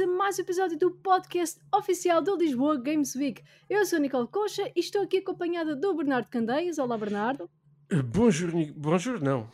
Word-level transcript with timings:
Bem-vindos 0.00 0.14
a 0.14 0.16
mais 0.16 0.38
um 0.38 0.42
episódio 0.42 0.78
do 0.78 0.90
podcast 0.92 1.60
oficial 1.74 2.22
do 2.22 2.34
Lisboa 2.34 2.80
Games 2.80 3.14
Week. 3.14 3.42
Eu 3.68 3.84
sou 3.84 3.98
a 3.98 4.00
Nicole 4.00 4.26
Concha 4.28 4.70
e 4.74 4.80
estou 4.80 5.02
aqui 5.02 5.18
acompanhada 5.18 5.76
do 5.76 5.94
Bernardo 5.94 6.26
Candeias. 6.28 6.78
Olá, 6.78 6.96
Bernardo. 6.96 7.50
Eh, 7.90 8.00
bonjour, 8.00 8.50
bonjour 8.74 9.20
não. 9.20 9.46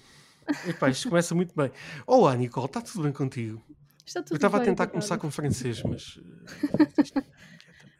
Epá, 0.68 0.88
isto 0.88 1.08
começa 1.08 1.34
muito 1.34 1.52
bem. 1.56 1.72
Olá, 2.06 2.36
Nicole, 2.36 2.66
está 2.66 2.80
tudo 2.80 3.02
bem 3.02 3.12
contigo? 3.12 3.60
Está 4.04 4.20
Eu 4.20 4.24
tudo 4.24 4.36
estava 4.36 4.58
a 4.58 4.60
tentar 4.60 4.86
começar 4.86 5.18
com 5.18 5.28
francês, 5.32 5.82
mas. 5.82 6.20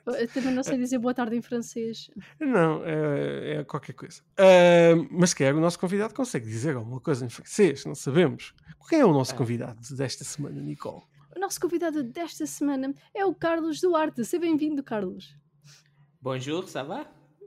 Eu 0.07 0.29
também 0.29 0.55
não 0.55 0.63
sei 0.63 0.79
dizer 0.79 0.99
boa 0.99 1.13
tarde 1.13 1.35
em 1.35 1.43
francês. 1.43 2.09
eh, 2.39 2.47
Não, 2.47 2.81
é, 2.85 3.57
é 3.57 3.65
qualquer 3.65 3.93
coisa. 3.95 4.23
Ah, 4.39 4.95
mas 5.11 5.35
quer, 5.35 5.53
o 5.53 5.59
nosso 5.61 5.81
convidado 5.81 6.15
consegue 6.15 6.47
dizer 6.47 6.77
alguma 6.77 7.01
coisa 7.01 7.27
em 7.27 7.29
francês, 7.29 7.85
não 7.85 7.95
sabemos. 7.97 8.55
Quem 8.89 9.01
é 9.01 9.05
o 9.05 9.13
nosso 9.13 9.35
Ah. 9.35 9.37
convidado 9.37 9.81
desta 9.97 10.23
semana, 10.23 10.61
Nicole? 10.61 11.03
Nosso 11.47 11.61
convidado 11.61 12.03
desta 12.03 12.45
semana 12.45 12.93
é 13.15 13.25
o 13.25 13.33
Carlos 13.33 13.81
Duarte. 13.81 14.25
Seja 14.25 14.41
bem-vindo, 14.41 14.83
Carlos. 14.83 15.33
Bonjour, 16.21 16.67
ça 16.67 16.83
va? 16.83 17.07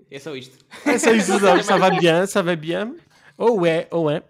É 0.09 0.17
só 0.17 0.33
isto. 0.37 0.57
Ah, 0.85 0.97
ça, 0.97 1.11
isso, 1.11 1.37
ça, 1.63 1.77
va 1.77 1.89
bien, 1.89 2.25
ça 2.25 2.41
va 2.41 2.55
bien. 2.55 2.95
Ou 3.37 3.65
é, 3.65 3.89
ou 3.91 4.09
é. 4.09 4.23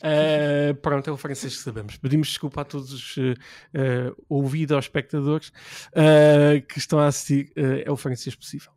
Ah, 0.00 0.72
pronto, 0.80 1.10
é 1.10 1.12
o 1.12 1.16
francês 1.16 1.56
que 1.56 1.60
sabemos. 1.60 1.96
Pedimos 1.96 2.28
desculpa 2.28 2.60
a 2.60 2.64
todos 2.64 2.92
os 2.92 3.16
uh, 3.16 4.14
ouvidos 4.28 4.76
aos 4.76 4.84
espectadores 4.84 5.52
ah, 5.92 6.60
que 6.60 6.78
estão 6.78 7.00
a 7.00 7.08
assistir. 7.08 7.52
é 7.56 7.90
o 7.90 7.96
francês 7.96 8.36
possível. 8.36 8.70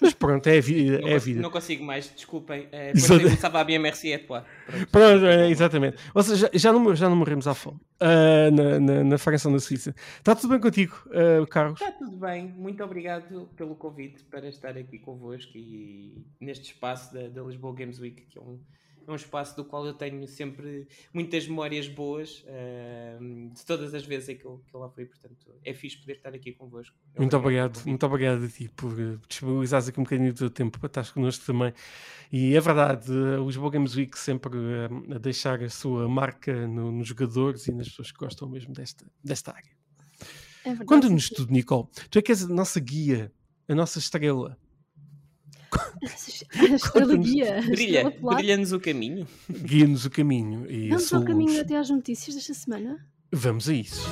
Mas 0.00 0.14
pronto, 0.14 0.46
é 0.46 0.58
a 0.58 0.60
vida. 0.60 1.00
Não, 1.00 1.08
É 1.08 1.14
a 1.14 1.18
vida. 1.18 1.40
não 1.40 1.50
consigo 1.50 1.84
mais, 1.84 2.12
desculpem. 2.14 2.68
É, 2.72 2.90
Exato. 2.90 3.18
depois 3.20 3.38
ça 3.38 3.48
va 3.48 3.64
bien, 3.64 3.78
merci 3.78 4.08
et 4.10 4.18
toi. 4.26 4.42
Pronto. 4.66 4.86
Pronto, 4.90 5.26
é, 5.26 5.50
exatamente. 5.50 5.96
Ou 6.14 6.22
seja, 6.22 6.50
já, 6.52 6.58
já, 6.58 6.72
não, 6.72 6.94
já 6.94 7.08
não 7.08 7.16
morremos 7.16 7.46
à 7.46 7.54
fome 7.54 7.78
ah, 8.00 8.50
na, 8.50 8.80
na, 8.80 9.04
na 9.04 9.18
França 9.18 9.48
ou 9.48 9.54
na 9.54 9.60
Suíça. 9.60 9.94
Está 10.18 10.34
tudo 10.34 10.50
bem 10.50 10.60
contigo, 10.60 10.94
ah, 11.12 11.46
Carlos? 11.48 11.80
Está 11.80 11.92
tudo 11.92 12.16
bem, 12.16 12.48
muito 12.48 12.82
obrigado 12.82 13.48
pelo 13.56 13.74
convite 13.74 14.24
para 14.24 14.48
estar 14.48 14.76
aqui 14.76 14.98
convosco 14.98 15.52
e 15.56 16.24
neste 16.40 16.72
espaço 16.72 17.12
da, 17.14 17.28
da 17.28 17.42
Lisboa 17.42 17.74
Games 17.74 17.98
Week, 17.98 18.22
que 18.28 18.38
é 18.38 18.40
um, 18.42 18.58
é 19.06 19.10
um 19.12 19.14
espaço 19.14 19.56
do 19.56 19.64
qual 19.64 19.84
eu 19.86 19.94
tenho 19.94 20.26
sempre 20.28 20.86
muitas 21.12 21.46
memórias 21.46 21.88
boas 21.88 22.44
ahm, 22.48 23.48
de 23.52 23.64
todas 23.64 23.94
as 23.94 24.04
vezes 24.04 24.28
em 24.28 24.36
que 24.36 24.44
eu, 24.44 24.62
que 24.66 24.74
eu 24.74 24.80
lá 24.80 24.88
fui, 24.88 25.04
portanto 25.06 25.52
é 25.64 25.72
fixe 25.74 25.98
poder 25.98 26.14
estar 26.14 26.34
aqui 26.34 26.52
convosco. 26.52 26.96
Muito 27.16 27.36
obrigado, 27.36 27.72
pelo 27.72 27.74
convite. 27.74 27.88
muito 27.88 28.06
obrigado 28.06 28.44
a 28.44 28.48
ti 28.48 28.68
por 28.74 28.94
disponibilizares 29.28 29.88
aqui 29.88 30.00
um 30.00 30.04
bocadinho 30.04 30.32
do 30.32 30.38
teu 30.38 30.50
tempo 30.50 30.78
para 30.78 30.86
estar 30.86 31.12
connosco 31.12 31.44
também. 31.44 31.72
E 32.32 32.54
é 32.56 32.60
verdade, 32.60 33.10
eh, 33.12 33.38
o 33.38 33.46
Lisboa 33.46 33.70
Games 33.70 33.94
Week 33.94 34.18
sempre 34.18 34.52
eh, 34.56 35.14
a 35.14 35.18
deixar 35.18 35.62
a 35.62 35.68
sua 35.68 36.08
marca 36.08 36.66
no- 36.66 36.90
nos 36.92 37.06
jogadores 37.08 37.66
e 37.66 37.72
nas 37.72 37.88
pessoas 37.88 38.10
que 38.12 38.18
gostam 38.18 38.48
mesmo 38.48 38.72
desta, 38.72 39.04
desta 39.22 39.52
área. 39.52 39.70
É 40.64 40.68
verdade. 40.70 40.86
Conta-nos 40.86 41.28
tudo, 41.28 41.52
Nicole. 41.52 41.88
Tu 42.10 42.18
é 42.18 42.22
que 42.22 42.30
és 42.32 42.44
a 42.44 42.48
nossa 42.48 42.78
guia, 42.80 43.32
a 43.68 43.74
nossa 43.74 43.98
estrela. 43.98 44.56
A 45.72 46.74
estrela 46.74 47.16
guia. 47.16 47.62
Brilha, 47.62 48.10
brilha-nos 48.20 48.72
o 48.72 48.80
caminho. 48.80 49.26
Guia-nos 49.48 50.04
o 50.04 50.10
caminho 50.10 50.70
e 50.70 50.88
Vamos 50.88 51.12
ao 51.12 51.24
caminho 51.24 51.60
até 51.60 51.76
às 51.76 51.88
notícias 51.88 52.34
desta 52.34 52.54
semana. 52.54 53.06
Vamos 53.32 53.68
a 53.68 53.74
isso. 53.74 54.02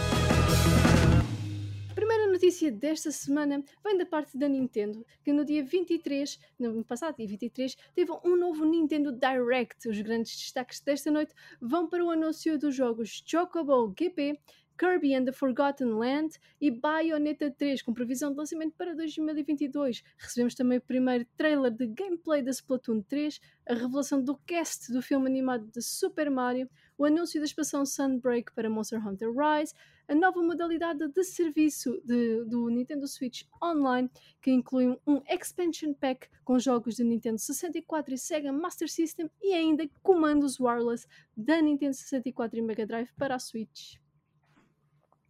A 1.90 1.94
primeira 1.94 2.26
notícia 2.32 2.72
desta 2.72 3.10
semana 3.10 3.62
vem 3.84 3.98
da 3.98 4.06
parte 4.06 4.38
da 4.38 4.48
Nintendo, 4.48 5.04
que 5.22 5.32
no 5.32 5.44
dia 5.44 5.62
23, 5.62 6.38
no 6.58 6.82
passado, 6.84 7.16
dia 7.16 7.26
23, 7.26 7.76
teve 7.94 8.10
um 8.24 8.36
novo 8.36 8.64
Nintendo 8.64 9.12
Direct. 9.12 9.88
Os 9.88 10.00
grandes 10.00 10.34
destaques 10.36 10.80
desta 10.80 11.10
noite 11.10 11.34
vão 11.60 11.86
para 11.88 12.02
o 12.02 12.10
anúncio 12.10 12.58
dos 12.58 12.74
jogos 12.74 13.22
Chocobo 13.26 13.94
GP, 13.98 14.40
Kirby 14.80 15.14
and 15.14 15.26
the 15.26 15.32
Forgotten 15.32 15.98
Land 15.98 16.38
e 16.58 16.70
Bayonetta 16.70 17.50
3, 17.50 17.82
com 17.82 17.92
previsão 17.92 18.30
de 18.30 18.38
lançamento 18.38 18.74
para 18.78 18.94
2022. 18.94 20.02
Recebemos 20.16 20.54
também 20.54 20.78
o 20.78 20.80
primeiro 20.80 21.26
trailer 21.36 21.70
de 21.70 21.86
gameplay 21.86 22.42
da 22.42 22.50
Splatoon 22.50 23.02
3, 23.02 23.38
a 23.68 23.74
revelação 23.74 24.24
do 24.24 24.38
cast 24.38 24.90
do 24.90 25.02
filme 25.02 25.26
animado 25.26 25.66
de 25.70 25.82
Super 25.82 26.30
Mario, 26.30 26.66
o 26.96 27.04
anúncio 27.04 27.38
da 27.38 27.44
expansão 27.44 27.84
Sunbreak 27.84 28.54
para 28.54 28.70
Monster 28.70 29.06
Hunter 29.06 29.28
Rise, 29.30 29.74
a 30.08 30.14
nova 30.14 30.42
modalidade 30.42 31.06
de 31.08 31.24
serviço 31.24 32.00
de- 32.02 32.42
do 32.46 32.70
Nintendo 32.70 33.06
Switch 33.06 33.42
Online, 33.62 34.10
que 34.40 34.50
inclui 34.50 34.98
um 35.06 35.20
Expansion 35.28 35.92
Pack 35.92 36.26
com 36.42 36.58
jogos 36.58 36.96
de 36.96 37.04
Nintendo 37.04 37.38
64 37.38 38.14
e 38.14 38.18
Sega 38.18 38.50
Master 38.50 38.90
System 38.90 39.30
e 39.42 39.52
ainda 39.52 39.86
comandos 40.02 40.58
wireless 40.58 41.06
da 41.36 41.60
Nintendo 41.60 41.92
64 41.94 42.58
e 42.58 42.62
Mega 42.62 42.86
Drive 42.86 43.10
para 43.18 43.34
a 43.34 43.38
Switch. 43.38 43.96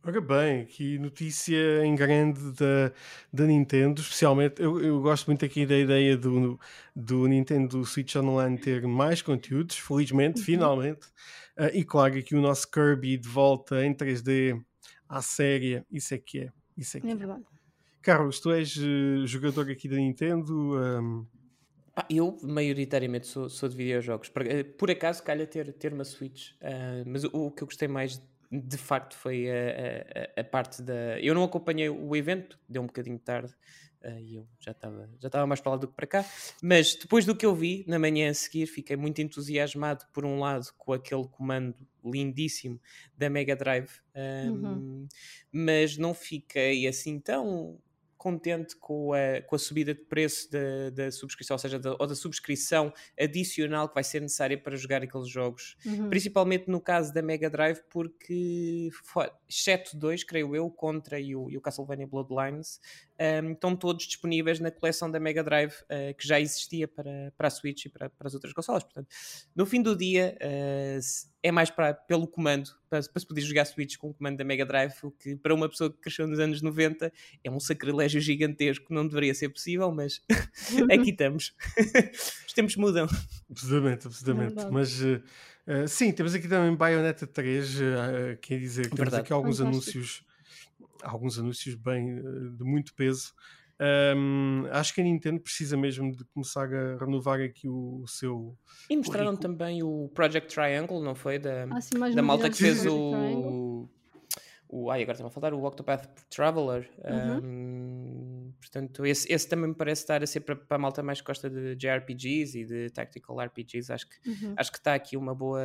Ora 0.02 0.18
bem, 0.20 0.62
aqui 0.62 0.98
notícia 0.98 1.84
em 1.84 1.94
grande 1.94 2.52
da, 2.52 2.90
da 3.30 3.44
Nintendo, 3.46 4.00
especialmente 4.00 4.60
eu, 4.62 4.80
eu 4.82 5.00
gosto 5.02 5.26
muito 5.26 5.44
aqui 5.44 5.66
da 5.66 5.76
ideia 5.76 6.16
do, 6.16 6.58
do 6.96 7.26
Nintendo 7.26 7.84
Switch 7.84 8.16
Online 8.16 8.56
ter 8.58 8.86
mais 8.86 9.20
conteúdos, 9.20 9.76
felizmente, 9.76 10.40
Uhum. 10.40 10.44
finalmente. 10.44 11.06
Ah, 11.54 11.68
e 11.68 11.84
claro, 11.84 12.16
aqui 12.18 12.34
o 12.34 12.40
nosso 12.40 12.70
Kirby 12.70 13.18
de 13.18 13.28
volta 13.28 13.84
em 13.84 13.92
3D 13.94 14.58
à 15.06 15.20
série, 15.20 15.84
isso 15.90 16.14
é 16.14 16.18
que 16.18 16.40
é. 16.40 16.52
Isso 16.76 16.96
é 16.96 17.00
que 17.02 17.06
É 17.08 17.14
é. 17.14 17.16
verdade. 17.16 17.44
Carlos, 18.02 18.40
tu 18.40 18.50
és 18.52 18.76
eh, 18.78 19.26
jogador 19.26 19.70
aqui 19.70 19.88
da 19.88 19.96
Nintendo. 19.96 20.76
ahm, 20.78 21.26
Ah, 21.96 22.06
eu, 22.08 22.36
maioritariamente, 22.42 23.26
sou, 23.26 23.48
sou 23.48 23.68
de 23.68 23.76
videojogos. 23.76 24.28
Por, 24.28 24.46
eh, 24.46 24.62
por 24.64 24.90
acaso, 24.90 25.22
calha 25.22 25.46
ter, 25.46 25.72
ter 25.74 25.92
uma 25.92 26.04
Switch. 26.04 26.52
ah, 26.62 27.02
mas 27.06 27.24
o, 27.24 27.30
o 27.32 27.50
que 27.50 27.62
eu 27.62 27.66
gostei 27.66 27.88
mais, 27.88 28.22
de 28.50 28.76
facto, 28.76 29.14
foi 29.16 29.48
a, 29.50 30.34
a- 30.36 30.40
a, 30.40 30.44
parte 30.44 30.82
da... 30.82 31.18
Eu 31.20 31.34
não 31.34 31.44
acompanhei 31.44 31.88
o 31.88 32.16
evento, 32.16 32.58
deu 32.68 32.82
um 32.82 32.86
bocadinho 32.86 33.18
tarde. 33.18 33.54
ah, 34.02 34.20
E 34.20 34.36
eu 34.36 34.48
já 34.58 34.72
estava 34.72 35.08
já 35.20 35.28
estava 35.28 35.46
mais 35.46 35.60
para 35.60 35.72
lá 35.72 35.76
do 35.78 35.86
que 35.88 35.94
para 35.94 36.06
cá, 36.06 36.24
mas 36.62 36.94
depois 36.96 37.24
do 37.24 37.36
que 37.36 37.46
eu 37.46 37.54
vi 37.54 37.84
na 37.86 37.98
manhã 37.98 38.30
a 38.30 38.34
seguir, 38.34 38.66
fiquei 38.66 38.96
muito 38.96 39.20
entusiasmado, 39.22 40.04
por 40.12 40.24
um 40.24 40.38
lado, 40.40 40.66
com 40.78 40.92
aquele 40.92 41.28
comando 41.28 41.76
lindíssimo 42.04 42.80
da 43.16 43.28
Mega 43.30 43.54
Drive, 43.54 43.90
ah, 44.14 44.50
Uhum. 44.50 45.06
mas 45.52 45.96
não 45.96 46.14
fiquei 46.14 46.86
assim 46.88 47.20
tão 47.20 47.78
contente 48.20 48.76
com 48.76 49.14
a, 49.14 49.40
com 49.40 49.56
a 49.56 49.58
subida 49.58 49.94
de 49.94 50.02
preço 50.02 50.50
da, 50.52 50.90
da 50.90 51.10
subscrição, 51.10 51.54
ou 51.54 51.58
seja, 51.58 51.78
da, 51.78 51.96
ou 51.98 52.06
da 52.06 52.14
subscrição 52.14 52.92
adicional 53.18 53.88
que 53.88 53.94
vai 53.94 54.04
ser 54.04 54.20
necessária 54.20 54.58
para 54.58 54.76
jogar 54.76 55.02
aqueles 55.02 55.26
jogos. 55.26 55.74
Uhum. 55.86 56.10
Principalmente 56.10 56.68
no 56.68 56.82
caso 56.82 57.14
da 57.14 57.22
Mega 57.22 57.48
Drive, 57.48 57.80
porque, 57.88 58.90
exceto 59.48 59.96
dois, 59.96 60.22
creio 60.22 60.54
eu, 60.54 60.66
o 60.66 60.70
Contra 60.70 61.18
e 61.18 61.34
o, 61.34 61.50
e 61.50 61.56
o 61.56 61.62
Castlevania 61.62 62.06
Bloodlines, 62.06 62.78
um, 63.20 63.52
estão 63.52 63.76
todos 63.76 64.06
disponíveis 64.06 64.58
na 64.58 64.70
coleção 64.70 65.10
da 65.10 65.20
Mega 65.20 65.44
Drive 65.44 65.72
uh, 65.72 66.14
que 66.16 66.26
já 66.26 66.40
existia 66.40 66.88
para, 66.88 67.32
para 67.36 67.48
a 67.48 67.50
Switch 67.50 67.84
e 67.84 67.88
para, 67.88 68.08
para 68.08 68.28
as 68.28 68.34
outras 68.34 68.52
consolas. 68.52 68.82
Portanto, 68.82 69.08
no 69.54 69.66
fim 69.66 69.82
do 69.82 69.94
dia, 69.94 70.36
uh, 70.40 71.00
é 71.42 71.52
mais 71.52 71.70
para, 71.70 71.92
pelo 71.92 72.26
comando, 72.26 72.70
para, 72.88 73.02
para 73.02 73.20
se 73.20 73.26
poder 73.26 73.42
jogar 73.42 73.64
Switch 73.66 73.96
com 73.96 74.08
o 74.10 74.14
comando 74.14 74.38
da 74.38 74.44
Mega 74.44 74.64
Drive, 74.64 74.94
o 75.02 75.10
que 75.10 75.36
para 75.36 75.54
uma 75.54 75.68
pessoa 75.68 75.90
que 75.90 75.98
cresceu 75.98 76.26
nos 76.26 76.38
anos 76.38 76.62
90 76.62 77.12
é 77.44 77.50
um 77.50 77.60
sacrilégio 77.60 78.20
gigantesco, 78.20 78.92
não 78.92 79.06
deveria 79.06 79.34
ser 79.34 79.50
possível, 79.50 79.92
mas 79.92 80.22
aqui 80.90 81.10
estamos. 81.10 81.54
Os 82.46 82.52
tempos 82.52 82.76
mudam. 82.76 83.06
Absolutamente, 83.50 84.06
absolutamente. 84.06 84.66
Mas 84.70 85.00
eh, 85.70 85.86
sim, 85.86 86.10
temos 86.12 86.34
aqui 86.34 86.48
também 86.48 86.74
Bayonetta 86.74 87.26
3, 87.26 87.80
eh, 87.80 88.38
quer 88.40 88.58
dizer, 88.58 88.84
temos 88.84 88.98
Verdade. 88.98 89.22
aqui 89.22 89.32
alguns 89.32 89.58
Fantástico. 89.58 89.98
anúncios, 89.98 90.24
alguns 91.02 91.38
anúncios 91.38 91.74
bem 91.74 92.18
eh, 92.18 92.22
de 92.56 92.64
muito 92.64 92.94
peso. 92.94 93.32
Ahm, 93.80 94.66
acho 94.72 94.94
que 94.94 95.00
a 95.00 95.04
Nintendo 95.04 95.40
precisa 95.40 95.74
mesmo 95.74 96.14
de 96.14 96.22
começar 96.26 96.70
a 96.72 96.98
renovar 96.98 97.40
aqui 97.40 97.66
o, 97.66 98.02
o 98.02 98.06
seu. 98.06 98.54
E 98.90 98.96
mostraram 98.96 99.34
Currículo. 99.34 99.56
também 99.56 99.82
o 99.82 100.10
Project 100.14 100.54
Triangle, 100.54 101.02
não 101.02 101.14
foi? 101.14 101.38
Da, 101.38 101.64
assim 101.70 101.96
mais 101.96 102.14
da 102.14 102.20
malta 102.20 102.50
que 102.50 102.58
fez 102.58 102.84
o. 102.84 103.88
o 104.68 104.90
ai, 104.90 105.02
agora 105.02 105.12
está-me 105.12 105.28
a 105.28 105.30
faltar 105.30 105.54
o 105.54 105.64
Octopath 105.64 106.06
Traveler. 106.28 106.90
Uhum. 107.04 107.38
Um, 107.38 108.29
portanto, 108.60 109.04
esse, 109.06 109.32
esse 109.32 109.48
também 109.48 109.68
me 109.70 109.74
parece 109.74 110.02
estar 110.02 110.22
a 110.22 110.26
ser 110.26 110.40
para, 110.40 110.54
para 110.54 110.76
a 110.76 110.78
malta 110.78 111.02
mais 111.02 111.20
que 111.20 111.26
gosta 111.26 111.50
de 111.50 111.74
JRPGs 111.74 112.58
e 112.60 112.64
de 112.64 112.90
Tactical 112.90 113.40
RPGs. 113.40 113.92
Acho 113.92 114.06
que 114.08 114.16
Uhum. 114.28 114.54
acho 114.56 114.70
que 114.70 114.78
está 114.78 114.94
aqui 114.94 115.16
uma 115.16 115.34
boa, 115.34 115.60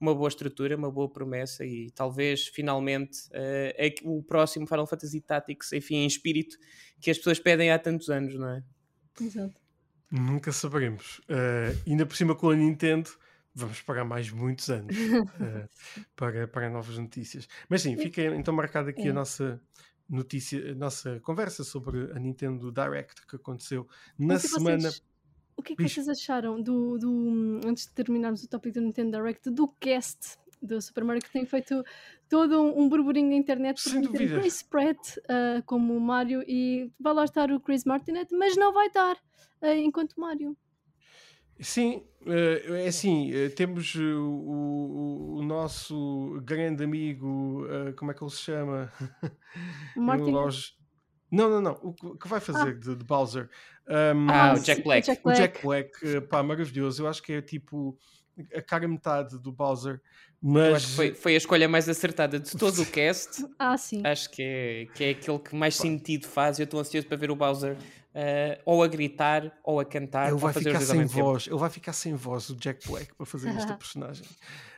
uma 0.00 0.14
boa 0.14 0.28
estrutura, 0.28 0.76
uma 0.76 0.90
boa 0.90 1.08
promessa 1.12 1.64
e 1.66 1.90
talvez 1.90 2.46
finalmente 2.46 3.18
eh, 3.32 3.74
é 3.76 3.90
que 3.90 4.06
o 4.06 4.22
próximo 4.22 4.66
Final 4.66 4.86
Fantasy 4.86 5.20
Tactics, 5.20 5.72
enfim, 5.72 5.96
em 5.96 6.06
espírito, 6.06 6.56
que 7.00 7.10
as 7.10 7.18
pessoas 7.18 7.38
pedem 7.38 7.70
há 7.70 7.78
tantos 7.78 8.08
anos, 8.08 8.34
não 8.34 8.48
é? 8.48 8.62
Exato. 9.20 9.54
Nunca 10.10 10.50
saberemos. 10.52 11.20
Eh, 11.28 11.74
ainda 11.86 12.06
por 12.06 12.16
cima 12.16 12.34
com 12.34 12.50
a 12.50 12.56
Nintendo, 12.56 13.10
vamos 13.54 13.80
pagar 13.82 14.04
mais 14.04 14.30
muitos 14.30 14.68
anos 14.70 14.94
eh, 15.40 15.68
para, 16.16 16.48
para 16.48 16.70
novas 16.70 16.96
notícias. 16.98 17.46
Mas 17.68 17.82
sim, 17.82 17.96
fica 17.96 18.22
então 18.22 18.54
marcada 18.54 18.90
aqui 18.90 19.06
É. 19.08 19.10
a 19.10 19.12
nossa 19.12 19.60
notícia, 20.10 20.72
a 20.72 20.74
nossa 20.74 21.20
conversa 21.20 21.62
sobre 21.64 22.10
a 22.12 22.18
Nintendo 22.18 22.70
Direct 22.72 23.26
que 23.26 23.36
aconteceu 23.36 23.86
na 24.18 24.34
Mas 24.34 24.44
e 24.44 24.48
semana. 24.48 24.78
vocês- 24.90 25.02
o 25.56 25.62
que 25.62 25.74
é 25.74 25.76
que 25.76 25.88
vocês 25.88 26.08
acharam 26.08 26.60
do, 26.60 26.98
do- 26.98 27.60
Antes 27.66 27.86
de 27.86 27.92
terminarmos 27.94 28.42
o 28.42 28.48
tópico 28.48 28.74
do 28.74 28.80
Nintendo 28.80 29.16
Direct, 29.16 29.50
do 29.50 29.68
cast 29.68 30.38
do 30.62 30.80
Super 30.82 31.04
Mario 31.04 31.22
que 31.22 31.30
tem 31.32 31.46
feito 31.46 31.82
todo 32.28 32.60
um, 32.60 32.82
um 32.82 32.88
burburinho 32.88 33.28
na 33.30 33.34
internet 33.36 33.80
Sem 33.80 34.02
por 34.02 34.12
dúvida. 34.12 34.36
o 34.36 34.40
Chris 34.40 34.62
Pratt 34.62 35.16
uh, 35.18 35.62
como 35.64 35.98
Mario 35.98 36.42
e 36.46 36.90
vai 37.00 37.14
lá 37.14 37.24
estar 37.24 37.50
o 37.50 37.58
Chris 37.60 37.84
Martinet, 37.84 38.30
mas 38.34 38.56
não 38.56 38.72
vai 38.72 38.88
estar 38.88 39.14
uh, 39.62 39.66
enquanto 39.66 40.20
Mario. 40.20 40.54
Sim, 41.60 42.02
eh, 42.26 42.84
é 42.84 42.88
assim, 42.88 43.32
eh, 43.32 43.48
temos 43.50 43.94
eh, 43.96 44.00
o, 44.00 44.30
o- 44.30 45.34
o 45.38 45.42
nosso 45.42 46.40
grande 46.44 46.82
amigo, 46.84 47.66
como 47.96 48.10
é 48.10 48.14
que 48.14 48.22
ele 48.22 48.30
se 48.30 48.38
chama? 48.38 48.92
O 49.96 50.00
Martin. 50.00 50.32
Hoje- 50.34 50.72
Não, 51.30 51.48
não, 51.50 51.60
não, 51.60 51.72
o 52.02 52.16
que 52.16 52.26
vai 52.28 52.40
fazer 52.40 52.78
de, 52.78 52.94
de 52.96 53.04
Bowser? 53.04 53.48
Um, 53.88 54.30
Ah, 54.30 54.54
o 54.54 54.60
Jack 54.60 54.82
Black. 54.82 55.06
Jack 55.06 55.20
o 55.20 55.24
Black. 55.24 55.38
Jack 55.40 55.62
Black, 55.62 56.20
pá, 56.28 56.42
maravilhoso. 56.42 57.02
Eu 57.02 57.08
acho 57.08 57.22
que 57.22 57.32
é 57.34 57.42
tipo 57.42 57.96
a 58.54 58.62
cara 58.62 58.86
metade 58.88 59.38
do 59.40 59.52
Bowser, 59.52 60.00
Eu 60.42 60.48
mas 60.50 60.74
acho 60.76 60.86
que 60.88 60.92
foi, 60.94 61.14
foi 61.14 61.34
a 61.34 61.36
escolha 61.36 61.68
mais 61.68 61.88
acertada 61.88 62.40
de 62.40 62.56
todo 62.56 62.82
o 62.82 62.86
cast. 62.86 63.44
Ah, 63.58 63.76
sim. 63.76 64.00
Acho 64.04 64.30
que 64.30 64.42
é, 64.42 64.86
que 64.94 65.04
é 65.04 65.10
aquele 65.10 65.38
que 65.38 65.54
mais 65.54 65.76
sentido 65.76 66.26
faz. 66.26 66.58
Eu 66.58 66.64
estou 66.64 66.80
ansioso 66.80 67.06
para 67.06 67.16
ver 67.16 67.30
o 67.30 67.36
Bowser 67.36 67.76
eh, 68.14 68.58
ou 68.64 68.82
a 68.82 68.88
gritar 68.88 69.52
ou 69.62 69.78
a 69.78 69.84
cantar. 69.84 70.28
ele 70.30 70.38
vai 70.38 70.52
fazer 70.52 70.72
ficar 70.72 70.80
sem 70.84 71.04
voz. 71.04 71.46
Ele 71.46 71.56
vai 71.58 71.70
ficar 71.70 71.92
sem 71.92 72.14
voz, 72.14 72.48
o 72.48 72.56
Jack 72.56 72.88
Black, 72.88 73.14
para 73.14 73.26
fazer 73.26 73.50
esta 73.50 73.74
personagem. 73.76 74.26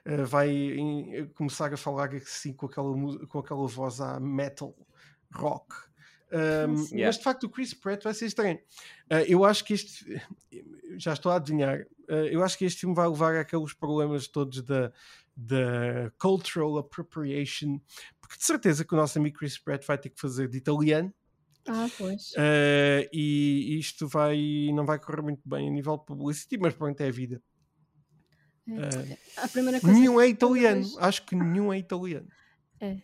Eh, 0.05 0.25
vai 0.25 0.51
em- 0.51 1.27
começar 1.35 1.73
a 1.73 1.77
falar 1.77 2.13
assim 2.15 2.53
com 2.53 2.67
aquela, 2.67 2.93
com 3.29 3.39
aquela 3.39 3.67
voz 3.67 4.01
à 4.01 4.19
metal, 4.19 4.75
rock. 5.33 5.75
Um. 6.33 6.75
Yeah. 6.87 7.07
Mas 7.07 7.19
de 7.19 7.25
facto 7.25 7.45
o 7.45 7.49
Chris 7.51 7.75
Pratt 7.75 8.03
vai 8.03 8.15
ser 8.15 8.25
estranho. 8.27 8.59
Uh, 9.11 9.17
eu 9.29 9.45
acho 9.45 9.65
que 9.65 9.75
este 9.75 10.21
já 10.97 11.13
estou 11.13 11.31
a 11.31 11.37
adivinhar. 11.37 11.81
uh, 12.09 12.13
eu 12.31 12.43
acho 12.43 12.57
que 12.57 12.65
este 12.65 12.81
filme 12.81 12.95
vai 12.95 13.07
levar 13.07 13.37
àqueles 13.37 13.75
problemas 13.75 14.27
todos 14.27 14.63
da, 14.63 14.91
da 15.37 16.11
cultural 16.19 16.79
appropriation, 16.79 17.81
porque 18.21 18.37
de 18.37 18.45
certeza 18.45 18.85
que 18.85 18.95
o 18.95 18.97
nosso 18.97 19.19
amigo 19.19 19.39
Chris 19.39 19.59
Pratt 19.59 19.85
vai 19.87 19.97
ter 19.99 20.11
que 20.11 20.21
fazer 20.21 20.49
de 20.49 20.59
italiano 20.59 21.13
Ah, 21.67 21.89
pois. 21.97 22.33
uh, 22.33 23.09
e 23.13 23.79
isto 23.79 24.07
vai 24.09 24.71
não 24.75 24.85
vai 24.85 24.99
correr 24.99 25.23
muito 25.23 25.49
bem 25.49 25.69
a 25.69 25.71
nível 25.71 25.97
de 25.97 26.05
publicity, 26.05 26.59
mas 26.59 26.75
pronto, 26.75 27.01
é 27.01 27.09
a 27.09 27.11
vida. 27.11 27.43
É. 28.69 28.73
Uh, 28.73 29.19
A 29.39 29.49
primeira 29.49 29.81
coisa. 29.81 29.99
nenhum 29.99 30.21
é 30.21 30.29
italiano, 30.29 30.83
vejo- 30.83 30.99
acho 31.01 31.25
que 31.27 31.35
nenhum 31.35 31.73
é 31.73 31.79
italiano. 31.79 32.29
É. 32.81 32.99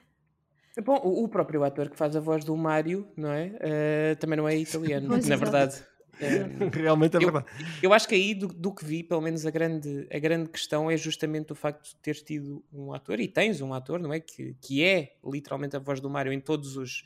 Bom, 0.85 0.97
o, 1.03 1.25
o 1.25 1.29
próprio 1.29 1.65
ator 1.65 1.91
que 1.91 1.97
faz 1.97 2.15
a 2.15 2.21
voz 2.21 2.45
do 2.45 2.57
Mario, 2.57 3.11
não 3.17 3.33
é? 3.33 3.57
Eh, 3.61 4.15
também 4.21 4.37
não 4.37 4.47
é 4.49 4.55
italiano, 4.59 5.09
Pois, 5.09 5.27
na 5.27 5.35
verdade. 5.35 5.83
Eh, 6.21 6.47
Realmente 6.83 7.15
é 7.15 7.19
Eu- 7.19 7.33
verdade. 7.33 7.47
eu 7.83 7.93
acho 7.93 8.09
que 8.09 8.15
aí, 8.15 8.35
do, 8.35 8.49
do 8.49 8.73
que 8.75 8.85
vi, 8.85 9.03
pelo 9.03 9.21
menos 9.21 9.45
a 9.47 9.51
grande, 9.51 10.07
a 10.13 10.19
grande 10.19 10.49
questão 10.51 10.91
é 10.91 10.97
justamente 10.97 11.53
o 11.53 11.55
facto 11.55 11.89
de 11.91 11.97
teres 11.97 12.23
tido 12.23 12.65
um 12.73 12.93
ator, 12.93 13.21
e 13.21 13.29
tens 13.29 13.61
um 13.61 13.73
ator, 13.75 13.99
não 14.01 14.13
é? 14.13 14.21
Que, 14.21 14.55
que 14.61 14.83
é 14.85 15.17
literalmente 15.25 15.77
a 15.77 15.79
voz 15.79 16.01
do 16.01 16.11
Mario 16.11 16.33
em 16.33 16.41
todos 16.41 16.77
os. 16.77 17.03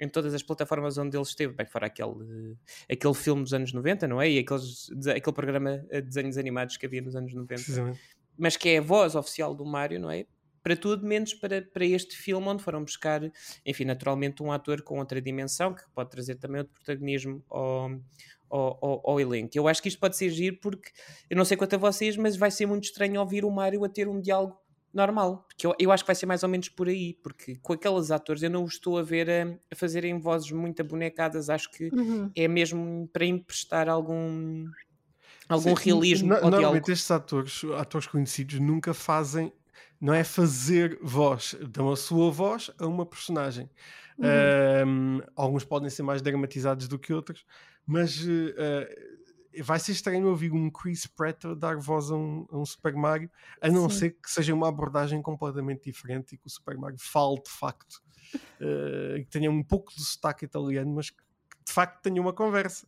Em 0.00 0.08
todas 0.08 0.34
as 0.34 0.42
plataformas 0.42 0.98
onde 0.98 1.16
ele 1.16 1.22
esteve, 1.22 1.52
bem, 1.54 1.64
fora 1.66 1.86
aquele, 1.86 2.56
aquele 2.90 3.14
filme 3.14 3.42
dos 3.44 3.54
anos 3.54 3.72
90, 3.72 4.08
não 4.08 4.20
é? 4.20 4.28
E 4.28 4.38
aqueles, 4.40 4.90
aquele 5.08 5.32
programa 5.36 5.78
de 5.78 6.00
desenhos 6.02 6.36
animados 6.36 6.76
que 6.76 6.86
havia 6.86 7.00
nos 7.00 7.14
anos 7.14 7.32
90 7.32 7.54
Precisamente. 7.54 8.00
mas 8.36 8.56
que 8.56 8.70
é 8.70 8.78
a 8.78 8.80
voz 8.80 9.14
oficial 9.14 9.54
do 9.54 9.64
Mario, 9.64 10.00
não 10.00 10.10
é? 10.10 10.26
Para 10.60 10.74
tudo 10.76 11.06
menos 11.06 11.34
para, 11.34 11.62
para 11.62 11.84
este 11.84 12.16
filme, 12.16 12.48
onde 12.48 12.64
foram 12.64 12.82
buscar, 12.82 13.20
enfim, 13.64 13.84
naturalmente, 13.84 14.42
um 14.42 14.50
ator 14.50 14.82
com 14.82 14.98
outra 14.98 15.20
dimensão 15.22 15.72
que 15.72 15.82
pode 15.94 16.10
trazer 16.10 16.34
também 16.36 16.60
outro 16.62 16.72
protagonismo 16.74 17.44
ao, 17.48 17.90
ao, 18.52 18.78
ao, 18.84 19.10
ao 19.10 19.20
elenco. 19.20 19.50
Eu 19.56 19.68
acho 19.68 19.82
que 19.82 19.88
isto 19.88 20.00
pode 20.00 20.16
ser 20.16 20.30
giro 20.30 20.58
porque 20.60 20.90
eu 21.30 21.36
não 21.36 21.44
sei 21.44 21.56
quanto 21.56 21.74
a 21.74 21.78
vocês, 21.78 22.16
mas 22.16 22.36
vai 22.36 22.50
ser 22.50 22.66
muito 22.66 22.84
estranho 22.84 23.20
ouvir 23.20 23.44
o 23.44 23.50
Mario 23.50 23.84
a 23.84 23.88
ter 23.88 24.08
um 24.08 24.20
diálogo 24.20 24.58
normal, 24.94 25.44
porque 25.48 25.66
eu, 25.66 25.74
eu 25.78 25.90
acho 25.90 26.04
que 26.04 26.08
vai 26.08 26.14
ser 26.14 26.26
mais 26.26 26.42
ou 26.42 26.48
menos 26.48 26.68
por 26.68 26.86
aí, 26.88 27.14
porque 27.22 27.56
com 27.56 27.72
aqueles 27.72 28.10
atores 28.10 28.42
eu 28.42 28.50
não 28.50 28.64
os 28.64 28.74
estou 28.74 28.98
a 28.98 29.02
ver 29.02 29.28
a, 29.30 29.58
a 29.72 29.76
fazerem 29.76 30.18
vozes 30.20 30.50
muito 30.52 30.80
abonecadas, 30.82 31.48
acho 31.48 31.70
que 31.70 31.92
Uhum. 31.92 32.34
é 32.36 32.46
mesmo 32.46 33.08
para 33.12 33.24
emprestar 33.24 33.88
algum 33.88 34.70
algum 35.48 35.72
Sim, 35.72 35.74
realismo 35.74 36.34
no- 36.34 36.36
ao 36.40 36.50
diálogo. 36.52 36.86
Normalmente 36.86 36.90
estes 36.90 37.10
atores, 37.10 37.62
atores 37.78 38.06
conhecidos, 38.06 38.58
nunca 38.58 38.94
fazem, 38.94 39.52
não 40.00 40.12
é 40.14 40.24
fazer 40.24 40.98
voz, 41.02 41.54
dão 41.68 41.90
a 41.90 41.96
sua 41.96 42.30
voz 42.30 42.70
a 42.78 42.86
uma 42.86 43.04
personagem. 43.06 43.70
Uhum. 44.18 44.54
Um, 44.86 45.20
alguns 45.36 45.64
podem 45.64 45.90
ser 45.90 46.02
mais 46.02 46.22
dramatizados 46.22 46.88
do 46.88 46.98
que 46.98 47.12
outros, 47.12 47.44
mas 47.86 48.22
uh, 48.24 49.62
vai 49.62 49.78
ser 49.78 49.92
estranho 49.92 50.28
ouvir 50.28 50.52
um 50.52 50.70
Chris 50.70 51.06
Pratt 51.06 51.44
dar 51.58 51.76
voz 51.76 52.10
a 52.10 52.16
um, 52.16 52.46
a 52.50 52.56
um 52.56 52.64
Super 52.64 52.94
Mario, 52.94 53.30
a 53.60 53.68
não 53.68 53.90
Sim. 53.90 53.98
ser 53.98 54.10
que 54.12 54.30
seja 54.30 54.54
uma 54.54 54.68
abordagem 54.68 55.20
completamente 55.20 55.84
diferente 55.90 56.34
e 56.34 56.38
que 56.38 56.46
o 56.46 56.50
Super 56.50 56.78
Mario 56.78 56.98
fale 56.98 57.36
de 57.42 57.50
facto, 57.50 58.02
uh, 58.34 59.16
que 59.16 59.28
tenha 59.30 59.50
um 59.50 59.62
pouco 59.62 59.94
de 59.94 60.02
sotaque 60.02 60.44
italiano, 60.44 60.94
mas 60.94 61.10
que 61.10 61.22
de 61.64 61.72
facto 61.72 62.00
tenha 62.02 62.20
uma 62.20 62.32
conversa. 62.32 62.86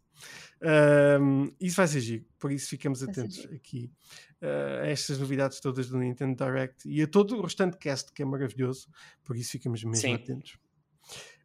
Um, 1.21 1.53
isso 1.61 1.77
vai 1.77 1.89
ser 1.89 2.01
giro, 2.01 2.25
por 2.39 2.51
isso 2.53 2.69
ficamos 2.69 3.01
Vai 3.01 3.11
atentos 3.11 3.47
aqui 3.53 3.93
uh, 4.41 4.83
a 4.83 4.87
estas 4.87 5.19
novidades 5.19 5.61
todas 5.61 5.89
do 5.89 5.99
Nintendo 5.99 6.37
Direct 6.37 6.89
e 6.89 7.03
a 7.03 7.07
todo 7.07 7.37
o 7.37 7.43
restante 7.43 7.77
cast 7.77 8.13
que 8.13 8.23
é 8.23 8.25
maravilhoso, 8.25 8.89
por 9.25 9.37
isso 9.37 9.51
ficamos 9.51 9.83
mesmo 9.83 10.01
Sim. 10.01 10.15
atentos. 10.15 10.57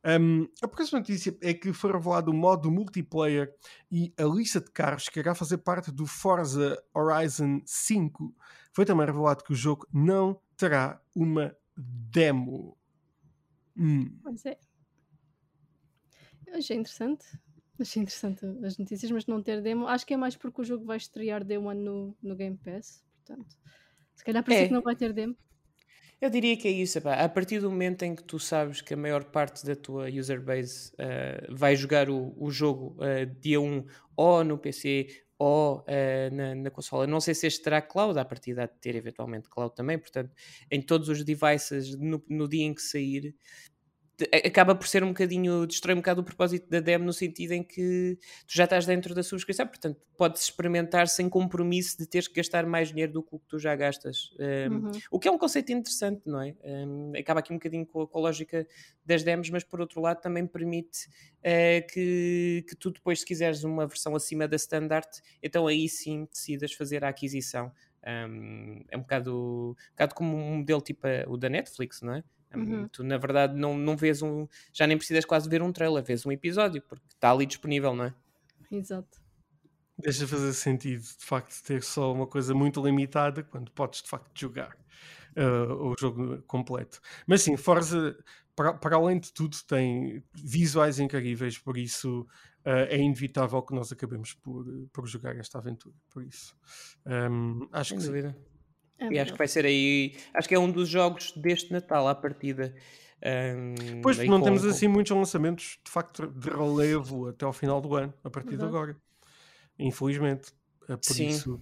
Um, 0.05 0.47
a 0.61 0.67
próxima 0.67 0.99
notícia 0.99 1.37
é 1.41 1.53
que 1.53 1.73
foi 1.73 1.91
revelado 1.91 2.31
o 2.31 2.33
modo 2.33 2.71
multiplayer 2.71 3.53
e 3.91 4.13
a 4.17 4.23
lista 4.23 4.61
de 4.61 4.71
carros 4.71 5.09
que 5.09 5.19
irá 5.19 5.35
fazer 5.35 5.57
parte 5.57 5.91
do 5.91 6.05
Forza 6.05 6.81
Horizon 6.93 7.61
5. 7.65 8.33
Foi 8.71 8.85
também 8.85 9.05
revelado 9.05 9.43
que 9.43 9.51
o 9.51 9.55
jogo 9.55 9.87
não 9.91 10.39
terá 10.55 11.01
uma 11.15 11.55
demo. 11.75 12.77
Hum. 13.75 14.17
Pois 14.23 14.45
é. 14.45 14.57
Eu 16.47 16.55
achei 16.57 16.77
interessante. 16.77 17.25
Achei 17.79 18.01
interessante 18.01 18.45
as 18.65 18.77
notícias, 18.77 19.09
mas 19.11 19.25
não 19.25 19.41
ter 19.41 19.61
demo. 19.61 19.87
Acho 19.87 20.05
que 20.05 20.13
é 20.13 20.17
mais 20.17 20.35
porque 20.35 20.61
o 20.61 20.65
jogo 20.65 20.85
vai 20.85 20.97
estrear 20.97 21.43
Day 21.45 21.57
One 21.57 21.81
no, 21.81 22.17
no 22.21 22.35
Game 22.35 22.57
Pass. 22.57 23.03
Portanto, 23.25 23.55
se 24.15 24.23
calhar 24.23 24.43
por 24.43 24.51
é 24.51 24.63
É. 24.63 24.67
que 24.67 24.73
não 24.73 24.81
vai 24.81 24.95
ter 24.95 25.13
demo. 25.13 25.35
Eu 26.21 26.29
diria 26.29 26.57
que 26.57 26.67
é 26.67 26.71
isso, 26.71 26.97
epá. 26.97 27.13
a 27.23 27.29
partir 27.29 27.59
do 27.61 27.69
momento 27.71 28.03
em 28.03 28.13
que 28.13 28.23
tu 28.23 28.37
sabes 28.39 28.81
que 28.81 28.93
a 28.93 28.97
maior 28.97 29.23
parte 29.25 29.65
da 29.65 29.75
tua 29.75 30.09
user 30.09 30.41
base 30.41 30.91
eh, 30.97 31.47
vai 31.49 31.75
jogar 31.77 32.09
o, 32.09 32.33
o 32.37 32.51
jogo 32.51 32.97
eh, 33.01 33.25
dia 33.25 33.61
1 33.61 33.85
ou 34.17 34.43
no 34.43 34.57
PC 34.57 35.07
ou 35.37 35.81
eh, 35.87 36.29
na, 36.31 36.53
na 36.55 36.69
consola, 36.69 37.07
não 37.07 37.21
sei 37.21 37.33
se 37.33 37.47
este 37.47 37.61
terá 37.63 37.81
cloud, 37.81 38.19
à 38.19 38.25
partida 38.25 38.63
há 38.63 38.65
de 38.65 38.77
ter 38.81 38.95
eventualmente 38.95 39.49
cloud 39.49 39.73
também, 39.73 39.97
portanto, 39.97 40.33
em 40.69 40.81
todos 40.81 41.07
os 41.07 41.23
devices 41.23 41.95
no, 41.97 42.21
no 42.27 42.49
dia 42.49 42.65
em 42.65 42.73
que 42.73 42.81
sair, 42.81 43.33
a- 43.33 43.68
acaba 44.45 44.75
por 44.75 44.87
ser 44.87 45.03
um 45.03 45.09
bocadinho, 45.09 45.65
destrói 45.65 45.93
um 45.95 45.99
bocado 45.99 46.21
o 46.21 46.23
propósito 46.23 46.69
da 46.69 46.79
demo 46.79 47.05
no 47.05 47.13
sentido 47.13 47.51
em 47.53 47.63
que 47.63 48.17
tu 48.47 48.55
já 48.55 48.65
estás 48.65 48.85
dentro 48.85 49.13
da 49.15 49.23
subscrição, 49.23 49.65
portanto, 49.67 49.99
podes 50.17 50.43
experimentar 50.43 51.07
sem 51.07 51.29
compromisso 51.29 51.97
de 51.97 52.05
teres 52.05 52.27
que 52.27 52.35
gastar 52.35 52.65
mais 52.65 52.89
dinheiro 52.89 53.13
do 53.13 53.23
que 53.23 53.35
o 53.35 53.39
que 53.39 53.47
tu 53.47 53.57
já 53.59 53.75
gastas. 53.75 54.31
Um, 54.39 54.79
Uhum. 54.79 54.91
o 55.11 55.19
que 55.19 55.27
é 55.27 55.31
um 55.31 55.37
conceito 55.37 55.71
interessante, 55.71 56.21
não 56.25 56.41
é? 56.41 56.55
Um, 56.63 57.13
acaba 57.17 57.39
aqui 57.39 57.51
um 57.51 57.55
bocadinho 57.57 57.85
com 57.85 58.01
a, 58.01 58.07
com 58.07 58.17
a 58.19 58.21
lógica 58.21 58.67
das 59.05 59.23
demos, 59.23 59.49
mas 59.49 59.63
por 59.63 59.81
outro 59.81 60.01
lado 60.01 60.21
também 60.21 60.45
permite 60.45 61.07
eh, 61.43 61.81
que, 61.81 62.65
que 62.67 62.75
tu 62.75 62.91
depois, 62.91 63.19
se 63.21 63.25
quiseres 63.25 63.63
uma 63.63 63.87
versão 63.87 64.15
acima 64.15 64.47
da 64.47 64.55
standard, 64.55 65.07
então 65.41 65.67
aí 65.67 65.87
sim 65.89 66.25
decidas 66.31 66.73
fazer 66.73 67.03
a 67.03 67.09
aquisição. 67.09 67.71
Um, 68.05 68.83
é 68.89 68.97
um 68.97 69.01
bocado, 69.01 69.75
um 69.77 69.91
bocado 69.91 70.15
como 70.15 70.37
um 70.37 70.57
modelo 70.57 70.81
tipo 70.81 71.05
eh, 71.07 71.25
o 71.27 71.35
da 71.37 71.49
Netflix, 71.49 72.01
não 72.01 72.13
é? 72.13 72.23
Um, 72.55 72.59
Uhum. 72.59 72.87
Tu, 72.87 73.03
na 73.03 73.17
verdade, 73.17 73.55
não, 73.55 73.77
não 73.77 73.95
vês 73.95 74.21
um. 74.21 74.47
Já 74.73 74.87
nem 74.87 74.97
precisas 74.97 75.25
quase 75.25 75.47
ver 75.47 75.61
um 75.61 75.71
trailer, 75.71 76.03
vês 76.03 76.25
um 76.25 76.31
episódio, 76.31 76.81
porque 76.81 77.05
está 77.13 77.31
ali 77.31 77.45
disponível, 77.45 77.93
não 77.93 78.05
é? 78.05 78.13
Exato. 78.71 79.19
Deixa 79.97 80.25
de 80.25 80.27
fazer 80.27 80.53
sentido, 80.53 81.01
de 81.01 81.25
facto, 81.25 81.61
ter 81.63 81.83
só 81.83 82.13
uma 82.13 82.25
coisa 82.25 82.53
muito 82.53 82.81
limitada 82.81 83.43
quando 83.43 83.69
podes, 83.71 84.01
de 84.01 84.09
facto, 84.09 84.31
jogar 84.39 84.77
uh, 85.35 85.73
o 85.73 85.95
jogo 85.99 86.41
completo. 86.43 87.01
Mas 87.27 87.41
sim, 87.41 87.57
Forza, 87.57 88.17
para, 88.55 88.73
para 88.73 88.95
além 88.95 89.19
de 89.19 89.33
tudo, 89.33 89.57
tem 89.67 90.23
visuais 90.33 90.99
incríveis, 90.99 91.57
por 91.57 91.77
isso 91.77 92.21
uh, 92.65 92.87
é 92.87 92.97
inevitável 92.97 93.61
que 93.61 93.73
nós 93.73 93.91
acabemos 93.91 94.33
por, 94.33 94.65
por 94.93 95.05
jogar 95.07 95.35
esta 95.35 95.57
aventura. 95.57 95.95
Por 96.09 96.23
isso, 96.23 96.55
um, 97.05 97.67
acho 97.71 97.89
Sem 97.89 97.97
que 97.97 98.21
sim. 98.21 98.35
É 98.99 99.07
E 99.13 99.19
acho 99.19 99.31
que 99.31 99.37
vai 99.37 99.47
ser 99.47 99.65
aí. 99.65 100.15
Acho 100.33 100.47
que 100.47 100.55
é 100.55 100.59
um 100.59 100.71
dos 100.71 100.87
jogos 100.89 101.31
deste 101.33 101.71
Natal 101.71 102.07
à 102.07 102.13
partida. 102.15 102.73
Um, 103.21 104.01
Pois, 104.01 104.17
não 104.19 104.39
com- 104.39 104.45
temos 104.45 104.61
com- 104.63 104.69
assim 104.69 104.87
muitos 104.87 105.11
lançamentos, 105.15 105.79
de 105.83 105.91
facto, 105.91 106.27
de 106.27 106.49
relevo 106.49 107.27
até 107.29 107.45
ao 107.45 107.51
final 107.53 107.81
do 107.81 107.93
ano, 107.95 108.13
a 108.23 108.29
partir 108.29 108.51
de 108.51 108.57
Verdade. 108.57 108.75
agora. 108.75 108.97
Infelizmente. 109.77 110.51
Uh, 110.83 110.97
por 110.97 111.13
Sim. 111.13 111.27
isso, 111.27 111.61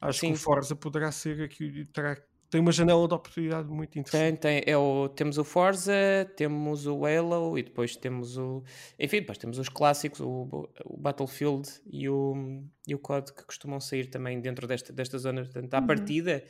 acho 0.00 0.20
que 0.20 0.26
Sim. 0.26 0.32
o 0.32 0.36
Forza 0.36 0.76
poderá 0.76 1.10
ser 1.10 1.40
aqui, 1.42 1.86
terá, 1.94 2.16
tem 2.50 2.60
uma 2.60 2.70
janela 2.70 3.08
de 3.08 3.14
oportunidade 3.14 3.68
muito 3.68 3.98
interessante. 3.98 4.38
Tem, 4.40 4.60
tem. 4.62 4.72
É 4.72 4.76
o, 4.76 5.08
temos 5.08 5.38
o 5.38 5.44
Forza, 5.44 5.92
temos 6.36 6.86
o 6.86 7.06
Halo 7.06 7.58
e 7.58 7.62
depois 7.62 7.96
temos 7.96 8.36
o. 8.36 8.62
Enfim, 8.98 9.18
depois 9.20 9.38
temos 9.38 9.58
os 9.58 9.68
clássicos, 9.70 10.20
o, 10.20 10.68
o 10.84 10.96
Battlefield 10.98 11.68
e 11.90 12.08
o, 12.08 12.62
e 12.86 12.94
o 12.94 12.98
COD 12.98 13.32
que 13.32 13.44
costumam 13.46 13.80
sair 13.80 14.06
também 14.10 14.40
dentro 14.40 14.66
desta, 14.66 14.92
desta 14.92 15.16
zona. 15.18 15.42
Portanto, 15.42 15.72
à 15.74 15.78
Uhum. 15.80 15.86
partida, 15.86 16.44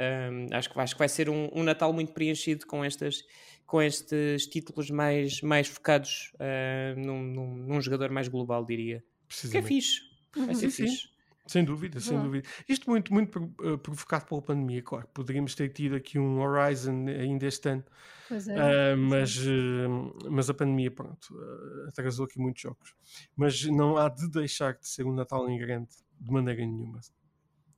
Um, 0.00 0.48
acho, 0.52 0.70
que, 0.70 0.80
acho 0.80 0.94
que 0.94 0.98
vai 0.98 1.08
ser 1.08 1.30
um, 1.30 1.48
um, 1.52 1.62
Natal 1.62 1.92
muito 1.92 2.12
preenchido 2.12 2.66
com, 2.66 2.84
estas, 2.84 3.22
com 3.64 3.80
estes 3.80 4.46
títulos 4.46 4.90
mais, 4.90 5.40
mais 5.40 5.68
focados 5.68 6.32
uh, 6.34 6.98
num, 6.98 7.22
num, 7.22 7.56
num, 7.56 7.80
jogador 7.80 8.10
mais 8.10 8.26
global, 8.26 8.64
diria. 8.64 9.04
Que 9.50 9.58
é 9.58 9.62
fixe. 9.62 10.00
Vai 10.36 10.54
ser 10.54 10.70
sim, 10.70 10.86
fixe. 10.86 11.14
Sem 11.46 11.62
dúvida, 11.62 12.00
sem 12.00 12.18
dúvida. 12.20 12.48
Isto 12.66 12.88
muito, 12.88 13.12
muito 13.12 13.38
uh, 13.60 13.76
provocado 13.76 14.24
pela 14.24 14.40
pandemia, 14.40 14.82
claro. 14.82 15.06
Poderíamos 15.12 15.54
ter 15.54 15.68
tido 15.68 15.94
aqui 15.94 16.18
um 16.18 16.40
Horizon 16.40 17.06
ainda 17.06 17.46
este 17.46 17.68
ano, 17.68 17.84
é, 18.30 18.94
uh, 18.94 18.96
mas, 18.96 19.36
uh, 19.36 20.30
mas 20.30 20.48
a 20.48 20.54
pandemia, 20.54 20.90
pronto, 20.90 21.28
atrasou 21.86 22.24
aqui 22.24 22.38
muitos 22.38 22.62
jogos. 22.62 22.94
Mas 23.36 23.62
não 23.66 23.98
há 23.98 24.08
de 24.08 24.28
deixar 24.30 24.72
de 24.72 24.88
ser 24.88 25.04
um 25.04 25.12
Natal 25.12 25.48
em 25.50 25.58
grande, 25.58 25.90
de 26.18 26.32
maneira 26.32 26.64
nenhuma. 26.64 27.00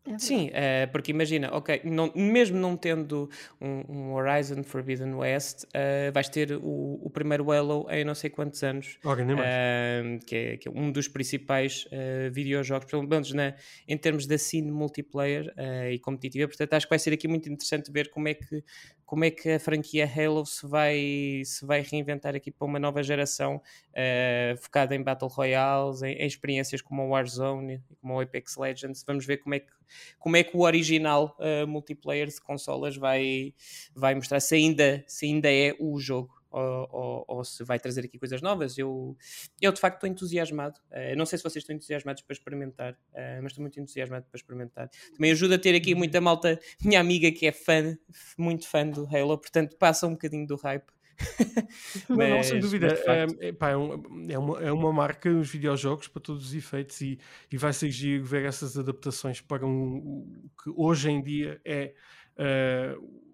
É 0.08 0.18
Sim, 0.18 0.48
uh, 0.48 0.90
porque 0.92 1.10
imagina, 1.10 1.50
ok, 1.52 1.80
não, 1.84 2.12
mesmo 2.14 2.58
não 2.58 2.76
tendo 2.76 3.28
um, 3.60 3.82
um 3.88 4.14
Horizon 4.14 4.62
Forbidden 4.62 5.14
West, 5.14 5.64
uh, 5.64 6.12
vais 6.12 6.28
ter 6.28 6.52
o, 6.52 7.00
o, 7.02 7.10
primeiro 7.10 7.50
Halo 7.50 7.86
em 7.90 8.04
não 8.04 8.14
sei 8.14 8.30
quantos 8.30 8.62
anos, 8.62 8.98
uh, 9.04 10.24
que, 10.24 10.36
é, 10.36 10.56
que, 10.56 10.68
é, 10.68 10.70
um 10.70 10.92
dos 10.92 11.08
principais 11.08 11.86
videojogos, 12.30 12.88
pelo 12.88 13.02
menos 13.02 13.32
na, 13.32 13.54
em 13.88 13.96
termos 13.96 14.26
da 14.26 14.38
scene 14.38 14.70
multiplayer 14.70 15.52
e 15.90 15.98
competitiva. 15.98 16.48
Portanto, 16.48 16.74
acho 16.74 16.86
que 16.86 16.90
vai 16.90 16.98
ser 16.98 17.12
aqui 17.12 17.26
muito 17.26 17.48
interessante 17.48 17.90
ver 17.90 18.10
como 18.10 18.28
é 18.28 18.34
que 18.34 18.62
como 19.06 19.24
é 19.24 19.30
que 19.30 19.52
a 19.52 19.60
franquia 19.60 20.04
Halo 20.04 20.44
se 20.44 20.66
vai, 20.66 21.42
se 21.44 21.64
vai 21.64 21.80
reinventar 21.80 22.34
aqui 22.34 22.50
para 22.50 22.66
uma 22.66 22.78
nova 22.78 23.02
geração 23.04 23.56
uh, 23.56 24.56
focada 24.58 24.96
em 24.96 25.02
Battle 25.02 25.30
Royales, 25.30 26.02
em, 26.02 26.14
em, 26.14 26.26
experiências 26.26 26.82
como 26.82 27.04
o 27.04 27.10
Warzone, 27.10 27.80
como 28.00 28.14
o 28.14 28.20
Apex 28.20 28.56
Legends. 28.56 29.04
Vamos 29.06 29.24
ver 29.24 29.38
como 29.38 29.54
é 29.54 29.60
que, 29.60 29.72
como 30.18 30.36
é 30.36 30.42
que 30.42 30.56
o 30.56 30.60
original 30.60 31.36
uh, 31.38 31.66
multiplayer 31.68 32.26
de 32.26 32.40
consolas 32.40 32.96
vai, 32.96 33.54
vai 33.94 34.16
mostrar 34.16 34.40
se 34.40 34.56
ainda, 34.56 35.04
se 35.06 35.26
ainda 35.26 35.50
é 35.50 35.74
o 35.78 35.98
jogo 36.00 36.35
ou, 36.56 36.88
ou, 36.90 37.24
ou, 37.28 37.44
se 37.44 37.62
vai 37.64 37.78
trazer 37.78 38.04
aqui 38.04 38.18
coisas 38.18 38.40
novas. 38.40 38.78
Eu, 38.78 39.16
eu 39.60 39.72
de 39.72 39.80
facto 39.80 39.96
estou 39.96 40.08
entusiasmado. 40.08 40.78
Uh, 40.90 41.16
não 41.16 41.26
sei 41.26 41.38
se 41.38 41.44
vocês 41.44 41.62
estão 41.62 41.76
entusiasmados 41.76 42.22
para 42.22 42.32
experimentar, 42.32 42.92
uh, 42.92 43.42
mas 43.42 43.52
estou 43.52 43.62
muito 43.62 43.78
entusiasmado 43.78 44.26
para 44.30 44.38
experimentar. 44.38 44.90
Também 45.14 45.32
ajuda 45.32 45.56
a 45.56 45.58
ter 45.58 45.74
aqui 45.74 45.94
muita 45.94 46.20
malta, 46.20 46.58
minha 46.82 46.98
amiga 46.98 47.30
que 47.30 47.46
é 47.46 47.52
fã, 47.52 47.96
muito 48.38 48.66
fã 48.66 48.86
do 48.86 49.06
Halo, 49.06 49.38
portanto 49.38 49.76
passa 49.76 50.06
um 50.06 50.12
bocadinho 50.12 50.46
do 50.46 50.56
hype. 50.56 50.96
mas, 52.10 52.28
não, 52.30 52.42
sem 52.42 52.60
dúvida, 52.60 52.88
é, 52.88 53.48
é, 53.48 53.54
é, 53.58 53.76
um, 53.76 54.30
é, 54.30 54.38
uma, 54.38 54.60
é 54.60 54.72
uma 54.72 54.92
marca 54.92 55.30
nos 55.30 55.48
videojogos 55.48 56.08
para 56.08 56.20
todos 56.20 56.46
os 56.46 56.54
efeitos 56.54 57.00
e, 57.00 57.18
e 57.50 57.56
vai 57.56 57.72
ser 57.72 57.90
giro 57.90 58.22
ver 58.22 58.44
essas 58.44 58.78
adaptações 58.78 59.40
para 59.40 59.66
um, 59.66 59.96
o 59.96 60.62
que 60.62 60.70
hoje 60.76 61.10
em 61.10 61.22
dia 61.22 61.58
é 61.64 61.94
uh, 62.36 63.25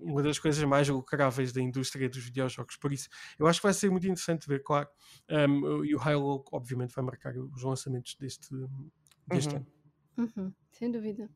uma 0.00 0.22
das 0.22 0.38
coisas 0.38 0.62
mais 0.64 0.88
lucráveis 0.88 1.52
da 1.52 1.60
indústria 1.60 2.08
dos 2.08 2.24
videojogos. 2.24 2.76
Por 2.76 2.92
isso, 2.92 3.08
eu 3.38 3.46
acho 3.46 3.60
que 3.60 3.66
vai 3.66 3.74
ser 3.74 3.90
muito 3.90 4.04
interessante 4.06 4.46
ver, 4.48 4.62
claro. 4.62 4.88
Um, 5.28 5.84
e 5.84 5.94
o 5.94 6.00
Halo, 6.00 6.44
obviamente, 6.52 6.94
vai 6.94 7.04
marcar 7.04 7.36
os 7.36 7.62
lançamentos 7.62 8.16
deste, 8.18 8.48
deste 9.26 9.54
uhum. 9.54 9.56
ano. 9.56 9.66
Uhum, 10.36 10.54
sem 10.72 10.90
dúvida. 10.90 11.30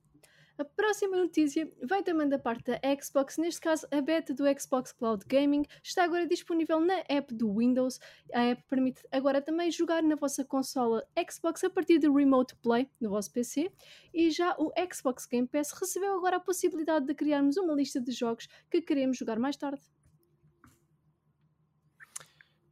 A 0.56 0.64
próxima 0.64 1.16
notícia 1.16 1.68
vem 1.82 2.02
também 2.04 2.28
da 2.28 2.38
parte 2.38 2.70
da 2.70 2.80
Xbox, 3.02 3.38
neste 3.38 3.60
caso 3.60 3.88
a 3.90 4.00
beta 4.00 4.32
do 4.32 4.44
Xbox 4.58 4.92
Cloud 4.92 5.24
Gaming 5.26 5.64
está 5.82 6.04
agora 6.04 6.28
disponível 6.28 6.78
na 6.80 7.02
app 7.08 7.34
do 7.34 7.52
Windows. 7.52 7.98
A 8.32 8.40
app 8.40 8.62
permite 8.68 9.02
agora 9.10 9.42
também 9.42 9.68
jogar 9.72 10.00
na 10.02 10.14
vossa 10.14 10.44
consola 10.44 11.04
Xbox 11.28 11.64
a 11.64 11.70
partir 11.70 11.98
de 11.98 12.08
Remote 12.08 12.54
Play 12.56 12.88
no 13.00 13.10
vosso 13.10 13.32
PC 13.32 13.72
e 14.12 14.30
já 14.30 14.54
o 14.56 14.72
Xbox 14.92 15.26
Game 15.26 15.48
Pass 15.48 15.72
recebeu 15.72 16.16
agora 16.16 16.36
a 16.36 16.40
possibilidade 16.40 17.04
de 17.04 17.14
criarmos 17.14 17.56
uma 17.56 17.74
lista 17.74 18.00
de 18.00 18.12
jogos 18.12 18.46
que 18.70 18.80
queremos 18.80 19.16
jogar 19.18 19.40
mais 19.40 19.56
tarde. 19.56 19.82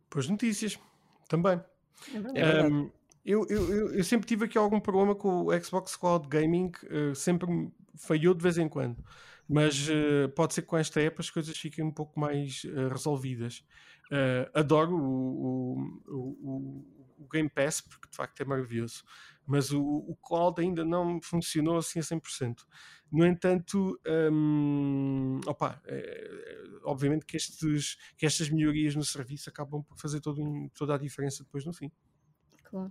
Pois 0.08 0.28
notícias, 0.28 0.78
também. 1.28 1.60
É 2.14 2.20
verdade. 2.20 2.72
Um, 2.72 2.92
eu, 3.25 3.47
eu, 3.49 3.95
eu, 3.95 4.05
sempre 4.05 4.26
tive 4.26 4.47
aqui 4.47 4.59
algum 4.59 4.81
problema 4.81 5.14
com 5.14 5.45
o 5.45 5.61
Xbox 5.62 5.95
Cloud 5.95 6.26
Gaming, 6.29 6.73
uh, 6.91 7.14
sempre 7.14 7.71
falhou 7.95 8.35
de 8.35 8.43
vez 8.43 8.59
em 8.59 8.69
quando, 8.69 9.02
mas 9.49 9.88
uh, 9.88 10.29
pode 10.35 10.55
ser 10.55 10.62
que 10.62 10.69
com 10.69 10.76
esta 10.76 11.00
app 11.00 11.21
as 11.21 11.31
coisas 11.31 11.57
fiquem 11.57 11.85
um 11.85 11.93
pouco 11.93 12.19
mais 12.19 12.64
uh, 12.64 12.88
resolvidas. 12.88 13.64
adoro 14.52 14.97
o, 14.97 15.79
o, 16.09 16.14
o, 16.14 16.87
o, 17.19 17.29
Game 17.33 17.49
Pass, 17.49 17.81
porque 17.81 18.09
de 18.11 18.17
facto 18.17 18.41
é 18.41 18.45
maravilhoso, 18.45 19.05
mas 19.47 19.73
o, 19.73 20.17
Cloud 20.21 20.61
ainda 20.61 20.85
não 20.85 21.21
funcionou 21.23 21.79
assim 21.79 22.00
a 22.00 22.02
100%. 22.02 22.59
No 23.11 23.26
entanto, 23.26 24.00
um, 24.33 25.41
opa, 25.47 25.81
é, 25.87 26.62
obviamente 26.85 27.25
que, 27.25 27.37
estes, 27.37 27.97
que 28.17 28.26
estas 28.26 28.50
melhorias 28.50 28.95
no 28.97 29.05
serviço 29.05 29.49
acabam 29.49 29.83
por 29.83 29.99
fazer 29.99 30.21
todo 30.21 30.43
toda 30.75 30.95
a 30.95 30.99
diferença 30.99 31.45
depois 31.45 31.64
no 31.64 31.73
fim. 31.73 31.91
Claro. 32.73 32.91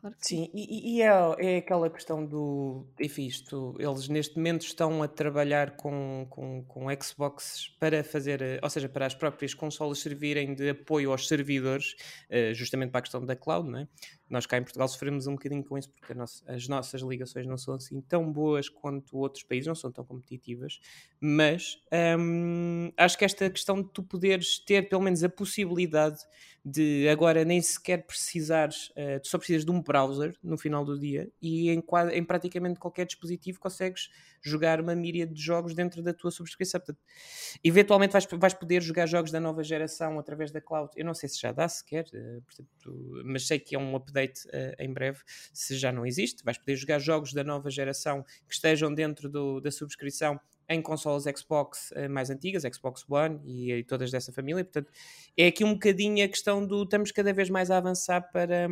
Claro 0.00 0.16
sim. 0.20 0.44
sim, 0.46 0.50
e, 0.54 0.98
e 0.98 1.02
é, 1.02 1.08
é, 1.40 1.56
aquela 1.58 1.90
questão 1.90 2.24
do. 2.24 2.86
Enfim, 3.00 3.26
isto, 3.26 3.74
eles 3.80 4.08
neste 4.08 4.36
momento 4.36 4.62
estão 4.62 5.02
a 5.02 5.08
trabalhar 5.08 5.76
com, 5.76 6.26
com, 6.30 6.64
com 6.64 6.86
Xbox 7.02 7.68
para 7.80 8.04
fazer, 8.04 8.40
eh, 8.40 8.60
ou 8.62 8.70
seja, 8.70 8.88
para 8.88 9.06
as 9.06 9.14
próprias 9.14 9.54
consolas 9.54 9.98
servirem 9.98 10.54
de 10.54 10.70
apoio 10.70 11.10
aos 11.10 11.26
servidores, 11.28 11.96
eh, 12.30 12.54
justamente 12.54 12.90
para 12.92 13.00
a 13.00 13.02
questão 13.02 13.26
da 13.26 13.34
cloud, 13.36 13.68
não 13.68 13.80
é? 13.80 13.88
Nós 14.28 14.46
cá 14.46 14.58
em 14.58 14.62
Portugal 14.62 14.86
sofremos 14.88 15.26
um 15.26 15.32
bocadinho 15.32 15.64
com 15.64 15.78
isso 15.78 15.90
porque 15.90 16.12
nossa, 16.14 16.44
as 16.50 16.68
nossas 16.68 17.00
ligações 17.00 17.46
não 17.46 17.56
são 17.56 17.74
assim 17.74 18.00
tão 18.02 18.30
boas 18.30 18.68
quanto 18.68 19.16
outros 19.16 19.42
países, 19.42 19.66
não 19.66 19.74
são 19.74 19.90
tão 19.90 20.04
competitivas, 20.04 20.80
mas 21.20 21.78
hum, 22.18 22.92
acho 22.96 23.16
que 23.16 23.24
esta 23.24 23.48
questão 23.48 23.82
de 23.82 23.88
tu 23.92 24.02
poderes 24.02 24.58
ter 24.58 24.88
pelo 24.88 25.02
menos 25.02 25.24
a 25.24 25.28
possibilidade 25.28 26.18
de 26.64 27.08
agora 27.08 27.44
nem 27.44 27.60
sequer 27.62 28.06
precisares, 28.06 28.90
uh, 28.90 29.20
tu 29.22 29.28
só 29.28 29.38
precisas 29.38 29.64
de 29.64 29.70
um 29.70 29.80
browser 29.80 30.36
no 30.42 30.58
final 30.58 30.84
do 30.84 30.98
dia 30.98 31.30
e 31.40 31.70
em, 31.70 31.82
em 32.12 32.24
praticamente 32.24 32.78
qualquer 32.78 33.06
dispositivo 33.06 33.58
consegues 33.58 34.10
jogar 34.42 34.80
uma 34.80 34.94
míria 34.94 35.26
de 35.26 35.40
jogos 35.40 35.74
dentro 35.74 36.02
da 36.02 36.12
tua 36.12 36.30
subscrição. 36.30 36.80
Portanto, 36.80 37.00
eventualmente 37.64 38.12
vais, 38.12 38.26
vais 38.30 38.54
poder 38.54 38.82
jogar 38.82 39.06
jogos 39.06 39.30
da 39.30 39.40
nova 39.40 39.62
geração 39.62 40.18
através 40.18 40.50
da 40.50 40.60
cloud. 40.60 40.90
Eu 40.96 41.04
não 41.04 41.14
sei 41.14 41.28
se 41.28 41.40
já 41.40 41.52
dá 41.52 41.68
sequer, 41.68 42.04
uh, 42.12 42.42
portanto, 42.42 43.22
mas 43.24 43.46
sei 43.46 43.58
que 43.58 43.74
é 43.74 43.78
um 43.78 43.96
update 43.96 44.17
uh, 44.26 44.74
em 44.78 44.92
breve. 44.92 45.20
Se 45.52 45.76
já 45.76 45.92
não 45.92 46.04
existe, 46.06 46.44
vais 46.44 46.58
poder 46.58 46.76
jogar 46.76 46.98
jogos 46.98 47.32
da 47.32 47.44
nova 47.44 47.70
geração 47.70 48.22
que 48.46 48.54
estejam 48.54 48.92
dentro 48.92 49.28
do, 49.28 49.60
da 49.60 49.70
subscrição 49.70 50.40
em 50.68 50.82
consolas 50.82 51.24
Xbox 51.24 51.90
uh, 51.92 52.10
mais 52.10 52.30
antigas, 52.30 52.62
Xbox 52.62 53.04
One 53.08 53.40
e, 53.44 53.72
e, 53.72 53.84
todas 53.84 54.10
dessa 54.10 54.32
família. 54.32 54.64
Portanto, 54.64 54.90
é 55.36 55.46
aqui 55.46 55.64
um 55.64 55.72
bocadinho 55.72 56.24
a 56.24 56.28
questão 56.28 56.66
do 56.66 56.82
estamos 56.82 57.10
cada 57.10 57.32
vez 57.32 57.48
mais 57.48 57.70
a 57.70 57.78
avançar 57.78 58.20
para, 58.32 58.68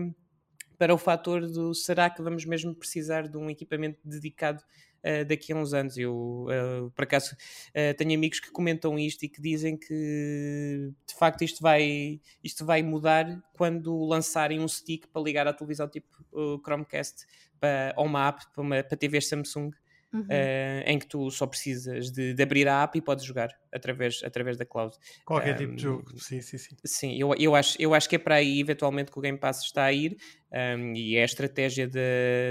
para 0.76 0.94
o 0.94 0.98
fator 0.98 1.46
do 1.46 1.74
será 1.74 2.10
que 2.10 2.22
vamos 2.22 2.44
mesmo 2.44 2.74
precisar 2.74 3.28
de 3.28 3.36
um 3.36 3.48
equipamento 3.48 3.98
dedicado 4.04 4.62
uh, 5.06 5.24
daqui 5.24 5.52
a 5.52 5.56
uns 5.56 5.72
anos. 5.72 5.96
Eu, 5.96 6.46
uh, 6.48 6.90
por 6.90 7.04
acaso, 7.04 7.36
tenho 7.96 8.14
amigos 8.14 8.40
que 8.40 8.50
comentam 8.50 8.98
isto 8.98 9.22
e 9.24 9.28
que 9.28 9.40
dizem 9.40 9.76
que 9.76 10.92
de 11.06 11.14
facto 11.14 11.42
isto 11.42 11.62
vai, 11.62 12.20
isto 12.42 12.64
vai 12.64 12.82
mudar 12.82 13.26
quando 13.52 14.04
lançarem 14.04 14.60
um 14.60 14.68
stick 14.68 15.06
para 15.08 15.22
ligar 15.22 15.46
à 15.46 15.52
televisão 15.52 15.88
tipo 15.88 16.08
Chromecast 16.64 17.26
para, 17.60 17.94
ou 17.96 18.06
uma 18.06 18.28
app 18.28 18.44
para, 18.52 18.62
uma, 18.62 18.82
para 18.82 18.96
TVs 18.96 19.28
Samsung 19.28 19.70
uhum. 20.16 20.22
uh, 20.22 20.82
em 20.86 20.98
que 20.98 21.06
tu 21.06 21.30
só 21.30 21.46
precisas 21.46 22.10
de, 22.10 22.34
de, 22.34 22.42
abrir 22.42 22.68
a 22.68 22.82
app 22.82 22.96
e 22.96 23.00
podes 23.00 23.24
jogar 23.24 23.50
através, 23.72 24.22
através 24.24 24.56
da 24.56 24.64
cloud. 24.64 24.96
Qualquer 25.24 25.54
um, 25.54 25.58
tipo 25.58 25.76
de 25.76 25.82
jogo, 25.82 26.18
sim, 26.18 26.40
sim, 26.40 26.58
sim. 26.58 26.76
Sim, 26.84 27.16
eu, 27.16 27.34
eu, 27.38 27.54
acho, 27.54 27.76
eu 27.80 27.94
acho 27.94 28.08
que 28.08 28.16
é 28.16 28.18
para 28.18 28.36
aí 28.36 28.60
eventualmente 28.60 29.10
que 29.10 29.18
o 29.18 29.22
Game 29.22 29.38
Pass 29.38 29.62
está 29.62 29.84
a 29.84 29.92
ir 29.92 30.16
um, 30.52 30.94
e 30.94 31.16
é 31.16 31.22
a 31.22 31.24
estratégia 31.24 31.88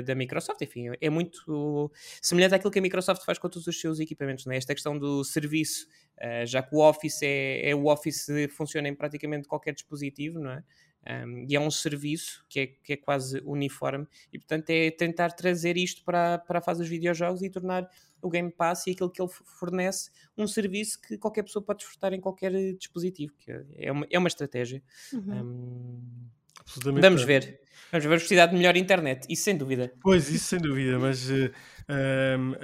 da 0.06 0.16
Microsoft, 0.16 0.62
enfim, 0.62 0.92
é 1.00 1.10
muito 1.10 1.92
semelhante 2.22 2.56
àquilo 2.56 2.72
que 2.72 2.80
a 2.80 2.82
Microsoft 2.82 3.26
faz 3.26 3.38
com 3.40 3.50
todos 3.50 3.68
os 3.68 3.80
seus 3.80 4.00
equipamentos, 4.00 4.46
não 4.46 4.54
é? 4.54 4.58
Esta 4.58 4.74
questão 4.74 4.98
do 4.98 5.24
serviço, 5.24 5.88
uh, 6.18 6.46
já 6.46 6.62
que 6.62 6.76
o 6.76 6.80
Office 6.80 7.22
é, 7.24 7.70
é 7.70 7.76
o 7.76 7.86
Office 7.86 8.28
funciona 8.52 8.88
em 8.88 8.96
praticamente 8.96 9.48
qualquer 9.48 9.74
dispositivo, 9.74 10.40
não 10.40 10.52
é? 10.52 10.64
Um, 11.08 11.46
e 11.48 11.56
é 11.56 11.60
um 11.60 11.70
serviço 11.70 12.44
que 12.50 12.60
é, 12.60 12.68
que 12.68 12.94
é 12.94 12.98
quase 12.98 13.40
uniforme 13.46 14.08
e 14.34 14.40
portanto 14.40 14.72
é 14.72 14.90
tentar 14.90 15.34
trazer 15.34 15.78
isto 15.78 16.04
para, 16.04 16.40
para 16.40 16.58
a 16.58 16.62
fase 16.64 16.80
dos 16.80 16.90
videojogos 16.90 17.44
e 17.44 17.50
tornar 17.50 17.88
o 18.24 18.28
Game 18.28 18.52
Pass 18.52 18.88
e 18.88 18.92
aquilo 18.92 19.12
que 19.12 19.22
ele 19.22 19.30
fornece 19.30 20.10
um 20.36 20.48
serviço 20.48 21.00
que 21.00 21.16
qualquer 21.20 21.44
pessoa 21.44 21.64
pode 21.64 21.80
desfrutar 21.80 22.12
em 22.12 22.20
qualquer 22.20 22.52
dispositivo 22.74 23.34
que 23.38 23.52
é 23.76 23.92
uma, 23.92 24.08
é 24.10 24.18
uma 24.18 24.28
estratégia. 24.28 24.82
Uhum. 25.14 25.42
um, 25.44 27.00
vamos 27.00 27.24
ver. 27.24 27.62
Vamos 27.92 28.06
ver 28.08 28.16
a 28.16 28.18
precisar 28.18 28.48
de 28.48 28.56
melhor 28.56 28.76
internet 28.76 29.28
isso 29.30 29.44
sem 29.44 29.56
dúvida. 29.56 29.94
Pois 30.02 30.28
isso 30.28 30.46
sem 30.46 30.60
dúvida 30.60 30.98
mas 30.98 31.30
uh, 31.30 31.52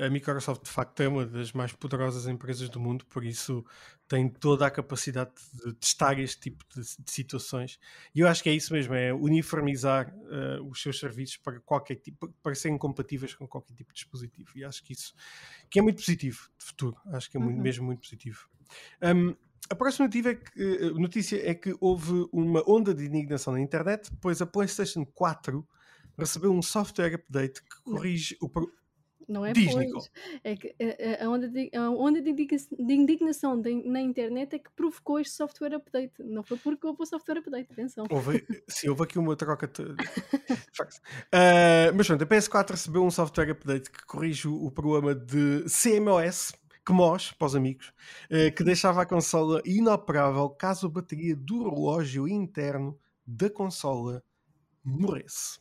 a 0.03 0.09
Microsoft 0.09 0.63
de 0.63 0.71
facto 0.71 0.99
é 1.01 1.07
uma 1.07 1.27
das 1.27 1.51
mais 1.51 1.73
poderosas 1.73 2.25
empresas 2.25 2.69
do 2.69 2.79
mundo 2.79 3.05
por 3.05 3.23
isso 3.23 3.63
tem 4.11 4.27
toda 4.27 4.67
a 4.67 4.69
capacidade 4.69 5.31
de 5.63 5.73
testar 5.75 6.19
este 6.19 6.41
tipo 6.41 6.65
de, 6.75 6.81
de 6.81 7.09
situações. 7.09 7.79
E 8.13 8.19
eu 8.19 8.27
acho 8.27 8.43
que 8.43 8.49
é 8.49 8.53
isso 8.53 8.73
mesmo, 8.73 8.93
é 8.93 9.13
uniformizar 9.13 10.13
uh, 10.13 10.69
os 10.69 10.81
seus 10.81 10.99
serviços 10.99 11.37
para 11.37 11.61
qualquer 11.61 11.95
tipo, 11.95 12.27
para 12.43 12.53
serem 12.53 12.77
compatíveis 12.77 13.33
com 13.33 13.47
qualquer 13.47 13.73
tipo 13.73 13.93
de 13.93 14.01
dispositivo. 14.01 14.51
E 14.53 14.65
acho 14.65 14.83
que 14.83 14.91
isso 14.91 15.13
que 15.69 15.79
é 15.79 15.81
muito 15.81 15.99
positivo 15.99 16.49
de 16.59 16.65
futuro. 16.65 16.97
Acho 17.13 17.31
que 17.31 17.37
é 17.37 17.39
muito, 17.39 17.55
uhum. 17.55 17.63
mesmo 17.63 17.85
muito 17.85 18.01
positivo. 18.01 18.49
Um, 19.01 19.33
a 19.69 19.75
próxima 19.75 20.07
notícia 20.07 20.31
é, 20.31 20.35
que, 20.35 20.61
eh, 20.61 20.89
notícia 20.89 21.49
é 21.49 21.53
que 21.53 21.73
houve 21.79 22.27
uma 22.33 22.69
onda 22.69 22.93
de 22.93 23.05
indignação 23.05 23.53
na 23.53 23.61
internet, 23.61 24.11
pois 24.19 24.41
a 24.41 24.45
PlayStation 24.45 25.05
4 25.05 25.65
recebeu 26.17 26.51
um 26.51 26.61
software 26.61 27.15
update 27.15 27.63
que 27.63 27.81
corrige 27.81 28.37
o, 28.41 28.49
não 29.31 29.45
é 29.45 29.53
Diz, 29.53 29.73
pois. 29.73 30.11
É 30.43 30.55
que 30.55 30.75
a, 31.19 31.25
a, 31.25 31.29
onda 31.29 31.47
de, 31.47 31.71
a 31.73 31.89
onda 31.89 32.21
de 32.21 32.31
indignação 32.79 33.59
de, 33.59 33.73
na 33.87 34.01
internet 34.01 34.55
é 34.55 34.59
que 34.59 34.69
provocou 34.71 35.19
este 35.19 35.33
software 35.33 35.75
update. 35.75 36.13
Não 36.19 36.43
foi 36.43 36.57
porque 36.57 36.85
houve 36.85 37.01
o 37.01 37.05
software 37.05 37.39
update, 37.39 37.71
atenção. 37.71 38.05
Houve, 38.09 38.45
sim, 38.67 38.89
houve 38.89 39.03
aqui 39.03 39.17
uma 39.17 39.35
troca. 39.35 39.67
De... 39.67 39.83
uh, 39.83 39.95
mas 41.95 42.07
pronto, 42.07 42.23
a 42.23 42.27
PS4 42.27 42.71
recebeu 42.71 43.03
um 43.03 43.11
software 43.11 43.51
update 43.51 43.89
que 43.89 44.05
corrige 44.05 44.47
o, 44.47 44.65
o 44.65 44.71
problema 44.71 45.15
de 45.15 45.63
CMOS, 45.63 46.53
CMOS, 46.83 47.31
para 47.31 47.45
os 47.47 47.55
amigos, 47.55 47.93
que 48.55 48.63
deixava 48.63 49.03
a 49.03 49.05
consola 49.05 49.61
inoperável 49.63 50.49
caso 50.49 50.87
a 50.87 50.89
bateria 50.89 51.35
do 51.35 51.69
relógio 51.69 52.27
interno 52.27 52.99
da 53.25 53.49
consola 53.49 54.23
morresse. 54.83 55.59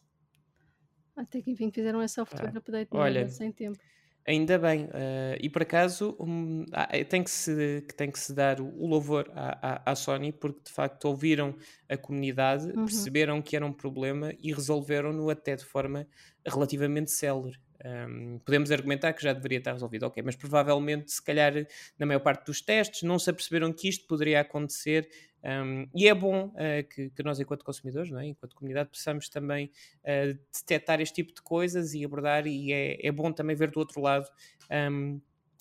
Até 1.21 1.43
que 1.43 1.51
enfim 1.51 1.71
fizeram 1.71 2.03
esse 2.03 2.15
software 2.15 2.57
update 2.57 2.89
Olha, 2.93 3.29
sem 3.29 3.53
tempo. 3.53 3.79
Ainda 4.27 4.59
bem, 4.59 4.85
uh, 4.85 5.37
e 5.41 5.49
por 5.49 5.63
acaso 5.63 6.15
um, 6.21 6.65
tem, 7.09 7.25
que 7.25 7.31
se, 7.31 7.81
tem 7.97 8.11
que 8.11 8.19
se 8.19 8.35
dar 8.35 8.61
o 8.61 8.87
louvor 8.87 9.31
à, 9.35 9.83
à, 9.83 9.93
à, 9.93 9.95
Sony 9.97 10.31
porque 10.31 10.61
de 10.67 10.71
facto 10.71 11.07
ouviram 11.07 11.55
a 11.89 11.97
comunidade, 11.97 12.67
uhum. 12.67 12.85
perceberam 12.85 13.41
que 13.41 13.57
era 13.57 13.65
um 13.65 13.73
problema 13.73 14.33
e 14.39 14.53
resolveram-no 14.53 15.31
até 15.31 15.57
de 15.57 15.65
forma 15.65 16.07
relativamente 16.47 17.11
célere. 17.11 17.59
Um, 17.83 18.39
podemos 18.45 18.71
argumentar 18.71 19.15
que 19.15 19.23
já 19.23 19.33
deveria 19.33 19.59
estar 19.59 19.73
resolvido, 19.73 20.05
ok, 20.05 20.23
mas 20.23 20.37
provavelmente, 20.37 21.11
se 21.11 21.23
calhar, 21.23 21.55
na 21.99 22.05
maior 22.05 22.21
parte 22.21 22.45
dos 22.45 22.61
testes, 22.61 23.03
não 23.03 23.19
se 23.19 23.31
aperceberam 23.31 23.73
que 23.73 23.89
isto 23.89 24.07
poderia 24.07 24.41
acontecer. 24.41 25.09
Um, 25.43 25.87
e 25.95 26.09
é 26.09 26.15
bom 26.15 26.47
uh, 26.47 26.89
que, 26.89 27.11
que, 27.11 27.23
nós, 27.23 27.41
enquanto 27.41 27.65
consumidores, 27.65 28.13
é? 28.13 28.27
enquanto 28.27 28.55
comunidade, 28.55 28.91
possamos 28.91 29.29
também 29.29 29.71
uh, 30.05 30.39
detectar 30.53 31.01
este 31.01 31.15
tipo 31.15 31.35
de 31.35 31.43
coisas 31.43 31.95
e 31.95 32.05
abordar, 32.05 32.47
e 32.47 32.73
é, 32.73 33.07
é 33.07 33.13
bom 33.13 33.33
também 33.33 33.57
ver 33.57 33.71
do 33.71 33.79
outro 33.79 34.01
lado. 34.01 34.27
Um, 34.71 35.21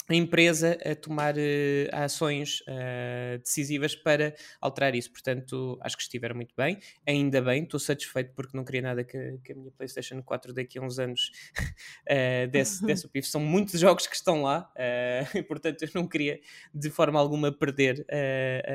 a 0.10 0.16
empresa 0.16 0.78
a 0.84 0.96
tomar 0.96 1.36
uh, 1.36 1.40
ações 1.92 2.62
uh, 2.62 3.38
decisivas 3.40 3.96
para 3.96 4.36
alterar 4.60 4.96
isso. 4.96 5.12
Portanto, 5.12 5.78
acho 5.82 5.96
que 5.96 6.04
estiveram 6.04 6.36
muito 6.36 6.54
bem. 6.58 6.80
Ainda 7.06 7.42
bem, 7.42 7.64
estou 7.64 7.80
satisfeito 7.80 8.34
porque 8.34 8.58
não 8.58 8.66
queria 8.66 8.82
nada 8.82 9.04
que, 9.04 9.40
que, 9.44 9.52
a 9.52 9.56
minha 9.56 9.72
PlayStation 9.72 10.22
4 10.24 10.54
daqui 10.54 10.80
a 10.80 10.82
uns 10.82 10.98
anos 10.98 11.32
uh, 12.10 12.48
desse, 12.52 12.84
desse 12.86 13.06
o 13.06 13.10
pif. 13.10 13.28
São 13.28 13.42
muitos 13.42 13.80
jogos 13.80 14.08
que 14.08 14.16
estão 14.16 14.42
lá 14.42 14.72
e, 15.36 15.44
portanto, 15.44 15.84
eu 15.84 15.90
não 15.94 16.08
queria 16.08 16.40
de 16.74 16.90
forma 16.90 17.20
alguma 17.20 17.52
perder 17.52 18.06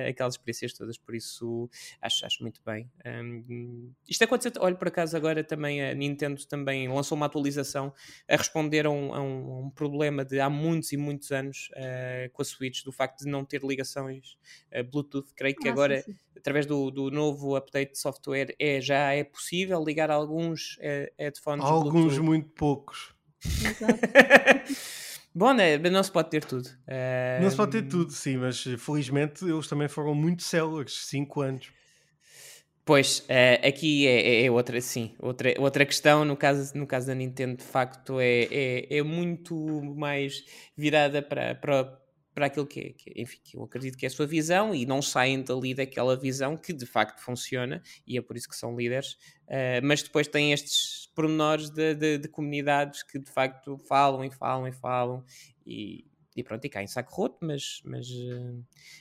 aquelas 0.08 0.34
experiências 0.34 0.72
todas. 0.72 0.96
Por 0.96 1.14
isso, 1.14 1.68
acho, 2.00 2.24
acho 2.24 2.42
muito 2.42 2.60
bem. 2.64 2.90
Um, 3.04 3.92
isto 4.08 4.22
aconteceu, 4.22 4.52
olha, 4.60 4.76
por 4.76 4.88
acaso, 4.88 5.16
agora 5.16 5.42
também 5.42 5.82
a 5.82 5.94
Nintendo 5.94 6.44
também 6.46 6.88
lançou 6.88 7.16
uma 7.16 7.26
atualização 7.26 7.92
a 8.28 8.36
responder 8.36 8.86
a 8.86 8.90
um, 8.90 9.14
a 9.14 9.20
um, 9.20 9.52
a 9.52 9.60
um 9.60 9.70
problema 9.70 10.24
de 10.24 10.40
há 10.40 10.48
muitos 10.48 10.92
e 10.92 10.96
muitos 10.96 11.23
muitos 11.24 11.32
anos 11.32 11.70
uh, 11.72 12.30
com 12.32 12.42
a 12.42 12.44
Switch, 12.44 12.84
do 12.84 12.92
facto 12.92 13.20
de 13.20 13.30
não 13.30 13.44
ter 13.44 13.62
ligações 13.62 14.36
uh, 14.72 14.84
Bluetooth. 14.84 15.32
Creio 15.34 15.56
que 15.56 15.68
ah, 15.68 15.72
agora, 15.72 16.02
sim, 16.02 16.12
sim. 16.12 16.18
através 16.36 16.66
do, 16.66 16.90
do, 16.90 17.10
novo 17.10 17.56
update 17.56 17.92
de 17.92 17.98
software, 17.98 18.54
é, 18.58 18.80
já 18.80 19.12
é 19.12 19.24
possível 19.24 19.82
ligar 19.82 20.10
alguns 20.10 20.76
uh, 20.76 21.12
headphones 21.18 21.64
Alguns 21.64 21.92
Bluetooth. 21.92 22.22
muito 22.22 22.48
poucos. 22.50 23.14
Bom, 25.36 25.52
né? 25.52 25.76
não 25.78 26.02
se 26.02 26.12
pode 26.12 26.30
ter 26.30 26.44
tudo. 26.44 26.70
Não 27.42 27.50
se 27.50 27.56
pode 27.56 27.72
ter 27.72 27.82
tudo, 27.82 28.12
sim, 28.12 28.36
mas 28.36 28.62
felizmente 28.78 29.44
eles 29.44 29.66
também 29.66 29.88
foram 29.88 30.14
muito 30.14 30.44
células, 30.44 30.92
5 31.08 31.40
anos. 31.40 31.72
Pois, 32.86 33.20
uh, 33.20 33.66
aqui 33.66 34.06
é, 34.06 34.42
é, 34.42 34.44
é, 34.44 34.50
outra, 34.50 34.78
sim, 34.78 35.14
outra, 35.18 35.54
outra 35.58 35.86
questão, 35.86 36.22
no 36.22 36.36
caso, 36.36 36.76
no 36.76 36.86
caso 36.86 37.06
da 37.06 37.14
Nintendo, 37.14 37.56
de 37.56 37.64
facto, 37.64 38.20
é, 38.20 38.42
é, 38.50 38.98
é 38.98 39.02
muito 39.02 39.56
mais 39.96 40.44
virada 40.76 41.22
para, 41.22 41.54
para, 41.54 41.98
para 42.34 42.46
aquilo 42.46 42.66
que 42.66 42.80
é, 42.80 42.90
que, 42.90 43.12
enfim, 43.16 43.38
que 43.42 43.56
eu 43.56 43.62
acredito 43.62 43.96
que 43.96 44.04
é 44.04 44.08
a 44.08 44.10
sua 44.10 44.26
visão 44.26 44.74
e 44.74 44.84
não 44.84 45.00
saem 45.00 45.42
dali 45.42 45.72
daquela 45.72 46.14
visão 46.14 46.58
que 46.58 46.74
de 46.74 46.84
facto 46.84 47.20
funciona 47.20 47.82
e 48.06 48.18
é 48.18 48.20
por 48.20 48.36
isso 48.36 48.50
que 48.50 48.56
são 48.56 48.76
líderes, 48.76 49.12
uh, 49.48 49.80
mas 49.82 50.02
depois 50.02 50.28
tem 50.28 50.52
estes 50.52 51.10
pormenores 51.14 51.70
de, 51.70 51.94
de, 51.94 52.18
de, 52.18 52.28
comunidades 52.28 53.02
que 53.02 53.18
de 53.18 53.30
facto 53.30 53.78
falam 53.78 54.22
e 54.22 54.30
falam 54.30 54.68
e 54.68 54.72
falam 54.72 55.24
e, 55.66 56.04
e 56.36 56.42
pronto, 56.42 56.64
e 56.64 56.68
cá 56.68 56.82
em 56.82 56.86
saco 56.86 57.14
roto, 57.14 57.38
mas, 57.40 57.80
mas 57.84 58.08
eh, 58.10 58.54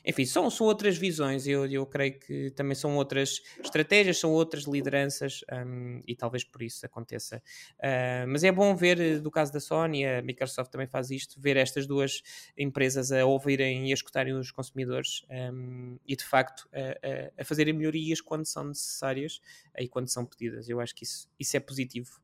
enfim, 0.05 0.25
são, 0.25 0.49
são 0.49 0.67
outras 0.67 0.97
visões, 0.97 1.47
eu, 1.47 1.65
eu 1.65 1.85
creio 1.85 2.19
que 2.19 2.51
também 2.51 2.75
são 2.75 2.95
outras 2.95 3.41
estratégias, 3.63 4.19
são 4.19 4.31
outras 4.31 4.65
lideranças 4.65 5.43
um, 5.51 6.01
e 6.07 6.15
talvez 6.15 6.43
por 6.43 6.61
isso 6.61 6.85
aconteça. 6.85 7.41
Uh, 7.79 8.27
mas 8.27 8.43
é 8.43 8.51
bom 8.51 8.75
ver, 8.75 8.99
eh, 8.99 9.19
do 9.19 9.31
caso 9.31 9.51
da 9.51 9.59
Sony, 9.59 10.05
a 10.05 10.21
Microsoft 10.21 10.71
também 10.71 10.87
faz 10.87 11.09
isto, 11.09 11.39
ver 11.41 11.57
estas 11.57 11.87
duas 11.87 12.21
empresas 12.57 13.11
a 13.11 13.25
ouvirem 13.25 13.87
e 13.87 13.91
a 13.91 13.93
escutarem 13.93 14.33
os 14.33 14.51
consumidores 14.51 15.25
um, 15.51 15.97
e 16.05 16.15
de 16.15 16.23
facto 16.23 16.69
a, 16.71 17.39
a, 17.39 17.41
a 17.41 17.45
fazerem 17.45 17.73
melhorias 17.73 18.21
quando 18.21 18.45
são 18.45 18.65
necessárias 18.65 19.41
e 19.77 19.87
quando 19.87 20.07
são 20.07 20.25
pedidas. 20.25 20.69
Eu 20.69 20.79
acho 20.79 20.93
que 20.93 21.03
isso, 21.03 21.27
isso 21.39 21.57
é 21.57 21.59
positivo. 21.59 22.22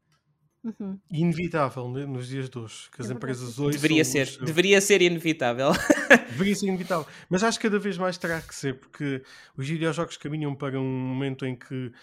Uhum. 0.61 0.99
Inevitável 1.09 1.89
né, 1.89 2.05
nos 2.05 2.27
dias 2.27 2.49
de 2.49 2.59
hoje, 2.59 2.89
que 2.91 3.01
as 3.01 3.09
é 3.09 3.13
empresas 3.13 3.57
hoje. 3.57 3.77
Deveria 3.77 4.03
ser, 4.03 4.27
os... 4.27 4.37
deveria 4.37 4.81
ser 4.81 5.01
inevitável. 5.01 5.71
deveria 6.31 6.55
ser 6.55 6.67
inevitável. 6.67 7.07
Mas 7.29 7.43
acho 7.43 7.57
que 7.57 7.69
cada 7.69 7.79
vez 7.79 7.97
mais 7.97 8.17
terá 8.17 8.41
que 8.41 8.53
ser, 8.53 8.77
porque 8.77 9.23
os 9.55 9.67
videojogos 9.67 10.17
caminham 10.17 10.53
para 10.53 10.77
um 10.77 10.83
momento 10.83 11.45
em 11.45 11.55
que 11.55 11.93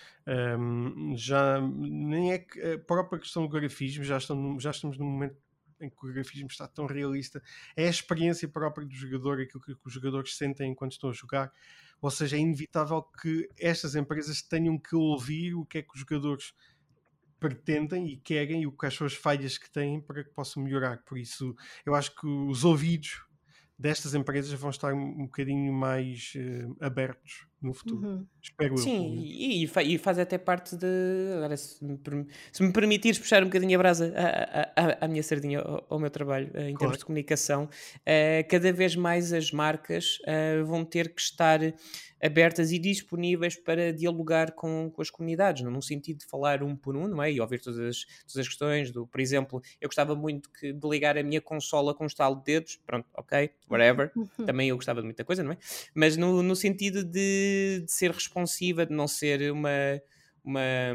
um, 0.59 1.15
já 1.17 1.61
nem 1.61 2.33
é 2.33 2.39
que 2.39 2.61
a 2.63 2.79
própria 2.79 3.21
questão 3.21 3.43
do 3.43 3.49
grafismo, 3.49 4.03
já, 4.03 4.17
estão, 4.17 4.59
já 4.59 4.71
estamos 4.71 4.97
num 4.97 5.05
momento 5.07 5.37
em 5.79 5.91
que 5.91 6.07
o 6.07 6.13
grafismo 6.13 6.49
está 6.49 6.67
tão 6.67 6.87
realista, 6.87 7.43
é 7.77 7.87
a 7.87 7.91
experiência 7.91 8.49
própria 8.49 8.87
do 8.87 8.95
jogador, 8.95 9.41
aquilo 9.41 9.63
que, 9.63 9.75
que 9.75 9.87
os 9.87 9.93
jogadores 9.93 10.35
sentem 10.35 10.71
enquanto 10.71 10.93
estão 10.93 11.11
a 11.11 11.13
jogar. 11.13 11.53
Ou 12.01 12.11
seja, 12.11 12.37
é 12.37 12.41
inevitável 12.41 13.03
que 13.03 13.49
estas 13.59 13.95
empresas 13.95 14.43
tenham 14.43 14.79
que 14.79 14.95
ouvir 14.95 15.55
o 15.55 15.65
que 15.65 15.79
é 15.79 15.83
que 15.83 15.95
os 15.95 16.01
jogadores 16.01 16.53
pretendem 17.39 18.09
e 18.09 18.17
querem 18.17 18.63
e 18.63 18.71
quais 18.73 18.95
são 18.95 19.07
as 19.07 19.15
falhas 19.15 19.59
que 19.59 19.71
têm 19.71 20.01
para 20.01 20.25
que 20.25 20.31
possam 20.31 20.63
melhorar. 20.63 20.99
Por 21.05 21.19
isso, 21.19 21.55
eu 21.85 21.95
acho 21.95 22.15
que 22.15 22.27
os 22.27 22.65
ouvidos 22.65 23.23
destas 23.79 24.15
empresas 24.15 24.53
vão 24.59 24.71
estar 24.71 24.95
um 24.95 25.25
bocadinho 25.25 25.73
mais 25.73 26.33
uh, 26.37 26.77
abertos 26.81 27.47
no 27.61 27.73
futuro. 27.73 28.07
Uhum. 28.07 28.27
Espero 28.43 28.77
Sim, 28.77 28.97
eu. 28.97 29.17
Sim, 29.17 29.23
e, 29.25 29.95
e, 29.95 29.99
faz 29.99 30.19
até 30.19 30.39
parte 30.39 30.77
de. 30.77 30.87
Agora, 31.37 31.57
se 31.57 31.85
me, 31.85 31.99
se 32.53 32.63
me 32.63 32.73
permitires 32.73 33.19
puxar 33.19 33.43
um 33.43 33.47
bocadinho 33.47 33.77
a 33.77 33.79
brasa 33.79 34.15
à, 35.01 35.09
minha 35.09 35.23
sardinha, 35.23 35.61
ao, 35.61 35.87
ao 35.91 35.99
meu 35.99 36.11
trabalho, 36.11 36.47
uh, 36.49 36.59
em 36.59 36.75
claro. 36.75 36.79
termos 36.79 36.99
de 36.99 37.05
comunicação, 37.05 37.65
uh, 37.65 38.49
cada 38.49 38.73
vez 38.73 38.95
mais 38.95 39.33
as 39.33 39.51
marcas 39.51 40.19
vão 40.65 40.85
ter 40.85 41.13
que 41.15 41.21
estar 41.21 41.61
abertas 42.23 42.73
e 42.73 42.79
disponíveis 42.79 43.57
para 43.57 43.93
dialogar 43.93 44.53
com, 44.53 44.91
com 44.91 45.03
as 45.03 45.11
comunidades, 45.11 45.63
num 45.63 45.83
sentido 45.83 46.19
de 46.19 46.27
falar 46.27 46.63
um 46.63 46.75
por 46.75 46.97
um, 46.97 47.07
não 47.07 47.23
é? 47.23 47.31
E 47.31 47.41
ouvir 47.41 47.61
todas 47.61 47.79
as, 47.79 48.05
todas 48.27 48.39
as 48.39 48.49
questões 48.49 48.91
do, 48.91 49.07
por 49.07 49.21
exemplo, 49.21 49.63
eu 49.81 49.89
gostava 49.89 50.15
muito 50.15 50.51
que, 50.51 50.73
de 50.73 50.89
ligar 50.89 51.19
a 51.19 51.23
minha 51.23 51.41
consola 51.41 51.95
com 51.95 52.05
um 52.05 52.07
estalo 52.07 52.37
de 52.37 52.45
dedos, 52.45 52.81
pronto, 52.87 53.07
ok, 53.15 53.51
whatever, 53.71 54.11
uhum. 54.17 54.47
também 54.47 54.69
eu 54.69 54.77
gostava 54.77 55.01
de 55.01 55.07
muita 55.07 55.25
coisa, 55.25 55.43
não 55.43 55.53
é? 55.53 55.59
Mas 55.95 56.17
no, 56.17 56.43
no 56.43 56.57
sentido 56.57 57.05
de, 57.05 57.46
de 57.85 57.93
ser 57.93 58.11
responsiva, 58.11 58.87
de 58.87 58.93
não 58.93 59.09
ser 59.09 59.51
uma, 59.51 59.71
uma, 60.45 60.93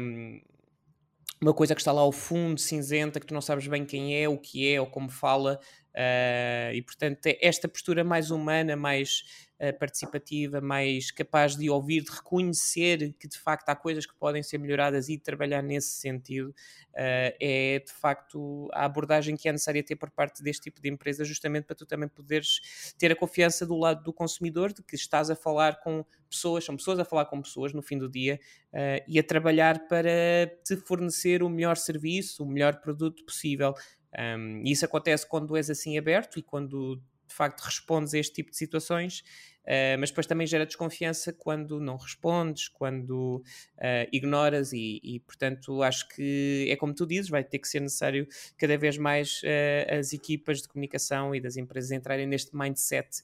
uma 1.40 1.52
coisa 1.52 1.74
que 1.74 1.80
está 1.80 1.92
lá 1.92 2.00
ao 2.00 2.12
fundo, 2.12 2.60
cinzenta, 2.60 3.18
que 3.18 3.26
tu 3.26 3.34
não 3.34 3.40
sabes 3.40 3.66
bem 3.66 3.84
quem 3.84 4.16
é, 4.22 4.28
o 4.28 4.38
que 4.38 4.72
é 4.72 4.80
ou 4.80 4.86
como 4.86 5.10
fala, 5.10 5.58
uh, 5.94 6.74
e 6.74 6.82
portanto 6.82 7.26
é 7.26 7.38
esta 7.40 7.68
postura 7.68 8.04
mais 8.04 8.30
humana, 8.30 8.76
mais 8.76 9.22
uh, 9.62 9.78
participativa, 9.78 10.60
mais 10.60 11.10
capaz 11.10 11.56
de 11.56 11.70
ouvir, 11.70 12.02
de 12.02 12.10
reconhecer 12.10 13.14
que 13.18 13.28
de 13.28 13.38
facto 13.38 13.68
há 13.68 13.76
coisas 13.76 14.04
que 14.04 14.14
podem 14.14 14.42
ser 14.42 14.58
melhoradas 14.58 15.08
e 15.08 15.16
trabalhar 15.16 15.62
nesse 15.62 15.92
sentido, 15.92 16.48
uh, 16.48 17.32
é 17.40 17.82
de 17.84 17.92
facto 17.92 18.68
a 18.72 18.84
abordagem 18.84 19.36
que 19.36 19.48
é 19.48 19.52
necessária 19.52 19.82
ter 19.82 19.96
por 19.96 20.10
parte 20.10 20.42
deste 20.42 20.62
tipo 20.62 20.80
de 20.80 20.90
empresa, 20.90 21.24
justamente 21.24 21.64
para 21.64 21.76
tu 21.76 21.86
também 21.86 22.08
poderes 22.08 22.94
ter 22.98 23.12
a 23.12 23.16
confiança 23.16 23.64
do 23.64 23.76
lado 23.76 24.02
do 24.02 24.12
consumidor, 24.12 24.72
de 24.72 24.82
que 24.82 24.96
estás 24.96 25.30
a 25.30 25.36
falar 25.36 25.80
com 25.80 26.04
pessoas, 26.28 26.64
são 26.64 26.76
pessoas 26.76 26.98
a 26.98 27.04
falar 27.04 27.26
com 27.26 27.40
pessoas 27.40 27.72
no 27.72 27.82
fim 27.82 27.98
do 27.98 28.08
dia 28.08 28.40
uh, 28.72 29.04
e 29.06 29.18
a 29.18 29.22
trabalhar 29.22 29.86
para 29.86 30.50
te 30.64 30.76
fornecer 30.76 31.42
o 31.42 31.48
melhor 31.48 31.76
serviço, 31.76 32.42
o 32.42 32.46
melhor 32.46 32.80
produto 32.80 33.24
possível. 33.24 33.74
Um, 34.18 34.62
isso 34.64 34.84
acontece 34.84 35.26
quando 35.26 35.56
és 35.56 35.70
assim 35.70 35.96
aberto 35.96 36.38
e 36.38 36.42
quando 36.42 37.00
de 37.26 37.34
facto 37.34 37.62
respondes 37.62 38.12
a 38.12 38.18
este 38.18 38.34
tipo 38.34 38.50
de 38.50 38.56
situações 38.58 39.22
Uh, 39.62 39.94
mas 39.98 40.10
depois 40.10 40.26
também 40.26 40.44
gera 40.44 40.66
desconfiança 40.66 41.32
quando 41.32 41.78
não 41.78 41.96
respondes, 41.96 42.68
quando 42.68 43.36
uh, 43.78 44.08
ignoras, 44.12 44.72
e, 44.72 45.00
e, 45.04 45.20
portanto 45.20 45.82
acho 45.82 46.08
que 46.08 46.66
é 46.68 46.74
como 46.74 46.92
tu 46.92 47.06
dizes, 47.06 47.30
vai 47.30 47.44
ter 47.44 47.60
que 47.60 47.68
ser 47.68 47.80
necessário 47.80 48.26
cada 48.58 48.76
vez 48.76 48.98
mais 48.98 49.40
uh, 49.42 49.98
as 50.00 50.12
equipas 50.12 50.62
de 50.62 50.68
comunicação 50.68 51.32
e 51.32 51.40
das 51.40 51.56
empresas 51.56 51.92
entrarem 51.92 52.26
neste 52.26 52.56
mindset 52.56 53.22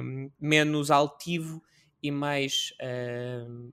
um, 0.00 0.30
menos 0.40 0.90
altivo 0.90 1.60
e 2.00 2.10
mais 2.12 2.72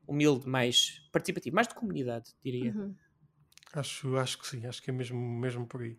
humilde, 0.08 0.48
mais 0.48 1.08
participativo, 1.12 1.56
mais 1.56 1.68
de 1.68 1.76
comunidade, 1.76 2.32
diria. 2.44 2.72
Uhum. 2.72 2.96
Acho, 3.74 4.18
acho 4.18 4.40
que 4.40 4.48
sim, 4.48 4.66
acho 4.66 4.82
que 4.82 4.90
é 4.90 4.94
mesmo, 4.94 5.20
mesmo 5.20 5.68
por 5.68 5.84
aí. 5.84 5.96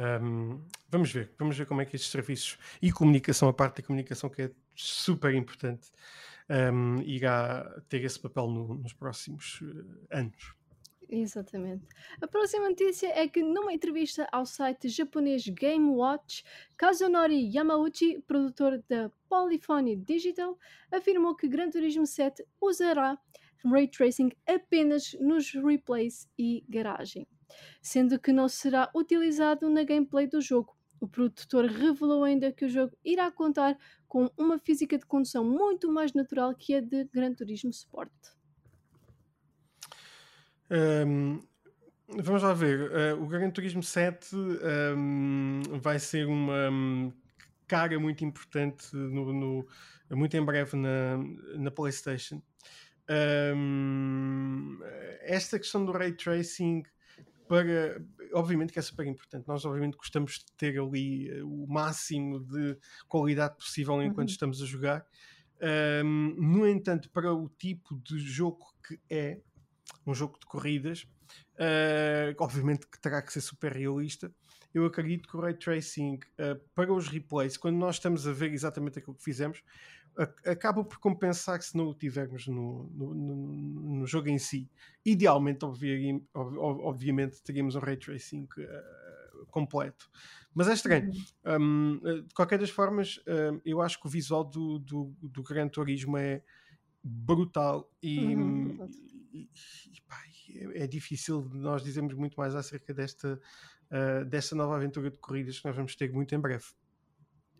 Um, 0.00 0.62
vamos 0.88 1.12
ver, 1.12 1.30
vamos 1.38 1.58
ver 1.58 1.66
como 1.66 1.82
é 1.82 1.84
que 1.84 1.94
estes 1.94 2.10
serviços 2.10 2.58
e 2.80 2.90
comunicação, 2.90 3.48
a 3.48 3.52
parte 3.52 3.82
da 3.82 3.86
comunicação 3.86 4.30
que 4.30 4.42
é 4.42 4.50
super 4.82 5.34
importante, 5.34 5.90
um, 6.48 7.00
irá 7.02 7.80
ter 7.88 8.02
esse 8.04 8.18
papel 8.18 8.48
no, 8.48 8.74
nos 8.74 8.92
próximos 8.92 9.60
uh, 9.60 10.06
anos. 10.10 10.54
Exatamente. 11.12 11.84
A 12.20 12.28
próxima 12.28 12.68
notícia 12.68 13.08
é 13.08 13.26
que 13.26 13.42
numa 13.42 13.72
entrevista 13.72 14.28
ao 14.30 14.46
site 14.46 14.88
japonês 14.88 15.46
Game 15.48 15.90
Watch, 15.90 16.44
Kazunori 16.76 17.50
Yamauchi, 17.52 18.22
produtor 18.28 18.82
da 18.88 19.10
Polyphony 19.28 19.96
Digital, 19.96 20.56
afirmou 20.90 21.34
que 21.34 21.48
Gran 21.48 21.68
Turismo 21.68 22.06
7 22.06 22.44
usará 22.60 23.18
ray 23.64 23.88
tracing 23.88 24.30
apenas 24.46 25.16
nos 25.20 25.52
replays 25.52 26.28
e 26.38 26.64
garagem, 26.68 27.26
sendo 27.82 28.18
que 28.18 28.32
não 28.32 28.48
será 28.48 28.88
utilizado 28.94 29.68
na 29.68 29.82
gameplay 29.82 30.28
do 30.28 30.40
jogo. 30.40 30.79
O 31.00 31.08
produtor 31.08 31.64
revelou 31.64 32.22
ainda 32.24 32.52
que 32.52 32.66
o 32.66 32.68
jogo 32.68 32.94
irá 33.02 33.30
contar 33.30 33.76
com 34.06 34.30
uma 34.36 34.58
física 34.58 34.98
de 34.98 35.06
condução 35.06 35.42
muito 35.42 35.90
mais 35.90 36.12
natural 36.12 36.54
que 36.54 36.74
a 36.74 36.80
de 36.80 37.04
Gran 37.04 37.32
Turismo 37.32 37.70
Sport. 37.70 38.12
Um, 40.70 41.42
vamos 42.22 42.42
lá 42.42 42.52
ver. 42.52 42.90
Uh, 42.90 43.22
o 43.22 43.26
Gran 43.26 43.50
Turismo 43.50 43.82
7 43.82 44.36
um, 44.36 45.62
vai 45.80 45.98
ser 45.98 46.26
uma 46.26 46.68
um, 46.68 47.12
muito 47.98 48.24
importante 48.24 48.94
no, 48.94 49.32
no, 49.32 49.66
muito 50.10 50.36
em 50.36 50.44
breve 50.44 50.76
na, 50.76 51.18
na 51.56 51.70
PlayStation. 51.70 52.42
Esta 55.22 55.58
questão 55.58 55.84
do 55.84 55.92
ray 55.92 56.12
tracing 56.12 56.82
para 57.50 58.00
obviamente 58.32 58.72
que 58.72 58.78
é 58.78 58.82
super 58.82 59.04
importante. 59.04 59.48
Nós 59.48 59.64
obviamente 59.64 59.96
gostamos 59.96 60.34
de 60.38 60.52
ter 60.56 60.80
ali 60.80 61.28
eh, 61.28 61.42
o 61.42 61.66
máximo 61.66 62.38
de 62.38 62.78
qualidade 63.08 63.56
possível 63.56 64.00
enquanto 64.00 64.28
uhum. 64.28 64.34
estamos 64.34 64.62
a 64.62 64.66
jogar. 64.66 65.04
Um, 66.04 66.36
no 66.38 66.64
entanto, 66.64 67.10
para 67.10 67.34
o 67.34 67.48
tipo 67.48 67.96
de 67.96 68.20
jogo 68.20 68.72
que 68.86 69.00
é 69.10 69.40
um 70.06 70.14
jogo 70.14 70.38
de 70.38 70.46
corridas, 70.46 71.02
uh, 71.56 72.32
obviamente 72.38 72.86
que 72.86 73.00
terá 73.00 73.20
que 73.20 73.32
ser 73.32 73.40
super 73.40 73.72
realista. 73.72 74.32
Eu 74.72 74.86
acredito 74.86 75.28
que 75.28 75.36
o 75.36 75.40
ray 75.40 75.54
tracing 75.54 76.20
uh, 76.38 76.56
para 76.72 76.92
os 76.92 77.08
replays, 77.08 77.56
quando 77.56 77.78
nós 77.78 77.96
estamos 77.96 78.28
a 78.28 78.32
ver 78.32 78.52
exatamente 78.52 79.00
aquilo 79.00 79.16
que 79.16 79.24
fizemos, 79.24 79.60
acaba 80.44 80.84
por 80.84 80.98
compensar 80.98 81.62
se 81.62 81.76
não 81.76 81.86
o 81.86 81.94
tivermos 81.94 82.46
no, 82.46 82.90
no, 82.92 83.14
no, 83.14 83.36
no 83.98 84.06
jogo 84.06 84.28
em 84.28 84.38
si. 84.38 84.70
Idealmente, 85.04 85.64
obviamente, 85.64 86.26
obviamente 86.34 87.42
teríamos 87.42 87.74
um 87.74 87.78
ray 87.78 87.96
tracing 87.96 88.44
uh, 88.44 89.46
completo. 89.46 90.10
Mas 90.54 90.68
é 90.68 90.74
estranho. 90.74 91.10
Uhum. 91.46 92.00
Um, 92.02 92.22
de 92.26 92.34
qualquer 92.34 92.58
das 92.58 92.70
formas, 92.70 93.18
uh, 93.18 93.60
eu 93.64 93.80
acho 93.80 94.00
que 94.00 94.06
o 94.06 94.10
visual 94.10 94.44
do, 94.44 94.78
do, 94.78 95.14
do 95.22 95.42
Gran 95.42 95.68
Turismo 95.68 96.16
é 96.16 96.42
brutal 97.02 97.90
e, 98.02 98.34
uhum. 98.34 98.88
e, 99.32 99.48
e 99.92 100.00
pá, 100.06 100.20
é, 100.54 100.84
é, 100.84 100.86
difícil 100.86 101.48
nós 101.54 101.82
dizermos 101.82 102.14
muito 102.14 102.34
mais 102.34 102.54
acerca 102.54 102.92
desta, 102.92 103.40
uh, 103.90 104.24
desta 104.26 104.54
nova 104.54 104.76
aventura 104.76 105.10
de 105.10 105.18
corridas 105.18 105.58
que 105.58 105.66
nós 105.66 105.76
vamos 105.76 105.96
ter 105.96 106.12
muito 106.12 106.34
em 106.34 106.38
breve. 106.38 106.66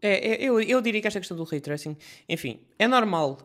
É, 0.03 0.35
é, 0.35 0.43
eu, 0.43 0.61
eu 0.61 0.81
diria 0.81 1.01
que 1.01 1.07
esta 1.07 1.21
questão 1.21 1.37
do 1.37 1.45
ray 1.45 1.61
tracing, 1.61 1.97
enfim, 2.29 2.61
é 2.79 2.89
normal. 2.89 3.39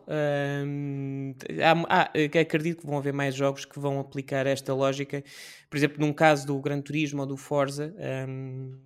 Hum, 0.66 1.34
há, 1.62 2.02
há, 2.02 2.40
acredito 2.40 2.80
que 2.80 2.86
vão 2.86 2.96
haver 2.96 3.12
mais 3.12 3.34
jogos 3.34 3.64
que 3.64 3.78
vão 3.78 4.00
aplicar 4.00 4.46
esta 4.46 4.72
lógica. 4.74 5.22
Por 5.68 5.76
exemplo, 5.76 6.00
num 6.00 6.12
caso 6.12 6.46
do 6.46 6.58
Gran 6.60 6.80
Turismo 6.80 7.20
ou 7.20 7.26
do 7.26 7.36
Forza, 7.36 7.94
hum, 8.28 8.78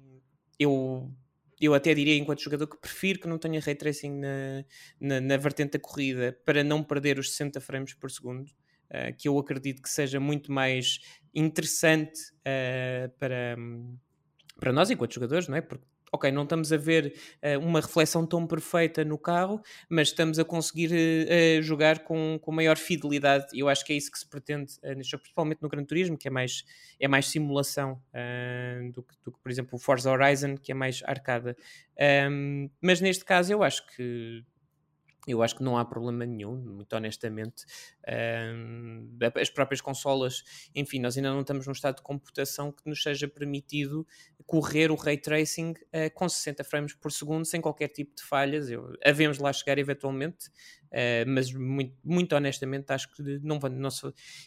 eu, 0.59 1.11
eu 1.61 1.73
até 1.73 1.95
diria, 1.95 2.17
enquanto 2.17 2.43
jogador, 2.43 2.67
que 2.67 2.77
prefiro 2.77 3.21
que 3.21 3.29
não 3.29 3.39
tenha 3.39 3.61
ray 3.61 3.75
tracing 3.75 4.19
na, 4.19 4.65
na, 5.01 5.21
na 5.21 5.37
vertente 5.37 5.73
da 5.73 5.79
corrida 5.79 6.37
para 6.45 6.65
não 6.65 6.83
perder 6.83 7.19
os 7.19 7.31
60 7.31 7.61
frames 7.61 7.95
por 7.95 8.11
segundo. 8.11 8.51
Uh, 8.91 9.17
que 9.17 9.29
eu 9.29 9.39
acredito 9.39 9.81
que 9.81 9.89
seja 9.89 10.19
muito 10.19 10.51
mais 10.51 10.99
interessante 11.33 12.19
uh, 12.41 13.09
para, 13.21 13.57
para 14.59 14.73
nós 14.73 14.91
enquanto 14.91 15.15
jogadores, 15.15 15.47
não 15.47 15.57
é? 15.57 15.61
Porque 15.61 15.87
ok, 16.13 16.31
não 16.33 16.43
estamos 16.43 16.73
a 16.73 16.77
ver 16.77 17.15
uh, 17.43 17.59
uma 17.59 17.81
reflexão 17.81 18.27
tão 18.27 18.47
perfeita 18.47 19.05
no 19.05 19.17
carro, 19.17 19.61
mas 19.89 20.09
estamos 20.09 20.39
a 20.39 20.45
conseguir 20.45 20.91
uh, 20.93 21.63
jogar 21.63 22.01
com, 22.01 22.39
com 22.41 22.53
maior 22.53 22.77
fidelidade. 22.77 23.47
Eu 23.55 23.69
acho 23.69 23.85
que 23.85 23.93
é 23.93 23.97
isso 23.97 24.11
que 24.11 24.19
se 24.19 24.29
pretende 24.29 24.73
uh, 24.83 24.95
neste 24.95 25.17
principalmente 25.17 25.63
no 25.63 25.69
Gran 25.69 25.85
Turismo, 25.85 26.17
que 26.17 26.29
é 26.29 26.31
mais, 26.31 26.65
é 26.99 27.07
mais 27.07 27.27
simulação 27.27 28.01
do, 28.93 29.03
que, 29.03 29.15
do 29.25 29.33
que, 29.33 29.39
por 29.41 29.51
exemplo, 29.51 29.77
o 29.77 29.79
Forza 29.79 30.11
Horizon, 30.11 30.57
que 30.57 30.73
é 30.73 30.75
mais 30.75 31.03
arcada. 31.05 31.57
Um, 32.31 32.71
mas 32.81 33.01
neste 33.01 33.25
caso, 33.25 33.53
eu 33.53 33.63
acho 33.63 33.87
que 33.89 34.45
eu 35.27 35.43
acho 35.43 35.57
que 35.57 35.63
não 35.63 35.77
há 35.77 35.85
problema 35.85 36.25
nenhum, 36.25 36.57
muito 36.57 36.95
honestamente. 36.95 37.65
As 39.41 39.51
próprias 39.51 39.81
consolas, 39.81 40.43
enfim, 40.75 40.99
nós 40.99 41.17
ainda 41.17 41.31
não 41.31 41.41
estamos 41.41 41.67
num 41.67 41.73
estado 41.73 41.97
de 41.97 42.03
computação 42.03 42.73
que 42.73 42.89
nos 42.89 43.03
seja 43.03 43.29
permitido 43.29 44.07
correr 44.47 44.91
o 44.91 44.97
ray 44.97 45.17
tracing 45.17 45.71
uh, 45.71 46.13
com 46.13 46.29
60 46.29 46.65
frames 46.65 46.95
por 46.95 47.13
segundo 47.13 47.45
sem 47.45 47.61
qualquer 47.61 47.89
tipo 47.89 48.17
de 48.17 48.23
falhas. 48.23 48.69
Eu, 48.69 48.97
havemos 49.05 49.39
lá 49.39 49.53
chegar 49.53 49.79
eventualmente, 49.79 50.49
uh, 50.87 51.29
mas 51.29 51.53
muito, 51.53 51.97
muito, 52.03 52.35
honestamente 52.35 52.91
acho 52.93 53.15
que 53.15 53.23
não 53.43 53.61
não 53.61 53.91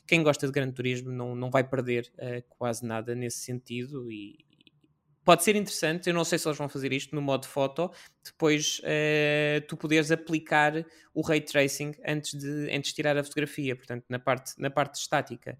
quem 0.05 0.21
gosta 0.21 0.45
de 0.45 0.51
grande 0.51 0.73
turismo 0.73 1.09
não, 1.09 1.35
não 1.35 1.49
vai 1.49 1.63
perder 1.63 2.11
uh, 2.15 2.43
quase 2.49 2.85
nada 2.85 3.15
nesse 3.15 3.39
sentido 3.39 4.11
e, 4.11 4.45
pode 5.23 5.43
ser 5.43 5.55
interessante, 5.55 6.09
eu 6.09 6.13
não 6.13 6.23
sei 6.23 6.37
se 6.37 6.47
eles 6.47 6.57
vão 6.57 6.67
fazer 6.67 6.91
isto 6.91 7.15
no 7.15 7.21
modo 7.21 7.47
foto, 7.47 7.91
depois 8.23 8.79
uh, 8.79 9.61
tu 9.67 9.77
poderes 9.77 10.11
aplicar 10.11 10.85
o 11.13 11.21
ray 11.21 11.41
tracing 11.41 11.93
antes 12.05 12.33
de, 12.37 12.69
antes 12.75 12.89
de 12.89 12.95
tirar 12.95 13.17
a 13.17 13.23
fotografia, 13.23 13.75
portanto 13.75 14.05
na 14.09 14.19
parte, 14.19 14.53
na 14.57 14.69
parte 14.69 14.95
estática, 14.95 15.57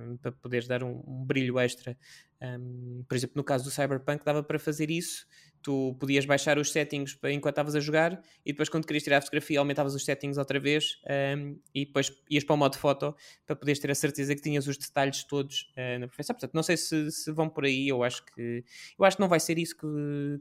um, 0.00 0.16
para 0.16 0.32
poderes 0.32 0.66
dar 0.66 0.82
um, 0.82 1.02
um 1.06 1.24
brilho 1.24 1.58
extra. 1.58 1.96
Um, 2.42 3.04
por 3.08 3.14
exemplo, 3.14 3.34
no 3.36 3.44
caso 3.44 3.64
do 3.64 3.70
Cyberpunk 3.70 4.24
dava 4.24 4.42
para 4.42 4.58
fazer 4.58 4.90
isso 4.90 5.26
tu 5.62 5.96
podias 5.98 6.26
baixar 6.26 6.58
os 6.58 6.72
settings 6.72 7.16
enquanto 7.24 7.52
estavas 7.52 7.74
a 7.74 7.80
jogar 7.80 8.20
e 8.44 8.52
depois 8.52 8.68
quando 8.68 8.84
querias 8.84 9.04
tirar 9.04 9.18
a 9.18 9.20
fotografia 9.20 9.58
aumentavas 9.58 9.94
os 9.94 10.04
settings 10.04 10.36
outra 10.36 10.58
vez 10.58 11.00
um, 11.36 11.58
e 11.74 11.86
depois 11.86 12.10
ias 12.28 12.44
para 12.44 12.54
o 12.54 12.56
modo 12.56 12.76
foto 12.76 13.14
para 13.46 13.54
poderes 13.54 13.78
ter 13.78 13.90
a 13.90 13.94
certeza 13.94 14.34
que 14.34 14.42
tinhas 14.42 14.66
os 14.66 14.76
detalhes 14.76 15.24
todos 15.24 15.72
uh, 15.76 15.98
na 16.00 16.08
perfeição. 16.08 16.34
Portanto, 16.34 16.54
não 16.54 16.62
sei 16.62 16.76
se, 16.76 17.10
se, 17.10 17.30
vão 17.30 17.48
por 17.48 17.64
aí, 17.64 17.88
eu 17.88 18.02
acho 18.02 18.24
que 18.26 18.64
eu 18.98 19.04
acho 19.04 19.16
que 19.16 19.20
não 19.20 19.28
vai 19.28 19.38
ser 19.38 19.58
isso 19.58 19.76
que, 19.76 19.86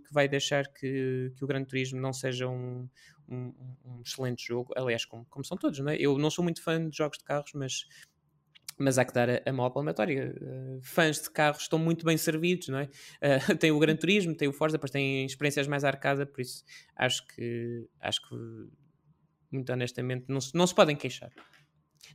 que 0.07 0.13
vai 0.13 0.27
deixar 0.27 0.67
que, 0.67 1.31
que 1.37 1.43
o 1.43 1.47
Gran 1.47 1.63
Turismo 1.63 1.99
não 1.99 2.13
seja 2.13 2.47
um, 2.47 2.89
um, 3.29 3.53
um 3.85 4.01
excelente 4.05 4.45
jogo, 4.45 4.73
aliás, 4.75 5.05
como, 5.05 5.25
como 5.25 5.45
são 5.45 5.57
todos, 5.57 5.79
não 5.79 5.91
é? 5.91 5.97
Eu 5.97 6.17
não 6.17 6.31
sou 6.31 6.43
muito 6.43 6.63
fã 6.63 6.89
de 6.89 6.97
jogos 6.97 7.19
de 7.19 7.23
carros, 7.23 7.51
mas 7.53 7.85
mas 8.81 8.97
há 8.97 9.05
que 9.05 9.13
dar 9.13 9.29
a, 9.29 9.41
a 9.45 9.53
mão 9.53 9.65
à 9.65 9.71
palmatória. 9.71 10.35
Uh, 10.41 10.79
fãs 10.81 11.21
de 11.21 11.29
carros 11.29 11.63
estão 11.63 11.79
muito 11.79 12.05
bem 12.05 12.17
servidos, 12.17 12.67
não 12.67 12.79
é? 12.79 12.89
Uh, 13.21 13.55
tem 13.57 13.71
o 13.71 13.79
Gran 13.79 13.95
Turismo, 13.95 14.35
tem 14.35 14.47
o 14.47 14.53
Forza, 14.53 14.77
depois 14.77 14.91
tem 14.91 15.25
experiências 15.25 15.67
mais 15.67 15.83
arcada, 15.83 16.25
por 16.25 16.41
isso 16.41 16.63
acho 16.95 17.25
que, 17.27 17.87
acho 17.99 18.21
que 18.27 18.35
muito 19.51 19.71
honestamente, 19.71 20.25
não 20.27 20.39
se, 20.39 20.55
não 20.55 20.65
se 20.65 20.73
podem 20.73 20.95
queixar. 20.95 21.31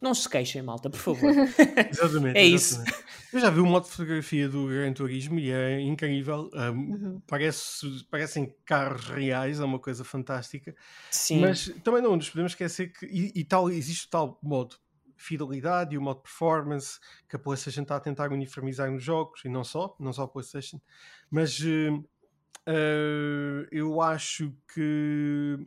Não 0.00 0.14
se 0.14 0.28
queixem, 0.28 0.62
malta, 0.62 0.90
por 0.90 0.98
favor. 0.98 1.30
exatamente. 1.90 2.36
é 2.36 2.46
exatamente. 2.46 2.54
isso. 2.54 2.84
Eu 3.32 3.40
já 3.40 3.50
vi 3.50 3.60
o 3.60 3.66
modo 3.66 3.84
de 3.84 3.90
fotografia 3.90 4.48
do 4.48 4.66
Gran 4.66 4.92
Turismo 4.92 5.38
e 5.38 5.50
é 5.50 5.80
incrível. 5.80 6.50
Um, 6.52 6.70
uhum. 6.70 7.22
parece, 7.26 8.04
parecem 8.10 8.54
carros 8.64 9.08
reais, 9.08 9.60
é 9.60 9.64
uma 9.64 9.78
coisa 9.78 10.04
fantástica. 10.04 10.74
Sim. 11.10 11.40
Mas 11.40 11.68
também 11.82 12.02
não 12.02 12.16
nos 12.16 12.28
podemos 12.28 12.52
esquecer 12.52 12.92
que 12.92 13.06
e, 13.06 13.32
e 13.34 13.44
tal, 13.44 13.70
existe 13.70 14.08
tal 14.08 14.38
modo 14.42 14.76
fidelidade 15.16 15.94
e 15.94 15.98
o 15.98 16.02
modo 16.02 16.20
performance 16.20 16.98
que 17.28 17.36
a 17.36 17.38
PlayStation 17.38 17.82
está 17.82 17.96
a 17.96 18.00
tentar 18.00 18.32
uniformizar 18.32 18.90
nos 18.90 19.02
jogos 19.02 19.44
e 19.44 19.48
não 19.48 19.64
só, 19.64 19.96
não 19.98 20.12
só 20.12 20.22
a 20.22 20.28
PlayStation, 20.28 20.80
mas 21.30 21.58
uh, 21.60 22.04
uh, 22.68 23.66
eu 23.70 24.00
acho 24.00 24.54
que 24.72 25.58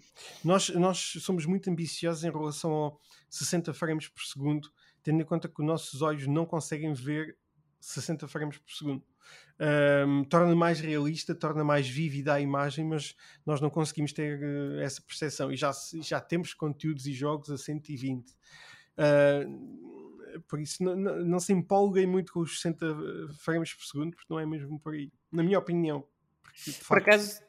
nós, 0.43 0.69
nós 0.69 1.13
somos 1.19 1.45
muito 1.45 1.69
ambiciosos 1.69 2.23
em 2.23 2.31
relação 2.31 2.87
a 2.87 2.91
60 3.29 3.73
frames 3.73 4.07
por 4.07 4.21
segundo, 4.23 4.69
tendo 5.03 5.21
em 5.21 5.25
conta 5.25 5.47
que 5.47 5.61
os 5.61 5.65
nossos 5.65 6.01
olhos 6.01 6.27
não 6.27 6.45
conseguem 6.45 6.93
ver 6.93 7.37
60 7.79 8.27
frames 8.27 8.57
por 8.57 8.71
segundo. 8.71 9.03
Um, 10.07 10.23
torna 10.23 10.55
mais 10.55 10.79
realista, 10.79 11.35
torna 11.35 11.63
mais 11.65 11.87
vívida 11.87 12.33
a 12.33 12.39
imagem, 12.39 12.85
mas 12.85 13.13
nós 13.45 13.59
não 13.59 13.69
conseguimos 13.69 14.13
ter 14.13 14.39
uh, 14.39 14.79
essa 14.79 15.01
percepção 15.01 15.51
e 15.51 15.57
já, 15.57 15.71
já 16.01 16.21
temos 16.21 16.53
conteúdos 16.53 17.05
e 17.05 17.13
jogos 17.13 17.51
a 17.51 17.57
120. 17.57 18.33
Uh, 18.99 20.41
por 20.47 20.59
isso, 20.59 20.83
não 20.83 21.39
se 21.39 21.53
empolguem 21.53 22.05
muito 22.05 22.33
com 22.33 22.41
os 22.41 22.59
60 22.61 22.85
frames 23.39 23.73
por 23.73 23.85
segundo, 23.85 24.11
porque 24.15 24.27
não 24.29 24.39
é 24.39 24.45
mesmo 24.45 24.79
por 24.79 24.93
aí, 24.93 25.11
na 25.31 25.41
minha 25.41 25.57
opinião. 25.57 26.05
Porque, 26.43 26.71
por 26.71 26.83
facto, 26.83 27.07
acaso, 27.07 27.41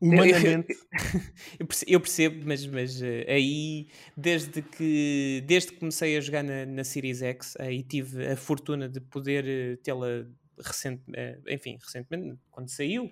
humanamente. 0.00 0.74
eu 1.86 2.00
percebo, 2.00 2.44
mas, 2.46 2.66
mas 2.66 3.00
uh, 3.00 3.24
aí, 3.28 3.88
desde 4.16 4.62
que, 4.62 5.44
desde 5.46 5.72
que 5.72 5.78
comecei 5.78 6.16
a 6.16 6.20
jogar 6.20 6.42
na, 6.42 6.66
na 6.66 6.84
Series 6.84 7.22
X 7.22 7.56
e 7.70 7.82
tive 7.82 8.26
a 8.26 8.36
fortuna 8.36 8.88
de 8.88 9.00
poder 9.00 9.44
uh, 9.44 9.76
tê-la 9.82 10.26
recente, 10.58 11.02
enfim, 11.48 11.78
recentemente, 11.78 12.38
quando 12.50 12.70
saiu, 12.70 13.10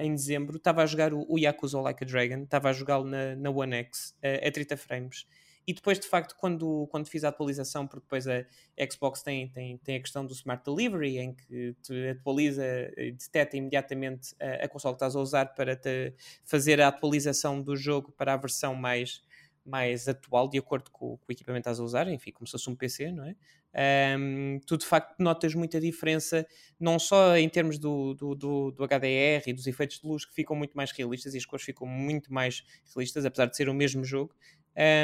em 0.00 0.14
dezembro, 0.14 0.56
estava 0.56 0.82
a 0.82 0.86
jogar 0.86 1.12
o, 1.12 1.26
o 1.28 1.38
Yakuza 1.38 1.78
Like 1.78 2.04
a 2.04 2.06
Dragon, 2.06 2.42
estava 2.42 2.70
a 2.70 2.72
jogá-lo 2.72 3.04
na, 3.04 3.36
na 3.36 3.50
One 3.50 3.74
X 3.76 4.16
a 4.22 4.50
30 4.50 4.76
frames 4.78 5.26
e 5.66 5.72
depois, 5.72 5.98
de 5.98 6.06
facto, 6.06 6.36
quando, 6.36 6.86
quando 6.90 7.08
fiz 7.08 7.24
a 7.24 7.28
atualização, 7.28 7.86
porque 7.86 8.04
depois 8.04 8.26
a 8.28 8.44
Xbox 8.90 9.22
tem, 9.22 9.48
tem, 9.48 9.78
tem 9.78 9.96
a 9.96 10.00
questão 10.00 10.24
do 10.24 10.32
Smart 10.32 10.62
Delivery, 10.64 11.18
em 11.18 11.34
que 11.34 11.74
te 11.82 12.08
atualiza, 12.10 12.62
detecta 12.96 13.56
imediatamente 13.56 14.34
a, 14.40 14.64
a 14.64 14.68
consola 14.68 14.94
que 14.94 14.98
estás 14.98 15.16
a 15.16 15.20
usar 15.20 15.46
para 15.54 15.74
te 15.74 16.12
fazer 16.44 16.80
a 16.80 16.88
atualização 16.88 17.62
do 17.62 17.74
jogo 17.76 18.12
para 18.12 18.34
a 18.34 18.36
versão 18.36 18.74
mais, 18.74 19.22
mais 19.64 20.06
atual, 20.06 20.48
de 20.48 20.58
acordo 20.58 20.90
com, 20.90 21.16
com 21.16 21.24
o 21.26 21.32
equipamento 21.32 21.64
que 21.64 21.70
estás 21.70 21.80
a 21.80 21.84
usar, 21.84 22.08
enfim, 22.08 22.30
como 22.30 22.46
se 22.46 22.52
fosse 22.52 22.68
um 22.68 22.76
PC, 22.76 23.10
não 23.10 23.24
é? 23.24 23.34
Um, 23.76 24.60
tu 24.64 24.76
de 24.76 24.86
facto 24.86 25.18
notas 25.18 25.52
muita 25.52 25.80
diferença, 25.80 26.46
não 26.78 26.96
só 26.96 27.36
em 27.36 27.48
termos 27.48 27.76
do, 27.76 28.14
do, 28.14 28.34
do, 28.34 28.70
do, 28.70 28.84
HDR 28.84 29.42
e 29.48 29.52
dos 29.52 29.66
efeitos 29.66 29.98
de 29.98 30.06
luz 30.06 30.24
que 30.24 30.32
ficam 30.32 30.54
muito 30.54 30.76
mais 30.76 30.92
realistas 30.92 31.34
e 31.34 31.38
as 31.38 31.44
cores 31.44 31.64
ficam 31.64 31.84
muito 31.84 32.32
mais 32.32 32.62
realistas, 32.94 33.24
apesar 33.24 33.46
de 33.46 33.56
ser 33.56 33.68
o 33.68 33.74
mesmo 33.74 34.04
jogo, 34.04 34.32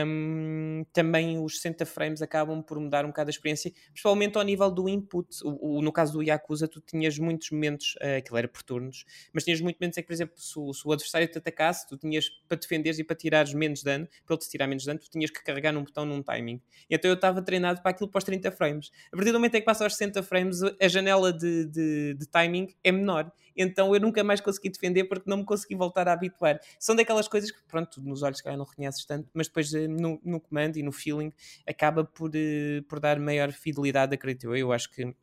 um, 0.07 0.85
também 0.93 1.43
os 1.43 1.57
60 1.57 1.87
frames 1.87 2.23
acabam 2.23 2.63
por 2.63 2.79
mudar 2.79 3.05
um 3.05 3.09
bocado 3.09 3.29
a 3.29 3.31
experiência, 3.31 3.73
principalmente 3.93 4.37
ao 4.37 4.43
nível 4.43 4.71
do 4.71 4.89
input. 4.89 5.29
O, 5.45 5.79
o, 5.79 5.83
no 5.83 5.93
caso 5.93 6.13
do 6.13 6.23
Yakuza, 6.23 6.67
tu 6.67 6.81
tinhas 6.81 7.19
muitos 7.19 7.51
momentos, 7.51 7.95
uh, 7.97 8.19
aquilo 8.19 8.39
era 8.39 8.49
por 8.49 8.63
turnos, 8.63 9.05
mas 9.33 9.45
tinhas 9.45 9.61
muitos 9.61 9.81
momentos 9.81 9.99
em 9.99 10.03
que, 10.03 10.07
por 10.07 10.13
exemplo, 10.13 10.35
se 10.39 10.59
o, 10.59 10.73
se 10.73 10.87
o 10.87 10.93
adversário 10.93 11.29
te 11.29 11.39
atacasse, 11.39 11.87
tu 11.87 11.97
tinhas 11.97 12.29
para 12.49 12.59
defenderes 12.59 12.99
e 12.99 13.05
para 13.05 13.17
tirares 13.17 13.55
menos 13.55 13.83
dano, 13.83 14.09
para 14.27 14.35
ele 14.35 14.43
te 14.43 14.51
tirar 14.51 14.67
menos 14.67 14.85
dano, 14.85 14.99
tu 14.99 15.11
tinhas 15.11 15.31
que 15.31 15.43
carregar 15.43 15.73
num 15.73 15.85
botão 15.85 16.05
num 16.05 16.23
timing. 16.23 16.61
E 16.89 16.95
então 16.95 17.11
eu 17.11 17.15
estava 17.15 17.41
treinado 17.43 17.81
para 17.81 17.91
aquilo 17.91 18.09
para 18.09 18.19
os 18.19 18.25
30 18.25 18.51
frames. 18.53 18.91
A 19.13 19.17
partir 19.17 19.33
do 19.33 19.39
momento 19.39 19.55
em 19.55 19.61
que 19.61 19.67
passa 19.67 19.85
aos 19.85 19.95
60 19.95 20.23
frames, 20.23 20.61
a 20.63 20.89
janela 20.89 21.33
de, 21.33 21.67
de, 21.67 22.15
de 22.15 22.27
timing 22.27 22.75
é 22.83 22.93
menor. 22.93 23.31
Então 23.63 23.95
eu 23.95 24.01
nunca 24.01 24.25
mais 24.25 24.41
consegui 24.41 24.71
defender 24.71 25.05
porque 25.05 25.29
não 25.29 25.39
me 25.39 25.45
consegui 25.45 25.75
voltar 25.75 26.09
a 26.09 26.13
habituar. 26.13 26.59
São 26.79 26.97
daquelas 26.97 27.29
coisas 27.29 27.51
que, 27.51 27.63
pronto, 27.69 28.01
nos 28.01 28.23
olhos 28.23 28.41
que 28.41 28.51
não 28.57 28.65
reconheces 28.65 29.05
tanto, 29.05 29.29
mas 29.35 29.49
depois 29.49 29.73
eh, 29.75 29.87
no, 29.87 30.19
no 30.25 30.41
comando 30.41 30.79
e 30.79 30.83
no 30.83 30.93
feeling 30.93 31.33
acaba 31.69 32.05
por, 32.05 32.31
eh, 32.35 32.83
por 32.89 32.99
dar 33.01 33.21
maior 33.21 33.53
fidelidade, 33.53 34.15
acredito 34.15 34.45
eu. 34.47 34.57
Eu 34.57 34.73
acho 34.73 34.91
que 34.91 35.15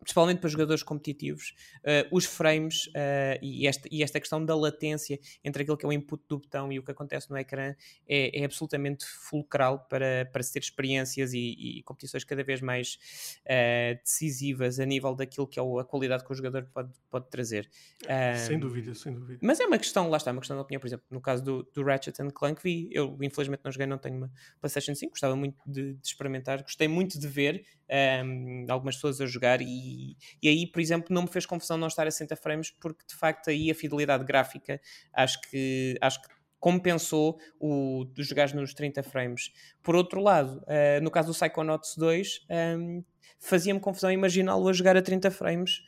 principalmente 0.00 0.38
para 0.38 0.48
jogadores 0.48 0.82
competitivos, 0.82 1.54
uh, 1.78 2.08
os 2.10 2.24
frames 2.24 2.86
uh, 2.88 3.38
e, 3.42 3.66
esta, 3.66 3.88
e 3.90 4.02
esta 4.02 4.20
questão 4.20 4.44
da 4.44 4.54
latência 4.54 5.18
entre 5.44 5.62
aquilo 5.62 5.76
que 5.76 5.84
é 5.84 5.88
o 5.88 5.92
input 5.92 6.22
do 6.28 6.38
botão 6.38 6.72
e 6.72 6.78
o 6.78 6.82
que 6.82 6.90
acontece 6.90 7.30
no 7.30 7.36
ecrã 7.36 7.74
é, 8.08 8.40
é 8.40 8.44
absolutamente 8.44 9.04
fulcral 9.04 9.86
para, 9.88 10.28
para 10.32 10.42
se 10.42 10.52
ter 10.52 10.60
experiências 10.60 11.32
e, 11.32 11.78
e 11.78 11.82
competições 11.82 12.24
cada 12.24 12.42
vez 12.44 12.60
mais 12.60 12.98
uh, 13.44 14.00
decisivas 14.02 14.78
a 14.78 14.84
nível 14.84 15.14
daquilo 15.14 15.46
que 15.46 15.58
é 15.58 15.62
a 15.62 15.84
qualidade 15.84 16.24
que 16.24 16.32
o 16.32 16.34
jogador 16.34 16.68
pode, 16.72 16.92
pode 17.10 17.28
trazer. 17.28 17.68
sem 18.36 18.58
dúvida, 18.58 18.94
sem 18.94 19.12
dúvida. 19.12 19.38
Mas 19.42 19.60
é 19.60 19.66
uma 19.66 19.78
questão, 19.78 20.08
lá 20.08 20.16
está, 20.16 20.30
uma 20.30 20.40
questão 20.40 20.56
da 20.56 20.62
opinião, 20.62 20.80
por 20.80 20.86
exemplo, 20.86 21.06
no 21.10 21.20
caso 21.20 21.42
do, 21.42 21.62
do 21.74 21.82
Ratchet 21.82 22.16
Clank 22.32 22.62
vi, 22.62 22.88
eu 22.92 23.16
infelizmente 23.22 23.60
não 23.64 23.72
joguei, 23.72 23.86
não 23.86 23.98
tenho 23.98 24.16
uma 24.16 24.30
PlayStation 24.60 24.94
5, 24.94 25.10
gostava 25.10 25.36
muito 25.36 25.56
de, 25.66 25.94
de 25.94 26.06
experimentar, 26.06 26.62
gostei 26.62 26.88
muito 26.88 27.18
de 27.18 27.28
ver 27.28 27.64
um, 28.24 28.66
algumas 28.68 28.96
pessoas 28.96 29.20
a 29.20 29.26
jogar 29.26 29.60
e, 29.60 30.16
e 30.42 30.48
aí, 30.48 30.66
por 30.66 30.80
exemplo, 30.80 31.14
não 31.14 31.22
me 31.22 31.28
fez 31.28 31.46
confusão 31.46 31.76
não 31.76 31.88
estar 31.88 32.06
a 32.06 32.10
60 32.10 32.36
frames 32.36 32.70
porque 32.70 33.04
de 33.06 33.14
facto 33.14 33.50
aí 33.50 33.70
a 33.70 33.74
fidelidade 33.74 34.24
gráfica 34.24 34.80
acho 35.12 35.40
que, 35.42 35.96
acho 36.00 36.20
que 36.22 36.28
compensou 36.58 37.38
o 37.60 38.04
de 38.12 38.22
jogar 38.22 38.52
nos 38.54 38.74
30 38.74 39.02
frames. 39.02 39.52
Por 39.82 39.94
outro 39.94 40.20
lado, 40.20 40.58
uh, 40.62 41.00
no 41.02 41.10
caso 41.10 41.28
do 41.28 41.34
Psychonauts 41.34 41.96
2, 41.96 42.46
um, 42.78 43.04
fazia-me 43.38 43.78
confusão 43.78 44.10
imaginá-lo 44.10 44.68
a 44.68 44.72
jogar 44.72 44.96
a 44.96 45.02
30 45.02 45.30
frames. 45.30 45.82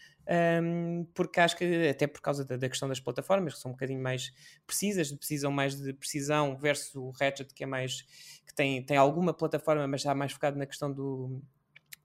Um, 0.63 1.07
porque 1.15 1.41
acho 1.41 1.57
que 1.57 1.89
até 1.89 2.07
por 2.07 2.21
causa 2.21 2.45
da, 2.45 2.59
da, 2.59 2.69
questão 2.69 2.87
das 2.87 3.01
plataformas 3.01 3.55
que 3.55 3.61
são 3.61 3.71
um 3.71 3.75
bocadinho 3.75 4.03
mais 4.03 4.31
precisas, 4.67 5.11
precisam 5.11 5.51
mais 5.51 5.75
de 5.75 5.91
precisão 5.95 6.55
versus 6.55 6.95
o 6.95 7.11
Ratchet 7.13 7.55
que 7.55 7.65
é 7.65 7.67
mais 7.67 8.03
que 8.47 8.55
tem, 8.55 8.85
tem 8.85 8.99
alguma 8.99 9.33
plataforma, 9.33 9.89
mas 9.89 10.03
já 10.03 10.15
mais 10.15 10.31
focado 10.31 10.59
na 10.59 10.67
questão 10.67 10.93
do, 10.93 11.43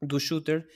do 0.06 0.20
shooter, 0.20 0.68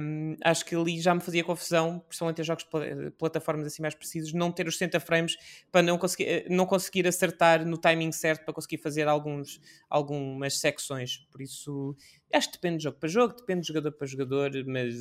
um, 0.00 0.36
acho 0.44 0.64
que 0.64 0.74
ali 0.74 1.00
já 1.00 1.14
me 1.14 1.20
fazia 1.20 1.42
confusão, 1.42 1.98
principalmente 2.00 2.40
em 2.40 2.44
jogos 2.44 2.64
de 2.64 3.10
plataformas 3.12 3.66
assim 3.66 3.82
mais 3.82 3.94
precisos, 3.94 4.32
não 4.32 4.52
ter 4.52 4.68
os 4.68 4.78
60 4.78 5.00
frames 5.00 5.36
para 5.72 5.82
não 5.82 5.98
conseguir, 5.98 6.24
eh, 6.24 6.46
não 6.48 6.66
conseguir 6.66 7.06
acertar 7.06 7.66
no 7.66 7.76
timing 7.76 8.12
certo 8.12 8.44
para 8.44 8.54
conseguir 8.54 8.78
fazer 8.78 9.08
alguns, 9.08 9.60
algumas 9.90 10.58
secções. 10.60 11.26
Por 11.32 11.42
isso, 11.42 11.96
acho 12.32 12.48
que 12.48 12.54
depende 12.54 12.78
de 12.78 12.84
jogo 12.84 12.98
para 12.98 13.08
jogo, 13.08 13.34
depende 13.36 13.62
de 13.62 13.68
jogador 13.68 13.92
para 13.92 14.06
jogador, 14.06 14.50
mas 14.66 14.94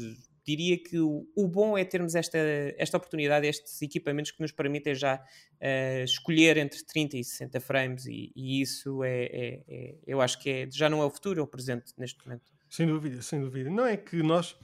diria 0.46 0.78
que 0.78 1.00
o, 1.00 1.28
o 1.36 1.48
bom 1.48 1.78
é 1.78 1.84
termos 1.84 2.14
esta, 2.14 2.38
esta 2.78 2.98
oportunidade, 2.98 3.48
estes 3.48 3.82
equipamentos 3.82 4.32
que 4.32 4.42
nos 4.42 4.52
permitem 4.52 4.94
já 4.94 5.16
uh, 5.16 6.04
escolher 6.04 6.58
entre 6.58 6.86
30 6.86 7.18
e 7.18 7.24
60 7.24 7.60
frames, 7.60 8.06
e, 8.06 8.32
e 8.36 8.62
isso 8.62 9.04
é, 9.04 9.26
é, 9.26 9.64
é, 9.68 9.96
eu 10.06 10.22
acho 10.22 10.40
que 10.40 10.50
é, 10.50 10.70
já 10.72 10.88
não 10.90 11.02
é 11.02 11.06
o 11.06 11.10
futuro, 11.10 11.40
é 11.40 11.44
o 11.44 11.48
presente 11.48 11.92
neste 11.98 12.24
momento. 12.26 12.55
Sem 12.76 12.88
dúvida, 12.88 13.22
sem 13.22 13.40
dúvida. 13.40 13.70
Não 13.70 13.86
é 13.86 13.96
que 13.96 14.22
nós. 14.22 14.58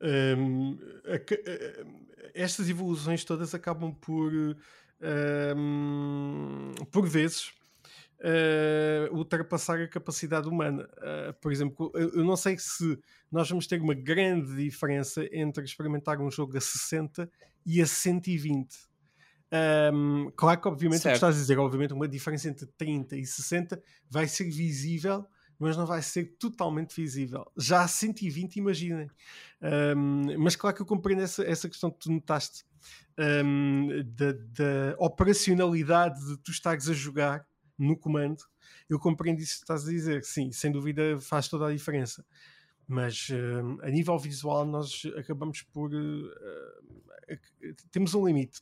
Um, 0.00 0.76
a, 1.04 1.14
a, 1.14 1.86
estas 2.34 2.68
evoluções 2.68 3.24
todas 3.24 3.54
acabam 3.54 3.94
por. 3.94 4.32
Um, 5.56 6.72
por 6.90 7.08
vezes. 7.08 7.52
Uh, 8.18 9.14
ultrapassar 9.16 9.80
a 9.80 9.86
capacidade 9.86 10.48
humana. 10.48 10.88
Uh, 10.98 11.32
por 11.40 11.52
exemplo, 11.52 11.92
eu, 11.94 12.10
eu, 12.14 12.24
não 12.24 12.36
sei 12.36 12.56
se 12.58 12.98
nós 13.30 13.48
vamos 13.48 13.66
ter 13.66 13.80
uma 13.80 13.94
grande 13.94 14.56
diferença 14.56 15.24
entre 15.32 15.64
experimentar 15.64 16.20
um 16.20 16.30
jogo 16.30 16.56
a 16.56 16.60
60 16.60 17.30
e 17.66 17.80
a 17.80 17.86
120. 17.86 18.76
Um, 19.92 20.30
claro 20.36 20.60
que, 20.60 20.68
obviamente, 20.68 21.02
certo. 21.02 21.06
o 21.06 21.10
que 21.10 21.16
estás 21.16 21.36
a 21.36 21.38
dizer, 21.38 21.58
obviamente, 21.58 21.92
uma 21.92 22.08
diferença 22.08 22.48
entre 22.48 22.66
30 22.78 23.16
e 23.16 23.26
60 23.26 23.80
vai 24.08 24.26
ser 24.26 24.44
visível 24.44 25.26
mas 25.62 25.76
não 25.76 25.86
vai 25.86 26.02
ser 26.02 26.36
totalmente 26.40 27.00
visível. 27.00 27.46
Já 27.56 27.82
a 27.82 27.88
120, 27.88 28.56
imaginem. 28.56 29.08
Um, 29.96 30.36
mas 30.36 30.56
claro 30.56 30.74
que 30.74 30.82
eu 30.82 30.86
compreendo 30.86 31.22
essa, 31.22 31.44
essa 31.44 31.68
questão 31.68 31.88
que 31.88 32.00
tu 32.00 32.10
notaste 32.10 32.64
um, 33.16 33.88
da, 34.04 34.32
da, 34.32 34.96
operacionalidade 34.98 36.20
de 36.26 36.36
tu 36.38 36.50
estares 36.50 36.88
a 36.88 36.92
jogar 36.92 37.46
no 37.78 37.96
comando. 37.96 38.42
Eu 38.90 38.98
compreendo 38.98 39.38
isso 39.38 39.58
que 39.58 39.62
estás 39.62 39.86
a 39.86 39.90
dizer. 39.90 40.24
Sim, 40.24 40.50
sem 40.50 40.72
dúvida 40.72 41.20
faz 41.20 41.46
toda 41.46 41.68
a 41.68 41.72
diferença. 41.72 42.26
Mas 42.88 43.28
a 43.82 43.88
nível 43.88 44.18
visual, 44.18 44.66
nós 44.66 45.02
acabamos 45.16 45.62
por. 45.62 45.94
Uh, 45.94 46.26
uh, 46.26 47.74
temos 47.92 48.14
um 48.14 48.26
limite, 48.26 48.60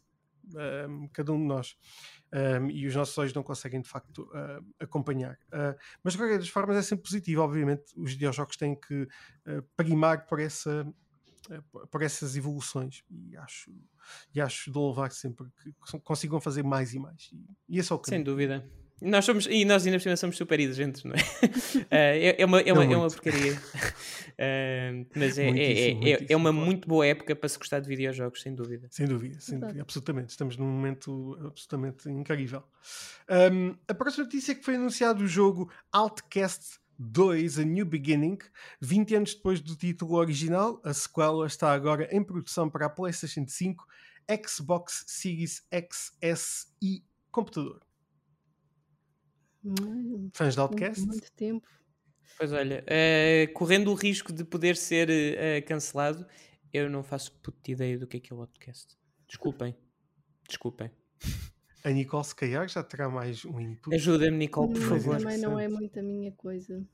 cada 1.13 1.33
um 1.33 1.39
de 1.39 1.47
nós 1.47 1.77
um, 2.33 2.71
e 2.71 2.87
os 2.87 2.95
nossos 2.95 3.17
olhos 3.19 3.35
não 3.35 3.43
conseguem 3.43 3.81
de 3.81 3.89
facto 3.89 4.23
uh, 4.23 4.65
acompanhar. 4.79 5.35
Uh, 5.47 5.77
mas 6.03 6.13
de 6.13 6.19
qualquer 6.19 6.39
das 6.39 6.49
formas 6.49 6.77
é 6.77 6.83
sempre 6.83 7.05
positivo, 7.05 7.43
obviamente. 7.43 7.93
Os 7.97 8.13
videojogos 8.13 8.57
têm 8.57 8.75
que 8.79 9.03
uh, 9.03 9.63
primar 9.77 10.27
por, 10.27 10.41
essa, 10.41 10.87
por 11.91 12.03
essas 12.03 12.37
evoluções 12.37 13.03
e 13.11 13.37
acho, 13.37 13.73
e 14.35 14.41
acho 14.41 14.71
de 14.71 14.79
louvar 14.79 15.11
sempre 15.11 15.47
que 15.63 15.73
consigam 16.01 16.41
fazer 16.41 16.63
mais 16.63 16.95
e 16.95 16.99
mais. 16.99 17.31
E, 17.33 17.47
e 17.69 17.79
esse 17.79 17.93
é 17.93 17.95
o 17.95 17.99
caminho. 17.99 18.19
Sem 18.19 18.25
dúvida. 18.25 18.80
Nós 19.01 19.25
somos, 19.25 19.47
e 19.47 19.65
nós 19.65 19.87
ainda 19.87 19.99
por 19.99 20.03
cima 20.03 20.17
somos 20.17 20.37
super 20.37 20.61
exigentes, 20.61 21.05
não 21.05 21.15
é? 21.15 21.19
uh, 21.19 21.87
é, 21.91 22.43
é, 22.43 22.45
uma, 22.45 22.61
é, 22.61 22.73
uma, 22.73 22.85
é 22.85 22.97
uma 22.97 23.09
porcaria. 23.09 23.55
Uh, 23.55 25.07
mas 25.17 25.39
é, 25.39 25.49
é, 25.49 25.91
é, 25.91 26.27
é, 26.29 26.37
uma 26.37 26.53
muito 26.53 26.87
boa 26.87 27.07
época 27.07 27.35
para 27.35 27.49
se 27.49 27.59
gostar 27.59 27.81
de 27.81 27.89
videojogos, 27.89 28.43
sem 28.43 28.55
dúvida. 28.55 28.89
Sem 28.91 29.07
dúvida, 29.07 29.41
sem 29.41 29.59
dúvida, 29.59 29.81
absolutamente. 29.81 30.31
Estamos 30.31 30.57
num 30.57 30.67
momento 30.67 31.39
absolutamente 31.45 32.11
incrível. 32.11 32.63
Um, 33.53 33.75
a 33.89 33.95
próxima 33.95 34.25
notícia 34.25 34.53
é 34.53 34.55
que 34.55 34.65
foi 34.65 34.75
anunciado 34.75 35.25
o 35.25 35.27
jogo 35.27 35.71
Outcast 35.93 36.79
2, 36.99 37.59
A 37.59 37.65
New 37.65 37.87
Beginning, 37.87 38.37
20 38.83 39.15
anos 39.15 39.35
depois 39.35 39.61
do 39.61 39.75
título 39.75 40.17
original. 40.17 40.79
A 40.85 40.93
sequela 40.93 41.47
está 41.47 41.73
agora 41.73 42.07
em 42.15 42.23
produção 42.23 42.69
para 42.69 42.85
a 42.85 42.91
PlayStation 42.91 43.47
5, 43.49 43.87
Xbox 44.47 45.05
Series 45.07 45.63
X, 45.71 46.13
S 46.21 46.67
e 46.83 47.03
computador. 47.31 47.81
Fãs 50.33 50.55
de 50.55 50.61
Outcast? 50.61 51.01
Muito, 51.01 51.12
muito 51.12 51.33
tempo. 51.33 51.68
Pois 52.38 52.53
olha, 52.53 52.85
uh, 52.85 53.53
correndo 53.53 53.90
o 53.90 53.94
risco 53.94 54.33
de 54.33 54.44
poder 54.44 54.77
ser 54.77 55.09
uh, 55.11 55.66
cancelado, 55.66 56.27
Eu 56.73 56.88
não 56.88 57.03
faço 57.03 57.33
puta 57.42 57.70
ideia 57.70 57.99
do 57.99 58.07
que 58.07 58.16
é 58.18 58.20
que 58.20 58.33
é 58.33 58.37
o 58.37 58.38
podcast. 58.38 58.96
Desculpem. 59.27 59.77
Desculpem. 60.49 60.90
A 61.85 61.90
Nicole, 61.90 62.25
se 62.25 62.35
calhar, 62.35 62.68
já 62.68 62.83
terá 62.83 63.09
mais 63.09 63.44
um 63.44 63.59
input. 63.61 63.94
Ajuda-me, 63.94 64.37
Nicole, 64.37 64.73
por 64.73 64.79
Hum, 64.83 64.88
favor. 64.88 65.18
Também 65.18 65.38
não 65.38 65.59
é 65.59 65.66
muito 65.68 65.99
a 65.99 66.03
minha 66.03 66.31
coisa. 66.33 66.87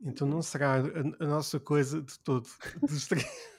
Então 0.00 0.26
não 0.26 0.40
será 0.42 0.74
a, 0.76 1.24
a 1.24 1.26
nossa 1.26 1.58
coisa 1.60 2.00
de 2.02 2.18
todo. 2.20 2.48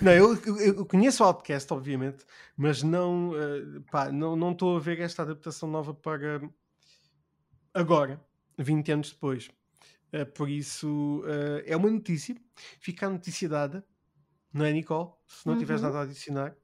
Não, 0.00 0.12
eu, 0.12 0.34
eu- 0.60 0.86
conheço 0.86 1.22
o 1.24 1.26
Outcast, 1.26 1.72
obviamente, 1.72 2.24
mas 2.56 2.82
não 2.82 3.32
eh, 3.36 3.80
pá, 3.90 4.12
não 4.12 4.36
não 4.36 4.52
estou 4.52 4.76
a 4.76 4.80
ver 4.80 5.00
esta 5.00 5.22
adaptação 5.22 5.68
nova 5.68 5.92
para 5.92 6.40
agora, 7.76 8.20
20 8.58 8.92
anos 8.92 9.10
depois. 9.12 9.50
Eh, 10.12 10.24
por 10.24 10.48
isso, 10.48 11.22
eh, 11.26 11.64
é 11.72 11.76
uma 11.76 11.90
notícia. 11.90 12.34
Fica 12.80 13.06
a 13.06 13.10
notícia 13.10 13.48
dada, 13.48 13.84
não 14.52 14.64
é, 14.64 14.72
Nicole? 14.72 15.10
Se 15.26 15.46
não 15.46 15.58
tiveres 15.58 15.82
Uhum. 15.82 15.88
nada 15.88 16.00
a 16.00 16.02
adicionar. 16.02 16.56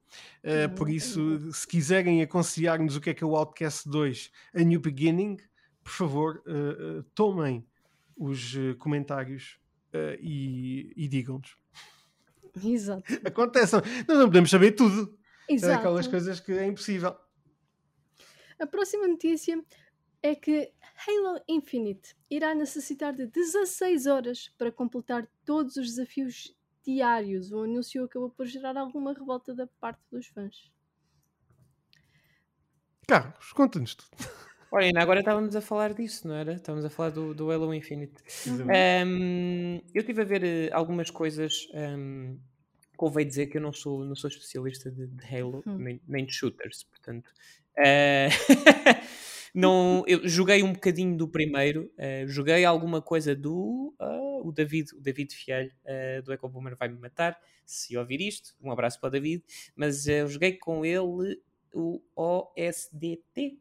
Não, 0.43 0.75
por 0.75 0.89
isso, 0.89 1.51
se 1.53 1.67
quiserem 1.67 2.21
aconselhar-nos 2.21 2.95
o 2.95 3.01
que 3.01 3.09
é 3.11 3.13
que 3.13 3.23
é 3.23 3.27
o 3.27 3.35
Outcast 3.35 3.89
2, 3.89 4.31
A 4.55 4.59
New 4.61 4.79
Beginning, 4.79 5.37
por 5.83 5.91
favor, 5.91 6.43
tomem 7.15 7.67
os 8.15 8.55
comentários 8.79 9.59
e, 10.19 10.93
e 10.95 11.07
digam-nos. 11.07 11.57
Exato. 12.63 13.03
Acontece, 13.25 13.75
nós 13.75 14.17
não 14.19 14.25
podemos 14.27 14.49
saber 14.49 14.71
tudo. 14.73 15.17
É 15.49 15.53
Exato. 15.53 15.79
aquelas 15.79 16.07
coisas 16.07 16.39
que 16.39 16.51
é 16.53 16.65
impossível. 16.67 17.15
A 18.59 18.67
próxima 18.67 19.07
notícia 19.07 19.61
é 20.23 20.33
que 20.35 20.71
Halo 21.07 21.39
Infinite 21.47 22.15
irá 22.31 22.55
necessitar 22.55 23.13
de 23.13 23.27
16 23.27 24.07
horas 24.07 24.49
para 24.57 24.71
completar 24.71 25.27
todos 25.45 25.75
os 25.75 25.87
desafios 25.89 26.55
diários. 26.85 27.51
O 27.51 27.63
anúncio 27.63 28.03
acabou 28.05 28.29
por 28.29 28.45
gerar 28.47 28.77
alguma 28.77 29.13
revolta 29.13 29.53
da 29.53 29.67
parte 29.67 30.01
dos 30.11 30.27
fãs. 30.27 30.71
Carlos, 33.07 33.51
conta-nos 33.53 33.95
tudo. 33.95 34.09
Olha, 34.71 34.87
ainda 34.87 35.01
agora 35.01 35.19
estávamos 35.19 35.55
a 35.55 35.61
falar 35.61 35.93
disso, 35.93 36.27
não 36.27 36.33
era? 36.35 36.53
Estávamos 36.53 36.85
a 36.85 36.89
falar 36.89 37.11
do, 37.11 37.33
do 37.33 37.51
Halo 37.51 37.73
Infinite. 37.73 38.23
Um, 38.47 39.75
eu 39.93 39.99
estive 40.01 40.21
a 40.21 40.25
ver 40.25 40.43
eh, 40.43 40.69
algumas 40.73 41.11
coisas. 41.11 41.67
Um, 41.75 42.39
convém 42.97 43.27
dizer 43.27 43.47
que 43.47 43.57
eu 43.57 43.61
não 43.61 43.71
sou, 43.73 44.03
não 44.03 44.15
sou 44.15 44.29
especialista 44.29 44.89
de, 44.89 45.05
de 45.07 45.35
Halo, 45.35 45.61
Hum. 45.67 45.77
nem, 45.77 46.01
nem 46.07 46.25
de 46.25 46.33
shooters, 46.33 46.83
portanto. 46.85 47.31
eh, 47.77 48.29
não, 49.53 50.03
eu 50.07 50.27
joguei 50.27 50.63
um 50.63 50.73
bocadinho 50.73 51.15
do 51.15 51.27
primeiro, 51.27 51.91
eh, 51.97 52.25
joguei 52.27 52.65
alguma 52.65 53.01
coisa 53.01 53.35
do. 53.35 53.93
ah, 53.99 54.39
o 54.43 54.51
David, 54.51 54.93
o 54.95 54.99
David 55.01 55.33
Fialho 55.35 55.71
eh, 55.85 56.21
do 56.21 56.33
Eco 56.33 56.49
Boomer 56.49 56.75
vai 56.75 56.89
me 56.89 56.97
matar 56.99 57.39
se 57.65 57.95
ouvir 57.97 58.19
isto. 58.21 58.55
Um 58.61 58.71
abraço 58.71 58.99
para 58.99 59.07
o 59.07 59.11
David. 59.11 59.43
Mas 59.75 60.07
eh, 60.07 60.21
eu 60.21 60.27
joguei 60.27 60.53
com 60.57 60.83
ele 60.85 61.39
o 61.73 62.01
OSDT. 62.15 63.59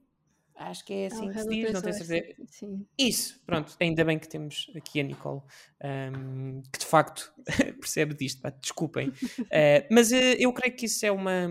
Acho 0.55 0.85
que 0.85 0.92
é 0.92 1.07
assim 1.07 1.28
Ah, 1.28 1.33
que 1.33 1.40
se 1.40 1.48
diz, 1.48 1.61
3 1.61 1.72
não 1.72 1.83
tenho 1.83 1.94
certeza. 1.94 2.35
Sim. 2.46 2.87
Isso, 2.98 3.42
pronto, 3.46 3.74
ainda 3.81 4.05
bem 4.05 4.18
que 4.18 4.28
temos 4.28 4.70
aqui 4.76 5.00
a 5.00 5.02
Nicole, 5.02 5.40
ahm, 5.83 6.61
que 6.72 6.78
de 6.78 6.87
facto 6.87 7.33
percebe 7.81 8.14
disto, 8.14 8.40
pá, 8.42 8.50
desculpem. 8.50 9.12
Mas 9.90 10.12
eu 10.12 10.52
creio 10.52 10.76
que 10.76 10.87
isso 10.87 11.05
é 11.07 11.11
uma, 11.11 11.48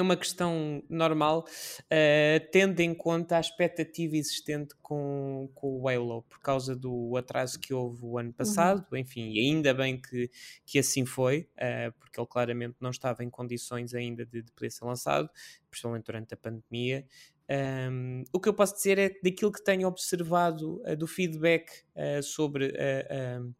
é 0.00 0.02
uma 0.02 0.16
questão 0.16 0.82
normal, 0.88 1.44
eh, 1.90 2.40
tendo 2.52 2.80
em 2.80 2.94
conta 2.94 3.36
a 3.36 3.40
expectativa 3.40 4.16
existente 4.16 4.74
com, 4.80 5.50
com 5.54 5.80
o 5.80 5.88
Halo, 5.88 6.22
por 6.22 6.40
causa 6.40 6.76
do 6.76 7.16
atraso 7.16 7.58
que 7.58 7.74
houve 7.74 8.04
o 8.04 8.18
ano 8.18 8.32
passado, 8.32 8.86
enfim, 8.96 9.32
e 9.32 9.40
ainda 9.40 9.74
bem 9.74 10.00
que, 10.00 10.30
que 10.64 10.78
assim 10.78 11.04
foi, 11.04 11.48
eh, 11.56 11.90
porque 11.98 12.20
ele 12.20 12.28
claramente 12.28 12.76
não 12.80 12.90
estava 12.90 13.24
em 13.24 13.30
condições 13.30 13.92
ainda 13.92 14.24
de, 14.24 14.42
de 14.42 14.52
poder 14.52 14.70
ser 14.70 14.84
lançado, 14.84 15.28
principalmente 15.68 16.04
durante 16.04 16.34
a 16.34 16.36
pandemia. 16.36 17.04
Um, 17.50 18.24
o 18.30 18.38
que 18.38 18.48
eu 18.48 18.52
posso 18.52 18.74
dizer 18.74 18.98
é 18.98 19.08
que 19.08 19.22
daquilo 19.22 19.50
que 19.50 19.64
tenho 19.64 19.88
observado 19.88 20.82
uh, 20.82 20.94
do 20.94 21.06
feedback 21.06 21.70
uh, 21.96 22.22
sobre 22.22 22.66
uh, 22.66 23.54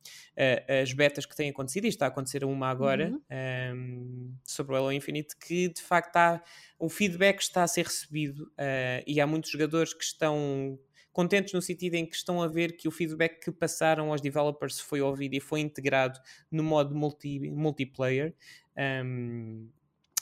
as 0.82 0.92
betas 0.92 1.24
que 1.24 1.34
têm 1.34 1.48
acontecido, 1.48 1.86
e 1.86 1.88
está 1.88 2.04
a 2.04 2.08
acontecer 2.08 2.44
uma 2.44 2.68
agora, 2.68 3.08
Uhum. 3.08 3.20
um, 3.74 4.34
sobre 4.44 4.74
o 4.74 4.76
Halo 4.76 4.92
Infinite, 4.92 5.36
que 5.36 5.68
de 5.68 5.80
facto 5.80 6.16
há, 6.16 6.42
o 6.78 6.88
feedback 6.88 7.40
está 7.40 7.62
a 7.62 7.68
ser 7.68 7.86
recebido 7.86 8.50
e 9.06 9.20
há 9.20 9.26
muitos 9.26 9.50
jogadores 9.50 9.94
que 9.94 10.04
estão 10.04 10.78
contentes 11.12 11.52
no 11.52 11.60
sentido 11.60 11.94
em 11.94 12.06
que 12.06 12.14
estão 12.14 12.40
a 12.42 12.46
ver 12.46 12.76
que 12.76 12.86
o 12.86 12.90
feedback 12.90 13.40
que 13.40 13.50
passaram 13.50 14.10
aos 14.12 14.20
developers 14.20 14.78
foi 14.78 15.00
ouvido 15.00 15.34
e 15.34 15.40
foi 15.40 15.60
integrado 15.60 16.20
no 16.50 16.62
modo 16.62 16.94
multi, 16.94 17.50
multiplayer. 17.50 18.34
Um, 18.76 19.68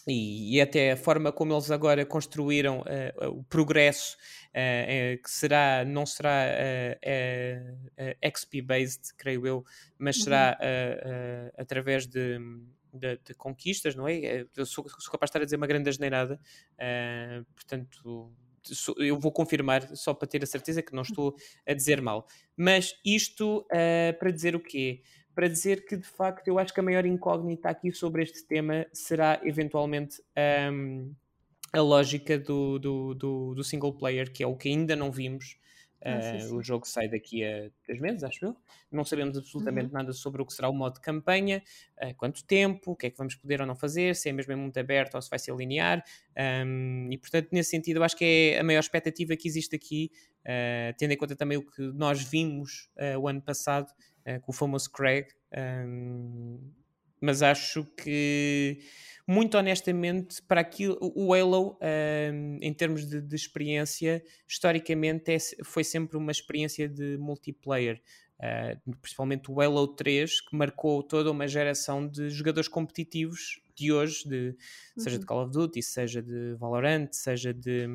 e, 0.06 0.56
e 0.56 0.60
até 0.60 0.92
a 0.92 0.96
forma 0.96 1.32
como 1.32 1.52
eles 1.52 1.70
agora 1.70 2.06
construíram 2.06 2.80
uh, 2.80 3.28
o 3.28 3.42
progresso, 3.44 4.16
uh, 4.54 5.16
uh, 5.16 5.22
que 5.22 5.30
será, 5.30 5.84
não 5.84 6.06
será 6.06 6.46
XP-based, 8.24 9.14
creio 9.16 9.46
eu, 9.46 9.64
mas 9.98 10.22
será 10.22 10.56
através 11.58 12.06
de, 12.06 12.38
de, 12.92 13.18
de, 13.24 13.34
conquistas, 13.34 13.94
não 13.94 14.06
é? 14.06 14.46
Eu 14.56 14.64
sou, 14.64 14.88
sou, 14.88 15.10
capaz 15.10 15.28
de 15.28 15.30
estar 15.30 15.42
a 15.42 15.44
dizer 15.44 15.56
uma 15.56 15.66
grande 15.66 15.88
asneirada, 15.88 16.40
portanto 17.54 18.30
eu 18.98 19.16
vou 19.18 19.30
confirmar 19.30 19.96
só 19.96 20.12
para 20.12 20.26
ter 20.26 20.42
a 20.42 20.46
certeza 20.46 20.82
que 20.82 20.92
não 20.92 21.02
estou 21.02 21.36
a 21.64 21.72
dizer 21.72 22.00
mal. 22.00 22.26
Mas 22.56 22.94
isto 23.04 23.64
para 24.18 24.30
dizer 24.30 24.56
o 24.56 24.60
quê? 24.60 25.02
Para 25.36 25.48
dizer 25.48 25.84
que 25.84 25.98
de 25.98 26.06
facto 26.08 26.48
eu 26.48 26.58
acho 26.58 26.72
que 26.72 26.80
a 26.80 26.82
maior 26.82 27.04
incógnita 27.04 27.68
aqui 27.68 27.92
sobre 27.92 28.22
este 28.22 28.46
tema 28.46 28.86
será 28.90 29.38
eventualmente 29.44 30.22
um, 30.72 31.14
a 31.70 31.80
lógica 31.82 32.38
do, 32.38 32.78
do, 32.78 33.14
do, 33.14 33.54
do, 33.54 33.62
single 33.62 33.92
player, 33.92 34.32
que 34.32 34.42
é 34.42 34.46
o 34.46 34.56
que 34.56 34.70
ainda 34.70 34.96
não 34.96 35.12
vimos. 35.12 35.58
Ah, 36.02 36.22
sim, 36.22 36.36
uh, 36.36 36.40
sim. 36.40 36.56
O 36.56 36.62
jogo 36.62 36.88
sai 36.88 37.06
daqui 37.06 37.44
a 37.44 37.70
três 37.84 38.00
meses, 38.00 38.24
acho 38.24 38.46
eu. 38.46 38.56
Não 38.90 39.04
sabemos 39.04 39.36
absolutamente 39.36 39.88
Uhum. 39.88 39.92
nada 39.92 40.12
sobre 40.14 40.40
o 40.40 40.46
que 40.46 40.54
será 40.54 40.70
o 40.70 40.72
modo 40.72 40.94
de 40.94 41.00
campanha, 41.02 41.62
uh, 42.02 42.14
quanto 42.16 42.42
tempo, 42.42 42.92
o 42.92 42.96
que 42.96 43.08
é 43.08 43.10
que 43.10 43.18
vamos 43.18 43.34
poder 43.34 43.60
ou 43.60 43.66
não 43.66 43.76
fazer, 43.76 44.16
se 44.16 44.30
é 44.30 44.32
mesmo 44.32 44.54
em 44.54 44.56
mundo 44.56 44.78
aberto 44.78 45.16
ou 45.16 45.20
se 45.20 45.28
vai 45.28 45.38
ser 45.38 45.54
linear. 45.54 46.02
Um, 46.64 47.08
e 47.12 47.18
portanto, 47.18 47.48
nesse 47.52 47.68
sentido, 47.68 47.98
eu 47.98 48.04
acho 48.04 48.16
que 48.16 48.24
é 48.54 48.60
a 48.60 48.64
maior 48.64 48.80
expectativa 48.80 49.36
que 49.36 49.46
existe 49.46 49.76
aqui, 49.76 50.10
uh, 50.46 50.96
tendo 50.96 51.12
em 51.12 51.16
conta 51.18 51.36
também 51.36 51.58
o 51.58 51.62
que 51.62 51.82
nós 51.92 52.22
vimos 52.22 52.88
o 53.20 53.28
ano 53.28 53.42
passado 53.42 53.92
uh, 54.26 54.40
com 54.40 54.52
o 54.52 54.54
famoso 54.54 54.90
Craig. 54.90 55.28
Um, 55.56 56.58
mas 57.20 57.42
acho 57.42 57.84
que, 57.96 58.78
muito 59.26 59.56
honestamente, 59.56 60.42
para 60.42 60.60
aquilo, 60.60 60.98
o 61.00 61.32
Halo, 61.32 61.78
um, 61.80 62.58
em 62.60 62.72
termos 62.74 63.06
de, 63.06 63.20
de 63.20 63.34
experiência, 63.34 64.22
historicamente 64.46 65.32
é, 65.32 65.38
foi 65.64 65.82
sempre 65.82 66.16
uma 66.16 66.30
experiência 66.30 66.88
de 66.88 67.16
multiplayer. 67.16 68.02
Uh, 68.38 68.96
principalmente 69.00 69.50
o 69.50 69.60
Halo 69.60 69.88
3, 69.88 70.42
que 70.42 70.54
marcou 70.54 71.02
toda 71.02 71.30
uma 71.30 71.48
geração 71.48 72.06
de 72.06 72.28
jogadores 72.28 72.68
competitivos 72.68 73.62
de 73.74 73.92
hoje, 73.92 74.28
de, 74.28 74.48
uhum. 74.96 75.02
seja 75.02 75.18
de 75.18 75.24
Call 75.24 75.44
of 75.44 75.52
Duty, 75.52 75.82
seja 75.82 76.22
de 76.22 76.54
Valorant, 76.54 77.08
seja 77.12 77.52
de. 77.52 77.86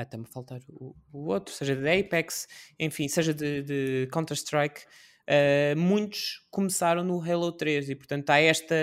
Ah, 0.00 0.02
está-me 0.02 0.24
a 0.24 0.26
faltar 0.26 0.60
o, 0.66 0.96
o, 1.12 1.26
outro, 1.26 1.52
seja 1.54 1.76
de 1.76 1.86
Apex, 1.86 2.48
enfim, 2.78 3.06
seja 3.06 3.34
de, 3.34 3.62
de 3.62 4.08
Counter-Strike. 4.10 4.80
Uh, 5.28 5.78
muitos 5.78 6.46
começaram 6.50 7.04
no 7.04 7.20
Halo 7.20 7.52
3 7.52 7.90
e 7.90 7.94
portanto 7.94 8.30
há 8.30 8.40
esta, 8.40 8.74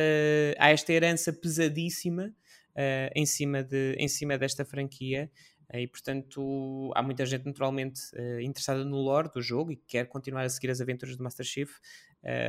há 0.59 0.69
esta 0.69 0.93
herança 0.93 1.33
pesadíssima 1.33 2.27
uh, 2.27 3.11
em, 3.15 3.25
cima 3.25 3.63
de, 3.63 3.95
em 3.97 4.07
cima 4.07 4.37
desta 4.37 4.63
franquia 4.63 5.29
uh, 5.73 5.77
e 5.77 5.87
portanto 5.87 6.91
há 6.95 7.01
muita 7.01 7.25
gente 7.25 7.45
naturalmente 7.47 7.99
interessada 8.41 8.85
no 8.85 8.97
lore 8.97 9.29
do 9.33 9.41
jogo 9.41 9.71
e 9.71 9.75
que 9.75 9.87
quer 9.87 10.07
continuar 10.07 10.43
a 10.43 10.49
seguir 10.49 10.69
as 10.69 10.79
aventuras 10.79 11.17
do 11.17 11.23
Master 11.23 11.45
Chief 11.45 11.71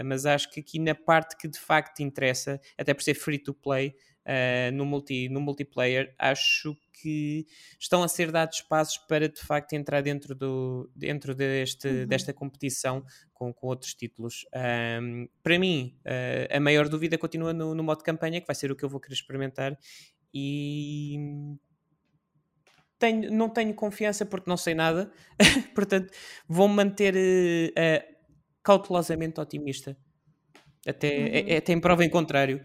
mas 0.04 0.26
acho 0.26 0.50
que 0.50 0.60
aqui 0.60 0.78
na 0.78 0.94
parte 0.94 1.36
que 1.36 1.46
de 1.46 1.58
facto 1.58 2.00
interessa, 2.00 2.60
até 2.76 2.92
por 2.92 3.02
ser 3.02 3.14
free 3.14 3.38
to 3.38 3.54
play 3.54 3.94
no, 4.72 4.84
multi, 4.84 5.28
no 5.28 5.40
multiplayer, 5.40 6.14
acho 6.18 6.76
que 6.92 7.46
estão 7.78 8.02
a 8.02 8.08
ser 8.08 8.30
dados 8.30 8.60
passos 8.60 8.98
para 8.98 9.28
de 9.28 9.40
facto 9.40 9.72
entrar 9.72 10.02
dentro, 10.02 10.34
do, 10.34 10.90
dentro 10.94 11.34
deste, 11.34 11.88
uhum. 11.88 12.06
desta 12.06 12.32
competição 12.32 13.04
com, 13.32 13.52
com 13.52 13.68
outros 13.68 13.94
títulos. 13.94 14.44
Um, 15.00 15.28
para 15.42 15.58
mim, 15.58 15.96
uh, 16.04 16.56
a 16.56 16.60
maior 16.60 16.88
dúvida 16.88 17.16
continua 17.16 17.52
no, 17.52 17.74
no 17.74 17.82
modo 17.82 18.02
campanha, 18.02 18.40
que 18.40 18.46
vai 18.46 18.56
ser 18.56 18.70
o 18.70 18.76
que 18.76 18.84
eu 18.84 18.88
vou 18.88 19.00
querer 19.00 19.14
experimentar. 19.14 19.78
E 20.34 21.16
tenho, 22.98 23.30
não 23.30 23.48
tenho 23.48 23.74
confiança 23.74 24.26
porque 24.26 24.50
não 24.50 24.56
sei 24.56 24.74
nada, 24.74 25.10
portanto, 25.74 26.12
vou 26.48 26.68
manter 26.68 27.14
uh, 27.14 27.70
uh, 27.70 28.16
cautelosamente 28.62 29.40
otimista. 29.40 29.96
Até, 30.86 31.08
é, 31.08 31.20
uhum. 31.20 31.26
é, 31.26 31.54
é, 31.54 31.60
tem 31.60 31.80
prova 31.80 32.04
em 32.04 32.10
contrário. 32.10 32.60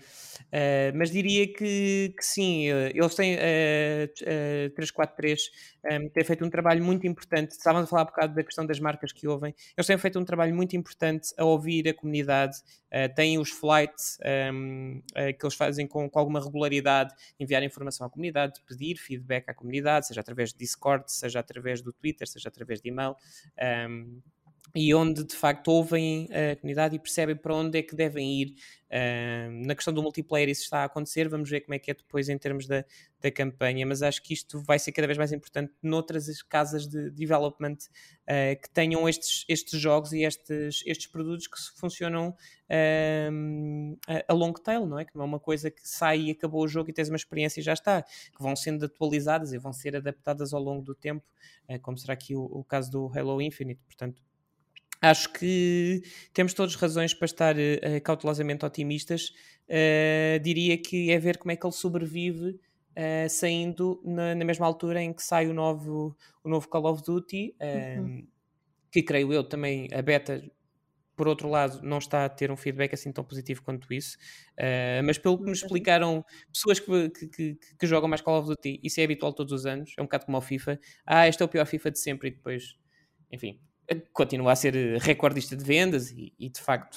Uh, 0.53 0.95
mas 0.95 1.09
diria 1.09 1.47
que, 1.47 2.13
que 2.15 2.25
sim, 2.25 2.71
uh, 2.71 2.91
eles 2.93 3.15
têm 3.15 3.35
uh, 3.35 4.67
uh, 4.67 4.69
343 4.75 5.49
um, 5.85 6.09
têm 6.09 6.23
feito 6.23 6.45
um 6.45 6.49
trabalho 6.49 6.83
muito 6.83 7.05
importante. 7.07 7.51
Estávamos 7.51 7.87
a 7.87 7.89
falar 7.89 8.03
um 8.03 8.05
bocado 8.05 8.35
da 8.35 8.43
questão 8.43 8.65
das 8.65 8.79
marcas 8.79 9.11
que 9.11 9.27
ouvem. 9.27 9.53
Eles 9.75 9.87
têm 9.87 9.97
feito 9.97 10.19
um 10.19 10.23
trabalho 10.23 10.55
muito 10.55 10.75
importante 10.75 11.29
a 11.37 11.43
ouvir 11.43 11.89
a 11.89 11.93
comunidade. 11.93 12.57
Uh, 12.91 13.13
têm 13.15 13.39
os 13.39 13.49
flights 13.49 14.17
um, 14.53 15.01
que 15.37 15.43
eles 15.45 15.55
fazem 15.55 15.87
com, 15.87 16.07
com, 16.09 16.19
alguma 16.19 16.39
regularidade, 16.39 17.13
enviar 17.39 17.63
informação 17.63 18.05
à 18.05 18.09
comunidade, 18.09 18.61
pedir 18.67 18.95
feedback 18.95 19.49
à 19.49 19.53
comunidade, 19.53 20.07
seja 20.07 20.21
através 20.21 20.51
de 20.51 20.59
Discord, 20.59 21.11
seja 21.11 21.39
através 21.39 21.81
do 21.81 21.91
Twitter, 21.91 22.27
seja 22.27 22.49
através 22.49 22.79
de 22.79 22.89
e-mail. 22.89 23.15
Um, 23.89 24.21
e 24.75 24.93
onde 24.93 25.23
de 25.23 25.35
facto 25.35 25.67
ouvem 25.67 26.27
a 26.31 26.55
comunidade 26.55 26.95
e 26.95 26.99
percebem 26.99 27.35
para 27.35 27.55
onde 27.55 27.77
é 27.77 27.83
que 27.83 27.95
devem 27.95 28.41
ir. 28.41 28.55
Na 29.65 29.73
questão 29.73 29.93
do 29.93 30.03
multiplayer, 30.03 30.49
isso 30.49 30.63
está 30.63 30.79
a 30.79 30.83
acontecer. 30.85 31.27
Vamos 31.27 31.49
ver 31.49 31.61
como 31.61 31.73
é 31.73 31.79
que 31.79 31.91
é 31.91 31.93
depois 31.93 32.29
em 32.29 32.37
termos 32.37 32.67
da, 32.67 32.85
da 33.21 33.31
campanha, 33.31 33.85
mas 33.85 34.01
acho 34.01 34.21
que 34.21 34.33
isto 34.33 34.61
vai 34.61 34.77
ser 34.77 34.91
cada 34.91 35.07
vez 35.07 35.17
mais 35.17 35.31
importante 35.31 35.73
noutras 35.81 36.41
casas 36.43 36.87
de 36.87 37.09
development 37.11 37.73
uh, 37.73 38.59
que 38.61 38.69
tenham 38.71 39.07
estes, 39.09 39.45
estes 39.47 39.79
jogos 39.79 40.11
e 40.11 40.23
estes, 40.23 40.83
estes 40.85 41.07
produtos 41.07 41.47
que 41.47 41.57
funcionam 41.79 42.35
a 44.27 44.33
long 44.33 44.53
tail, 44.53 44.87
não 44.87 44.97
é? 44.97 45.05
Que 45.05 45.15
não 45.15 45.23
é 45.23 45.25
uma 45.25 45.39
coisa 45.39 45.69
que 45.69 45.87
sai 45.87 46.21
e 46.21 46.31
acabou 46.31 46.63
o 46.63 46.67
jogo 46.67 46.89
e 46.89 46.93
tens 46.93 47.09
uma 47.09 47.17
experiência 47.17 47.59
e 47.59 47.63
já 47.63 47.73
está, 47.73 48.01
que 48.01 48.41
vão 48.41 48.55
sendo 48.55 48.85
atualizadas 48.85 49.53
e 49.53 49.59
vão 49.59 49.71
ser 49.71 49.95
adaptadas 49.95 50.53
ao 50.53 50.61
longo 50.61 50.81
do 50.81 50.95
tempo, 50.95 51.23
uh, 51.69 51.79
como 51.81 51.97
será 51.97 52.13
aqui 52.13 52.35
o, 52.35 52.43
o 52.43 52.63
caso 52.63 52.91
do 52.91 53.11
Halo 53.15 53.41
Infinite. 53.41 53.81
Portanto, 53.85 54.21
acho 55.03 55.33
que 55.33 56.01
temos 56.33 56.53
todas 56.53 56.75
razões 56.75 57.13
para 57.13 57.25
estar 57.25 57.55
uh, 57.57 58.01
cautelosamente 58.03 58.65
otimistas. 58.65 59.33
Uh, 59.67 60.39
diria 60.41 60.77
que 60.77 61.11
é 61.11 61.19
ver 61.19 61.37
como 61.37 61.51
é 61.51 61.57
que 61.57 61.65
ele 61.65 61.73
sobrevive 61.73 62.51
uh, 62.51 63.29
saindo 63.29 64.01
na, 64.05 64.33
na, 64.33 64.45
mesma 64.45 64.65
altura 64.65 65.01
em 65.01 65.11
que 65.11 65.21
sai 65.21 65.47
o 65.47 65.53
novo, 65.53 66.15
o 66.41 66.49
novo 66.49 66.69
Call 66.69 66.85
of 66.85 67.03
Duty, 67.03 67.53
uhum. 67.99 68.25
que 68.89 69.03
creio 69.03 69.33
eu 69.33 69.43
também 69.43 69.89
a 69.93 70.01
beta. 70.01 70.41
Por 71.15 71.27
outro 71.27 71.47
lado, 71.47 71.79
não 71.83 71.99
está 71.99 72.25
a 72.25 72.29
ter 72.29 72.49
um 72.49 72.57
feedback 72.57 72.95
assim 72.95 73.11
tão 73.11 73.23
positivo 73.23 73.61
quanto 73.61 73.93
isso, 73.93 74.17
mas 75.05 75.15
pelo 75.19 75.37
que 75.37 75.43
me 75.43 75.51
explicaram 75.51 76.25
pessoas 76.51 76.79
que, 76.79 77.09
que, 77.11 77.27
que, 77.27 77.57
que 77.77 77.85
jogam 77.85 78.09
mais 78.09 78.19
Call 78.19 78.39
of 78.39 78.47
Duty, 78.47 78.79
isso 78.81 78.99
é 78.99 79.03
habitual 79.03 79.31
todos 79.31 79.53
os 79.53 79.67
anos, 79.67 79.93
é 79.95 80.01
um 80.01 80.05
bocado 80.05 80.25
como 80.25 80.39
o 80.39 80.41
FIFA. 80.41 80.79
Ah, 81.05 81.27
este 81.27 81.43
é 81.43 81.45
o 81.45 81.47
pior 81.47 81.67
FIFA 81.67 81.91
de 81.91 81.99
sempre, 81.99 82.29
e 82.29 82.31
depois, 82.31 82.75
enfim, 83.31 83.59
continua 84.13 84.51
a 84.53 84.55
ser 84.55 84.73
recordista 84.99 85.55
de 85.55 85.63
vendas 85.63 86.11
e, 86.11 86.33
e 86.39 86.49
de 86.49 86.59
facto 86.59 86.95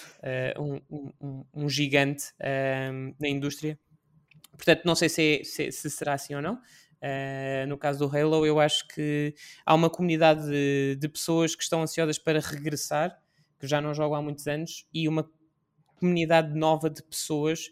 uh, 0.58 0.62
um, 0.62 1.12
um, 1.20 1.44
um, 1.54 1.68
gigante 1.68 2.26
uh, 2.40 3.14
na 3.20 3.28
indústria. 3.28 3.78
Portanto, 4.52 4.82
não 4.84 4.94
sei 4.94 5.08
se, 5.08 5.40
é, 5.40 5.44
se, 5.44 5.72
se 5.72 5.90
será 5.90 6.14
assim 6.14 6.34
ou 6.34 6.42
não. 6.42 6.54
Uh, 6.54 7.66
no 7.68 7.76
caso 7.76 7.98
do 7.98 8.16
Halo, 8.16 8.46
eu 8.46 8.58
acho 8.58 8.86
que 8.88 9.34
há 9.64 9.74
uma 9.74 9.90
comunidade 9.90 10.46
de, 10.46 10.96
de, 10.98 11.08
pessoas 11.08 11.54
que 11.54 11.62
estão 11.62 11.82
ansiosas 11.82 12.18
para 12.18 12.40
regressar, 12.40 13.16
que 13.58 13.66
já 13.66 13.80
não 13.80 13.92
jogam 13.92 14.16
há 14.16 14.22
muitos 14.22 14.46
anos, 14.46 14.86
e 14.92 15.06
uma 15.08 15.28
comunidade 15.98 16.54
nova 16.58 16.88
de 16.88 17.02
pessoas 17.02 17.70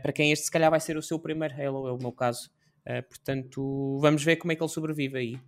para 0.00 0.12
quem 0.12 0.30
este 0.30 0.44
se 0.44 0.50
calhar 0.50 0.70
vai 0.70 0.80
ser 0.80 0.96
o 0.96 1.02
seu 1.02 1.18
primeiro 1.18 1.54
Halo, 1.54 1.88
é 1.88 1.92
o 1.92 1.98
meu 1.98 2.12
caso. 2.12 2.50
portanto, 3.08 3.98
vamos 4.00 4.22
ver 4.22 4.36
como 4.36 4.52
é 4.52 4.56
que 4.56 4.62
ele 4.62 4.70
sobrevive 4.70 5.18
aí. 5.18 5.40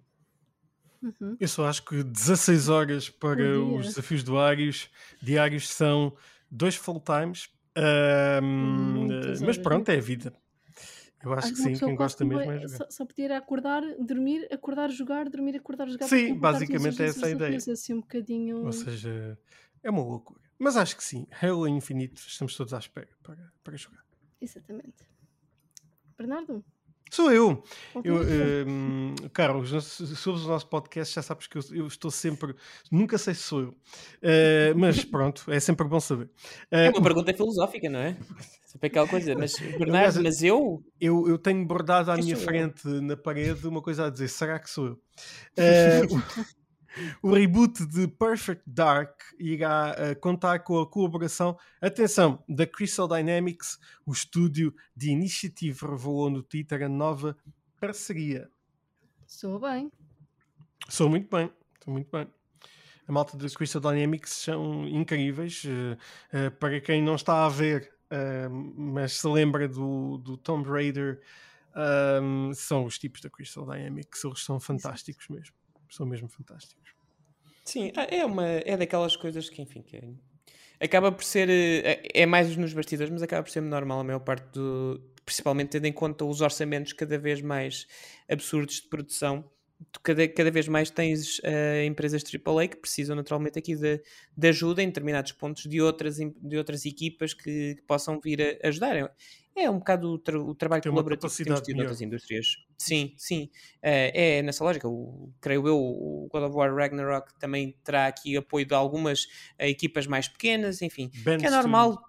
Uhum. 1.05 1.37
Eu 1.39 1.49
só 1.49 1.67
acho 1.67 1.85
que 1.85 2.03
16 2.03 2.69
horas 2.71 3.11
para 3.11 3.59
os 3.61 3.89
desafios 3.89 4.25
diários, 4.25 4.91
diários 5.21 5.69
são 5.69 6.17
dois 6.51 6.77
full 6.77 7.01
times, 7.01 7.51
um, 8.43 9.07
mas 9.45 9.59
pronto, 9.59 9.89
é 9.91 9.99
a 9.99 10.01
vida. 10.01 10.33
Eu 11.23 11.33
acho 11.33 11.53
que 11.53 11.57
sim, 11.57 11.73
quem 11.75 11.95
gosta 11.95 12.25
mesmo 12.25 12.51
é, 12.51 12.57
é 12.57 12.61
jogar. 12.61 12.77
Só, 12.77 12.91
só 12.91 13.05
poder 13.07 13.33
acordar, 13.33 13.83
dormir, 13.99 14.47
acordar, 14.53 14.91
jogar, 14.91 15.29
dormir, 15.29 15.57
acordar, 15.57 15.89
jogar. 15.89 16.07
Sim, 16.07 16.39
basicamente 16.39 17.03
é 17.03 17.07
essa 17.07 17.27
a 17.27 17.31
ideia. 17.31 17.57
Assim 17.57 17.95
um 17.95 18.01
bocadinho... 18.01 18.65
Ou 18.65 18.73
seja, 18.73 19.39
é 19.83 19.91
uma 19.91 20.03
loucura. 20.03 20.41
Mas 20.59 20.77
acho 20.77 20.97
que 20.97 21.05
sim, 21.05 21.27
Halo 21.43 21.67
Infinito, 21.67 22.21
estamos 22.27 22.55
todos 22.57 22.73
à 22.73 22.79
espera 22.79 23.09
para, 23.23 23.53
para 23.63 23.77
jogar. 23.77 24.05
Exatamente. 24.41 25.07
Bernardo? 26.17 26.65
Sou 27.11 27.33
eu. 27.33 27.63
eu 28.03 28.17
um, 28.67 29.15
Carlos, 29.33 29.71
sobre 30.19 30.41
o 30.43 30.49
nosso 30.49 30.67
podcast, 30.67 31.15
já 31.15 31.23
sabes 31.23 31.47
que 31.47 31.59
eu, 31.59 31.63
eu, 31.73 31.87
estou 31.87 32.11
sempre. 32.11 32.55
Nunca 32.91 33.19
sei 33.19 33.35
se 33.35 33.43
sou 33.43 33.61
eu. 33.61 33.69
Uh, 33.69 34.77
mas 34.77 35.05
pronto, 35.05 35.45
é 35.51 35.61
sempre 35.61 35.87
bom 35.87 36.01
saber. 36.01 36.25
Uh, 36.73 36.77
é 36.77 36.91
uma 36.91 37.03
pergunta 37.03 37.33
filosófica, 37.33 37.89
não 37.89 38.01
é? 38.01 38.17
Sempre 38.67 38.89
aquela 38.89 39.07
coisa. 39.07 39.35
Mas, 39.37 39.57
Bernardo, 39.57 40.23
mas 40.23 40.43
eu... 40.43 40.83
eu. 41.01 41.29
Eu 41.29 41.39
tenho 41.39 41.65
bordado 41.65 42.11
à 42.11 42.17
minha 42.17 42.37
frente 42.37 42.85
eu. 42.85 43.01
na 43.01 43.17
parede 43.17 43.67
uma 43.69 43.81
coisa 43.81 44.07
a 44.07 44.11
dizer: 44.11 44.29
será 44.29 44.59
que 44.59 44.69
sou 44.69 44.87
eu? 44.87 44.93
Uh, 45.57 46.45
O 47.23 47.33
reboot 47.33 47.85
de 47.87 48.07
Perfect 48.07 48.63
Dark 48.67 49.21
irá 49.39 49.95
uh, 49.95 50.21
contar 50.21 50.61
com 50.61 50.81
a 50.81 50.89
colaboração, 50.89 51.59
atenção, 51.81 52.43
da 52.49 52.67
Crystal 52.67 53.09
Dynamics. 53.09 53.79
O 54.07 54.13
estúdio 54.13 54.75
de 54.97 55.11
Initiative 55.11 55.87
revelou 55.87 56.31
no 56.31 56.43
Twitter 56.43 56.83
a 56.83 56.89
nova 56.89 57.37
parceria. 57.81 58.49
Sou 59.27 59.59
bem. 59.59 59.91
Sou 60.89 61.09
muito 61.09 61.35
bem, 61.35 61.51
sou 61.83 61.93
muito 61.93 62.11
bem. 62.11 62.29
A 63.07 63.13
malta 63.13 63.37
da 63.37 63.49
Crystal 63.49 63.81
Dynamics 63.81 64.31
são 64.31 64.89
incríveis. 64.89 65.65
Uh, 65.65 65.99
uh, 66.37 66.51
para 66.53 66.81
quem 66.81 67.03
não 67.03 67.17
está 67.17 67.45
a 67.45 67.49
ver, 67.49 67.93
mas 68.77 69.15
se 69.15 69.27
lembra 69.27 69.67
do, 69.67 70.19
do 70.19 70.37
Tomb 70.37 70.69
Raider, 70.69 71.21
um, 72.23 72.55
são 72.55 72.85
os 72.85 72.97
tipos 72.97 73.21
da 73.21 73.29
Crystal 73.29 73.67
Dynamics. 73.67 74.23
Eles 74.23 74.45
são 74.45 74.61
fantásticos 74.61 75.27
mesmo 75.29 75.64
são 75.95 76.07
mesmo 76.07 76.29
fantásticos. 76.29 76.95
Sim, 77.65 77.93
ah, 77.97 78.07
é, 78.11 78.25
uma, 78.25 78.47
é 78.47 78.77
daquelas 78.77 79.17
coisas 79.17 79.49
que, 79.49 79.63
enfim, 79.63 79.83
que 79.83 79.97
é, 79.97 80.85
acaba 80.85 81.11
por 81.11 81.25
ser. 81.25 81.49
Eh, 81.49 82.03
é, 82.15 82.23
é 82.23 82.27
mais 82.27 82.55
nos 82.57 82.73
bastidores, 82.73 83.11
mas 83.11 83.23
acaba 83.23 83.43
por 83.43 83.51
ser 83.51 83.63
normal 83.63 84.01
a 84.01 84.05
maior 84.05 84.21
parte 84.21 84.47
do. 84.53 85.01
Principalmente 85.25 85.71
tendo 85.71 85.87
em 85.87 85.93
conta 85.93 86.25
os 86.25 86.43
orçamentos 86.43 86.93
cada 86.93 87.17
vez 87.17 87.41
mais 87.41 87.87
absurdos 88.29 88.83
de 88.83 88.89
produção. 88.89 89.51
Cada, 90.03 90.27
cada 90.29 90.51
vez 90.51 90.69
mais 90.69 90.91
tens 90.91 91.39
uh, 91.41 91.85
empresas 91.87 92.23
AAA 92.23 92.69
que 92.69 92.77
precisam 92.77 93.17
naturalmente 93.17 93.59
aqui 93.59 93.77
de, 93.77 94.01
de 94.37 94.49
ajuda 94.49 94.83
em 94.83 94.87
determinados 94.87 95.33
pontos 95.33 95.65
de 95.65 95.81
outras, 95.81 96.17
de 96.17 96.57
outras 96.57 96.85
equipas 96.87 97.35
que, 97.35 97.75
que 97.77 97.83
possam 97.83 98.21
vir 98.21 98.61
a 98.63 98.69
ajudar. 98.69 99.13
É 99.57 99.71
um 99.71 99.79
bocado 99.79 100.11
o, 100.11 100.19
tra 100.19 100.41
o 100.41 100.55
trabalho 100.55 100.83
Tem 100.83 100.91
colaborativo 100.91 101.33
que 101.33 101.45
temos 101.45 101.61
tido 101.61 101.77
noutras 101.77 102.01
indústrias. 102.01 102.47
Sim, 102.77 103.15
sim. 103.17 103.51
Uh, 103.77 104.11
é 104.13 104.43
nessa 104.43 104.65
lógica. 104.65 104.89
O, 104.89 105.33
creio 105.41 105.67
eu, 105.69 105.77
o 105.77 106.29
God 106.31 106.43
of 106.43 106.57
War 106.57 106.75
Ragnarok 106.75 107.33
também 107.39 107.77
terá 107.85 108.07
aqui 108.07 108.37
apoio 108.37 108.67
de 108.67 108.75
algumas 108.75 109.25
uh, 109.25 109.65
equipas 109.65 110.07
mais 110.07 110.27
pequenas, 110.27 110.83
enfim. 110.83 111.09
Que 111.09 111.47
é 111.47 111.51
normal. 111.51 112.03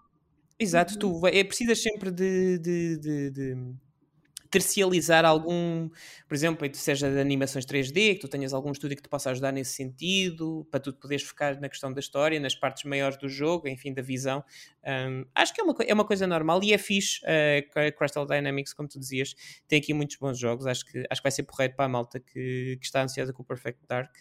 Exato, 0.58 0.98
tu 0.98 1.28
é, 1.28 1.44
precisas 1.44 1.82
sempre 1.82 2.10
de, 2.10 2.58
de, 2.60 2.98
de, 2.98 3.30
de 3.30 3.76
tercializar 4.56 5.26
algum, 5.26 5.90
por 6.30 6.34
exemplo, 6.34 6.66
seja 6.76 7.12
de 7.12 7.20
animações 7.20 7.66
3D, 7.66 8.14
que 8.14 8.20
tu 8.22 8.30
tenhas 8.30 8.54
algum 8.54 8.72
estúdio 8.72 8.96
que 8.96 9.04
te 9.04 9.10
possa 9.10 9.32
ajudar 9.32 9.52
nesse 9.52 9.74
sentido, 9.74 10.66
para 10.72 10.80
tu 10.80 10.94
poderes 10.94 11.26
focar 11.26 11.60
na 11.60 11.68
questão 11.68 11.92
da 11.92 12.00
história, 12.00 12.40
nas 12.40 12.56
partes 12.56 12.86
maiores 12.86 13.18
do 13.18 13.28
jogo, 13.28 13.68
enfim, 13.68 13.94
da 13.94 14.02
visão. 14.02 14.42
Um, 14.86 15.26
acho 15.36 15.54
que 15.54 15.60
é 15.60 15.64
uma, 15.66 15.76
é 15.86 15.94
uma 15.94 16.06
coisa 16.06 16.26
normal 16.26 16.64
e 16.64 16.72
é 16.72 16.78
fixe. 16.78 17.20
Uh, 17.26 17.98
Crystal 17.98 18.26
Dynamics, 18.26 18.72
como 18.74 18.88
tu 18.88 18.98
dizias, 18.98 19.36
tem 19.68 19.80
aqui 19.80 19.94
muitos 19.94 20.16
bons 20.16 20.40
jogos. 20.40 20.66
Acho 20.66 20.86
que, 20.86 21.00
acho 21.10 21.22
que 21.22 21.26
vai 21.26 21.32
ser 21.34 21.44
porreiro 21.44 21.76
para 21.76 21.84
a 21.84 21.90
malta 21.90 22.18
que, 22.18 22.78
que 22.80 22.86
está 22.86 23.04
ansiosa 23.04 23.34
com 23.34 23.44
o 23.44 23.46
Perfect 23.46 23.82
Dark. 23.90 24.16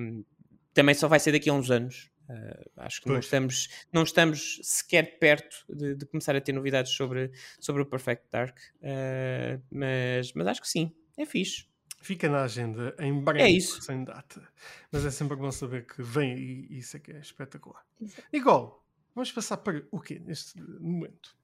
Um, 0.00 0.24
também 0.72 0.94
só 0.94 1.06
vai 1.06 1.20
ser 1.20 1.32
daqui 1.32 1.50
a 1.50 1.52
uns 1.52 1.70
anos. 1.70 2.09
Uh, 2.30 2.70
acho 2.76 3.02
que 3.02 3.08
não 3.08 3.18
estamos, 3.18 3.68
não 3.92 4.02
estamos 4.04 4.60
sequer 4.62 5.18
perto 5.18 5.64
de, 5.68 5.96
de, 5.96 6.06
começar 6.06 6.36
a 6.36 6.40
ter 6.40 6.52
novidades 6.52 6.92
sobre, 6.92 7.32
sobre 7.58 7.82
o 7.82 7.86
Perfect 7.86 8.26
Dark, 8.30 8.56
uh, 8.56 9.60
mas, 9.68 10.32
mas 10.34 10.46
acho 10.46 10.60
que 10.60 10.68
sim, 10.68 10.94
é 11.18 11.26
fixe. 11.26 11.66
Fica 12.00 12.28
na 12.28 12.44
agenda 12.44 12.94
em 13.00 13.20
breve, 13.20 13.44
é 13.44 13.50
isso. 13.50 13.82
sem 13.82 14.04
data. 14.04 14.48
Mas 14.92 15.04
é 15.04 15.10
sempre 15.10 15.36
bom 15.36 15.50
saber 15.50 15.86
que 15.86 16.02
vem 16.02 16.38
e 16.38 16.78
isso 16.78 16.96
é 16.96 17.00
que 17.00 17.10
é 17.10 17.18
espetacular. 17.18 17.84
Nicole, 18.32 18.72
vamos 19.14 19.32
passar 19.32 19.56
para 19.56 19.82
o 19.90 20.00
quê 20.00 20.20
neste 20.20 20.60
momento? 20.60 21.36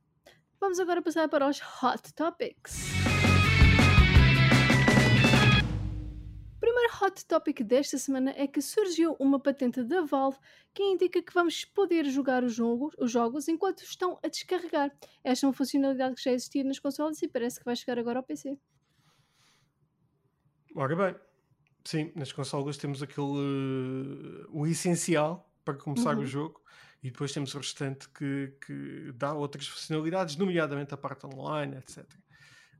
Vamos 0.61 0.79
agora 0.79 1.03
passar 1.03 1.29
para 1.29 1.49
os 1.49 1.61
Hot 1.83 2.15
Topics. 2.15 2.87
Hot 7.01 7.25
topic 7.27 7.63
desta 7.63 7.99
semana 7.99 8.33
é 8.37 8.47
que 8.47 8.61
surgiu 8.61 9.17
uma 9.19 9.39
patente 9.41 9.83
da 9.83 10.03
Valve 10.03 10.39
que 10.75 10.83
indica 10.83 11.23
que 11.23 11.33
vamos 11.33 11.65
poder 11.65 12.05
jogar 12.07 12.45
os 12.45 12.55
jogos, 12.55 12.95
os 12.99 13.11
jogos 13.11 13.49
enquanto 13.49 13.83
estão 13.83 14.19
a 14.23 14.29
descarregar. 14.29 14.91
Esta 15.25 15.47
é 15.47 15.49
uma 15.49 15.53
funcionalidade 15.53 16.15
que 16.15 16.23
já 16.23 16.33
existia 16.33 16.65
nas 16.65 16.79
consoles 16.79 17.21
e 17.23 17.29
parece 17.29 17.59
que 17.59 17.65
vai 17.65 17.77
chegar 17.77 17.99
agora 17.99 18.19
ao 18.19 18.23
PC. 18.23 18.59
Ora 20.75 20.95
bem, 20.95 21.15
sim, 21.85 22.13
nas 22.15 22.33
consoles 22.33 22.77
temos 22.77 23.03
aquele 23.03 23.27
uh, 23.27 24.47
o 24.51 24.67
essencial 24.67 25.51
para 25.65 25.75
começar 25.75 26.15
uhum. 26.17 26.23
o 26.23 26.27
jogo 26.27 26.63
E 27.03 27.11
depois 27.11 27.33
temos 27.33 27.55
o 27.55 27.59
restante 27.59 28.09
que, 28.11 28.55
que 28.65 29.13
dá 29.15 29.33
outras 29.33 29.67
funcionalidades, 29.67 30.37
nomeadamente 30.37 30.93
a 30.93 30.97
parte 30.97 31.27
online, 31.27 31.77
etc. 31.77 32.05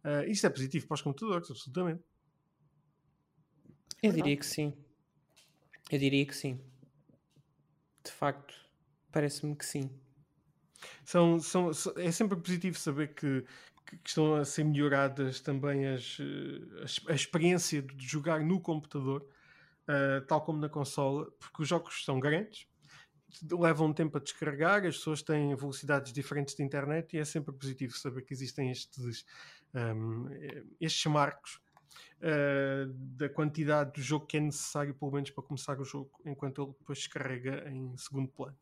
Uh, 0.05 0.29
isto 0.29 0.47
é 0.47 0.51
positivo 0.51 0.87
para 0.87 0.95
os 0.95 1.03
computadores, 1.03 1.51
absolutamente. 1.51 2.05
Eu 4.03 4.13
diria 4.13 4.37
que 4.37 4.47
sim. 4.47 4.73
Eu 5.91 5.99
diria 5.99 6.27
que 6.27 6.35
sim. 6.35 6.61
De 8.05 8.13
facto, 8.13 8.55
parece-me 9.11 9.57
que 9.57 9.65
sim. 9.65 9.91
São, 11.05 11.39
são, 11.39 11.71
é 11.97 12.11
sempre 12.13 12.37
positivo 12.39 12.79
saber 12.79 13.15
que, 13.15 13.45
que 13.87 13.99
estão 14.09 14.35
a 14.35 14.45
ser 14.45 14.65
melhoradas 14.65 15.41
também 15.41 15.87
as, 15.87 16.19
a, 17.09 17.13
a 17.13 17.15
experiência 17.15 17.83
de 17.83 18.07
jogar 18.07 18.41
no 18.41 18.61
computador, 18.61 19.27
uh, 19.89 20.25
tal 20.27 20.45
como 20.45 20.59
na 20.59 20.69
consola, 20.69 21.31
porque 21.39 21.63
os 21.63 21.69
jogos 21.69 22.05
são 22.05 22.21
grandes, 22.21 22.67
levam 23.51 23.93
tempo 23.93 24.19
a 24.19 24.21
descarregar, 24.21 24.87
as 24.87 24.97
pessoas 24.97 25.23
têm 25.23 25.55
velocidades 25.55 26.13
diferentes 26.13 26.55
de 26.55 26.63
internet 26.63 27.15
e 27.15 27.19
é 27.19 27.25
sempre 27.25 27.53
positivo 27.55 27.97
saber 27.97 28.23
que 28.23 28.33
existem 28.33 28.71
estes, 28.71 29.25
um, 29.75 30.29
estes 30.81 31.07
marcos 31.07 31.61
uh, 32.19 32.93
da 32.93 33.29
quantidade 33.29 33.93
do 33.93 34.03
jogo 34.03 34.27
que 34.27 34.37
é 34.37 34.41
necessário, 34.41 34.95
pelo 34.95 35.13
menos 35.13 35.31
para 35.31 35.45
começar 35.45 35.81
o 35.81 35.85
jogo, 35.85 36.11
enquanto 36.25 36.63
ele 36.63 36.73
depois 36.79 36.99
descarrega 36.99 37.69
em 37.71 37.97
segundo 37.97 38.29
plano. 38.29 38.57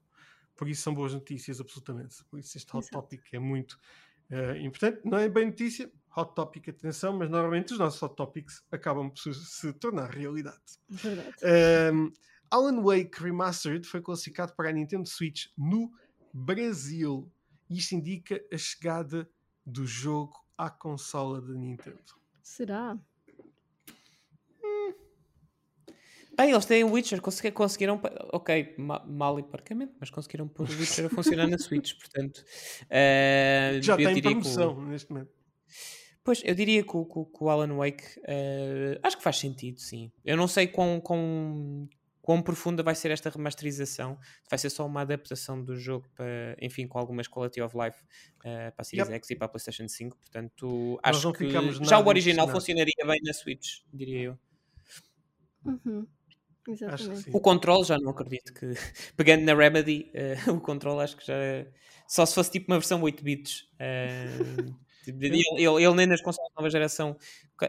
Por 0.57 0.69
isso 0.69 0.83
são 0.83 0.95
boas 0.95 1.13
notícias, 1.13 1.61
absolutamente. 1.61 2.25
Por 2.25 2.39
isso 2.39 2.57
este 2.57 2.77
hot 2.77 2.89
topic 2.91 3.23
é 3.33 3.39
muito 3.39 3.79
uh, 4.31 4.57
importante. 4.59 5.01
Não 5.05 5.19
é 5.19 5.29
bem 5.29 5.47
notícia, 5.47 5.91
hot 6.17 6.35
topic, 6.35 6.69
atenção, 6.69 7.17
mas 7.17 7.29
normalmente 7.29 7.73
os 7.73 7.79
nossos 7.79 8.01
hot 8.01 8.15
topics 8.15 8.65
acabam 8.71 9.11
por 9.11 9.35
se 9.35 9.73
tornar 9.75 10.11
realidade. 10.11 10.63
Verdade. 10.89 11.35
Um, 11.93 12.13
Alan 12.51 12.83
Wake 12.83 13.21
Remastered 13.21 13.85
foi 13.87 14.01
classificado 14.01 14.55
para 14.55 14.69
a 14.69 14.73
Nintendo 14.73 15.09
Switch 15.09 15.47
no 15.59 15.91
Brasil. 16.33 17.29
Isto 17.69 17.97
indica 17.97 18.41
a 18.53 18.57
chegada 18.57 19.29
do 19.67 19.85
jogo 19.87 20.45
à 20.57 20.71
consola 20.71 21.41
da 21.41 21.53
Nintendo. 21.53 22.15
Será? 22.43 22.97
Hum. 24.63 24.95
Bem, 26.37 26.51
eles 26.51 26.65
têm 26.65 26.83
o 26.83 26.91
Witcher, 26.91 27.21
conseguiram, 27.21 28.01
ok, 28.33 28.75
mal 29.07 29.39
e 29.39 29.43
parcamente, 29.43 29.93
mas 30.01 30.11
conseguiram 30.11 30.49
pôr 30.49 30.69
o 30.69 30.73
Witcher 30.73 31.07
a 31.07 31.09
funcionar 31.09 31.47
na 31.47 31.59
Switch, 31.59 31.95
portanto. 31.95 32.45
Uh, 32.85 33.81
Já 33.81 33.97
tem 33.97 34.21
promoção 34.21 34.77
o... 34.77 34.87
neste 34.87 35.13
momento. 35.13 35.31
Pois, 36.25 36.43
eu 36.43 36.55
diria 36.55 36.83
que 36.83 36.97
o, 36.97 37.05
que 37.05 37.45
o 37.45 37.51
Alan 37.51 37.77
Wake 37.77 38.03
uh, 38.21 38.99
acho 39.03 39.19
que 39.19 39.23
faz 39.23 39.37
sentido, 39.37 39.79
sim. 39.79 40.11
Eu 40.25 40.37
não 40.37 40.49
sei 40.49 40.67
quão, 40.67 40.99
quão, 40.99 41.87
quão 42.23 42.41
profunda 42.43 42.83
vai 42.83 42.95
ser 42.95 43.11
esta 43.11 43.29
remasterização. 43.29 44.19
Vai 44.51 44.59
ser 44.59 44.71
só 44.71 44.87
uma 44.87 45.03
adaptação 45.03 45.63
do 45.63 45.77
jogo 45.77 46.09
para, 46.17 46.57
enfim, 46.61 46.89
com 46.89 46.99
algumas 46.99 47.29
quality 47.29 47.61
of 47.61 47.77
life 47.77 48.03
uh, 48.41 48.73
para 48.73 48.75
a 48.79 48.85
Series 48.85 49.07
yep. 49.07 49.17
X 49.19 49.31
e 49.31 49.37
para 49.37 49.45
a 49.45 49.49
PlayStation 49.51 49.87
5. 49.87 50.17
Portanto, 50.17 50.99
acho 51.03 51.33
que 51.35 51.51
já 51.85 52.01
o 52.01 52.07
original 52.09 52.49
funcionaria 52.49 53.07
bem 53.07 53.21
na 53.23 53.33
Switch, 53.35 53.83
diria 53.93 54.23
eu. 54.23 54.39
Uhum. 55.65 56.07
Exatamente. 56.69 57.31
O 57.33 57.41
controle 57.41 57.85
já 57.85 57.99
não 57.99 58.11
acredito 58.11 58.53
que 58.53 58.73
pegando 59.17 59.45
na 59.45 59.55
Remedy, 59.55 60.11
uh, 60.49 60.53
o 60.53 60.61
controle 60.61 61.03
acho 61.03 61.17
que 61.17 61.27
já 61.27 61.35
é... 61.35 61.69
só 62.07 62.25
se 62.25 62.35
fosse 62.35 62.51
tipo 62.51 62.73
uma 62.73 62.79
versão 62.79 63.01
8 63.03 63.23
bits. 63.23 63.69
Uh, 63.85 64.85
ele, 65.07 65.43
ele, 65.59 65.85
ele, 65.85 65.95
nem 65.95 66.07
nas 66.07 66.23
consoles 66.23 66.51
nova 66.57 66.71
geração. 66.71 67.17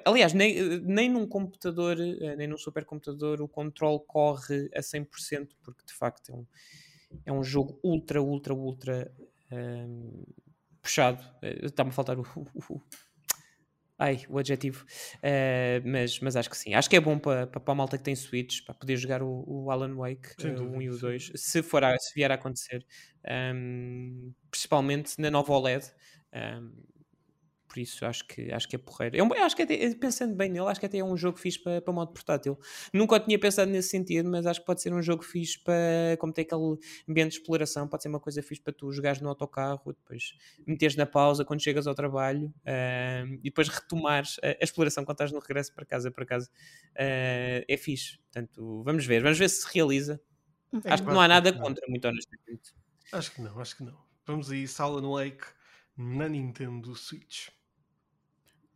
Aliás, 0.06 0.34
nem, 0.34 0.80
nem 0.80 1.10
num 1.10 1.28
computador, 1.28 1.98
eh, 2.00 2.36
nem 2.38 2.48
num 2.48 2.58
supercomputador, 2.58 3.42
o 3.42 3.48
controle 3.48 4.00
corre 4.08 4.70
a 4.74 4.80
100%, 4.80 5.50
porque 5.62 5.84
de 5.86 5.94
facto 5.94 6.32
é 6.32 6.34
um, 6.34 6.46
é 7.26 7.34
um 7.34 7.44
jogo 7.44 7.78
ultra, 7.84 8.22
ultra, 8.22 8.54
ultra 8.54 9.12
um, 9.52 9.56
ehm, 9.56 10.24
puxado. 10.82 11.24
Está-me 11.42 11.90
a 11.90 11.94
faltar 11.94 12.18
o, 12.18 12.26
o, 12.70 12.82
ai, 13.98 14.26
o 14.30 14.38
adjetivo. 14.38 14.86
Uh, 15.18 15.82
mas, 15.86 16.20
mas 16.20 16.36
acho 16.36 16.50
que 16.50 16.58
sim. 16.58 16.74
Acho 16.74 16.90
que 16.90 16.96
é 16.96 17.00
bom 17.00 17.18
para, 17.18 17.50
a 17.66 17.76
malta 17.76 17.98
que 17.98 18.04
tem 18.04 18.16
Switch, 18.16 18.64
para 18.66 18.76
poder 18.76 18.98
jogar 18.98 19.22
o, 19.22 19.44
o 19.48 19.72
Alan 19.72 19.96
Wake, 19.96 20.30
uh, 20.44 20.64
o 20.64 20.78
1 20.78 20.82
e 20.82 20.90
o 20.90 20.98
2, 20.98 21.32
se, 21.36 21.64
for 21.64 21.84
a, 21.84 21.98
se 21.98 22.14
vier 22.14 22.32
a 22.32 22.36
acontecer. 22.36 22.86
Um, 23.28 24.34
principalmente 24.52 25.20
na 25.20 25.32
nova 25.32 25.52
OLED. 25.54 25.86
Um, 26.34 26.95
por 27.76 27.82
isso 27.82 28.06
acho 28.06 28.26
que, 28.26 28.54
acho 28.54 28.70
que 28.70 28.78
é 28.78 28.80
porreiro. 28.80 29.18
Eu, 29.18 29.28
acho 29.44 29.54
que 29.54 29.64
até, 29.64 29.94
pensando 29.96 30.34
bem 30.34 30.50
nele, 30.50 30.66
acho 30.68 30.80
que 30.80 30.86
até 30.86 31.00
é 31.00 31.04
um 31.04 31.18
jogo 31.18 31.38
fixe 31.38 31.60
para, 31.60 31.82
para 31.82 31.94
modo 31.94 32.14
portátil. 32.14 32.58
Nunca 32.94 33.20
tinha 33.20 33.38
pensado 33.38 33.70
nesse 33.70 33.90
sentido, 33.90 34.30
mas 34.30 34.46
acho 34.46 34.62
que 34.62 34.66
pode 34.66 34.82
ser 34.82 34.94
um 34.94 35.02
jogo 35.02 35.24
fixe 35.24 35.60
para, 35.60 36.16
como 36.18 36.32
tem 36.32 36.46
aquele 36.46 36.78
ambiente 37.10 37.32
de 37.32 37.40
exploração, 37.40 37.86
pode 37.86 38.02
ser 38.02 38.08
uma 38.08 38.20
coisa 38.20 38.42
fixe 38.42 38.62
para 38.62 38.72
tu 38.72 38.94
jogares 38.94 39.20
no 39.20 39.28
autocarro, 39.28 39.92
depois 39.92 40.36
meteres 40.66 40.96
na 40.96 41.06
pausa 41.06 41.44
quando 41.44 41.62
chegas 41.62 41.86
ao 41.86 41.94
trabalho 41.94 42.48
uh, 42.48 43.34
e 43.34 43.50
depois 43.50 43.68
retomares 43.68 44.38
a, 44.42 44.48
a, 44.48 44.64
exploração 44.64 45.04
quando 45.04 45.16
estás 45.16 45.34
no 45.34 45.40
regresso 45.40 45.74
para 45.74 45.86
casa. 45.86 46.10
Para 46.10 46.26
casa. 46.26 46.50
Uh, 46.92 47.68
é 47.68 47.78
fixe. 47.78 48.20
Portanto, 48.20 48.84
vamos 48.86 49.06
ver, 49.06 49.22
vamos 49.22 49.38
ver 49.38 49.50
se 49.50 49.64
se 49.64 49.74
realiza. 49.74 50.22
É 50.82 50.94
acho 50.94 51.04
que 51.04 51.10
não 51.10 51.20
há 51.20 51.28
nada 51.28 51.52
contra, 51.52 51.86
muito 51.90 52.08
honestamente. 52.08 52.74
Acho 53.12 53.34
que 53.34 53.42
não, 53.42 53.60
acho 53.60 53.76
que 53.76 53.84
não. 53.84 53.98
Vamos 54.26 54.50
aí, 54.50 54.66
Alan 54.80 55.10
Wake 55.10 55.44
na 55.98 56.30
Nintendo 56.30 56.96
Switch. 56.96 57.50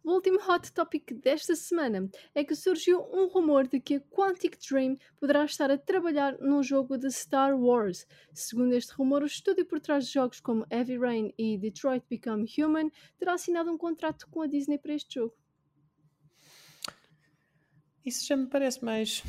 O 0.04 0.14
último 0.14 0.40
hot 0.42 0.72
topic 0.72 1.14
desta 1.14 1.56
semana 1.56 2.10
é 2.34 2.44
que 2.44 2.56
surgiu 2.56 3.06
um 3.12 3.28
rumor 3.28 3.68
de 3.68 3.80
que 3.80 3.96
a 3.96 4.00
Quantic 4.00 4.58
Dream 4.58 4.98
poderá 5.20 5.44
estar 5.44 5.70
a 5.70 5.78
trabalhar 5.78 6.38
num 6.40 6.64
jogo 6.64 6.98
de 6.98 7.08
Star 7.08 7.60
Wars. 7.60 8.08
Segundo 8.34 8.74
este 8.74 8.94
rumor, 8.94 9.24
o 9.24 9.26
estúdio 9.26 9.66
por 9.66 9.80
trás 9.80 10.08
de 10.08 10.14
jogos 10.14 10.40
como 10.40 10.66
Heavy 10.72 10.98
Rain 10.98 11.34
e 11.38 11.58
Detroit 11.58 12.04
Become 12.10 12.46
Human 12.58 12.90
terá 13.18 13.34
assinado 13.34 13.72
um 13.72 13.78
contrato 13.78 14.28
com 14.30 14.42
a 14.42 14.48
Disney 14.48 14.78
para 14.78 14.94
este 14.94 15.16
jogo. 15.16 15.36
Isso 18.06 18.26
já 18.26 18.38
me 18.38 18.48
parece 18.48 18.84
mais 18.84 19.22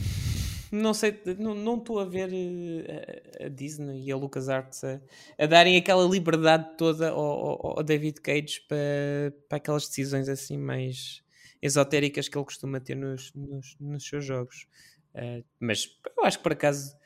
não 0.70 0.94
sei, 0.94 1.20
não 1.38 1.76
estou 1.76 1.98
a 1.98 2.04
ver 2.04 2.28
uh, 2.30 3.46
a, 3.46 3.48
Disney 3.48 4.04
e 4.04 4.12
a 4.12 4.16
LucasArts 4.16 4.84
a, 4.84 5.00
a 5.38 5.46
darem 5.46 5.76
aquela 5.76 6.04
liberdade 6.04 6.76
toda 6.76 7.10
ao, 7.10 7.18
ao, 7.18 7.78
ao 7.78 7.82
David 7.82 8.20
Cage 8.20 8.60
para, 8.68 9.34
para 9.48 9.58
aquelas 9.58 9.88
decisões 9.88 10.28
assim 10.28 10.56
mais 10.56 11.22
esotéricas 11.60 12.28
que 12.28 12.38
ele 12.38 12.44
costuma 12.44 12.80
ter 12.80 12.94
nos, 12.94 13.32
nos, 13.34 13.76
nos 13.80 14.06
seus 14.06 14.24
jogos. 14.24 14.66
Uh, 15.14 15.44
mas 15.58 15.88
eu 16.16 16.24
acho 16.24 16.38
que 16.38 16.42
por 16.42 16.52
acaso 16.52 16.96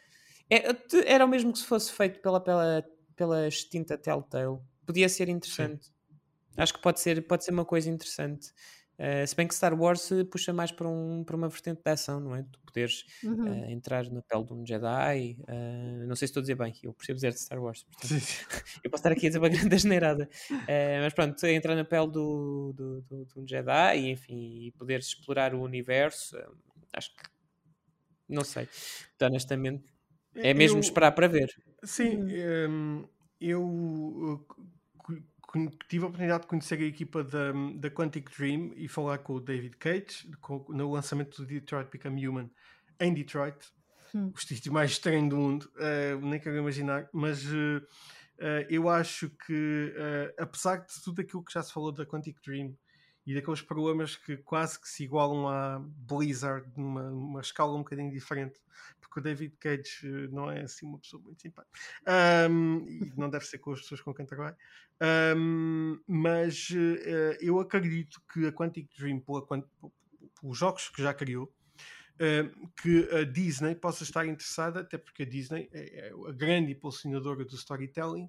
é, 0.51 0.63
era 1.07 1.25
o 1.25 1.29
mesmo 1.29 1.53
que 1.53 1.59
se 1.59 1.65
fosse 1.65 1.91
feito 1.93 2.21
pela, 2.21 2.41
pela, 2.41 2.85
pela 3.17 3.49
extinta 3.49 3.97
Telltale. 3.97 4.59
Podia 4.87 5.09
ser 5.09 5.29
interessante. 5.29 5.87
Sim. 5.87 5.93
Acho 6.57 6.75
que 6.75 6.83
pode 6.83 7.01
ser, 7.01 7.27
pode 7.27 7.45
ser 7.45 7.51
uma 7.51 7.65
coisa 7.65 7.91
interessante. 7.91 8.53
Uh, 8.99 9.27
se 9.27 9.35
bem 9.35 9.49
que 9.49 9.55
Star 9.55 9.75
Wars 9.79 10.09
puxa 10.31 10.53
mais 10.53 10.71
para, 10.71 10.89
um, 10.89 11.25
para 11.25 11.35
uma 11.35 11.49
vertente 11.49 11.83
de 11.85 11.91
ação, 11.91 12.21
não 12.21 12.35
é? 12.35 12.45
Tu 12.45 12.61
poderes 12.61 13.05
uhum. 13.25 13.45
uh, 13.45 13.71
entrar 13.71 14.09
na 14.11 14.23
pele 14.23 14.45
de 14.45 14.53
um 14.53 14.65
Jedi. 14.65 15.37
Uh, 15.41 16.07
não 16.07 16.15
sei 16.15 16.29
se 16.29 16.31
estou 16.31 16.41
a 16.41 16.43
dizer 16.43 16.55
bem, 16.55 16.73
eu 16.83 16.93
percebo 16.93 17.17
dizer 17.17 17.33
de 17.33 17.41
Star 17.41 17.61
Wars. 17.61 17.83
Portanto, 17.85 18.15
eu 18.85 18.91
posso 18.91 19.01
estar 19.01 19.13
aqui 19.13 19.27
a 19.27 19.31
dizer 19.31 19.39
uma 19.39 19.49
grande 19.51 19.75
asneirada. 19.75 20.29
mas 21.03 21.13
pronto, 21.13 21.45
entrar 21.47 21.75
na 21.75 21.85
pele 21.85 22.09
do, 22.09 22.73
do, 22.73 23.01
do, 23.03 23.25
de 23.25 23.41
um 23.41 23.47
Jedi 23.47 23.99
e, 23.99 24.11
enfim, 24.11 24.67
e 24.67 24.73
poderes 24.73 25.07
explorar 25.07 25.55
o 25.55 25.63
universo, 25.63 26.37
acho 26.93 27.15
que. 27.15 27.23
Não 28.29 28.45
sei. 28.45 28.69
Então, 29.17 29.29
honestamente, 29.29 29.85
é 30.35 30.55
mesmo 30.55 30.79
eu, 30.79 30.81
esperar 30.81 31.13
para 31.13 31.29
ver. 31.29 31.55
Sim, 31.83 32.25
um, 32.25 32.29
ehm, 32.31 33.05
eu 33.41 34.47
tive 35.89 36.05
a 36.05 36.09
oportunidade 36.09 36.43
de 36.43 36.49
conhecer 36.49 36.79
a 36.79 36.85
equipa 36.85 37.23
da, 37.23 37.53
da 37.77 37.91
Quantic 37.91 38.31
Dream 38.37 38.73
e 38.77 38.89
falar 38.89 39.19
com 39.19 39.35
o 39.35 39.41
David 39.41 39.77
Cage 39.77 40.31
com, 40.41 40.65
no 40.69 40.93
lançamento 40.93 41.43
do 41.43 41.47
Detroit 41.47 41.91
Become 41.91 42.27
Human 42.27 42.51
em 43.01 43.13
Detroit, 43.13 43.57
hum. 44.15 44.33
o 44.35 44.41
sítio 44.41 44.73
mais 44.73 44.93
estranho 44.93 45.29
do 45.29 45.37
mundo, 45.37 45.71
uh, 45.77 46.21
nem 46.21 46.41
quero 46.41 46.57
imaginar, 46.57 47.09
mas 47.13 47.45
uh, 47.47 47.79
uh, 48.39 48.67
eu 48.69 48.89
acho 48.89 49.31
que, 49.47 49.95
apesar 50.39 50.79
de 50.79 51.03
tudo 51.03 51.21
aquilo 51.21 51.45
que 51.45 51.53
já 51.53 51.63
se 51.63 51.73
falou 51.73 51.93
da 51.93 52.07
Quantic 52.07 52.41
Dream 52.45 52.77
e 53.27 53.35
daqueles 53.35 53.63
problemas 53.63 54.17
que 54.17 54.37
quase 54.37 54.79
que 54.81 54.89
se 54.89 55.05
igualam 55.05 55.49
à 55.49 55.81
Blizzard 55.81 56.71
numa, 56.77 57.11
numa 57.11 57.41
escala 57.41 57.75
um 57.75 57.79
bocadinho 57.79 58.11
diferente, 58.11 58.61
porque 59.15 59.21
o 59.21 59.23
David 59.23 59.57
Cage 59.61 60.01
eh, 60.03 60.29
não 60.31 60.51
é 60.51 60.63
assim 60.63 60.87
uma 60.87 60.99
pessoa 60.99 61.23
muito 61.23 61.41
simpática 61.41 61.79
um, 62.51 62.85
e 62.89 63.13
não 63.17 63.31
deve 63.31 63.45
ser 63.45 63.59
com 63.59 63.73
as 63.73 63.81
pessoas 63.81 64.01
com 64.01 64.13
quem 64.13 64.27
trabalha. 64.27 64.57
Um, 65.37 66.01
mas 66.07 66.71
uh, 66.71 67.37
eu 67.41 67.61
acredito 67.61 68.21
que 68.33 68.47
a 68.47 68.53
Quantic 68.53 68.89
Dream, 68.97 69.21
pelos 69.21 70.59
jogos 70.59 70.89
que 70.89 71.03
já 71.03 71.15
criou, 71.15 71.45
uh, 71.45 72.69
que 72.83 73.09
a 73.13 73.25
Disney 73.25 73.75
possa 73.75 74.03
estar 74.03 74.27
interessada, 74.27 74.81
até 74.81 74.99
porque 74.99 75.23
a 75.23 75.27
Disney 75.27 75.69
é, 75.73 76.09
é 76.09 76.13
a 76.29 76.33
grande 76.33 76.73
impulsionadora 76.73 77.45
do 77.45 77.55
storytelling 77.55 78.29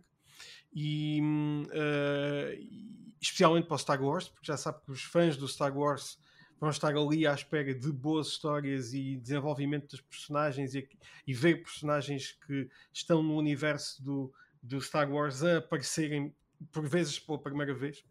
e 0.74 1.20
uh, 1.22 3.16
especialmente 3.22 3.68
para 3.68 3.76
o 3.76 3.80
Star 3.80 4.04
Wars, 4.04 4.28
porque 4.28 4.46
já 4.46 4.58
sabe 4.58 4.84
que 4.84 4.92
os 4.92 5.04
fãs 5.04 5.38
do 5.38 5.48
Star 5.48 5.76
Wars 5.76 6.20
vão 6.60 6.70
estar 6.70 6.96
ali 6.96 7.28
à 7.28 7.34
espera 7.34 7.74
de 7.74 7.92
boas 7.92 8.28
histórias 8.28 8.94
e 8.94 9.18
desenvolvimento 9.18 9.90
dos 9.90 10.02
personagens 10.02 10.74
e, 10.74 10.88
e 11.28 11.34
ver 11.34 11.64
personagens 11.64 12.38
que 12.46 12.70
estão 12.94 13.22
no 13.22 13.36
universo 13.36 14.04
do, 14.04 14.34
do 14.62 14.80
Star 14.82 15.12
Wars 15.12 15.44
a 15.44 15.58
aparecerem 15.58 16.34
por 16.72 16.88
vezes 16.88 17.20
pela 17.20 17.38
primeira 17.38 17.74
vez. 17.74 18.04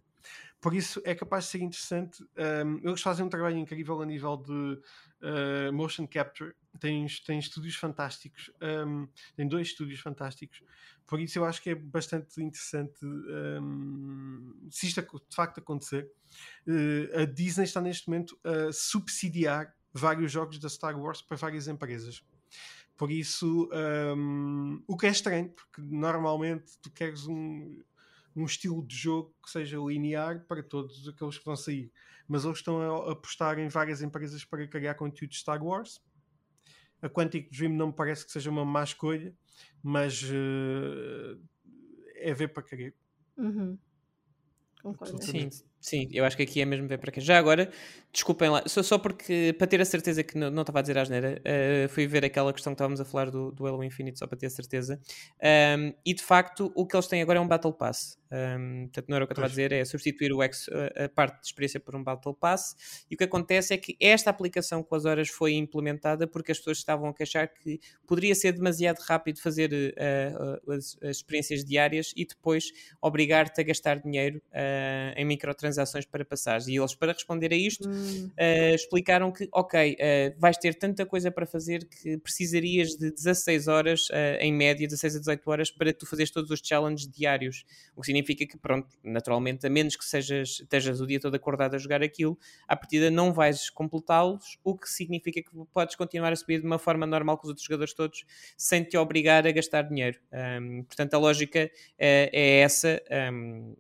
Por 0.65 0.75
isso 0.75 0.99
é 1.05 1.15
capaz 1.15 1.45
de 1.45 1.51
ser 1.51 1.61
interessante. 1.61 2.25
Um, 2.65 2.89
eles 2.89 3.03
fazem 3.03 3.23
um 3.23 3.29
trabalho 3.29 3.59
incrível 3.59 4.01
a 4.01 4.07
nível 4.07 4.35
de 4.39 4.81
uh, 5.21 5.71
motion 5.71 6.07
capture. 6.07 6.55
Tem, 6.81 7.07
tem 7.27 7.39
estúdios 7.39 7.77
fantásticos. 7.77 8.51
Um, 8.63 9.07
dois 9.47 9.69
estúdios 9.69 10.01
fantásticos. 10.01 10.63
Por 11.07 11.21
isso 11.21 11.39
eu 11.39 11.45
acho 11.45 11.61
que 11.61 11.69
é 11.69 11.75
bastante 11.75 12.43
interessante 12.43 12.97
um, 13.05 14.67
se 14.71 14.87
isto 14.87 15.03
de 15.03 15.37
facto 15.37 15.59
acontecer. 15.59 16.11
Uh, 16.67 17.21
a 17.21 17.25
Disney 17.27 17.65
está 17.65 17.83
neste 17.83 18.09
momento 18.09 18.35
a 18.43 18.73
subsidiar 18.73 19.71
vários 19.93 20.33
jogos 20.33 20.59
da 20.59 20.71
Star 20.71 20.99
Wars 20.99 21.21
para 21.21 21.37
várias 21.37 21.69
empresas. 21.69 22.25
Por 22.97 23.11
isso, 23.11 23.69
um, 24.17 24.83
o 24.87 24.97
que 24.97 25.09
é 25.09 25.11
estranho, 25.11 25.51
porque 25.51 25.83
normalmente 25.83 26.79
tu 26.81 26.91
queres 26.91 27.27
um, 27.27 27.83
um 28.37 28.45
estilo 28.45 28.85
de 28.87 28.97
jogo 28.97 29.35
que 29.43 29.51
seja 29.51 29.79
linear 29.79 30.45
para 30.47 30.63
todos 30.63 31.09
aqueles 31.09 31.39
que 31.39 31.45
vão 31.45 31.57
sair. 31.57 31.93
Mas 32.27 32.45
eles 32.45 32.59
estão 32.59 32.81
a 32.81 33.13
apostar 33.13 33.59
em 33.59 33.69
várias 33.69 34.03
empresas 34.03 34.45
para 34.45 34.67
criar 34.67 34.95
conteúdo 34.95 35.31
de 35.31 35.37
Star 35.37 35.63
Wars. 35.63 36.03
A 37.03 37.09
Quantic 37.09 37.51
Dream 37.51 37.73
não 37.73 37.89
me 37.89 37.93
parece 37.93 38.25
que 38.25 38.33
seja 38.33 38.51
uma 38.51 38.65
má 38.65 38.83
escolha, 38.83 39.35
mas 39.83 40.23
uh, 40.23 41.41
é 42.17 42.33
ver 42.33 42.49
para 42.49 42.63
querer. 42.63 42.95
Uhum. 43.37 43.79
Concordo. 44.83 45.23
Sim, 45.23 45.51
sim, 45.85 46.09
eu 46.13 46.25
acho 46.25 46.35
que 46.35 46.43
aqui 46.43 46.63
é 46.63 46.65
mesmo 46.65 46.89
ver 46.89 46.97
para 46.97 47.13
quê. 47.13 47.21
Já 47.21 47.39
agora, 47.39 47.71
desculpem 48.11 48.49
lá, 48.49 48.63
só, 48.67 48.83
só 48.83 48.97
porque, 48.97 49.55
para 49.59 49.67
ter 49.67 49.83
a 49.83 49.85
certeza 49.85 50.25
que 50.25 50.39
não, 50.39 50.51
não 50.51 50.63
estava 50.63 50.79
a 50.79 50.83
dizer 50.83 50.97
a 50.97 51.03
asneira, 51.03 51.43
uh, 51.43 51.89
fui 51.91 52.07
ver 52.07 52.25
aquela 52.25 52.55
questão 52.55 52.73
que 52.73 52.77
estávamos 52.77 53.03
a 53.03 53.05
falar 53.05 53.31
do, 53.31 53.53
do 53.53 53.67
Halo 53.67 53.85
Infinite, 53.85 54.19
só 54.19 54.27
para 54.27 54.39
ter 54.39 54.47
a 54.47 54.51
certeza. 54.51 54.99
Um, 55.79 55.93
e 56.07 56.15
de 56.15 56.23
facto, 56.23 56.73
o 56.75 56.87
que 56.87 56.97
eles 56.97 57.07
têm 57.07 57.21
agora 57.21 57.39
é 57.39 57.43
um 57.43 57.47
Battle 57.47 57.75
Pass. 57.75 58.19
Um, 58.33 58.85
portanto, 58.85 59.09
não 59.09 59.17
era 59.17 59.25
o 59.25 59.29
que 59.29 59.33
eu 59.33 59.35
estava 59.35 59.47
a 59.47 59.51
dizer, 59.51 59.73
é 59.73 59.85
substituir 59.85 60.33
o 60.33 60.43
X, 60.43 60.71
a, 60.71 61.05
a 61.05 61.09
parte 61.11 61.41
de 61.41 61.47
experiência 61.49 61.79
por 61.79 61.95
um 61.95 62.03
Battle 62.03 62.33
Pass. 62.35 63.05
E 63.11 63.15
o 63.15 63.19
que 63.19 63.25
acontece 63.25 63.75
é 63.75 63.77
que 63.77 63.95
esta 64.01 64.31
aplicação 64.31 64.83
com 64.83 64.95
as 64.95 65.05
horas 65.05 65.29
foi 65.29 65.53
implementada 65.53 66.27
porque 66.27 66.51
as 66.51 66.59
pessoas 66.59 66.79
estavam 66.79 67.11
a 67.11 67.15
queixar 67.15 67.47
que 67.53 67.79
poderia 68.07 68.35
ser 68.35 68.53
demasiado 68.53 69.01
rápido 69.01 69.39
fazer 69.39 69.71
uh, 69.71 70.71
uh, 70.71 70.73
as, 70.73 70.97
as, 71.03 71.17
experiências 71.19 71.63
diárias 71.63 72.13
e 72.17 72.25
depois 72.25 72.73
obrigar-te 73.03 73.61
a 73.61 73.65
gastar 73.65 74.01
dinheiro 74.01 74.41
em 75.17 75.25
microtransações 75.25 75.74
para 76.11 76.25
passares. 76.25 76.67
E 76.69 76.77
eles, 76.77 76.95
para 76.95 77.13
responder 77.13 77.53
a 77.53 77.57
isto, 77.57 77.89
hum. 77.89 78.31
explicaram 78.75 79.33
que, 79.33 79.49
ok, 79.53 79.97
vais 80.39 80.57
ter 80.57 80.75
tanta 80.75 81.07
coisa 81.07 81.31
para 81.31 81.47
fazer 81.47 81.87
que 81.89 82.19
precisarias 82.19 82.97
de 82.97 83.11
16 83.11 83.69
horas, 83.69 84.09
em 84.41 84.53
média, 84.53 84.87
16 84.87 85.17
a 85.17 85.19
18 85.21 85.51
horas, 85.51 85.71
para 85.71 85.93
tu 85.93 86.07
fazeres 86.07 86.31
todos 86.31 86.51
os 86.51 86.61
challenges 86.63 87.09
diários. 87.09 87.65
O 87.95 88.01
que 88.01 88.07
significa 88.07 88.47
que, 88.47 88.59
pronto, 88.59 88.89
naturalmente, 89.03 89.67
a 89.67 89.71
menos 89.71 89.97
que 89.97 90.05
sejas, 90.05 90.61
estejas 90.61 91.01
o 91.01 91.07
dia 91.07 91.21
todo 91.21 91.35
acordado 91.35 91.75
a 91.75 91.79
jogar 91.79 92.03
aquilo, 92.03 92.39
à 92.67 92.77
partida 92.77 93.11
não 93.11 93.33
vais 93.33 93.71
completá-los, 93.71 94.59
o 94.63 94.77
que 94.77 94.89
significa 94.89 95.43
que 95.43 95.51
podes 95.73 95.95
continuar 95.97 96.33
a 96.33 96.37
subir 96.37 96.61
de 96.61 96.67
uma 96.67 96.79
forma 96.79 97.07
normal 97.07 97.39
com 97.39 97.45
os 97.45 97.49
outros 97.51 97.67
jogadores 97.67 97.95
todos, 97.95 98.25
sem 98.57 98.83
te 98.85 98.97
obrigar 98.97 99.47
a 99.47 99.53
gastar 99.53 99.83
dinheiro. 99.83 100.19
Um, 100.33 100.83
portanto, 100.85 101.15
a 101.15 101.19
lógica 101.19 101.71
é, 101.99 102.31
é 102.33 102.61
essa. 102.61 103.03
Um, 103.33 103.77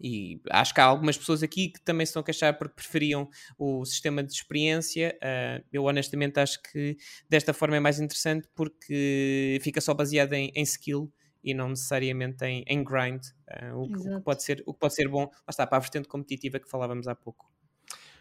e 0.00 0.40
acho 0.50 0.74
que 0.74 0.80
há 0.80 0.84
algumas 0.84 1.16
pessoas 1.16 1.42
aqui 1.42 1.68
que 1.68 1.80
também 1.80 2.04
se 2.04 2.10
estão 2.10 2.20
a 2.20 2.24
queixar 2.24 2.56
porque 2.56 2.74
preferiam 2.74 3.28
o 3.58 3.84
sistema 3.84 4.22
de 4.22 4.32
experiência. 4.32 5.18
Uh, 5.22 5.64
eu 5.72 5.84
honestamente 5.84 6.38
acho 6.38 6.62
que 6.62 6.96
desta 7.28 7.54
forma 7.54 7.76
é 7.76 7.80
mais 7.80 7.98
interessante 7.98 8.48
porque 8.54 9.58
fica 9.62 9.80
só 9.80 9.94
baseado 9.94 10.34
em, 10.34 10.52
em 10.54 10.62
skill 10.62 11.10
e 11.42 11.54
não 11.54 11.68
necessariamente 11.68 12.44
em, 12.44 12.64
em 12.66 12.82
grind, 12.82 13.22
uh, 13.62 13.76
o, 13.78 13.88
que, 13.88 13.98
o, 13.98 14.16
que, 14.16 14.20
pode 14.20 14.42
ser, 14.42 14.62
o 14.66 14.74
que 14.74 14.80
pode 14.80 14.94
ser 14.94 15.08
bom, 15.08 15.22
lá 15.22 15.48
está, 15.48 15.66
para 15.66 15.78
a 15.78 15.80
vertente 15.80 16.08
competitiva 16.08 16.58
que 16.58 16.68
falávamos 16.68 17.06
há 17.06 17.14
pouco. 17.14 17.50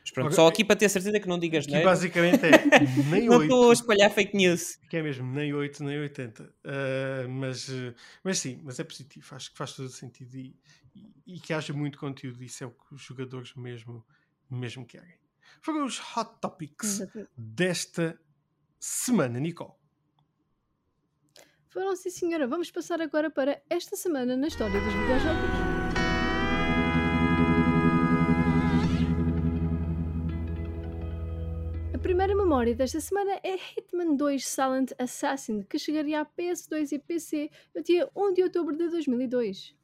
Mas 0.01 0.11
pronto, 0.11 0.27
okay. 0.27 0.35
só 0.35 0.47
aqui 0.47 0.63
para 0.63 0.75
ter 0.75 0.87
certeza 0.87 1.19
que 1.19 1.27
não 1.27 1.39
digas 1.39 1.65
que 1.65 1.81
basicamente 1.81 2.45
é 2.45 2.51
nem 3.09 3.25
não 3.25 3.41
estou 3.41 3.71
a 3.71 3.73
espalhar 3.73 4.11
fake 4.11 4.37
news. 4.37 4.77
Que 4.87 4.97
é 4.97 5.01
mesmo, 5.01 5.25
nem 5.33 5.51
8, 5.51 5.83
nem 5.83 5.97
80. 5.97 6.43
Uh, 6.43 7.27
mas, 7.27 7.67
mas 8.23 8.37
sim, 8.37 8.61
mas 8.63 8.79
é 8.79 8.83
positivo, 8.83 9.25
acho 9.31 9.51
que 9.51 9.57
faz 9.57 9.73
todo 9.73 9.89
sentido 9.89 10.37
e, 10.37 10.55
e, 11.25 11.39
que 11.39 11.53
haja 11.53 11.73
muito 11.73 11.97
conteúdo, 11.97 12.43
isso 12.43 12.63
é 12.63 12.67
o 12.67 12.71
que 12.71 12.93
os 12.93 13.01
jogadores 13.01 13.53
mesmo, 13.55 14.05
mesmo 14.49 14.85
querem. 14.85 15.17
Foram 15.61 15.85
os 15.85 15.99
hot 15.99 16.39
topics 16.39 17.01
desta 17.35 18.19
semana, 18.79 19.39
Nicole. 19.39 19.73
Foram 21.67 21.95
sim, 21.95 22.09
senhora. 22.09 22.47
Vamos 22.47 22.71
passar 22.71 23.01
agora 23.01 23.29
para 23.29 23.61
esta 23.69 23.95
semana 23.95 24.37
na 24.37 24.47
história 24.47 24.79
dos 24.79 24.93
videojogos. 24.93 25.75
A 31.93 31.97
primeira 31.97 32.35
memória 32.35 32.73
desta 32.75 33.01
semana 33.01 33.39
é 33.43 33.55
Hitman 33.55 34.15
2 34.15 34.47
Silent 34.47 34.91
Assassin, 34.97 35.63
que 35.63 35.77
chegaria 35.77 36.21
a 36.21 36.25
PS2 36.25 36.93
e 36.93 36.99
PC 36.99 37.49
no 37.75 37.83
dia 37.83 38.09
1 38.15 38.33
de 38.33 38.43
outubro 38.43 38.77
de 38.77 38.87
2002. 38.87 39.75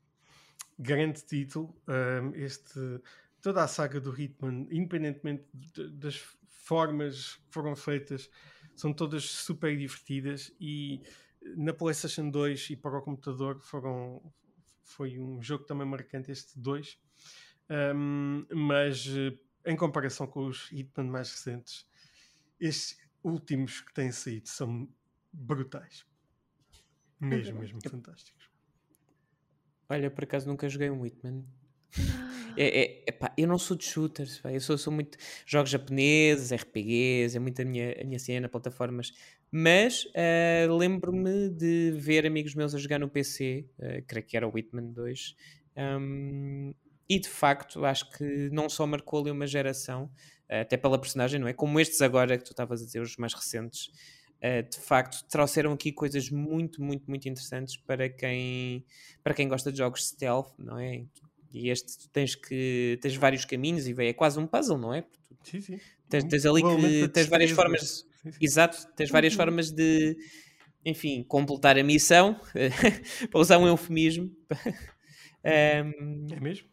Grande 0.82 1.24
título. 1.24 1.80
Um, 1.88 2.34
este, 2.34 2.80
toda 3.40 3.64
a 3.64 3.68
saga 3.68 4.00
do 4.00 4.20
Hitman, 4.20 4.68
independentemente 4.72 5.46
das 5.94 6.16
formas 6.48 7.36
que 7.36 7.54
foram 7.54 7.76
feitas, 7.76 8.30
são 8.76 8.92
todas 8.92 9.26
super 9.26 9.78
divertidas 9.78 10.52
e 10.60 11.02
na 11.56 11.72
PlayStation 11.72 12.30
2 12.30 12.72
e 12.72 12.76
para 12.76 12.98
o 12.98 13.02
computador 13.02 13.60
foram, 13.60 14.34
foi 14.84 15.20
um 15.20 15.42
jogo 15.42 15.66
também 15.66 15.88
marcante 15.88 16.32
este 16.32 16.58
2 16.60 17.00
um, 17.96 18.46
mas 18.54 19.08
eh, 19.08 19.38
em 19.66 19.76
comparação 19.76 20.28
com 20.28 20.46
os 20.46 20.72
Hitman 20.72 21.10
mais 21.10 21.32
recentes 21.32 21.88
estes 22.60 23.00
últimos 23.24 23.82
que 23.82 23.94
têm 23.94 24.12
saído 24.12 24.48
são 24.50 24.88
brutais. 25.32 26.06
Mesmo, 27.20 27.60
mesmo 27.60 27.80
fantásticos 27.88 28.51
Olha, 29.92 30.10
por 30.10 30.24
acaso 30.24 30.48
nunca 30.48 30.70
joguei 30.70 30.90
um 30.90 31.06
Hitman 31.06 31.44
é, 32.58 32.82
é, 32.82 33.04
epá, 33.08 33.34
eu 33.38 33.48
não 33.48 33.58
sou 33.58 33.76
de 33.76 33.84
shooters, 33.84 34.40
pá, 34.40 34.52
eu 34.52 34.60
sou, 34.60 34.78
sou 34.78 34.92
muito 34.92 35.18
jogos 35.46 35.70
japoneses, 35.70 36.52
RPGs, 36.52 37.36
é 37.36 37.40
muito 37.40 37.62
a 37.62 37.66
minha, 37.66 37.96
a 38.00 38.04
minha 38.04 38.20
cena, 38.20 38.48
plataformas. 38.48 39.12
Mas 39.52 40.06
uh, 40.06 40.76
lembro-me 40.78 41.50
de 41.50 41.92
ver 41.98 42.26
amigos 42.26 42.56
meus 42.56 42.74
a 42.74 42.78
jogar 42.78 43.00
no 43.00 43.10
PC, 43.10 43.66
uh, 43.80 43.84
eh, 43.84 44.04
creio 44.08 44.26
que 44.26 44.38
era 44.38 44.48
o 44.48 44.52
Whitman 44.54 44.94
2, 44.94 45.36
um, 45.78 46.74
e 47.10 47.20
de 47.20 47.28
facto 47.28 47.84
acho 47.84 48.10
que 48.12 48.50
não 48.50 48.70
só 48.70 48.88
marcou 48.88 49.20
ali 49.20 49.32
uma 49.32 49.46
geração, 49.46 50.06
uh, 50.50 50.62
até 50.62 50.78
pela 50.78 50.98
personagem, 50.98 51.38
não 51.38 51.50
é? 51.50 51.54
Como 51.54 51.80
estes 51.82 52.02
agora 52.02 52.38
que 52.38 52.46
tu 52.46 52.52
estavas 52.52 52.82
a 52.82 52.86
dizer, 52.86 53.02
os 53.02 53.18
mais 53.18 53.34
recentes. 53.34 53.92
Uh, 54.44 54.68
de 54.68 54.80
facto 54.80 55.24
trouxeram 55.30 55.74
aqui 55.74 55.92
coisas 55.92 56.32
muito, 56.32 56.82
muito, 56.82 57.08
muito 57.08 57.30
interessantes 57.30 57.78
para 57.78 58.10
quem, 58.10 58.84
para 59.24 59.36
quem 59.36 59.48
gosta 59.48 59.72
de 59.72 59.78
jogos 59.78 60.08
stealth, 60.08 60.52
não 60.58 60.80
é? 60.80 61.06
E 61.54 61.70
este 61.70 61.98
tu 62.00 62.10
tens 62.10 62.34
que 62.34 62.98
tens 63.02 63.16
vários 63.16 63.46
caminhos 63.46 63.88
e 63.88 63.94
é 64.00 64.14
quase 64.14 64.40
um 64.40 64.48
puzzle, 64.48 64.78
não 64.78 64.94
é? 64.94 65.06
Sim, 65.44 65.62
sim. 65.62 65.80
Tens, 66.10 66.24
tens 66.24 66.46
ali 66.46 66.62
que 66.62 67.08
tens 67.10 67.28
várias 67.28 67.52
formas. 67.52 68.06
Sim, 68.24 68.32
sim. 68.32 68.38
Exato, 68.42 68.88
tens 68.96 69.10
várias 69.10 69.34
uhum. 69.34 69.38
formas 69.38 69.72
de, 69.72 70.18
enfim, 70.86 71.24
completar 71.24 71.78
a 71.78 71.84
missão, 71.84 72.40
para 73.30 73.40
usar 73.40 73.58
um 73.58 73.68
eufemismo. 73.68 74.32
um, 75.46 76.28
é 76.34 76.40
mesmo? 76.40 76.68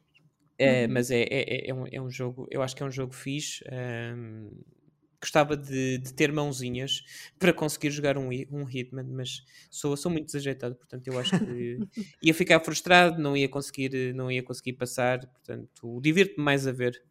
É, 0.59 0.89
mas 0.89 1.11
é, 1.11 1.23
é, 1.23 1.71
é, 1.71 1.75
um, 1.75 1.85
é 1.87 2.01
um 2.01 2.11
jogo, 2.11 2.49
eu 2.51 2.63
acho 2.63 2.75
que 2.75 2.83
é 2.83 2.87
um 2.87 2.91
jogo 2.91 3.15
fixe. 3.15 3.63
Um, 3.71 4.51
gostava 5.21 5.57
de, 5.57 5.99
de, 5.99 6.13
ter 6.15 6.33
mãozinhas 6.33 7.03
para 7.39 7.53
conseguir 7.53 7.91
jogar 7.91 8.17
um, 8.17 8.29
um 8.51 8.69
Hitman, 8.69 9.05
mas 9.05 9.45
sou, 9.71 9.97
sou 9.97 10.11
muito 10.11 10.27
desajeitado, 10.27 10.77
portanto 10.77 11.07
eu 11.09 11.19
acho 11.19 11.39
que 11.39 11.79
ia 12.23 12.35
ficar 12.35 12.61
frustrado, 12.61 13.21
não 13.21 13.37
ia 13.37 13.49
conseguir, 13.49 14.15
não 14.15 14.31
ia 14.31 14.43
conseguir 14.43 14.75
passar, 14.75 15.27
portanto 15.27 16.01
divirto-me 16.01 16.45
mais 16.45 16.67
a 16.67 16.73
ver. 16.73 17.03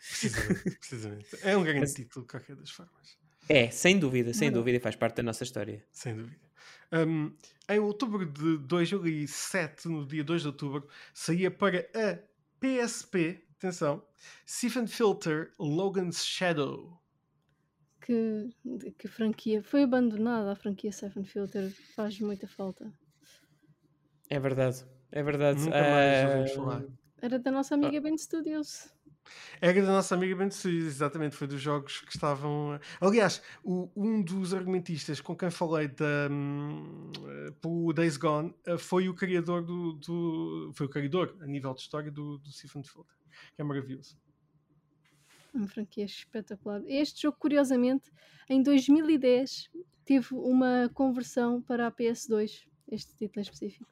Precisamente, 0.00 0.78
precisamente. 0.78 1.26
É 1.42 1.56
um 1.56 1.62
grande 1.62 1.80
mas, 1.80 1.94
título 1.94 2.24
de 2.24 2.30
qualquer 2.30 2.56
das 2.56 2.70
formas. 2.70 3.18
É, 3.48 3.70
sem 3.70 3.98
dúvida, 3.98 4.32
sem 4.32 4.50
dúvida, 4.50 4.78
e 4.78 4.80
faz 4.80 4.96
parte 4.96 5.16
da 5.16 5.22
nossa 5.22 5.44
história. 5.44 5.84
Sem 5.92 6.16
dúvida. 6.16 6.40
Um, 6.92 7.34
em 7.68 7.78
outubro 7.78 8.24
de 8.26 8.58
2007, 8.58 9.88
no 9.88 10.06
dia 10.06 10.24
2 10.24 10.42
de 10.42 10.48
outubro, 10.48 10.88
saía 11.12 11.50
para 11.50 11.88
a 11.94 12.18
PSP, 12.60 13.44
atenção, 13.58 14.04
Siphon 14.46 14.86
Filter 14.86 15.52
Logan's 15.58 16.24
Shadow 16.24 16.99
que, 18.00 18.48
que 18.98 19.06
a 19.06 19.10
franquia 19.10 19.62
foi 19.62 19.82
abandonada, 19.82 20.52
a 20.52 20.56
franquia 20.56 20.92
Seven 20.92 21.24
Filter 21.24 21.70
faz 21.94 22.18
muita 22.20 22.46
falta. 22.46 22.92
É 24.28 24.38
verdade, 24.38 24.84
é 25.10 25.22
verdade. 25.22 25.60
Nunca 25.60 25.80
mais 25.80 26.52
uh... 26.52 26.54
falar. 26.54 26.84
Era 27.22 27.38
da 27.38 27.50
nossa 27.50 27.74
amiga 27.74 27.98
ah. 27.98 28.00
Ben 28.00 28.16
Studios. 28.16 28.90
Era 29.60 29.82
da 29.82 29.92
nossa 29.92 30.14
amiga 30.14 30.34
Ben 30.34 30.50
Suíça, 30.50 30.86
exatamente, 30.86 31.36
foi 31.36 31.46
dos 31.46 31.60
jogos 31.60 32.00
que 32.00 32.12
estavam. 32.12 32.80
Aliás, 33.00 33.42
o, 33.62 33.90
um 33.94 34.22
dos 34.22 34.54
argumentistas 34.54 35.20
com 35.20 35.36
quem 35.36 35.50
falei 35.50 35.88
da, 35.88 36.28
um, 36.30 37.12
pelo 37.60 37.92
Days 37.92 38.16
Gone 38.16 38.54
eh, 38.66 38.78
foi 38.78 39.08
o 39.08 39.14
criador 39.14 39.62
do, 39.62 39.92
do, 39.94 40.72
Foi 40.74 40.86
o 40.86 40.88
criador, 40.88 41.36
a 41.40 41.46
nível 41.46 41.74
de 41.74 41.82
história, 41.82 42.10
do, 42.10 42.38
do 42.38 42.50
Siphon 42.50 42.82
Filter, 42.82 43.14
que 43.54 43.60
é 43.60 43.64
maravilhoso. 43.64 44.18
Uma 45.52 45.66
franquia 45.66 46.04
espetacular. 46.04 46.82
Este 46.86 47.22
jogo, 47.22 47.36
curiosamente, 47.38 48.10
em 48.48 48.62
2010 48.62 49.70
teve 50.04 50.34
uma 50.34 50.90
conversão 50.94 51.60
para 51.62 51.86
a 51.86 51.92
PS2, 51.92 52.66
este 52.90 53.16
título 53.16 53.40
em 53.40 53.42
específico. 53.42 53.90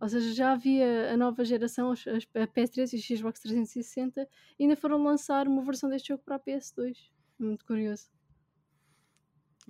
Ou 0.00 0.08
seja, 0.08 0.34
já 0.34 0.52
havia 0.52 1.12
a 1.12 1.16
nova 1.16 1.44
geração, 1.44 1.90
a 1.90 1.94
PS3 1.94 2.92
e 2.92 2.96
o 2.96 3.16
Xbox 3.18 3.40
360, 3.40 4.28
e 4.58 4.64
ainda 4.64 4.76
foram 4.76 5.02
lançar 5.02 5.46
uma 5.46 5.62
versão 5.62 5.88
deste 5.88 6.08
jogo 6.08 6.22
para 6.24 6.36
a 6.36 6.40
PS2. 6.40 6.94
Muito 7.38 7.64
curioso. 7.64 8.08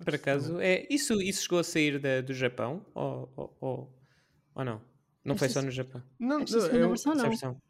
Por 0.02 0.14
acaso, 0.14 0.58
é, 0.60 0.86
isso, 0.90 1.20
isso 1.22 1.42
chegou 1.42 1.60
a 1.60 1.64
sair 1.64 2.00
da, 2.00 2.20
do 2.20 2.34
Japão? 2.34 2.84
Ou, 2.94 3.32
ou, 3.36 3.56
ou, 3.60 3.94
ou 4.54 4.64
não? 4.64 4.93
Não 5.24 5.38
foi 5.38 5.48
só 5.48 5.62
no 5.62 5.70
Japão. 5.70 6.02
Não, 6.18 6.42
Esta 6.42 6.58
não, 6.58 6.66
é, 6.66 6.88
versão, 6.88 7.14
não. 7.14 7.28
Versão. 7.28 7.60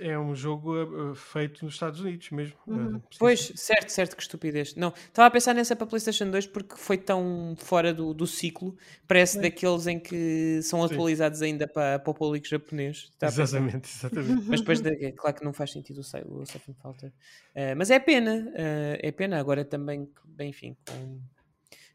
é 0.00 0.18
um 0.18 0.34
jogo 0.34 1.10
uh, 1.10 1.14
feito 1.14 1.66
nos 1.66 1.74
Estados 1.74 2.00
Unidos 2.00 2.30
mesmo. 2.30 2.56
Uhum. 2.66 2.96
Uh, 2.96 3.02
pois, 3.18 3.52
certo, 3.56 3.90
certo, 3.90 4.16
que 4.16 4.22
estupidez. 4.22 4.74
Não, 4.74 4.88
estava 4.88 5.26
a 5.26 5.30
pensar 5.30 5.54
nessa 5.54 5.76
para 5.76 5.84
a 5.84 5.86
PlayStation 5.86 6.30
2 6.30 6.46
porque 6.46 6.74
foi 6.76 6.96
tão 6.96 7.54
fora 7.58 7.92
do, 7.92 8.14
do 8.14 8.26
ciclo. 8.26 8.74
Parece 9.06 9.38
é. 9.38 9.42
daqueles 9.42 9.86
em 9.86 10.00
que 10.00 10.60
são 10.62 10.80
Sim. 10.88 10.94
atualizados 10.94 11.42
ainda 11.42 11.68
para, 11.68 11.98
para 11.98 12.10
o 12.10 12.14
público 12.14 12.48
japonês. 12.48 13.12
exatamente, 13.20 13.90
exatamente. 13.90 14.44
Mas 14.48 14.60
depois, 14.60 14.80
de, 14.80 15.04
é 15.04 15.12
claro 15.12 15.36
que 15.36 15.44
não 15.44 15.52
faz 15.52 15.72
sentido 15.72 16.00
o, 16.00 16.40
o 16.40 16.46
Stephen 16.46 16.74
Falter. 16.82 17.10
Uh, 17.10 17.76
mas 17.76 17.90
é 17.90 17.98
pena, 17.98 18.46
uh, 18.48 18.98
é 18.98 19.12
pena. 19.12 19.38
Agora 19.38 19.62
também, 19.62 20.08
bem, 20.24 20.48
enfim, 20.48 20.74
com, 20.88 21.20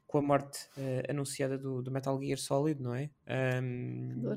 com 0.06 0.18
a 0.20 0.22
morte 0.22 0.68
uh, 0.78 1.10
anunciada 1.10 1.58
do, 1.58 1.82
do 1.82 1.90
Metal 1.90 2.16
Gear 2.22 2.38
Solid, 2.38 2.80
não 2.80 2.94
é? 2.94 3.10
Um, 3.60 4.36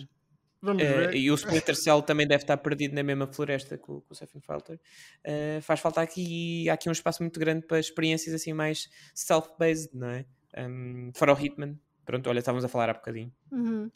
Vamos 0.62 0.82
ver. 0.82 1.10
Uh, 1.10 1.16
e 1.16 1.30
o 1.30 1.34
Splinter 1.36 1.74
Cell 1.74 2.02
também 2.02 2.26
deve 2.26 2.42
estar 2.42 2.56
perdido 2.56 2.94
na 2.94 3.02
mesma 3.02 3.26
floresta 3.26 3.78
que 3.78 3.90
o, 3.90 4.00
com 4.00 4.12
o 4.12 4.14
Stephen 4.14 4.40
Falter. 4.40 4.78
Uh, 5.24 5.60
faz 5.62 5.80
falta 5.80 6.00
aqui, 6.00 6.68
há 6.68 6.74
aqui 6.74 6.88
um 6.88 6.92
espaço 6.92 7.22
muito 7.22 7.38
grande 7.40 7.66
para 7.66 7.78
experiências 7.78 8.34
assim 8.34 8.52
mais 8.52 8.88
self-based, 9.14 9.90
não 9.94 10.08
é? 10.08 10.24
Um, 10.58 11.12
fora 11.14 11.32
o 11.32 11.40
Hitman, 11.40 11.78
pronto, 12.04 12.28
olha, 12.28 12.40
estávamos 12.40 12.64
a 12.64 12.68
falar 12.68 12.90
há 12.90 12.94
bocadinho. 12.94 13.32
Uhum. 13.50 13.90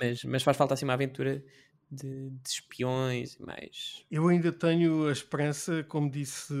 Mas, 0.00 0.24
mas 0.24 0.42
faz 0.42 0.56
falta 0.56 0.74
assim 0.74 0.84
uma 0.84 0.94
aventura 0.94 1.42
de, 1.90 2.30
de 2.30 2.48
espiões 2.48 3.34
e 3.34 3.42
mais. 3.42 4.04
Eu 4.10 4.28
ainda 4.28 4.52
tenho 4.52 5.08
a 5.08 5.12
esperança, 5.12 5.84
como 5.84 6.10
disse 6.10 6.54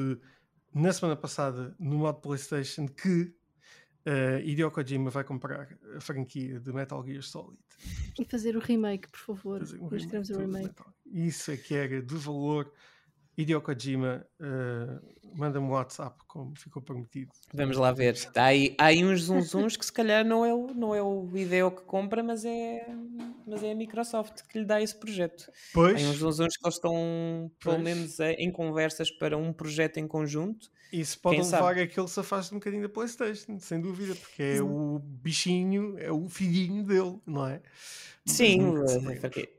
na 0.74 0.92
semana 0.92 1.16
passada, 1.16 1.74
no 1.78 1.98
modo 1.98 2.20
PlayStation, 2.20 2.86
que 2.86 3.32
uh, 4.06 4.38
Hideo 4.42 4.70
Kojima 4.70 5.10
vai 5.10 5.24
comprar 5.24 5.68
a 5.96 6.00
franquia 6.00 6.60
de 6.60 6.72
Metal 6.72 7.04
Gear 7.04 7.22
Solid. 7.22 7.58
E 8.18 8.24
fazer 8.24 8.56
o 8.56 8.60
remake, 8.60 9.08
por 9.08 9.18
favor. 9.18 9.60
Fazer 9.60 9.80
um 9.80 9.88
remake, 9.88 10.40
remake. 10.40 10.74
Isso 11.06 11.50
é 11.50 11.56
que 11.56 11.74
era 11.74 12.00
de 12.00 12.14
valor. 12.14 12.72
Hideo 13.36 13.60
Kojima, 13.60 14.26
uh, 14.40 15.36
manda-me 15.36 15.66
um 15.66 15.70
WhatsApp, 15.70 16.16
como 16.26 16.54
ficou 16.56 16.80
prometido. 16.80 17.30
Vamos 17.52 17.76
lá 17.76 17.92
ver. 17.92 18.16
Há 18.34 18.44
aí, 18.44 18.74
há 18.78 18.86
aí 18.86 19.04
uns 19.04 19.24
zunzuns 19.24 19.76
que 19.76 19.84
se 19.84 19.92
calhar 19.92 20.24
não 20.24 20.44
é, 20.44 20.54
o, 20.54 20.68
não 20.74 20.94
é 20.94 21.02
o 21.02 21.28
Hideo 21.34 21.70
que 21.70 21.82
compra, 21.82 22.22
mas 22.22 22.44
é, 22.44 22.86
mas 23.46 23.62
é 23.62 23.72
a 23.72 23.74
Microsoft 23.74 24.42
que 24.48 24.58
lhe 24.58 24.64
dá 24.64 24.80
esse 24.80 24.94
projeto. 24.94 25.50
Pois. 25.74 26.02
Há 26.02 26.08
uns 26.08 26.16
zunzuns 26.16 26.56
que 26.56 26.66
eles 26.66 26.76
estão, 26.76 27.50
pelo 27.60 27.76
pois. 27.76 27.84
menos, 27.84 28.20
em 28.20 28.50
conversas 28.50 29.10
para 29.10 29.36
um 29.36 29.52
projeto 29.52 29.98
em 29.98 30.06
conjunto 30.06 30.70
isso 30.92 31.18
pode 31.18 31.36
Quem 31.36 31.44
levar 31.44 31.58
sabe? 31.58 31.80
a 31.82 31.86
que 31.86 31.98
ele 31.98 32.08
se 32.08 32.20
afaste 32.20 32.54
um 32.54 32.58
bocadinho 32.58 32.82
da 32.82 32.88
Playstation, 32.88 33.58
sem 33.58 33.80
dúvida, 33.80 34.14
porque 34.14 34.42
é 34.42 34.62
o 34.62 34.98
bichinho, 34.98 35.98
é 35.98 36.12
o 36.12 36.28
filhinho 36.28 36.82
dele, 36.84 37.18
não 37.26 37.46
é? 37.46 37.60
Sim, 38.24 38.58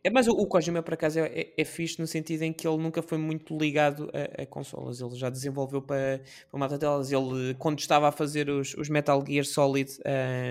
é, 0.03 0.09
mas 0.09 0.28
o, 0.28 0.32
o 0.32 0.45
Kojima 0.45 0.84
por 0.84 0.93
acaso 0.93 1.19
é, 1.19 1.28
é, 1.28 1.53
é 1.57 1.63
fixe 1.63 1.99
no 1.99 2.07
sentido 2.07 2.41
em 2.41 2.51
que 2.51 2.67
ele 2.67 2.78
nunca 2.78 3.01
foi 3.01 3.17
muito 3.17 3.55
ligado 3.68 4.09
a, 4.13 4.43
a 4.43 4.45
consolas, 4.45 5.01
ele 5.01 5.15
já 5.15 5.30
desenvolveu 5.30 5.82
para, 5.82 6.22
para 6.49 6.57
uma 6.57 6.68
delas. 6.68 7.11
Ele, 7.11 7.53
quando 7.55 7.80
estava 7.80 8.07
a 8.07 8.11
fazer 8.11 8.49
os, 8.49 8.74
os 8.76 8.89
Metal 8.89 9.24
Gear 9.26 9.45
Solid, 9.45 9.91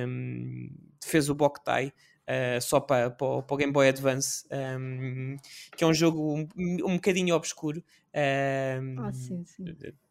um, 0.06 0.70
fez 1.02 1.28
o 1.28 1.34
Boktai. 1.34 1.92
Uh, 2.28 2.60
só 2.60 2.80
para, 2.80 3.08
para, 3.08 3.40
para, 3.42 3.54
o 3.54 3.56
Game 3.56 3.72
Boy 3.72 3.88
Advance, 3.88 4.44
um, 4.50 5.36
que 5.76 5.84
é 5.84 5.86
um 5.86 5.94
jogo 5.94 6.34
um, 6.34 6.48
um 6.56 6.94
bocadinho 6.96 7.36
obscuro. 7.36 7.80
Um, 8.12 9.00
ah, 9.00 9.12
sim, 9.12 9.44
sim 9.44 9.64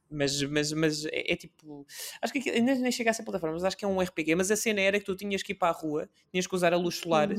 mas, 0.10 0.42
mas, 0.44 0.72
mas 0.72 1.06
é, 1.06 1.34
é, 1.34 1.36
tipo. 1.36 1.86
Acho 2.22 2.34
que 2.34 2.50
ainda 2.50 2.76
nem 2.76 2.92
chega 2.92 3.10
a 3.10 3.14
ser 3.14 3.24
plataforma, 3.24 3.54
mas 3.54 3.64
acho 3.64 3.78
que 3.78 3.86
é 3.86 3.88
um 3.88 4.00
RPG. 4.00 4.36
Mas 4.36 4.52
a 4.52 4.56
cena 4.56 4.82
era 4.82 5.00
que 5.00 5.06
tu 5.06 5.16
tinhas 5.16 5.44
que 5.44 5.52
ir 5.52 5.56
para 5.56 5.70
a 5.70 5.72
rua, 5.72 6.10
tinhas 6.32 6.48
que 6.48 6.56
usar 6.56 6.74
a 6.74 6.78
luz 6.78 6.96
solar 6.96 7.30
uh, 7.32 7.36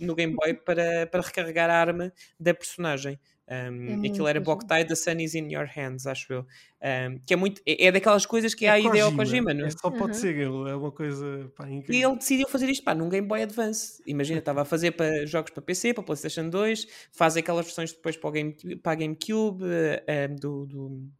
no 0.00 0.14
Game 0.14 0.34
Boy 0.34 0.54
para, 0.54 1.06
para 1.06 1.20
recarregar 1.20 1.70
a 1.70 1.74
arma 1.74 2.12
da 2.38 2.54
personagem. 2.54 3.18
Um, 3.50 4.04
é 4.04 4.08
aquilo 4.08 4.28
era 4.28 4.40
Boktai 4.40 4.84
The 4.84 4.94
Sun 4.94 5.18
is 5.18 5.34
in 5.34 5.52
Your 5.52 5.66
Hands, 5.66 6.06
acho 6.06 6.32
eu. 6.32 6.46
Um, 6.80 7.18
que 7.26 7.34
é 7.34 7.36
muito. 7.36 7.60
É, 7.66 7.86
é, 7.86 7.92
daquelas 7.92 8.24
coisas 8.24 8.54
que 8.54 8.64
é 8.64 8.68
há 8.68 8.74
a 8.74 8.80
ideia 8.80 9.02
ao 9.02 9.12
Kojima, 9.12 9.52
não 9.52 9.64
é? 9.64 9.68
é 9.68 9.70
só 9.70 9.90
pode 9.90 10.12
uhum. 10.12 10.14
ser 10.14 10.36
ele, 10.36 10.70
é 10.70 10.74
uma 10.76 10.92
coisa 10.92 11.50
pá, 11.56 11.68
incrível. 11.68 11.94
E 11.94 12.04
ele 12.04 12.16
decidiu 12.16 12.48
fazer 12.48 12.70
isto 12.70 12.84
pá, 12.84 12.94
num 12.94 13.08
Game 13.08 13.26
Boy 13.26 13.42
Advance. 13.42 14.00
Imagina, 14.06 14.38
estava 14.38 14.62
a 14.62 14.64
fazer 14.64 14.92
para 14.92 15.26
jogos 15.26 15.50
para 15.50 15.62
PC, 15.62 15.92
para 15.92 16.04
PlayStation 16.04 16.48
2, 16.48 16.86
faz 17.10 17.36
aquelas 17.36 17.66
versões 17.66 17.92
depois 17.92 18.16
para, 18.16 18.28
o 18.28 18.32
Game, 18.32 18.54
para 18.80 18.92
a 18.92 18.94
GameCube, 18.94 19.64
uh, 19.64 20.40
do, 20.40 20.66
do 20.66 21.10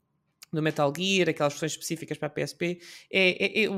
do 0.52 0.60
Metal 0.60 0.92
Gear, 0.96 1.28
aquelas 1.28 1.52
versões 1.52 1.72
específicas 1.72 2.18
para 2.18 2.26
a 2.26 2.30
PSP, 2.30 2.80
é, 3.10 3.44
é, 3.44 3.62
é, 3.62 3.68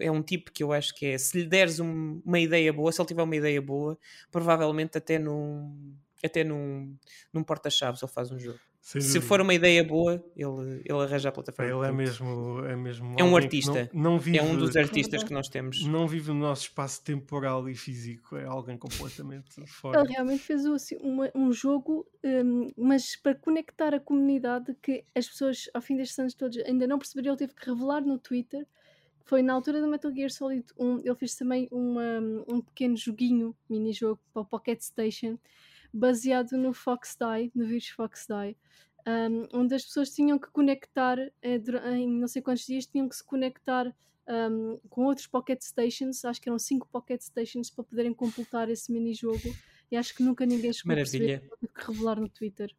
é, 0.00 0.10
um 0.10 0.22
tipo 0.22 0.52
que 0.52 0.62
eu 0.62 0.70
acho 0.70 0.94
que 0.94 1.06
é, 1.06 1.16
se 1.16 1.38
lhe 1.38 1.46
deres 1.46 1.80
um, 1.80 2.20
uma 2.22 2.38
ideia 2.38 2.70
boa, 2.70 2.92
se 2.92 3.00
ele 3.00 3.08
tiver 3.08 3.22
uma 3.22 3.34
ideia 3.34 3.62
boa, 3.62 3.98
provavelmente 4.30 4.98
até 4.98 5.18
num, 5.18 5.96
até 6.24 6.44
num, 6.44 6.96
num 7.32 7.42
porta-chaves 7.42 8.02
ele 8.02 8.12
faz 8.12 8.30
um 8.30 8.38
jogo. 8.38 8.58
Se 8.82 9.20
for 9.20 9.40
uma 9.40 9.54
ideia 9.54 9.84
boa, 9.84 10.22
ele, 10.36 10.82
ele 10.84 10.98
arranja 11.00 11.28
a 11.28 11.32
plataforma. 11.32 11.70
Ele 11.70 11.88
é 11.88 11.92
mesmo, 11.92 12.64
é 12.66 12.74
mesmo. 12.74 13.14
É 13.16 13.22
um 13.22 13.36
artista. 13.36 13.88
Não, 13.92 14.02
não 14.02 14.18
vive, 14.18 14.38
é 14.38 14.42
um 14.42 14.56
dos 14.56 14.76
artistas 14.76 15.22
que 15.22 15.32
nós 15.32 15.48
temos. 15.48 15.82
Não 15.86 16.08
vive 16.08 16.32
no 16.32 16.40
nosso 16.40 16.62
espaço 16.62 17.02
temporal 17.04 17.68
e 17.68 17.76
físico. 17.76 18.36
É 18.36 18.44
alguém 18.44 18.76
completamente 18.76 19.64
fora. 19.70 20.00
Ele 20.00 20.12
realmente 20.12 20.42
fez 20.42 20.66
assim, 20.66 20.96
uma, 20.96 21.30
um 21.32 21.52
jogo, 21.52 22.04
um, 22.24 22.72
mas 22.76 23.14
para 23.14 23.36
conectar 23.36 23.94
a 23.94 24.00
comunidade 24.00 24.76
que 24.82 25.04
as 25.14 25.28
pessoas, 25.28 25.70
ao 25.72 25.80
fim 25.80 25.96
destes 25.96 26.18
anos 26.18 26.34
todos, 26.34 26.58
ainda 26.64 26.84
não 26.84 26.98
perceberam. 26.98 27.30
Ele 27.30 27.38
teve 27.38 27.54
que 27.54 27.64
revelar 27.64 28.00
no 28.00 28.18
Twitter. 28.18 28.66
Foi 29.24 29.42
na 29.42 29.52
altura 29.52 29.80
do 29.80 29.86
Metal 29.86 30.12
Gear 30.12 30.30
Solid 30.30 30.66
1. 30.76 31.02
Ele 31.04 31.14
fez 31.14 31.36
também 31.36 31.68
uma, 31.70 32.18
um 32.48 32.60
pequeno 32.60 32.96
joguinho, 32.96 33.54
mini-jogo 33.70 34.20
para 34.32 34.42
o 34.42 34.44
Pocket 34.44 34.80
Station 34.80 35.38
baseado 35.92 36.52
no 36.52 36.72
Fox 36.72 37.16
Die, 37.16 37.52
no 37.54 37.66
vírus 37.66 37.88
Fox 37.88 38.26
Die, 38.26 38.56
um, 39.06 39.48
onde 39.52 39.74
as 39.74 39.84
pessoas 39.84 40.10
tinham 40.10 40.38
que 40.38 40.50
conectar 40.50 41.18
eh, 41.42 41.60
em 41.94 42.08
não 42.08 42.28
sei 42.28 42.40
quantos 42.40 42.64
dias, 42.64 42.86
tinham 42.86 43.08
que 43.08 43.16
se 43.16 43.24
conectar 43.24 43.94
um, 44.28 44.78
com 44.88 45.04
outros 45.04 45.26
Pocket 45.26 45.60
Stations, 45.60 46.24
acho 46.24 46.40
que 46.40 46.48
eram 46.48 46.58
cinco 46.58 46.88
Pocket 46.88 47.20
Stations 47.20 47.70
para 47.70 47.84
poderem 47.84 48.14
completar 48.14 48.70
esse 48.70 48.92
mini-jogo 48.92 49.54
e 49.90 49.96
acho 49.96 50.14
que 50.14 50.22
nunca 50.22 50.46
ninguém 50.46 50.72
chegou 50.72 50.94
Maravilha. 50.94 51.36
a 51.36 51.40
perceber 51.40 51.72
que 51.74 51.86
revelar 51.86 52.20
no 52.20 52.28
Twitter. 52.28 52.74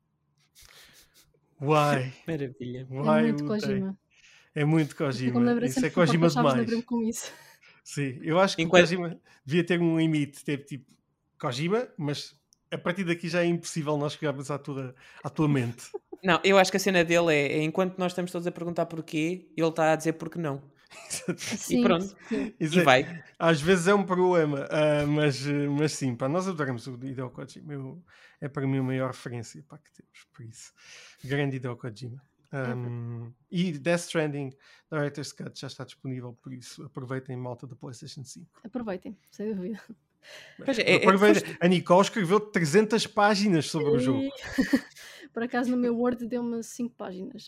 Uai! 1.61 2.14
Maravilha! 2.28 2.88
Uai, 2.89 3.20
é 3.20 3.32
muito 3.32 3.45
Kojima. 3.45 3.99
É 4.55 4.66
muito 4.66 4.95
Kojima. 4.95 5.66
Isso 5.66 5.86
é 5.86 5.89
Kojima 5.89 6.30
demais. 6.30 6.84
Com 6.86 7.03
isso. 7.03 7.32
Sim, 7.84 8.20
eu 8.22 8.39
acho 8.39 8.55
que 8.55 8.61
Enquanto... 8.61 8.84
Kojima 8.84 9.20
devia 9.45 9.64
ter 9.64 9.80
um 9.82 9.99
limite, 9.99 10.43
ter 10.43 10.64
tipo 10.64 10.91
Kojima, 11.38 11.88
mas 11.97 12.39
a 12.74 12.78
partir 12.78 13.03
daqui 13.03 13.30
já 13.30 13.41
é 13.41 13.45
impossível 13.45 13.97
nós 13.97 14.13
chegarmos 14.13 14.49
à 14.49 14.57
tua, 14.57 14.95
à 15.24 15.30
tua 15.30 15.47
mente. 15.47 15.91
Não, 16.24 16.39
eu 16.41 16.57
acho 16.57 16.71
que 16.71 16.78
a 16.78 16.80
cena 16.80 17.03
dele 17.03 17.36
é, 17.36 17.59
é 17.59 17.63
enquanto 17.63 17.97
nós 17.97 18.13
estamos 18.13 18.32
todos 18.32 18.47
a 18.47 18.51
perguntar 18.51 18.86
porquê, 18.86 19.51
ele 19.57 19.67
está 19.67 19.91
a 19.91 19.95
dizer 19.97 20.13
porque 20.13 20.39
não. 20.39 20.63
Sim, 21.36 21.82
e 21.82 21.84
pronto, 21.84 22.15
sim. 22.30 22.53
e 22.57 22.65
é, 22.65 22.82
vai. 22.82 23.24
Às 23.38 23.59
vezes 23.59 23.89
é 23.89 23.93
um 23.93 24.05
problema, 24.05 24.61
uh, 24.61 25.05
mas, 25.05 25.45
mas 25.45 25.91
sim, 25.91 26.15
para 26.15 26.30
nós 26.30 26.47
adoramos 26.47 26.88
o 26.88 26.93
Hideo 26.93 27.30
Kojima. 27.30 28.01
é 28.39 28.47
para 28.47 28.65
mim 28.65 28.78
a 28.78 28.84
maior 28.84 29.07
referência 29.07 29.61
pá, 29.67 29.78
que 29.78 29.91
temos, 29.91 30.26
por 30.32 30.45
isso. 30.45 30.71
Grande 31.26 31.57
Hideo 31.57 31.76
Kojima. 31.76 32.21
Um, 32.53 33.34
E 33.51 33.71
Death 33.74 34.01
Stranding 34.01 34.53
Director's 34.89 35.34
Cut 35.34 35.59
já 35.59 35.67
está 35.67 35.84
disponível, 35.84 36.38
por 36.41 36.53
isso 36.53 36.84
aproveitem 36.84 37.36
malta 37.36 37.67
da 37.67 37.76
PlayStation 37.76 38.24
5. 38.24 38.61
Aproveitem, 38.63 39.17
sem 39.30 39.53
dúvida. 39.53 39.82
É, 40.67 40.82
é, 40.82 41.05
é, 41.05 41.57
a 41.59 41.67
Nicole 41.67 42.01
escreveu 42.01 42.39
300 42.39 43.07
páginas 43.07 43.69
sobre 43.69 43.89
o 43.91 43.99
jogo. 43.99 44.30
Por 45.34 45.43
acaso 45.43 45.71
no 45.71 45.78
meu 45.78 45.97
Word 45.97 46.28
deu-me 46.28 46.61
5 46.61 46.95
páginas. 46.95 47.47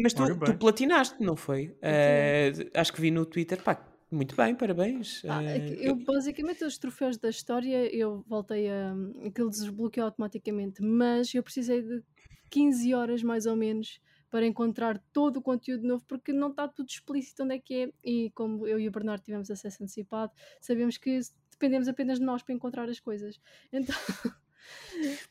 Mas 0.00 0.12
tu, 0.12 0.38
tu, 0.38 0.56
platinaste, 0.56 1.22
não 1.22 1.36
foi? 1.36 1.68
Uh, 1.78 2.70
acho 2.74 2.92
que 2.92 3.00
vi 3.00 3.10
no 3.10 3.26
Twitter, 3.26 3.62
pá, 3.62 3.84
muito 4.10 4.34
bem, 4.34 4.54
parabéns. 4.54 5.22
Ah, 5.26 5.40
uh, 5.40 5.74
eu 5.74 5.96
basicamente 5.96 6.64
os 6.64 6.78
troféus 6.78 7.18
da 7.18 7.28
história 7.28 7.94
eu 7.94 8.24
voltei 8.26 8.70
a. 8.70 8.94
aquilo 9.26 9.50
desbloqueou 9.50 10.06
automaticamente, 10.06 10.82
mas 10.82 11.34
eu 11.34 11.42
precisei 11.42 11.82
de 11.82 12.02
15 12.50 12.94
horas 12.94 13.22
mais 13.22 13.46
ou 13.46 13.56
menos 13.56 14.00
para 14.30 14.46
encontrar 14.46 14.98
todo 15.12 15.38
o 15.38 15.42
conteúdo 15.42 15.86
novo, 15.86 16.04
porque 16.06 16.32
não 16.32 16.50
está 16.50 16.68
tudo 16.68 16.88
explícito 16.88 17.42
onde 17.42 17.56
é 17.56 17.58
que 17.58 17.74
é. 17.74 17.92
E 18.02 18.30
como 18.30 18.66
eu 18.66 18.78
e 18.78 18.88
o 18.88 18.90
Bernardo 18.90 19.22
tivemos 19.22 19.50
acesso 19.50 19.82
antecipado, 19.82 20.32
sabemos 20.60 20.96
que 20.96 21.20
dependemos 21.60 21.86
apenas 21.88 22.18
de 22.18 22.24
nós 22.24 22.42
para 22.42 22.54
encontrar 22.54 22.88
as 22.88 22.98
coisas. 22.98 23.38
Então. 23.70 23.94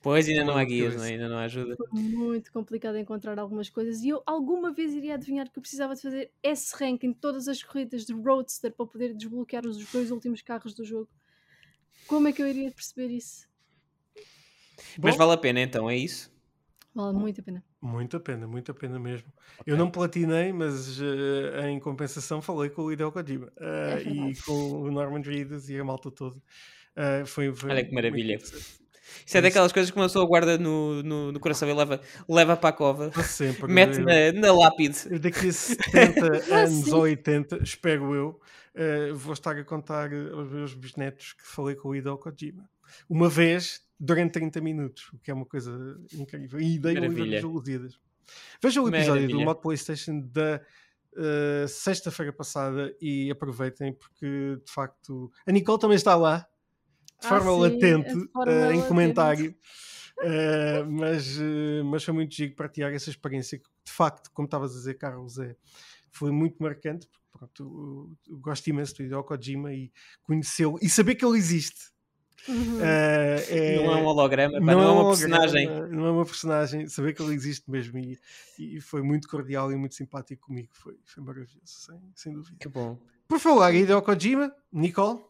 Pois, 0.01 0.27
ainda 0.27 0.43
não 0.43 0.57
há 0.57 0.63
guias, 0.65 0.95
não 0.97 1.03
é? 1.03 1.11
ainda 1.11 1.29
não 1.29 1.37
há 1.37 1.43
ajuda. 1.43 1.75
Foi 1.77 1.87
muito 2.01 2.51
complicado 2.51 2.97
encontrar 2.97 3.39
algumas 3.39 3.69
coisas 3.69 4.01
e 4.01 4.09
eu 4.09 4.21
alguma 4.25 4.73
vez 4.73 4.93
iria 4.93 5.13
adivinhar 5.13 5.49
que 5.49 5.57
eu 5.57 5.61
precisava 5.61 5.95
de 5.95 6.01
fazer 6.01 6.31
esse 6.43 6.75
rank 6.75 7.03
em 7.03 7.13
todas 7.13 7.47
as 7.47 7.63
corridas 7.63 8.05
de 8.05 8.11
Roadster 8.11 8.73
para 8.73 8.85
poder 8.85 9.13
desbloquear 9.13 9.65
os 9.65 9.77
dois 9.91 10.11
últimos 10.11 10.41
carros 10.41 10.73
do 10.73 10.83
jogo. 10.83 11.07
Como 12.07 12.27
é 12.27 12.33
que 12.33 12.41
eu 12.41 12.47
iria 12.47 12.71
perceber 12.71 13.13
isso? 13.13 13.47
Mas 15.01 15.15
vale 15.15 15.33
a 15.33 15.37
pena 15.37 15.61
então, 15.61 15.89
é 15.89 15.95
isso? 15.95 16.29
Vale 16.93 17.17
muito 17.17 17.39
a 17.39 17.43
pena. 17.43 17.63
Muito 17.81 18.17
a 18.17 18.19
pena, 18.19 18.47
muito 18.47 18.71
a 18.71 18.73
pena 18.73 18.99
mesmo. 18.99 19.31
Okay. 19.59 19.73
Eu 19.73 19.77
não 19.77 19.89
platinei, 19.89 20.51
mas 20.51 20.99
uh, 20.99 21.67
em 21.67 21.79
compensação 21.79 22.41
falei 22.41 22.69
com 22.69 22.83
o 22.83 22.91
Hideo 22.91 23.11
Kojima 23.11 23.47
uh, 23.47 23.63
é 23.63 24.01
e 24.01 24.35
com 24.41 24.81
o 24.81 24.91
Norman 24.91 25.21
Reedus 25.21 25.69
e 25.69 25.79
a 25.79 25.83
malta 25.83 26.09
toda. 26.11 26.35
Uh, 26.35 27.25
foi, 27.25 27.53
foi 27.53 27.69
Olha 27.69 27.85
que 27.85 27.93
maravilha. 27.93 28.39
Isso 29.25 29.37
é 29.37 29.41
daquelas 29.41 29.71
coisas 29.71 29.91
que 29.91 29.97
uma 29.97 30.05
pessoa 30.05 30.25
guarda 30.25 30.57
no, 30.57 31.01
no, 31.03 31.31
no 31.31 31.39
coração 31.39 31.69
e 31.69 31.73
leva, 31.73 32.01
leva 32.27 32.57
para 32.57 32.69
a 32.69 32.73
cova, 32.73 33.11
sempre, 33.23 33.67
mete 33.71 33.99
na, 33.99 34.31
na 34.33 34.53
lápide. 34.53 35.19
Daqui 35.19 35.49
a 35.49 35.53
70 35.53 36.53
anos 36.53 36.91
ou 36.91 37.01
80, 37.01 37.63
espero 37.63 38.13
eu, 38.13 38.39
uh, 38.75 39.15
vou 39.15 39.33
estar 39.33 39.55
a 39.55 39.63
contar 39.63 40.11
aos 40.13 40.49
meus 40.51 40.73
bisnetos 40.73 41.33
que 41.33 41.45
falei 41.45 41.75
com 41.75 41.89
o 41.89 41.95
Hideo 41.95 42.17
Kojima. 42.17 42.69
Uma 43.07 43.29
vez, 43.29 43.81
durante 43.99 44.33
30 44.33 44.61
minutos, 44.61 45.09
o 45.13 45.19
que 45.19 45.29
é 45.29 45.33
uma 45.33 45.45
coisa 45.45 45.99
incrível. 46.13 46.59
E 46.59 46.79
dei 46.79 46.93
livros 46.93 47.43
luzidas. 47.43 47.99
Veja 48.61 48.81
o 48.81 48.87
episódio 48.87 49.13
Maravilha. 49.13 49.39
do 49.39 49.45
Mod 49.45 49.61
PlayStation 49.61 50.21
da 50.21 50.61
uh, 51.13 51.67
sexta-feira 51.67 52.31
passada 52.31 52.95
e 53.01 53.29
aproveitem, 53.31 53.93
porque 53.93 54.57
de 54.63 54.71
facto 54.71 55.31
a 55.45 55.51
Nicole 55.51 55.79
também 55.79 55.95
está 55.95 56.15
lá 56.15 56.47
de 57.19 57.27
ah, 57.27 57.29
forma 57.29 57.51
sim, 57.51 57.59
latente 57.59 58.29
forma 58.31 58.51
uh, 58.51 58.71
em 58.71 58.81
comentário. 58.87 59.55
Uh, 60.19 60.89
mas, 60.89 61.37
uh, 61.37 61.83
mas 61.85 62.03
foi 62.03 62.13
muito 62.13 62.35
giro 62.35 62.53
partilhar 62.53 62.93
essa 62.93 63.09
experiência 63.09 63.57
que, 63.57 63.69
de 63.85 63.91
facto, 63.91 64.29
como 64.33 64.45
estavas 64.45 64.71
a 64.71 64.75
dizer, 64.75 64.95
Carlos, 64.95 65.39
é, 65.39 65.55
foi 66.11 66.31
muito 66.31 66.61
marcante. 66.61 67.07
Porque, 67.07 67.25
pronto, 67.31 68.17
eu, 68.27 68.33
eu 68.33 68.39
gosto 68.39 68.67
imenso 68.67 68.95
do 68.95 69.03
Hideo 69.03 69.23
Kojima 69.23 69.73
e 69.73 69.91
conhecê-lo 70.23 70.77
e 70.81 70.89
saber 70.89 71.15
que 71.15 71.25
ele 71.25 71.37
existe. 71.37 71.91
Uhum. 72.47 72.77
Uh, 72.77 72.81
é, 73.49 73.75
não 73.75 73.91
é 73.91 73.95
um 73.97 74.05
holograma, 74.05 74.59
não, 74.59 74.65
não 74.65 74.81
é 74.81 74.91
uma 74.91 75.07
personagem. 75.09 75.69
Não 75.89 76.05
é 76.05 76.11
uma 76.11 76.25
personagem, 76.25 76.87
saber 76.87 77.13
que 77.13 77.21
ele 77.21 77.33
existe 77.33 77.69
mesmo 77.69 77.97
e, 77.99 78.17
e 78.57 78.81
foi 78.81 79.01
muito 79.01 79.27
cordial 79.27 79.71
e 79.71 79.75
muito 79.75 79.95
simpático 79.95 80.47
comigo. 80.47 80.69
Foi, 80.73 80.97
foi 81.05 81.23
maravilhoso, 81.23 81.61
sem, 81.63 81.99
sem 82.15 82.33
dúvida. 82.33 82.57
Que 82.59 82.67
bom. 82.67 82.97
Por 83.27 83.39
falar 83.39 83.73
em 83.73 83.83
Hideo 83.83 84.01
Kojima, 84.01 84.53
Nicole. 84.71 85.21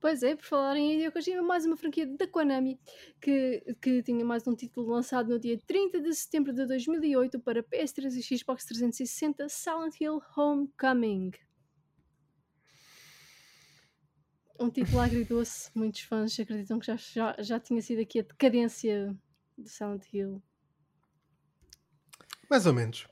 Pois 0.00 0.22
é, 0.22 0.36
por 0.36 0.44
falar 0.44 0.76
em 0.76 0.94
Hideo 0.94 1.12
Kojima, 1.12 1.42
mais 1.42 1.64
uma 1.64 1.76
franquia 1.76 2.06
da 2.06 2.26
Konami 2.26 2.78
que, 3.20 3.62
que 3.80 4.02
tinha 4.02 4.24
mais 4.24 4.46
um 4.46 4.54
título 4.54 4.90
lançado 4.90 5.30
no 5.30 5.38
dia 5.38 5.58
30 5.66 6.00
de 6.00 6.12
setembro 6.12 6.52
de 6.52 6.66
2008 6.66 7.40
para 7.40 7.62
PS3 7.62 8.16
e 8.16 8.38
Xbox 8.38 8.66
360, 8.66 9.48
Silent 9.48 10.00
Hill 10.00 10.20
Homecoming. 10.36 11.30
Um 14.58 14.70
título 14.70 15.00
agridoce, 15.00 15.70
muitos 15.74 16.02
fãs 16.02 16.38
acreditam 16.38 16.78
que 16.78 16.86
já, 16.86 16.96
já, 16.96 17.36
já 17.40 17.60
tinha 17.60 17.82
sido 17.82 18.00
aqui 18.00 18.20
a 18.20 18.22
decadência 18.22 19.16
de 19.58 19.68
Silent 19.68 20.04
Hill. 20.12 20.42
Mais 22.48 22.66
ou 22.66 22.72
menos. 22.72 23.08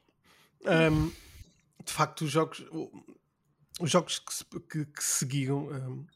Um, 0.65 1.09
de 1.85 1.93
facto, 1.93 2.23
os 2.23 2.31
jogos, 2.31 2.65
os 3.81 3.91
jogos 3.91 4.21
que, 4.21 4.33
se, 4.33 4.45
que, 4.45 4.85
que 4.85 5.03
seguiam 5.03 5.67
um, 5.67 6.07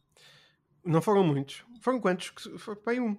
não 0.85 1.03
foram 1.03 1.25
muitos. 1.25 1.65
Foram 1.81 2.01
quantos? 2.01 2.33
Foi 2.59 2.77
aí 2.87 3.01
um. 3.01 3.17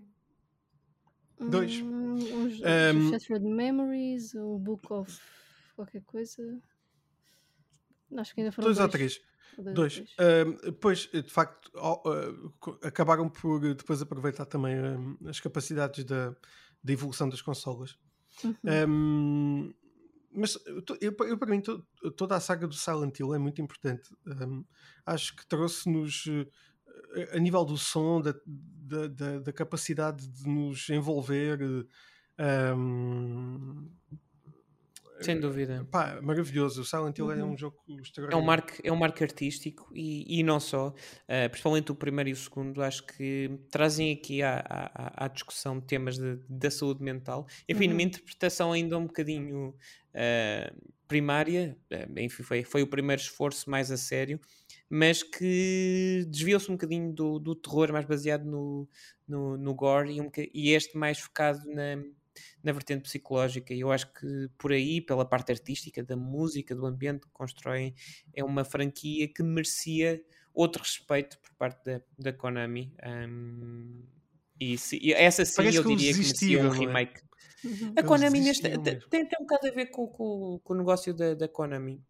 Dois. 1.39 1.82
Hum, 1.82 2.16
os, 2.16 2.62
um, 2.62 3.10
Shattered 3.12 3.45
Memories, 3.45 4.34
o 4.34 4.58
Book 4.58 4.91
of 4.91 5.20
qualquer 5.76 6.01
coisa. 6.03 6.60
Acho 8.16 8.34
que 8.34 8.41
ainda 8.41 8.51
foram 8.51 8.68
dois. 8.68 8.78
Dois 8.78 8.86
ou 8.86 8.91
três. 8.91 9.22
Dois. 9.74 10.04
Um, 10.20 10.72
pois, 10.74 11.10
de 11.12 11.30
facto, 11.30 11.72
uh, 11.76 12.78
acabaram 12.84 13.30
por 13.30 13.60
depois 13.76 14.02
aproveitar 14.02 14.45
também 14.45 14.76
as 15.28 15.39
capacidades 15.39 16.04
da, 16.04 16.36
da 16.84 16.93
evolução 16.93 17.28
das 17.30 17.41
consolas. 17.41 17.98
Uhum. 18.43 18.56
Um, 18.88 19.74
mas 20.32 20.58
eu, 21.02 21.16
eu, 21.26 21.38
para 21.38 21.50
mim, 21.50 21.62
toda 22.16 22.36
a 22.36 22.39
saga 22.39 22.68
do 22.68 22.76
Silent 22.76 23.20
Hill 23.20 23.34
é 23.34 23.39
muito 23.39 23.62
importante. 23.62 24.10
Um, 24.26 24.64
acho 25.06 25.36
que 25.36 25.48
trouxe-nos 25.48 26.26
a 27.34 27.39
nível 27.39 27.66
do 27.66 27.78
som, 27.78 28.22
da, 28.22 28.34
da, 28.45 29.08
da, 29.08 29.39
da 29.39 29.54
capacidade 29.54 30.28
de 30.28 30.48
nos 30.48 30.89
envolver. 30.89 31.60
Um, 32.76 33.89
sem 35.22 35.39
dúvida. 35.39 35.88
Pá, 35.91 36.20
maravilhoso. 36.22 36.82
O 36.82 36.86
Silent 36.86 37.18
Hill 37.18 37.26
uhum. 37.26 37.32
é 37.32 37.43
um 37.43 37.57
jogo 37.57 37.78
extraordinário. 37.88 38.34
É 38.34 38.36
um 38.38 38.45
marco, 38.45 38.74
é 38.84 38.91
um 38.91 38.95
marco 38.95 39.24
artístico 39.24 39.89
e, 39.93 40.39
e 40.39 40.43
não 40.43 40.59
só. 40.59 40.89
Uh, 40.89 41.49
principalmente 41.49 41.91
o 41.91 41.95
primeiro 41.95 42.30
e 42.30 42.34
o 42.34 42.36
segundo, 42.36 42.82
acho 42.82 43.05
que 43.05 43.59
trazem 43.70 44.13
aqui 44.13 44.41
à, 44.41 44.63
à, 44.68 45.26
à 45.26 45.28
discussão 45.28 45.80
temas 45.80 46.18
de, 46.18 46.39
da 46.49 46.70
saúde 46.70 47.03
mental. 47.03 47.47
Enfim, 47.68 47.86
uhum. 47.86 47.91
numa 47.91 48.03
interpretação 48.03 48.72
ainda 48.72 48.97
um 48.97 49.07
bocadinho 49.07 49.70
uh, 49.70 50.91
primária. 51.07 51.78
Uh, 51.91 52.20
enfim, 52.20 52.43
foi, 52.43 52.63
foi 52.63 52.82
o 52.82 52.88
primeiro 52.88 53.22
esforço 53.22 53.70
mais 53.70 53.91
a 53.91 53.97
sério 53.97 54.39
mas 54.89 55.22
que 55.22 56.26
desviou-se 56.30 56.70
um 56.70 56.76
bocadinho 56.76 57.11
do, 57.11 57.39
do 57.39 57.55
terror 57.55 57.91
mais 57.91 58.05
baseado 58.05 58.45
no, 58.45 58.88
no, 59.28 59.57
no 59.57 59.74
gore 59.74 60.15
e, 60.15 60.22
um, 60.22 60.30
e 60.53 60.72
este 60.72 60.97
mais 60.97 61.20
focado 61.20 61.59
na, 61.65 62.01
na 62.64 62.72
vertente 62.72 63.04
psicológica. 63.04 63.74
E 63.74 63.82
eu 63.82 63.92
acho 63.92 64.12
que 64.14 64.50
por 64.58 64.72
aí, 64.72 65.02
pela 65.02 65.26
parte 65.26 65.52
artística, 65.52 66.04
da 66.04 66.16
música, 66.16 66.76
do 66.76 66.86
ambiente 66.86 67.22
que 67.22 67.32
constroem, 67.32 67.94
é 68.34 68.44
uma 68.44 68.64
franquia 68.64 69.28
que 69.28 69.44
merecia 69.44 70.22
outro 70.54 70.82
respeito 70.82 71.38
por 71.40 71.54
parte 71.56 71.84
da, 71.86 72.02
da 72.18 72.34
Konami. 72.34 72.94
Um, 73.06 74.04
e, 74.60 74.78
se, 74.78 74.98
e, 74.98 75.14
essa 75.14 75.46
sim 75.46 75.56
Parece 75.58 75.78
eu 75.78 75.84
diria 75.84 76.12
que 76.12 76.20
merecia 76.20 76.64
um 76.64 76.74
é? 76.74 76.78
remake. 76.78 77.22
Uhum. 77.64 77.94
A 77.96 78.04
Konami 78.04 78.40
neste, 78.40 78.64
tem, 78.64 79.00
tem 79.10 79.40
um 79.40 79.44
bocado 79.44 79.68
a 79.68 79.72
ver 79.72 79.88
com, 79.88 80.08
com, 80.08 80.60
com 80.64 80.74
o 80.74 80.78
negócio 80.78 81.14
da, 81.14 81.34
da 81.34 81.48
Konami 81.48 82.04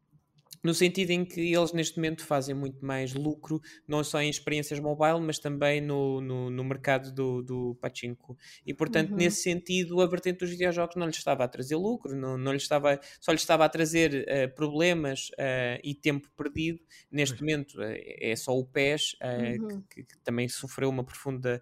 no 0.64 0.74
sentido 0.74 1.12
em 1.12 1.26
que 1.26 1.54
eles 1.54 1.74
neste 1.74 1.98
momento 1.98 2.26
fazem 2.26 2.56
muito 2.56 2.86
mais 2.86 3.14
lucro, 3.14 3.62
não 3.88 4.04
só 4.04 4.22
em 4.22 4.30
experiências 4.30 4.80
mobile, 4.80 5.20
mas 5.22 5.40
também 5.40 5.82
no, 5.82 6.22
no, 6.22 6.50
no 6.50 6.64
mercado 6.64 7.12
do, 7.12 7.42
do 7.42 7.78
pachinko. 7.82 8.38
E 8.66 8.74
portanto, 8.74 9.12
uhum. 9.12 9.18
nesse 9.18 9.42
sentido, 9.42 10.02
a 10.02 10.08
vertente 10.08 10.40
dos 10.40 10.50
videojogos 10.50 10.96
não 10.96 11.06
lhes 11.06 11.18
estava 11.18 11.44
a 11.44 11.48
trazer 11.48 11.76
lucro, 11.76 12.16
não, 12.16 12.38
não 12.38 12.52
lhes 12.52 12.64
estava, 12.64 13.00
só 13.20 13.32
lhes 13.32 13.42
estava 13.42 13.66
a 13.66 13.70
trazer 13.70 14.26
uh, 14.28 14.56
problemas 14.56 15.30
uh, 15.34 15.80
e 15.84 15.94
tempo 15.94 16.30
perdido. 16.36 16.80
Neste 17.12 17.36
uhum. 17.36 17.42
momento 17.42 17.80
uh, 17.80 17.96
é 18.22 18.36
só 18.36 18.58
o 18.58 18.66
PES, 18.66 19.16
uhum. 19.22 19.84
que, 19.90 20.04
que, 20.04 20.18
também 20.24 20.48
sofreu 20.48 20.90
uma 20.90 21.04
profunda 21.04 21.62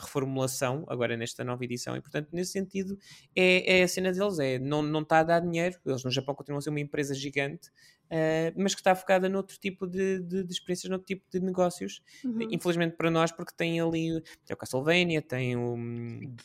reformulação 0.00 0.84
agora 0.88 1.16
nesta 1.16 1.42
nova 1.42 1.64
edição. 1.64 1.96
E 1.96 2.00
portanto, 2.00 2.28
nesse 2.32 2.52
sentido, 2.52 2.96
é, 3.34 3.80
é 3.80 3.82
a 3.82 3.88
cena 3.88 4.12
deles: 4.12 4.38
é, 4.38 4.58
não, 4.58 4.82
não 4.82 5.02
está 5.02 5.18
a 5.18 5.22
dar 5.24 5.40
dinheiro. 5.40 5.78
Eles 5.84 6.04
no 6.04 6.10
Japão 6.10 6.34
continuam 6.34 6.58
a 6.58 6.62
ser 6.62 6.70
uma 6.70 6.80
empresa 6.80 7.14
gigante. 7.14 7.70
Uh, 8.04 8.52
mas 8.56 8.74
que 8.74 8.80
está 8.80 8.94
focada 8.94 9.28
noutro 9.28 9.58
tipo 9.58 9.86
de, 9.86 10.20
de, 10.20 10.44
de 10.44 10.52
experiências, 10.52 10.90
noutro 10.90 11.06
tipo 11.06 11.24
de 11.30 11.40
negócios. 11.40 12.02
Uhum. 12.24 12.48
Infelizmente 12.50 12.96
para 12.96 13.10
nós, 13.10 13.32
porque 13.32 13.52
tem 13.56 13.80
ali 13.80 14.20
tem 14.44 14.54
o 14.54 14.56
Castlevania, 14.56 15.22
tem 15.22 15.56
o. 15.56 15.76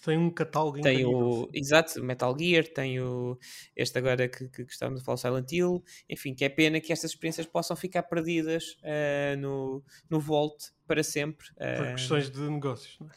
Tem 0.04 0.18
um 0.18 0.30
catálogo 0.30 0.82
Tem 0.82 1.06
o. 1.06 1.50
Exato, 1.54 2.04
Metal 2.04 2.36
Gear, 2.38 2.66
tem 2.68 3.00
o. 3.00 3.38
Este 3.76 3.98
agora 3.98 4.28
que, 4.28 4.48
que, 4.50 4.66
que 4.66 4.72
estamos 4.72 5.02
a 5.02 5.04
falar, 5.04 5.16
o 5.16 5.18
Silent 5.18 5.52
Hill. 5.52 5.84
Enfim, 6.10 6.34
que 6.34 6.46
é 6.46 6.50
pena 6.50 6.80
que 6.80 6.92
estas 6.94 7.12
experiências 7.12 7.46
possam 7.46 7.76
ficar 7.76 8.04
perdidas 8.04 8.78
uh, 8.84 9.38
no, 9.38 9.84
no 10.10 10.20
Vault 10.20 10.72
para 10.88 11.04
sempre. 11.04 11.48
Uh, 11.52 11.78
Por 11.78 11.92
questões 11.92 12.30
de 12.30 12.40
negócios, 12.40 12.98
não 13.00 13.08
é? 13.08 13.14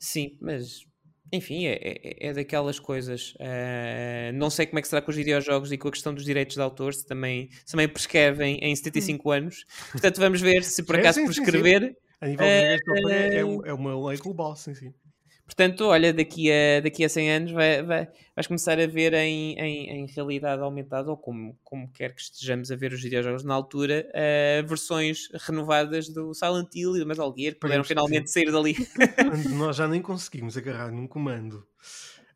Sim, 0.00 0.36
mas 0.40 0.86
enfim, 1.32 1.66
é, 1.66 1.72
é, 1.82 2.28
é, 2.28 2.32
daquelas 2.34 2.78
coisas. 2.78 3.34
Uh, 3.36 4.32
não 4.34 4.50
sei 4.50 4.66
como 4.66 4.78
é 4.78 4.82
que 4.82 4.88
será 4.88 5.00
com 5.00 5.10
os 5.10 5.16
videojogos 5.16 5.72
e 5.72 5.78
com 5.78 5.88
a 5.88 5.90
questão 5.90 6.12
dos 6.12 6.24
direitos 6.24 6.56
de 6.56 6.60
autor, 6.62 6.92
se 6.92 7.06
também, 7.06 7.48
se 7.64 7.72
também 7.72 7.88
prescrevem 7.88 8.58
em 8.60 8.76
75 8.76 9.28
hum. 9.28 9.32
anos. 9.32 9.64
Portanto, 9.90 10.20
vamos 10.20 10.40
ver 10.42 10.62
se 10.62 10.82
por 10.82 10.96
acaso 10.96 11.20
sim, 11.20 11.26
sim, 11.26 11.32
prescrever. 11.32 11.82
Sim, 11.82 11.96
a 12.20 12.26
nível 12.28 12.46
de 12.46 12.72
autor 12.74 13.10
é, 13.10 13.36
é, 13.36 13.40
é 13.40 13.74
uma 13.74 14.08
lei 14.08 14.18
global, 14.18 14.54
sim, 14.54 14.74
sim. 14.74 14.92
Portanto, 15.44 15.84
olha, 15.86 16.12
daqui 16.12 16.50
a, 16.50 16.80
daqui 16.80 17.04
a 17.04 17.08
100 17.08 17.32
anos 17.32 17.50
vai, 17.52 17.82
vai, 17.82 18.08
vais 18.34 18.46
começar 18.46 18.78
a 18.80 18.86
ver 18.86 19.12
em, 19.14 19.58
em, 19.58 19.90
em, 19.90 20.06
realidade 20.06 20.62
aumentada, 20.62 21.10
ou 21.10 21.16
como, 21.16 21.58
como 21.62 21.90
quer 21.92 22.14
que 22.14 22.22
estejamos 22.22 22.70
a 22.70 22.76
ver 22.76 22.92
os 22.92 23.02
videojogos 23.02 23.44
na 23.44 23.52
altura, 23.52 24.08
uh, 24.08 24.66
versões 24.66 25.28
renovadas 25.46 26.08
do 26.08 26.32
Silent 26.32 26.74
Hill 26.74 26.96
e 26.96 27.00
do 27.00 27.06
Metal 27.06 27.34
Gear, 27.36 27.54
que 27.54 27.60
puderam 27.60 27.84
finalmente 27.84 28.30
sair 28.30 28.50
dali. 28.50 28.74
Nós 29.56 29.76
já 29.76 29.86
nem 29.86 30.00
conseguimos 30.00 30.56
agarrar 30.56 30.90
num 30.90 31.06
comando 31.06 31.66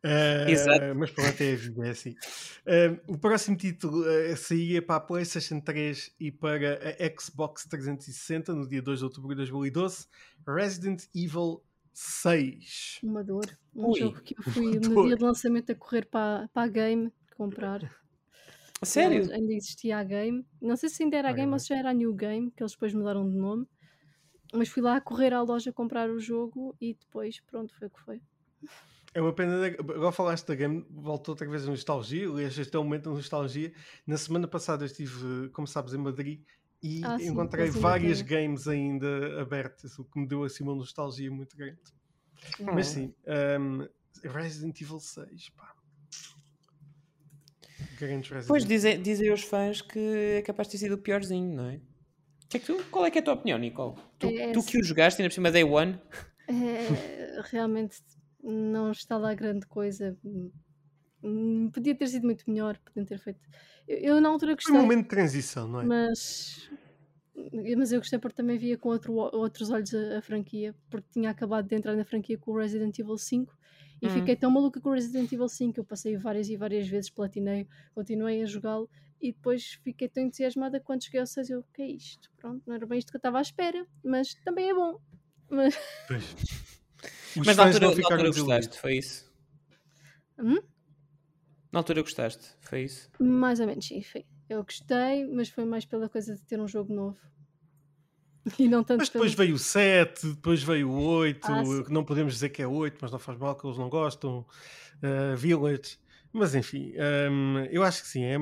Uh, 0.07 0.49
Exato. 0.49 0.95
Mas 0.95 1.11
pronto, 1.11 1.41
é 1.41 1.53
a 1.53 1.57
vida, 1.57 1.87
é 1.87 1.91
assim. 1.91 2.11
Uh, 2.11 3.15
o 3.15 3.19
próximo 3.19 3.57
título 3.57 4.03
uh, 4.03 4.37
saía 4.37 4.81
para 4.81 4.97
a 4.97 5.01
PlayStation 5.01 5.59
3 5.59 6.15
e 6.21 6.31
para 6.31 6.79
a 7.01 7.21
Xbox 7.21 7.67
360 7.67 8.55
no 8.55 8.69
dia 8.69 8.81
2 8.81 9.01
de 9.01 9.05
outubro 9.05 9.31
de 9.31 9.37
2012. 9.37 10.07
Resident 10.47 11.03
Evil 11.13 11.61
6. 12.01 12.99
Uma 13.03 13.25
dor. 13.25 13.47
Um 13.75 13.87
Ui. 13.89 13.99
jogo 13.99 14.21
que 14.21 14.35
eu 14.39 14.43
fui 14.53 14.79
Dor. 14.79 14.91
no 14.91 15.07
dia 15.07 15.17
de 15.17 15.23
lançamento 15.25 15.73
a 15.73 15.75
correr 15.75 16.05
para, 16.07 16.47
para 16.53 16.63
a 16.65 16.69
game 16.69 17.11
comprar. 17.37 17.83
A 18.83 18.85
sério? 18.85 19.23
Ainda- 19.23 19.35
Ainda 19.35 19.53
existia 19.55 19.97
a 19.97 20.05
game. 20.05 20.47
Não 20.61 20.77
sei 20.77 20.91
se 20.91 21.03
ainda 21.03 21.17
era 21.17 21.31
a 21.31 21.33
game 21.33 21.49
ai. 21.49 21.53
ou 21.55 21.59
se 21.59 21.69
já 21.69 21.77
era 21.79 21.91
a 21.91 21.95
New 21.95 22.13
Game, 22.15 22.51
que 22.51 22.63
eles 22.63 22.73
depois 22.73 22.93
mudaram 22.93 23.29
de 23.29 23.35
nome. 23.37 23.67
Mas 24.53 24.69
fui 24.69 24.83
lá 24.83 24.97
a 24.97 25.01
correr 25.01 25.33
à 25.33 25.41
loja 25.41 25.73
comprar 25.73 26.11
o 26.11 26.21
jogo 26.21 26.77
e 26.81 26.93
depois, 26.95 27.41
pronto, 27.41 27.75
foi 27.79 27.89
o 27.89 27.91
que 27.91 28.01
foi. 28.03 28.21
É 29.15 29.21
uma 29.23 29.33
pena. 29.33 29.59
da- 29.59 29.95
Agora 29.95 30.13
falaste 30.13 30.47
da 30.47 30.55
game, 30.55 30.85
voltou 30.91 31.33
outra 31.33 31.49
vez 31.49 31.67
a 31.67 31.71
nostalgia. 31.71 32.29
Aliás, 32.29 32.59
este 32.59 32.77
é 32.77 32.79
um 32.79 32.85
momento 32.85 33.05
de 33.11 33.17
nostalgia. 33.17 33.73
Na 34.07 34.19
semana 34.19 34.47
passada 34.47 34.83
eu 34.83 34.87
estive, 34.87 35.49
como 35.49 35.67
sabes, 35.67 35.95
em 35.95 35.99
Madrid 35.99 36.43
e 36.83 37.03
Ah, 37.05 37.19
sim, 37.19 37.29
encontrei 37.29 37.67
ainda 37.71 38.23
games 38.23 38.69
ainda 38.69 39.41
abertas, 39.41 39.99
o 39.99 40.05
que 40.05 40.19
me 40.19 40.27
deu 40.27 40.45
assim 40.45 40.63
uma 40.65 40.75
nostalgia 40.75 41.31
muito 41.31 41.57
grande. 41.57 41.81
Hum. 42.61 42.67
Mas 42.75 42.87
sim, 42.89 43.15
um, 43.61 43.89
Resident 44.31 44.81
Evil 44.81 45.01
6, 45.01 45.49
pá. 45.51 45.75
Grandes 47.99 48.31
Resident 48.31 48.49
Pois 48.49 48.63
Evil. 48.65 48.77
dizem, 48.77 49.03
dizem 49.03 49.33
os 49.33 49.43
fãs 49.43 49.81
que 49.83 49.99
é 50.39 50.43
capaz 50.43 50.69
de 50.69 50.73
ter 50.73 50.79
sido 50.79 50.95
o 50.95 50.99
piorzinho, 50.99 51.55
não 51.55 51.67
é? 51.71 51.81
Que 52.49 52.59
é 52.59 52.61
que 52.61 52.67
tu- 52.67 52.85
qual 52.91 53.05
é 53.07 53.11
que 53.11 53.19
é 53.19 53.21
a 53.21 53.25
tua 53.25 53.35
opinião, 53.35 53.59
Nicole? 53.59 53.97
Tu, 54.19 54.29
É 54.29 54.53
tu 54.53 54.63
que 54.63 54.79
o 54.79 54.85
jogaste 54.85 55.21
ainda 55.21 55.31
por 55.31 55.35
cima 55.35 55.51
Day 55.51 55.65
One, 55.65 55.99
É, 56.49 57.41
realmente 57.51 57.97
não 58.43 58.93
está 58.93 59.19
lá 59.19 59.35
grande 59.35 59.67
coisa. 59.67 60.17
Hum, 61.27 61.71
Podia 61.73 61.95
ter 61.97 62.09
sido 62.09 62.25
muito 62.27 62.49
melhor, 62.51 62.79
podiam 62.79 63.05
ter 63.07 63.19
feito. 63.19 63.41
Eu, 63.89 63.99
eu 64.17 64.21
na 64.21 64.29
altura 64.29 64.55
Foi 64.63 64.73
gostei, 64.73 64.81
um 64.81 64.83
momento 64.83 65.05
de 65.05 65.09
transição, 65.09 65.67
não 65.69 65.81
é? 65.81 65.91
mas, 65.91 66.71
mas 67.77 67.93
eu 67.93 68.01
gostei 68.01 68.19
porque 68.19 68.37
também 68.37 68.59
via 68.59 68.79
com 68.79 68.89
outro, 68.89 69.15
outros 69.15 69.71
olhos 69.71 69.95
a, 69.95 70.19
a 70.19 70.23
franquia, 70.23 70.75
porque 70.91 71.09
tinha 71.13 71.31
acabado 71.31 71.69
de 71.69 71.75
entrar 71.77 71.95
na 71.97 72.05
franquia 72.05 72.39
com 72.39 72.53
o 72.53 72.59
Resident 72.59 72.99
Evil 72.99 73.19
5 73.19 73.55
e 74.01 74.09
Hum. 74.09 74.11
fiquei 74.11 74.37
tão 74.37 74.51
maluca 74.51 74.81
com 74.81 74.91
o 74.91 74.95
Resident 74.95 75.33
Evil 75.33 75.49
5 75.49 75.81
eu 75.81 75.85
passei 75.85 76.17
várias 76.17 76.49
e 76.49 76.57
várias 76.57 76.89
vezes, 76.89 77.11
platinei, 77.11 77.69
continuei 77.95 78.43
a 78.43 78.47
jogá-lo 78.47 78.91
e 79.21 79.33
depois 79.33 79.79
fiquei 79.83 80.09
tão 80.09 80.23
entusiasmada 80.25 80.81
quando 80.81 81.05
cheguei 81.05 81.21
ao 81.21 81.27
6 81.27 81.51
eu, 81.51 81.61
o 81.61 81.65
que 81.75 81.83
é 81.83 81.87
isto? 81.89 82.31
Pronto, 82.37 82.63
não 82.67 82.75
era 82.75 82.87
bem 82.87 82.99
isto 82.99 83.11
que 83.11 83.17
eu 83.17 83.19
estava 83.19 83.39
à 83.39 83.43
espera, 83.43 83.87
mas 84.05 84.35
também 84.45 84.71
é 84.71 84.75
bom. 84.75 84.99
Mas, 85.51 85.77
mas 87.45 87.57
na 87.57 87.63
altura, 87.65 87.95
na 87.97 88.09
altura 88.09 88.31
gostaste, 88.31 88.79
foi 88.79 88.99
isso? 88.99 89.25
Hum? 90.39 90.61
Na 91.77 91.81
altura 91.81 92.01
gostaste, 92.01 92.43
foi 92.63 92.85
isso? 92.85 93.11
Mais 93.21 93.61
ou 93.61 93.67
menos, 93.67 93.85
sim, 93.85 94.01
foi. 94.01 94.25
Eu 94.49 94.65
gostei, 94.65 95.27
mas 95.27 95.51
foi 95.51 95.67
mais 95.67 95.85
pela 95.85 96.09
coisa 96.09 96.35
de 96.35 96.41
ter 96.43 96.59
um 96.59 96.67
jogo 96.67 96.91
novo. 96.95 97.19
E 98.59 98.67
não 98.67 98.83
tanto 98.83 99.01
Mas 99.01 99.11
depois 99.11 99.35
pelo... 99.35 99.45
veio 99.47 99.57
o 99.57 99.59
7, 99.59 100.27
depois 100.29 100.63
veio 100.63 100.89
o 100.89 100.99
8, 100.99 101.47
Ah, 101.53 101.63
não 101.91 102.03
podemos 102.03 102.33
dizer 102.33 102.49
que 102.49 102.63
é 102.63 102.67
8, 102.67 102.97
mas 103.03 103.13
não 103.13 103.19
faz 103.19 103.37
mal 103.39 103.55
que 103.55 103.67
eles 103.67 103.77
não 103.77 103.91
gostam. 103.91 104.47
Uh, 105.03 105.37
Village. 105.37 105.99
Mas 106.33 106.55
enfim, 106.55 106.95
um, 107.31 107.59
eu 107.71 107.83
acho 107.83 108.01
que 108.03 108.09
sim, 108.09 108.23
é, 108.25 108.33
é 108.35 108.39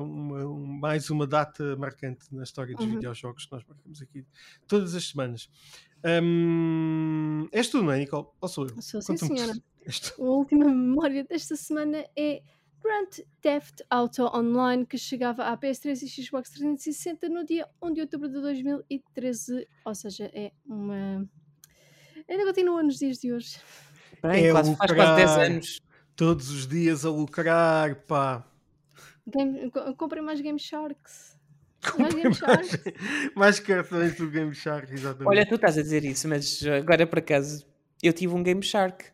uma- 0.00 0.44
um- 0.44 0.66
mais 0.66 1.10
uma 1.10 1.28
data 1.28 1.76
marcante 1.76 2.24
na 2.34 2.42
história 2.42 2.74
dos 2.74 2.84
Uhum. 2.84 2.90
videojogos 2.94 3.46
que 3.46 3.52
nós 3.52 3.62
marcamos 3.68 4.02
aqui 4.02 4.26
todas 4.66 4.96
as 4.96 5.04
semanas. 5.10 5.48
Um, 6.04 7.46
és 7.52 7.68
tu, 7.68 7.84
não 7.84 7.92
é, 7.92 7.98
Nicole? 8.00 8.26
Ou 8.40 8.48
sou 8.48 8.66
eu? 8.66 8.82
Sou 8.82 9.00
sim, 9.00 9.16
senhora. 9.16 9.52
A 10.18 10.22
última 10.22 10.64
memória 10.64 11.22
desta 11.24 11.54
semana 11.56 12.04
é 12.16 12.42
Grand 12.84 13.08
Theft 13.40 13.80
Auto 13.88 14.24
Online, 14.36 14.84
que 14.84 14.98
chegava 14.98 15.44
à 15.44 15.56
PS3 15.56 16.02
e 16.02 16.22
Xbox 16.22 16.50
360 16.50 17.28
no 17.30 17.44
dia 17.44 17.66
1 17.82 17.92
de 17.94 18.00
outubro 18.02 18.28
de 18.28 18.40
2013. 18.40 19.66
Ou 19.86 19.94
seja, 19.94 20.30
é 20.34 20.52
uma. 20.66 21.26
Ainda 22.28 22.44
continua 22.44 22.82
nos 22.82 22.98
dias 22.98 23.18
de 23.18 23.32
hoje. 23.32 23.56
Bem, 24.22 24.46
É 24.46 24.50
quase, 24.52 24.76
faz 24.76 24.92
quase 24.92 25.16
10 25.16 25.30
lucrar. 25.30 25.46
anos. 25.50 25.80
Todos 26.16 26.50
os 26.50 26.66
dias 26.66 27.04
a 27.04 27.10
lucrar, 27.10 27.96
pá. 28.06 28.46
Game... 29.26 29.70
co- 29.70 29.94
Comprei 29.96 30.22
mais 30.22 30.40
Game 30.40 30.58
Sharks. 30.58 31.38
Mais 31.98 32.14
Game 32.14 32.34
Sharks. 32.34 32.78
mais 33.34 33.60
cartões 33.60 34.14
do 34.16 34.30
Game 34.30 34.54
Shark, 34.54 34.92
exatamente. 34.92 35.26
Olha, 35.28 35.46
tu 35.46 35.56
estás 35.56 35.76
a 35.76 35.82
dizer 35.82 36.04
isso, 36.04 36.28
mas 36.28 36.62
agora 36.66 37.06
por 37.06 37.18
acaso 37.18 37.66
eu 38.02 38.12
tive 38.12 38.32
um 38.34 38.42
Game 38.42 38.62
Shark 38.62 39.06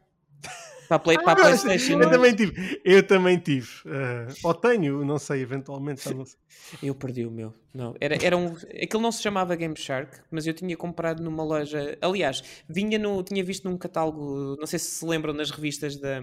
para 0.90 0.96
a, 0.96 0.98
Play, 0.98 1.16
para 1.18 1.30
a 1.30 1.32
Ah, 1.32 1.36
PlayStation. 1.36 2.00
Eu 2.00 2.10
também 2.10 2.34
tive. 2.34 2.80
Eu 2.84 3.06
também 3.06 3.38
tive. 3.38 3.68
eh, 3.86 4.26
ou 4.42 4.52
tenho, 4.52 5.04
não 5.04 5.18
sei, 5.20 5.40
eventualmente. 5.40 6.12
não 6.12 6.24
sei. 6.24 6.36
Eu 6.82 6.96
perdi 6.96 7.24
o 7.24 7.30
meu. 7.30 7.54
Não, 7.72 7.94
era, 8.00 8.16
era 8.24 8.36
um, 8.36 8.54
aquilo 8.82 9.00
não 9.00 9.12
se 9.12 9.22
chamava 9.22 9.54
Game 9.54 9.76
Shark, 9.76 10.18
mas 10.30 10.46
eu 10.46 10.52
tinha 10.52 10.76
comprado 10.76 11.22
numa 11.22 11.44
loja. 11.44 11.96
Aliás, 12.00 12.42
vinha 12.68 12.98
no, 12.98 13.22
tinha 13.22 13.44
visto 13.44 13.68
num 13.70 13.78
catálogo, 13.78 14.56
não 14.58 14.66
sei 14.66 14.78
se 14.80 14.90
se 14.90 15.06
lembram 15.06 15.32
nas 15.32 15.50
revistas 15.52 15.96
da. 15.96 16.20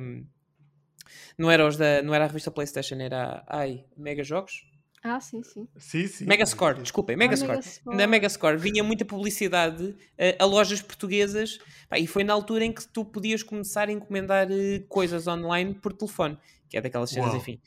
Não 1.37 1.49
era, 1.49 1.65
os 1.65 1.77
da, 1.77 2.01
não 2.01 2.13
era 2.13 2.25
a 2.25 2.27
revista 2.27 2.51
PlayStation, 2.51 2.95
era 2.95 3.43
ai, 3.47 3.85
Mega 3.95 4.23
Jogos? 4.23 4.65
Ah, 5.03 5.19
sim, 5.19 5.43
sim. 5.43 5.67
Sim, 5.77 6.07
sim. 6.07 6.25
Mega 6.25 6.45
Score, 6.45 6.81
desculpem, 6.81 7.15
Ah, 7.19 7.35
Score. 7.35 7.49
Megascore. 7.51 7.97
Na 7.97 8.07
Mega 8.07 8.27
Score 8.29 8.57
vinha 8.57 8.83
muita 8.83 9.05
publicidade 9.05 9.95
eh, 10.17 10.35
a 10.39 10.45
lojas 10.45 10.81
portuguesas 10.81 11.59
pá, 11.87 11.97
e 11.99 12.07
foi 12.07 12.23
na 12.23 12.33
altura 12.33 12.65
em 12.65 12.73
que 12.73 12.85
tu 12.87 13.05
podias 13.05 13.43
começar 13.43 13.87
a 13.89 13.91
encomendar 13.91 14.47
eh, 14.51 14.79
coisas 14.89 15.27
online 15.27 15.75
por 15.75 15.93
telefone, 15.93 16.37
que 16.67 16.77
é 16.77 16.81
daquelas 16.81 17.11
cenas, 17.11 17.31
Uau. 17.31 17.41
enfim. 17.41 17.61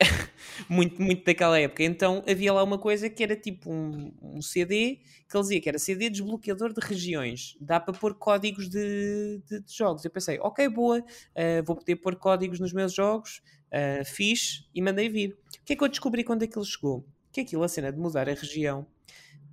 muito, 0.68 1.00
muito 1.02 1.24
daquela 1.24 1.58
época. 1.58 1.82
Então 1.82 2.22
havia 2.28 2.52
lá 2.52 2.62
uma 2.62 2.78
coisa 2.78 3.08
que 3.10 3.22
era 3.22 3.36
tipo 3.36 3.70
um, 3.72 4.12
um 4.22 4.42
CD 4.42 5.00
que 5.28 5.36
ele 5.36 5.42
dizia 5.42 5.60
que 5.60 5.68
era 5.68 5.78
CD 5.78 6.10
desbloqueador 6.10 6.72
de 6.72 6.80
regiões. 6.80 7.56
Dá 7.60 7.78
para 7.80 7.94
pôr 7.94 8.14
códigos 8.14 8.68
de, 8.68 9.40
de- 9.46 9.60
de 9.60 9.74
jogos. 9.76 10.04
Eu 10.04 10.10
pensei, 10.10 10.38
ok, 10.40 10.68
boa, 10.68 11.04
eh, 11.34 11.62
vou 11.62 11.76
poder 11.76 11.96
pôr 11.96 12.16
códigos 12.16 12.58
nos 12.60 12.72
meus 12.72 12.94
jogos, 12.94 13.42
eh, 13.70 14.04
fiz 14.04 14.68
e 14.74 14.82
mandei 14.82 15.08
vir. 15.08 15.32
O 15.60 15.64
que 15.64 15.72
é 15.74 15.76
que 15.76 15.84
eu 15.84 15.88
descobri 15.88 16.24
quando 16.24 16.42
aquilo 16.44 16.64
chegou? 16.64 17.06
Que 17.32 17.42
aquilo, 17.42 17.62
a 17.62 17.68
cena 17.68 17.92
de 17.92 17.98
mudar 17.98 18.28
a 18.28 18.34
região, 18.34 18.86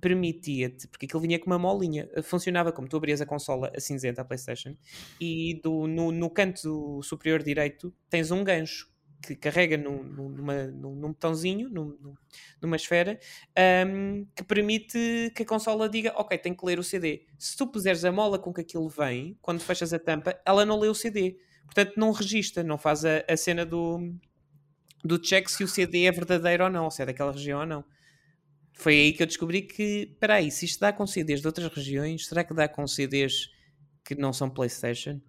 permitia-te, 0.00 0.86
porque 0.88 1.06
aquilo 1.06 1.20
vinha 1.20 1.38
com 1.38 1.46
uma 1.46 1.58
molinha, 1.58 2.08
eh, 2.14 2.22
funcionava 2.22 2.72
como 2.72 2.88
tu 2.88 2.96
abrias 2.96 3.20
a 3.20 3.26
consola 3.26 3.72
a 3.74 3.80
cinzenta, 3.80 4.22
a 4.22 4.24
Playstation, 4.24 4.76
e 5.18 5.60
do, 5.62 5.86
no, 5.86 6.12
no 6.12 6.30
canto 6.30 7.00
superior 7.02 7.42
direito 7.42 7.94
tens 8.10 8.30
um 8.30 8.44
gancho 8.44 8.90
que 9.26 9.34
carrega 9.34 9.76
num, 9.76 10.02
num- 10.04 10.28
numa, 10.28 10.64
num, 10.66 11.00
botãozinho, 11.12 11.68
num- 11.70 11.96
num- 12.00 12.14
numa 12.62 12.76
esfera, 12.76 13.18
ahm, 13.56 14.24
que 14.36 14.44
permite 14.44 15.32
que 15.34 15.42
a 15.42 15.46
consola 15.46 15.88
diga, 15.88 16.12
ok, 16.16 16.36
tem 16.38 16.54
que 16.54 16.64
ler 16.64 16.78
o 16.78 16.82
CD. 16.84 17.24
Se 17.38 17.56
tu 17.56 17.66
puseres 17.66 18.04
a 18.04 18.12
mola 18.12 18.38
com 18.38 18.52
que 18.52 18.60
aquilo 18.60 18.88
vem, 18.88 19.36
quando 19.40 19.60
fechas 19.60 19.92
a 19.92 19.98
tampa, 19.98 20.38
ela 20.44 20.64
não 20.64 20.78
lê 20.78 20.88
o 20.88 20.94
CD. 20.94 21.38
Portanto, 21.66 21.94
não 21.96 22.10
registra, 22.10 22.62
não 22.62 22.78
faz 22.78 23.04
a, 23.04 23.24
a 23.28 23.36
cena 23.36 23.66
do, 23.66 24.14
do 25.04 25.18
check 25.18 25.48
se 25.48 25.62
o 25.62 25.68
CD 25.68 26.04
é 26.04 26.12
verdadeiro 26.12 26.64
ou 26.64 26.70
não, 26.70 26.90
se 26.90 27.02
é 27.02 27.06
daquela 27.06 27.32
região 27.32 27.60
ou 27.60 27.66
não. 27.66 27.84
Foi 28.72 28.94
aí 28.94 29.12
que 29.12 29.22
eu 29.22 29.26
descobri 29.26 29.62
que, 29.62 30.08
espera 30.12 30.34
aí, 30.34 30.50
se 30.50 30.66
isto 30.66 30.80
dá 30.80 30.92
com 30.92 31.06
CDs 31.06 31.40
de 31.40 31.46
outras 31.46 31.72
regiões, 31.72 32.26
será 32.26 32.44
que 32.44 32.52
dá 32.52 32.68
com 32.68 32.86
CDs 32.86 33.48
que 34.04 34.14
não 34.14 34.32
são 34.32 34.50
PlayStation? 34.50 35.20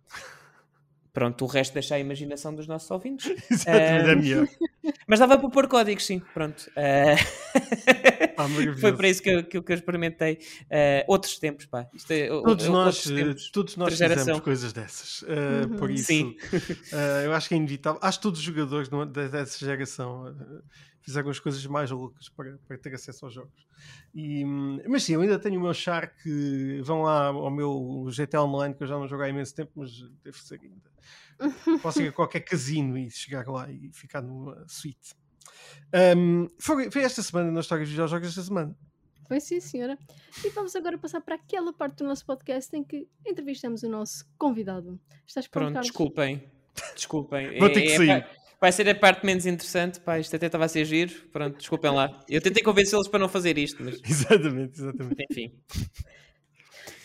Pronto, 1.17 1.45
o 1.45 1.47
resto 1.47 1.73
deixa 1.73 1.95
a 1.95 1.99
imaginação 1.99 2.53
dos 2.53 2.67
nossos 2.67 2.91
ouvintes. 2.91 3.25
Exatamente, 3.49 4.09
é 4.09 4.15
melhor. 4.15 4.47
Mas 5.07 5.19
dava 5.19 5.35
para 5.39 5.49
pôr 5.49 5.67
códigos, 5.67 6.05
sim, 6.05 6.21
pronto. 6.31 6.69
Ah, 6.75 7.15
maravilhoso. 8.47 8.81
Foi 8.81 8.95
para 8.95 9.09
isso 9.09 9.23
que 9.23 9.29
eu, 9.31 9.43
que 9.43 9.57
eu, 9.57 9.75
experimentei. 9.75 10.37
Ah, 10.71 11.03
outros 11.07 11.39
tempos, 11.39 11.65
pá. 11.65 11.87
É, 12.09 12.31
o- 12.31 12.43
Todos 12.43 12.67
o- 12.67 12.71
nós, 12.71 13.03
tempos. 13.03 13.45
eh, 13.47 13.49
todos 13.51 13.75
nós 13.77 13.97
fizemos 13.97 14.39
coisas 14.41 14.71
dessas. 14.71 15.23
eh, 15.27 15.65
Uhum. 15.65 15.77
Por 15.77 15.89
isso, 15.89 16.05
Sim. 16.05 16.35
eh, 16.93 17.23
eu 17.25 17.33
acho 17.33 17.49
que 17.49 17.55
é 17.55 17.57
inevitável. 17.57 17.99
Acho 18.03 18.19
que 18.19 18.23
todos 18.23 18.39
os 18.39 18.45
jogadores 18.45 18.87
dessa 19.31 19.65
geração 19.65 20.27
eh, 20.27 20.61
fizeram 21.07 21.29
as 21.29 21.39
coisas 21.39 21.65
mais 21.65 21.89
loucas 21.89 22.27
para, 22.29 22.57
para 22.67 22.77
ter 22.77 22.93
acesso 22.93 23.23
aos 23.25 23.33
jogos. 23.33 23.65
E, 24.13 24.43
hum, 24.45 24.81
mas 24.87 25.03
sim, 25.03 25.13
eu 25.13 25.21
ainda 25.21 25.39
tenho 25.39 25.57
o 25.57 25.63
meu 25.63 25.73
Shark. 25.73 26.13
eh, 26.25 26.81
Vão 26.81 27.03
lá 27.03 27.27
ao 27.27 27.49
meu 27.49 28.05
GTA 28.15 28.41
Online, 28.43 28.75
que 28.75 28.83
eu 28.83 28.87
já 28.87 28.95
não 28.95 29.07
jogo 29.07 29.23
há 29.23 29.29
imenso 29.29 29.55
tempo, 29.55 29.71
mas 29.75 29.91
deve 30.23 30.37
ser 30.37 30.59
ainda. 30.61 30.91
Posso 31.81 32.01
ir 32.01 32.09
a 32.09 32.11
qualquer 32.11 32.41
casino 32.41 32.97
e 32.97 33.09
chegar 33.09 33.47
lá 33.47 33.71
e 33.71 33.89
ficar 33.93 34.21
numa 34.21 34.65
suite. 34.67 35.15
Hum, 36.17 36.49
foi, 36.59 36.91
foi 36.91 37.03
esta 37.03 37.21
semana 37.23 37.51
na 37.51 37.61
história 37.61 37.83
dos 37.83 37.91
videojogos 37.91 38.27
esta 38.27 38.41
semana. 38.41 38.75
Foi 39.27 39.39
sim, 39.39 39.59
senhora. 39.59 39.97
E 40.43 40.49
vamos 40.49 40.75
agora 40.75 40.97
passar 40.97 41.21
para 41.21 41.35
aquela 41.35 41.71
parte 41.73 41.97
do 41.97 42.05
nosso 42.05 42.25
podcast 42.25 42.75
em 42.75 42.83
que 42.83 43.07
entrevistamos 43.25 43.83
o 43.83 43.89
nosso 43.89 44.25
convidado. 44.37 44.99
Estás 45.25 45.47
pronto, 45.47 45.71
Pronto, 45.71 45.83
desculpem. 45.83 46.51
Desculpem. 46.95 47.59
Vou 47.59 47.69
ter 47.69 47.81
que 47.81 47.87
É- 47.89 47.93
é 47.93 47.97
sair. 47.97 48.23
pa- 48.23 48.29
vai 48.59 48.71
ser 48.71 48.87
a 48.89 48.95
parte 48.95 49.25
menos 49.25 49.45
interessante. 49.45 49.99
Pá, 49.99 50.19
isto 50.19 50.35
até 50.35 50.47
estava 50.47 50.65
a 50.65 50.67
ser 50.67 50.85
giro. 50.85 51.13
Pronto, 51.31 51.57
desculpem 51.57 51.91
lá. 51.91 52.19
Eu 52.29 52.41
tentei 52.41 52.63
convencê-los 52.63 53.07
para 53.07 53.19
não 53.19 53.29
fazer 53.29 53.57
isto, 53.57 53.83
mas 53.83 53.99
Exatamente, 54.03 54.79
exatamente. 54.79 55.25
enfim. 55.31 55.53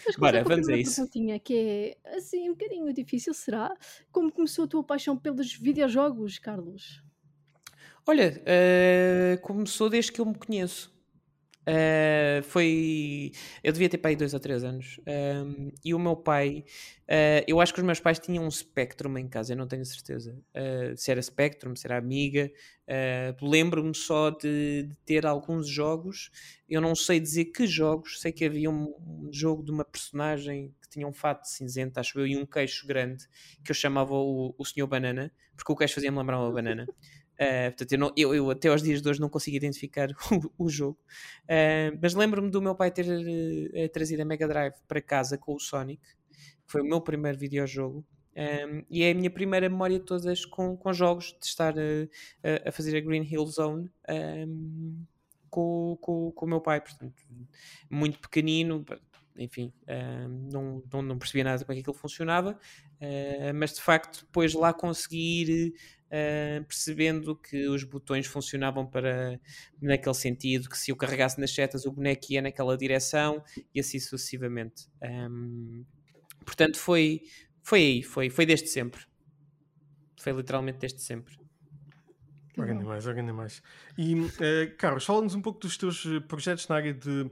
Mas 0.05 0.17
Bora, 0.17 0.41
a 0.41 0.45
vamos 0.45 0.69
a 0.69 0.77
isso. 0.77 0.97
perguntinha, 0.97 1.39
que 1.41 1.97
é 2.05 2.17
assim 2.17 2.49
um 2.49 2.53
bocadinho 2.55 2.93
difícil, 2.93 3.33
será? 3.35 3.73
Como 4.11 4.33
começou 4.33 4.65
a 4.65 4.69
tua 4.69 4.85
paixão 4.85 5.17
pelos 5.17 5.53
videojogos, 5.55 6.39
Carlos? 6.39 7.03
Olha, 8.07 8.43
eh, 8.47 9.39
começou 9.43 9.89
desde 9.89 10.11
que 10.13 10.21
eu 10.21 10.27
me 10.27 10.35
conheço. 10.35 10.92
Eh, 11.65 12.41
foi. 12.45 13.31
Eu 13.63 13.73
devia 13.73 13.89
ter 13.89 13.99
pai 13.99 14.17
dois 14.17 14.35
ou 14.35 14.41
três 14.41 14.65
anos. 14.65 14.99
e 15.85 15.95
o 15.95 15.99
meu 15.99 16.17
pai. 16.17 16.65
eh, 17.07 17.45
eu 17.47 17.61
acho 17.61 17.73
que 17.73 17.81
os 17.81 17.87
meus 17.87 18.01
pais 18.01 18.19
tinham 18.19 18.45
um 18.45 18.51
Spectrum 18.51 19.17
em 19.19 19.29
casa, 19.29 19.53
eu 19.53 19.57
não 19.57 19.67
tenho 19.69 19.85
certeza. 19.85 20.37
eh, 20.55 20.95
se 20.97 21.11
era 21.11 21.23
Spectrum, 21.23 21.75
se 21.77 21.87
era 21.87 21.97
Amiga. 21.99 22.51
Lembro-me 23.41 23.95
só 23.95 24.31
de, 24.31 24.85
de 24.85 24.97
ter 25.07 25.25
alguns 25.27 25.69
jogos. 25.69 26.31
Eu 26.69 26.81
não 26.81 26.95
sei 26.95 27.21
dizer 27.21 27.47
que 27.47 27.67
jogos. 27.67 28.21
Sei 28.21 28.33
que 28.33 28.45
havia 28.45 28.71
um, 28.71 28.95
um 29.27 29.31
jogo 29.33 29.63
de 29.65 29.71
uma 29.71 29.85
personagem 29.85 30.75
que 30.83 30.89
tinha 30.89 31.07
um 31.07 31.13
fato 31.13 31.45
cinzento, 31.49 31.99
acho 32.01 32.19
eu, 32.19 32.27
e 32.27 32.37
um 32.37 32.45
queixo 32.47 32.87
grande, 32.87 33.27
que 33.65 33.71
eu 33.71 33.75
chamava 33.75 34.15
o, 34.15 34.55
o 34.59 34.65
Senhor 34.65 34.87
Banana, 34.87 35.33
porque 35.57 35.73
o 35.73 35.77
queixo 35.77 35.95
fazia-me 35.95 36.19
lembrar 36.19 36.39
uma 36.41 36.51
banana. 36.53 36.91
Uh, 37.41 37.71
portanto, 37.71 37.93
eu, 37.93 37.99
não- 37.99 38.13
eu- 38.17 38.35
eu 38.35 38.51
até 38.51 38.69
aos 38.69 38.83
dias 38.83 39.03
de 39.03 39.09
hoje 39.09 39.21
não 39.21 39.29
consigo 39.29 39.57
identificar 39.57 40.09
o, 40.59 40.67
o 40.67 40.69
jogo. 40.71 40.99
Uh, 41.45 41.99
mas 42.01 42.15
lembro-me 42.15 42.51
do 42.51 42.63
meu 42.63 42.75
pai 42.75 42.91
ter 42.91 43.07
eh, 43.75 43.89
trazido 43.89 44.23
a 44.23 44.25
Mega 44.25 44.47
Drive 44.47 44.75
para 44.87 45.01
casa 45.01 45.37
com 45.39 45.55
o 45.55 45.59
Sonic, 45.61 46.03
que 46.31 46.47
foi 46.67 46.81
o 46.83 46.85
meu 46.85 47.01
primeiro 47.01 47.39
videojogo. 47.39 48.05
Um, 48.35 48.83
e 48.89 49.03
é 49.03 49.11
a 49.11 49.15
minha 49.15 49.31
primeira 49.31 49.69
memória 49.69 49.99
de 49.99 50.07
todas 50.07 50.45
com, 50.47 50.75
com 50.75 50.91
jogos, 50.93 51.37
de 51.39 51.45
estar 51.47 51.75
a, 51.79 52.69
a 52.69 52.73
fazer 52.73 52.97
a 52.97 53.01
Green 53.01 53.25
Hill 53.31 53.45
Zone 53.47 53.91
um, 54.09 55.05
com, 55.51 55.99
com, 56.01 56.33
com 56.33 56.47
o 56.47 56.49
meu 56.49 56.61
pai. 56.61 56.81
Portanto, 56.81 57.23
muito 57.91 58.19
pequenino, 58.19 58.85
enfim, 59.37 59.73
um, 59.89 60.49
não, 60.51 60.83
não, 60.93 61.03
não 61.03 61.19
percebia 61.19 61.45
nada 61.45 61.65
como 61.65 61.73
é 61.73 61.77
que 61.77 61.81
aquilo 61.81 61.95
funcionava, 61.97 62.53
uh, 63.01 63.55
mas 63.55 63.75
de 63.75 63.81
facto, 63.83 64.25
depois 64.25 64.55
lá 64.55 64.73
consegui 64.73 65.43
ir 65.43 65.75
uh, 66.13 66.65
percebendo 66.65 67.35
que 67.35 67.67
os 67.69 67.83
botões 67.85 68.27
funcionavam 68.27 68.87
para 68.87 69.41
naquele 69.81 70.15
sentido, 70.15 70.69
que 70.69 70.77
se 70.77 70.91
eu 70.93 70.97
carregasse 70.97 71.41
nas 71.41 71.51
setas 71.55 71.87
o 71.87 71.93
boneco 71.93 72.27
ia 72.31 72.43
naquela 72.43 72.77
direção 72.77 73.43
e 73.75 73.81
assim 73.81 73.99
sucessivamente. 73.99 74.89
Um, 75.03 75.85
portanto, 76.45 76.79
foi, 76.79 77.23
foi 77.63 77.79
aí, 77.81 78.03
foi, 78.03 78.31
foi 78.31 78.45
desde 78.47 78.69
sempre. 78.69 79.03
Foi 80.21 80.33
literalmente 80.33 80.79
desde 80.79 81.01
sempre. 81.03 81.37
Que 82.55 82.61
Ora, 82.61 82.75
bom. 82.75 82.85
mais, 82.85 83.07
ora, 83.07 83.33
mais. 83.33 83.63
E, 83.97 84.15
eh, 84.41 84.67
Carlos, 84.79 85.05
fala-nos 85.07 85.35
um 85.35 85.41
pouco 85.41 85.59
dos 85.59 85.77
teus 85.79 86.05
eh, 86.05 86.21
projetos 86.21 86.69
na 86.69 86.77
área 86.77 86.93
de, 86.93 87.31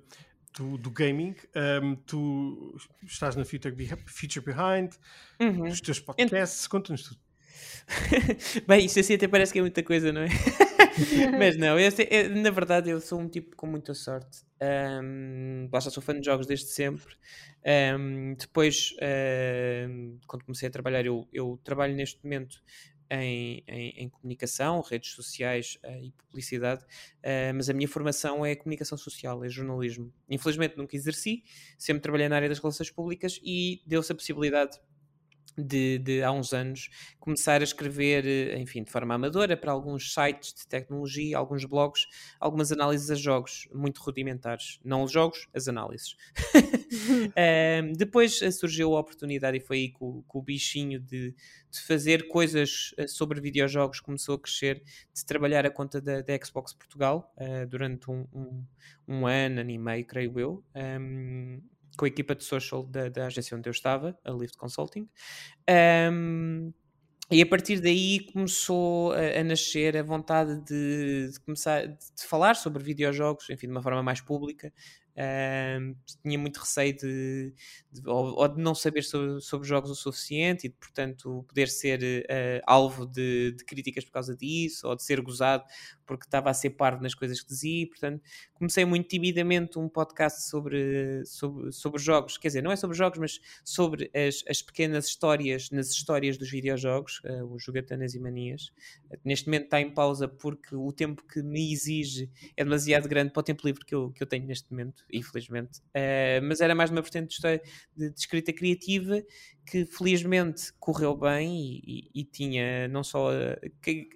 do, 0.57 0.79
do 0.79 0.91
gaming. 0.91 1.37
Ahm, 1.55 1.95
tu 2.07 2.75
estás 3.05 3.37
na 3.37 3.45
Future 3.45 3.75
Behind, 3.75 4.95
Uhum. 5.39 5.69
os 5.69 5.81
teus 5.81 6.01
podcasts, 6.01 6.67
conta-nos 6.67 7.03
tudo. 7.03 7.30
Bem, 8.67 8.87
isso 8.87 8.99
assim 9.01 9.15
até 9.15 9.29
parece 9.29 9.53
que 9.53 9.59
é 9.59 9.63
muita 9.63 9.83
coisa, 9.83 10.13
não 10.13 10.23
é? 10.23 10.29
Mas 11.37 11.57
não, 11.57 11.79
eu 11.79 11.91
eu- 12.11 12.31
na 12.37 12.51
verdade 12.51 12.91
eu 12.91 13.01
sou 13.01 13.21
um 13.21 13.29
tipo 13.29 13.57
com 13.57 13.67
muita 13.67 13.95
sorte. 13.95 14.43
Um, 14.63 15.69
lá 15.73 15.79
está, 15.79 15.91
sou 15.91 16.03
fã 16.03 16.19
de 16.19 16.25
jogos 16.25 16.47
desde 16.47 16.67
sempre. 16.67 17.15
Um, 17.99 18.35
depois, 18.35 18.95
um, 19.89 20.19
quando 20.27 20.45
comecei 20.45 20.69
a 20.69 20.71
trabalhar, 20.71 21.05
eu, 21.07 21.29
eu 21.33 21.61
trabalho 21.63 21.95
neste 21.95 22.23
momento 22.23 22.63
em, 23.11 23.63
em- 23.67 24.05
em 24.05 24.09
comunicação, 24.09 24.81
redes 24.83 25.13
sociais 25.13 25.77
eh, 25.83 26.05
e 26.05 26.13
publicidade, 26.13 26.85
eh, 27.23 27.53
mas 27.53 27.69
a 27.69 27.73
minha 27.73 27.89
formação 27.89 28.47
é 28.47 28.55
comunicação 28.55 28.97
social, 28.97 29.45
é 29.45 29.49
jornalismo. 29.49 30.13
Infelizmente 30.29 30.77
nunca 30.77 30.95
exerci, 30.97 31.43
sempre 31.77 32.03
trabalhei 32.03 32.29
na 32.29 32.37
área 32.37 32.49
das 32.49 32.59
relações 32.61 32.91
públicas 32.91 33.41
e 33.43 33.83
deu-se 33.85 34.13
a 34.13 34.15
possibilidade 34.15 34.79
de, 35.57 35.99
de, 35.99 36.23
há 36.23 36.33
uns 36.33 36.53
anos 36.53 36.89
começar 37.19 37.61
a 37.61 37.65
escrever, 37.65 38.27
eh, 38.27 38.59
enfim, 38.59 38.83
de 38.83 38.91
forma 38.91 39.15
amadora 39.15 39.57
para 39.57 39.73
alguns 39.73 40.13
sites 40.13 40.55
de 40.55 40.67
tecnologia, 40.67 41.37
alguns 41.37 41.65
blogs, 41.65 42.07
algumas 42.39 42.73
análises 42.73 43.11
a 43.11 43.15
jogos 43.15 43.69
muito 43.73 44.01
rudimentares. 44.01 44.81
Não 44.85 45.03
os 45.03 45.13
jogos, 45.13 45.49
as 45.55 45.69
análises. 45.69 46.17
um, 47.85 47.93
depois 47.93 48.41
eh, 48.43 48.51
surgiu 48.51 48.97
a 48.97 49.01
oportunidade 49.01 49.57
e 49.57 49.61
foi 49.61 49.77
aí 49.79 49.89
que 49.89 49.99
o, 50.01 50.23
que 50.23 50.39
o 50.39 50.43
bichinho 50.43 50.99
de, 50.99 51.35
de, 51.71 51.81
fazer 51.87 52.29
coisas 52.29 52.95
eh, 52.97 53.07
sobre 53.07 53.41
videojogos 53.41 54.01
começou 54.01 54.35
a 54.35 54.39
crescer, 54.39 54.83
de 55.15 55.25
trabalhar 55.25 55.65
a 55.67 55.71
conta 55.71 56.01
da, 56.01 56.21
da 56.21 56.39
Xbox 56.45 56.73
Portugal 56.73 57.33
uh, 57.37 57.67
durante 57.67 58.11
um, 58.11 58.27
um, 58.33 58.65
um, 59.07 59.27
ano, 59.27 59.61
ano 59.61 59.71
e 59.71 59.79
meio, 59.79 60.05
creio 60.05 60.39
eu. 60.39 60.65
Um, 60.75 61.61
com 61.97 62.05
a 62.05 62.09
equipa 62.09 62.35
de 62.35 62.45
social 62.45 62.83
da, 62.85 63.09
da, 63.09 63.27
agência 63.27 63.57
onde 63.57 63.69
eu 63.69 63.73
estava, 63.73 64.19
a 64.25 64.31
Lift 64.31 64.57
Consulting. 64.57 65.09
Um, 66.13 66.73
e 67.31 67.41
a 67.41 67.47
partir 67.47 67.81
daí 67.81 68.21
começou 68.33 69.13
a, 69.13 69.41
a 69.41 69.45
nascer 69.45 69.97
a 69.97 70.03
vontade 70.03 70.61
de, 70.65 71.31
de 71.31 71.41
começar 71.41 71.87
de, 71.87 72.27
falar 72.27 72.57
sobre 72.57 72.83
videojogos, 72.83 73.49
enfim, 73.51 73.69
de 73.69 73.73
uma 73.73 73.83
forma 73.83 74.03
mais 74.03 74.21
pública. 74.21 74.73
Um, 75.17 75.95
tinha 76.23 76.39
muito 76.39 76.59
receio 76.59 76.97
de, 76.97 77.53
de 77.93 78.09
ou, 78.09 78.37
ou, 78.37 78.49
de 78.49 78.61
não 78.61 78.75
saber 78.75 79.03
sobre, 79.03 79.41
sobre, 79.41 79.69
jogos 79.69 79.91
o 79.91 79.95
suficiente 79.95 80.67
e 80.67 80.71
portanto, 80.71 81.45
poder 81.47 81.69
ser 81.69 82.01
uh, 82.03 82.63
alvo 82.67 83.07
de, 83.07 83.55
críticas 83.67 84.05
por 84.05 84.13
causa 84.13 84.37
disso 84.37 84.89
ou 84.89 84.97
de 84.97 85.03
ser 85.03 85.21
gozado 85.21 85.65
porque 86.11 86.27
estava 86.27 86.51
a 86.51 86.55
ser 86.55 86.71
parvo 86.71 87.05
nas 87.05 87.15
coisas 87.15 87.41
que 87.41 87.47
dizia. 87.47 87.87
Portanto, 87.87 88.21
comecei 88.53 88.85
muito 88.85 89.07
timidamente 89.07 89.79
um 89.79 89.89
podcast 89.89 90.43
sobre, 90.43 91.25
sobre, 91.25 91.71
sobre 91.71 92.03
jogos, 92.03 92.37
quer 92.37 92.49
dizer, 92.49 92.63
não 92.63 92.73
é 92.73 92.77
sobre 92.77 92.97
jogos, 92.97 93.21
mas 93.21 93.41
sobre 93.65 94.11
as, 94.13 94.43
as 94.49 94.61
pequenas 94.61 95.07
histórias 95.07 95.71
nas 95.71 95.91
histórias 95.91 96.37
dos 96.37 96.51
videojogos, 96.51 97.21
uh, 97.25 97.45
os 97.45 97.63
Jogatanas 97.63 98.13
e 98.17 98.19
Manias. 98.19 98.73
Neste 99.25 99.47
momento 99.47 99.65
está 99.67 99.81
em 99.81 99.95
pausa 99.95 100.27
porque 100.27 100.75
o 100.75 100.93
tempo 100.93 101.23
que 101.29 101.41
me 101.45 101.73
exige 101.73 102.29
é 102.57 102.65
demasiado 102.65 103.09
grande 103.09 103.33
para 103.33 103.41
o 103.41 103.45
tempo 103.45 103.65
livre 103.65 103.85
que 103.85 103.95
eu, 103.95 104.11
que 104.11 104.21
eu 104.21 104.27
tenho 104.27 104.45
neste 104.47 104.69
momento, 104.73 105.05
infelizmente. 105.13 105.79
Uh, 105.91 106.43
mas 106.43 106.61
era 106.61 106.75
mais 106.75 106.91
uma 106.91 107.03
vertente 107.03 107.29
de, 107.29 107.35
história, 107.35 107.63
de, 107.97 108.11
de, 108.11 108.19
escrita 108.19 108.53
criativa 108.53 109.23
que 109.65 109.87
felizmente 109.87 110.73
correu 110.81 111.17
bem 111.17 111.57
e, 111.57 112.11
e, 112.13 112.21
e 112.21 112.25
tinha 112.25 112.89
não 112.89 113.05
só. 113.05 113.31
Uh, 113.31 113.71
que, 113.81 114.09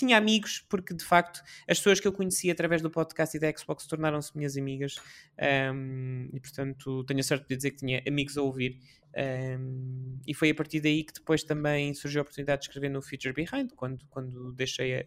tinha 0.00 0.18
amigos, 0.18 0.64
porque 0.68 0.92
de 0.92 1.04
facto 1.04 1.42
as 1.68 1.78
pessoas 1.78 2.00
que 2.00 2.08
eu 2.08 2.12
conhecia 2.12 2.52
através 2.52 2.82
do 2.82 2.90
podcast 2.90 3.36
e 3.36 3.40
da 3.40 3.50
Xbox 3.56 3.86
tornaram-se 3.86 4.36
minhas 4.36 4.56
amigas. 4.56 4.96
Um, 5.72 6.28
e 6.32 6.40
portanto 6.40 7.04
tenho 7.04 7.20
a 7.20 7.22
sorte 7.22 7.48
de 7.48 7.56
dizer 7.56 7.70
que 7.70 7.78
tinha 7.78 8.02
amigos 8.06 8.36
a 8.36 8.42
ouvir 8.42 8.78
um, 9.16 10.18
e 10.26 10.32
foi 10.32 10.50
a 10.50 10.54
partir 10.54 10.80
daí 10.80 11.02
que 11.02 11.12
depois 11.12 11.42
também 11.42 11.92
surgiu 11.94 12.20
a 12.20 12.22
oportunidade 12.22 12.60
de 12.60 12.68
escrever 12.68 12.88
no 12.88 13.02
Future 13.02 13.32
Behind, 13.32 13.72
quando, 13.74 14.06
quando 14.08 14.52
deixei 14.52 14.98
a, 14.98 15.04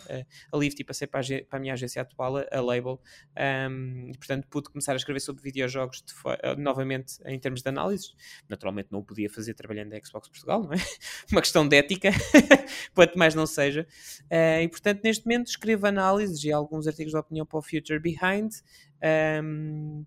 a, 0.52 0.58
Lift 0.58 0.80
e 0.82 0.84
passei 0.84 1.08
para 1.08 1.22
a, 1.22 1.46
para 1.46 1.58
a, 1.58 1.60
minha 1.60 1.74
agência 1.74 2.02
atual, 2.02 2.38
a, 2.38 2.62
Label, 2.62 3.00
um, 3.70 4.10
e 4.10 4.18
portanto 4.18 4.48
pude 4.50 4.70
começar 4.70 4.94
a 4.94 4.96
escrever 4.98 5.22
sobre 5.22 5.42
videojogos 5.42 6.04
de, 6.04 6.62
novamente 6.62 7.20
em 7.26 7.40
termos 7.40 7.62
de 7.62 7.70
análises. 7.70 8.14
Naturalmente 8.50 8.90
não 8.92 9.00
o 9.00 9.04
podia 9.04 9.30
fazer 9.30 9.54
trabalhando 9.54 9.92
na 9.92 10.00
Xbox 10.04 10.28
Portugal, 10.28 10.64
não 10.64 10.74
é? 10.74 10.78
Uma 11.32 11.42
questão 11.42 11.68
de 11.68 11.78
ética, 11.78 12.10
quanto 12.94 13.18
mais 13.18 13.34
não 13.34 13.46
seja. 13.46 13.88
Uh, 14.24 14.64
e 14.64 14.68
portanto 14.68 15.02
neste 15.04 15.26
momento 15.26 15.48
escrevo 15.48 15.88
análises 15.88 16.44
e 16.44 16.52
alguns 16.52 16.88
artigos 16.88 17.14
de 17.14 17.18
opinião 17.18 17.46
para 17.46 17.60
o 17.60 17.62
Future 17.62 18.00
Behind. 18.00 18.52
Um, 19.42 20.06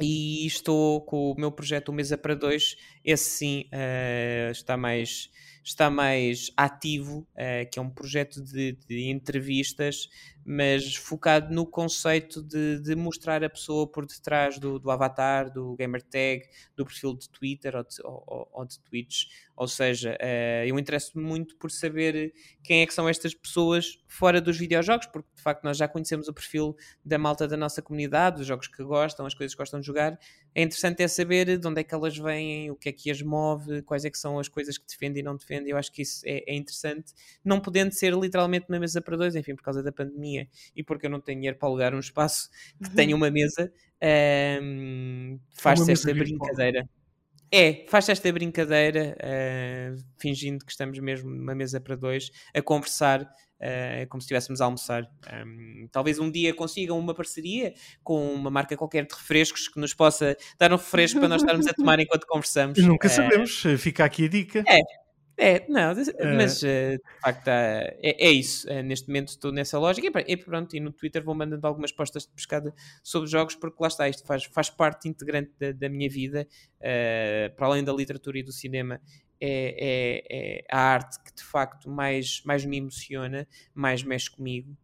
e 0.00 0.46
estou 0.46 1.00
com 1.02 1.32
o 1.32 1.34
meu 1.38 1.50
projeto 1.50 1.88
O 1.88 1.92
Mesa 1.92 2.16
para 2.16 2.34
Dois, 2.34 2.76
esse 3.04 3.30
sim 3.30 3.70
uh, 3.72 4.50
está 4.50 4.76
mais 4.76 5.30
está 5.68 5.90
mais 5.90 6.50
ativo, 6.56 7.26
uh, 7.34 7.70
que 7.70 7.78
é 7.78 7.82
um 7.82 7.90
projeto 7.90 8.42
de, 8.42 8.72
de, 8.88 9.10
entrevistas, 9.10 10.08
mas 10.44 10.96
focado 10.96 11.54
no 11.54 11.66
conceito 11.66 12.42
de, 12.42 12.80
de, 12.80 12.96
mostrar 12.96 13.44
a 13.44 13.50
pessoa 13.50 13.86
por 13.86 14.06
detrás 14.06 14.58
do, 14.58 14.78
do 14.78 14.90
avatar, 14.90 15.52
do 15.52 15.76
gamer 15.76 16.02
tag, 16.02 16.42
do 16.74 16.86
perfil 16.86 17.14
de 17.14 17.28
Twitter 17.28 17.76
ou 17.76 17.82
de, 17.82 17.96
ou, 18.02 18.48
ou 18.50 18.64
de 18.64 18.80
Twitch. 18.80 19.26
Ou 19.54 19.68
seja, 19.68 20.16
uh, 20.20 20.66
eu 20.66 20.78
interesso-me 20.78 21.22
muito 21.22 21.54
por 21.56 21.70
saber 21.70 22.32
quem 22.64 22.80
é 22.80 22.86
que 22.86 22.94
são 22.94 23.06
estas 23.06 23.34
pessoas 23.34 23.98
fora 24.06 24.40
dos 24.40 24.56
videojogos, 24.56 25.06
porque 25.06 25.28
de 25.36 25.42
facto 25.42 25.64
nós 25.64 25.76
já 25.76 25.86
conhecemos 25.86 26.28
o 26.28 26.32
perfil 26.32 26.74
da 27.04 27.18
malta 27.18 27.46
da 27.46 27.56
nossa 27.56 27.82
comunidade, 27.82 28.40
os 28.40 28.46
jogos 28.46 28.68
que 28.68 28.82
gostam, 28.82 29.26
as 29.26 29.34
coisas 29.34 29.54
que 29.54 29.58
gostam 29.58 29.80
de 29.80 29.86
jogar. 29.86 30.18
É 30.54 30.62
interessante 30.62 31.02
é 31.02 31.08
saber 31.08 31.58
de 31.58 31.68
onde 31.68 31.80
é 31.80 31.84
que 31.84 31.94
elas 31.94 32.16
vêm, 32.16 32.70
o 32.70 32.76
que 32.76 32.88
é 32.88 32.92
que 32.92 33.10
as 33.10 33.22
move, 33.22 33.82
quais 33.82 34.04
é 34.04 34.10
que 34.10 34.18
são 34.18 34.38
as 34.38 34.48
coisas 34.48 34.76
que 34.76 34.86
defendem 34.86 35.20
e 35.20 35.24
não 35.24 35.36
defendem. 35.36 35.70
Eu 35.70 35.76
acho 35.76 35.92
que 35.92 36.02
isso 36.02 36.22
é, 36.26 36.42
é 36.46 36.54
interessante, 36.54 37.12
não 37.44 37.60
podendo 37.60 37.92
ser 37.92 38.14
literalmente 38.14 38.66
uma 38.68 38.78
mesa 38.78 39.00
para 39.00 39.16
dois, 39.16 39.36
enfim, 39.36 39.54
por 39.54 39.62
causa 39.62 39.82
da 39.82 39.92
pandemia 39.92 40.48
e 40.74 40.82
porque 40.82 41.06
eu 41.06 41.10
não 41.10 41.20
tenho 41.20 41.38
dinheiro 41.38 41.58
para 41.58 41.68
alugar 41.68 41.94
um 41.94 42.00
espaço 42.00 42.48
que 42.82 42.90
tenha 42.94 43.14
uma 43.14 43.30
mesa, 43.30 43.72
um, 44.62 45.38
faz-se 45.54 45.92
esta 45.92 46.12
brincadeira. 46.14 46.88
É, 47.50 47.86
faz 47.88 48.06
esta 48.08 48.30
brincadeira, 48.30 49.16
uh, 49.16 50.04
fingindo 50.18 50.64
que 50.64 50.70
estamos 50.70 50.98
mesmo 50.98 51.30
numa 51.30 51.54
mesa 51.54 51.80
para 51.80 51.96
dois, 51.96 52.30
a 52.54 52.60
conversar 52.60 53.26
uh, 53.60 54.08
como 54.08 54.20
se 54.20 54.26
estivéssemos 54.26 54.60
a 54.60 54.64
almoçar. 54.64 55.08
Um, 55.46 55.88
talvez 55.90 56.18
um 56.18 56.30
dia 56.30 56.54
consigam 56.54 56.98
uma 56.98 57.14
parceria 57.14 57.74
com 58.02 58.32
uma 58.32 58.50
marca 58.50 58.76
qualquer 58.76 59.06
de 59.06 59.14
refrescos 59.14 59.68
que 59.68 59.78
nos 59.80 59.94
possa 59.94 60.36
dar 60.58 60.72
um 60.72 60.76
refresco 60.76 61.18
para 61.18 61.28
nós 61.28 61.42
estarmos 61.42 61.66
a 61.66 61.72
tomar 61.72 62.00
enquanto 62.00 62.26
conversamos. 62.26 62.78
Nunca 62.82 63.08
sabemos, 63.08 63.62
fica 63.78 64.04
aqui 64.04 64.24
a 64.24 64.28
dica. 64.28 64.64
É, 64.66 64.80
é, 65.40 65.64
não, 65.68 65.94
mas 66.36 66.62
uh, 66.64 66.66
de 66.66 67.20
facto 67.22 67.46
é, 67.46 67.96
é 68.02 68.30
isso. 68.30 68.66
Neste 68.82 69.06
momento 69.06 69.28
estou 69.28 69.52
nessa 69.52 69.78
lógica 69.78 70.08
e, 70.26 70.32
e, 70.32 70.36
pronto, 70.36 70.74
e 70.74 70.80
no 70.80 70.90
Twitter 70.90 71.22
vou 71.22 71.32
mandando 71.32 71.64
algumas 71.64 71.92
postas 71.92 72.24
de 72.24 72.30
pescada 72.30 72.74
sobre 73.04 73.30
jogos 73.30 73.54
porque 73.54 73.76
lá 73.78 73.86
está, 73.86 74.08
isto 74.08 74.26
faz, 74.26 74.44
faz 74.46 74.68
parte 74.68 75.08
integrante 75.08 75.52
da, 75.56 75.70
da 75.70 75.88
minha 75.88 76.10
vida, 76.10 76.44
uh, 76.80 77.54
para 77.54 77.66
além 77.68 77.84
da 77.84 77.92
literatura 77.92 78.40
e 78.40 78.42
do 78.42 78.50
cinema. 78.50 79.00
É, 79.40 79.76
é, 79.78 80.24
é, 80.30 80.64
a 80.68 80.80
arte 80.80 81.22
que 81.22 81.32
de 81.32 81.44
facto 81.44 81.88
mais, 81.88 82.42
mais 82.44 82.64
me 82.64 82.76
emociona, 82.78 83.46
mais 83.72 84.02
mexe 84.02 84.28
comigo, 84.28 84.76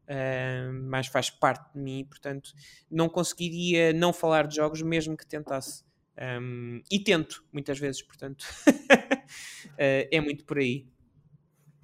mais 0.89 1.09
faz 1.09 1.29
parte 1.29 1.73
de 1.75 1.81
mim, 1.81 2.05
portanto 2.05 2.53
não 2.89 3.09
conseguiria 3.09 3.93
não 3.93 4.13
falar 4.13 4.47
de 4.47 4.57
jogos 4.57 4.81
mesmo 4.83 5.17
que 5.17 5.27
tentasse. 5.27 5.83
Um, 6.17 6.81
e 6.91 7.01
tento, 7.01 7.45
muitas 7.53 7.79
vezes, 7.79 8.01
portanto, 8.03 8.47
uh, 8.69 9.75
é 9.77 10.21
muito 10.21 10.45
por 10.45 10.59
aí. 10.59 10.87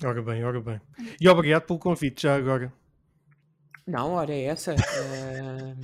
Ora 0.02 0.22
bem, 0.22 0.44
ora 0.44 0.60
bem. 0.60 0.80
E 1.20 1.28
obrigado 1.28 1.66
pelo 1.66 1.78
convite, 1.78 2.22
já 2.22 2.36
agora. 2.36 2.72
Não, 3.86 4.12
ora 4.12 4.32
é 4.32 4.44
essa. 4.44 4.74
Uh... 4.74 5.76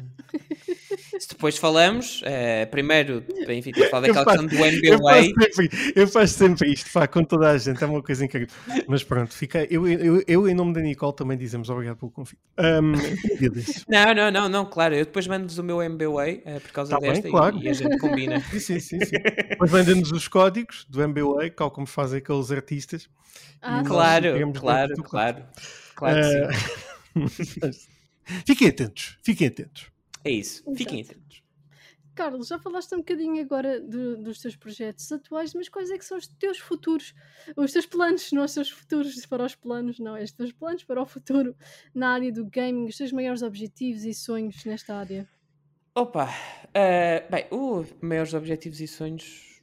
Se 1.18 1.28
depois 1.28 1.56
falamos, 1.56 2.20
uh, 2.22 2.70
primeiro, 2.70 3.24
enfim, 3.48 3.72
tens 3.72 3.88
falado 3.88 4.06
daquela 4.06 4.24
questão 4.24 4.46
do 4.46 4.56
NBA. 4.56 4.86
Eu 4.86 4.98
faço, 4.98 5.24
sempre, 5.54 5.92
eu 5.94 6.08
faço 6.08 6.34
sempre 6.34 6.72
isto, 6.72 6.92
pá, 6.92 7.06
com 7.06 7.24
toda 7.24 7.50
a 7.50 7.58
gente, 7.58 7.82
é 7.82 7.86
uma 7.86 8.02
coisa 8.02 8.24
incrível. 8.24 8.48
Mas 8.86 9.02
pronto, 9.02 9.32
fica, 9.32 9.66
eu, 9.70 9.86
eu, 9.88 10.22
eu 10.26 10.48
em 10.48 10.54
nome 10.54 10.74
da 10.74 10.80
Nicole 10.80 11.14
também 11.14 11.38
dizemos 11.38 11.70
obrigado 11.70 11.96
pelo 11.96 12.10
convite. 12.10 12.38
Um, 12.58 12.92
não, 13.88 14.14
não, 14.14 14.30
não, 14.30 14.48
não, 14.48 14.66
claro, 14.66 14.94
eu 14.94 15.04
depois 15.04 15.26
mando-vos 15.26 15.58
o 15.58 15.64
meu 15.64 15.78
MBA 15.88 16.06
uh, 16.06 16.42
eh, 16.44 16.60
por 16.60 16.72
causa 16.72 16.90
tá 16.92 16.98
desta 16.98 17.22
bem, 17.22 17.30
claro. 17.30 17.56
e, 17.56 17.64
e, 17.64 17.68
a 17.68 17.72
gente 17.72 17.98
combina. 17.98 18.40
sim, 18.52 18.60
sim, 18.60 18.80
sim. 18.80 19.00
sim. 19.00 19.16
Depois 19.48 19.70
mandem-nos 19.70 20.12
os 20.12 20.28
códigos 20.28 20.86
do 20.88 21.06
MBA, 21.06 21.50
tal 21.56 21.70
como 21.70 21.86
fazem 21.86 22.18
aqueles 22.18 22.50
artistas. 22.50 23.08
Ah, 23.62 23.82
claro, 23.86 24.52
claro, 24.52 24.94
claro, 25.02 25.44
claro, 25.94 26.20
que 27.26 27.44
sim. 27.44 27.70
fiquem 28.46 28.68
atentos, 28.68 29.18
fiquem 29.22 29.48
atentos. 29.48 29.95
É 30.26 30.30
isso. 30.30 30.62
Exato. 30.62 30.76
Fiquem 30.76 31.02
atentos. 31.02 31.46
Carlos, 32.16 32.48
já 32.48 32.58
falaste 32.58 32.94
um 32.94 32.98
bocadinho 32.98 33.40
agora 33.42 33.78
de, 33.78 34.16
dos 34.16 34.40
teus 34.40 34.56
projetos 34.56 35.12
atuais, 35.12 35.52
mas 35.52 35.68
quais 35.68 35.90
é 35.90 35.98
que 35.98 36.04
são 36.04 36.16
os 36.16 36.26
teus 36.26 36.58
futuros, 36.58 37.14
os 37.54 37.72
teus 37.72 37.84
planos, 37.84 38.32
não 38.32 38.42
os 38.42 38.54
teus 38.54 38.70
futuros 38.70 39.26
para 39.26 39.44
os 39.44 39.54
planos, 39.54 39.98
não, 39.98 40.16
é 40.16 40.22
os 40.22 40.32
teus 40.32 40.50
planos 40.50 40.82
para 40.82 41.00
o 41.00 41.04
futuro 41.04 41.54
na 41.94 42.14
área 42.14 42.32
do 42.32 42.46
gaming, 42.46 42.86
os 42.86 42.96
teus 42.96 43.12
maiores 43.12 43.42
objetivos 43.42 44.04
e 44.04 44.14
sonhos 44.14 44.64
nesta 44.64 44.94
área? 44.96 45.28
Opa, 45.94 46.30
uh, 46.30 47.30
bem, 47.30 47.44
uh, 47.52 47.86
maiores 48.00 48.32
objetivos 48.32 48.80
e 48.80 48.88
sonhos. 48.88 49.62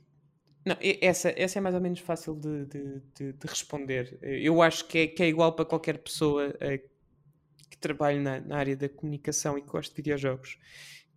Não, 0.64 0.78
essa, 0.80 1.34
essa 1.36 1.58
é 1.58 1.62
mais 1.62 1.76
ou 1.76 1.82
menos 1.82 2.00
fácil 2.00 2.36
de, 2.36 2.66
de, 2.66 3.02
de, 3.16 3.34
de 3.34 3.48
responder. 3.48 4.18
Eu 4.22 4.62
acho 4.62 4.88
que 4.88 5.00
é, 5.00 5.08
que 5.08 5.24
é 5.24 5.28
igual 5.28 5.54
para 5.54 5.66
qualquer 5.66 5.98
pessoa 5.98 6.50
uh, 6.50 6.93
que 7.74 7.78
trabalho 7.80 8.22
na, 8.22 8.40
na, 8.40 8.58
área 8.58 8.78
da 8.78 8.88
comunicação 8.88 9.58
e 9.58 9.62
que 9.62 9.68
gosto 9.68 9.90
de 9.92 9.96
videojogos, 9.96 10.58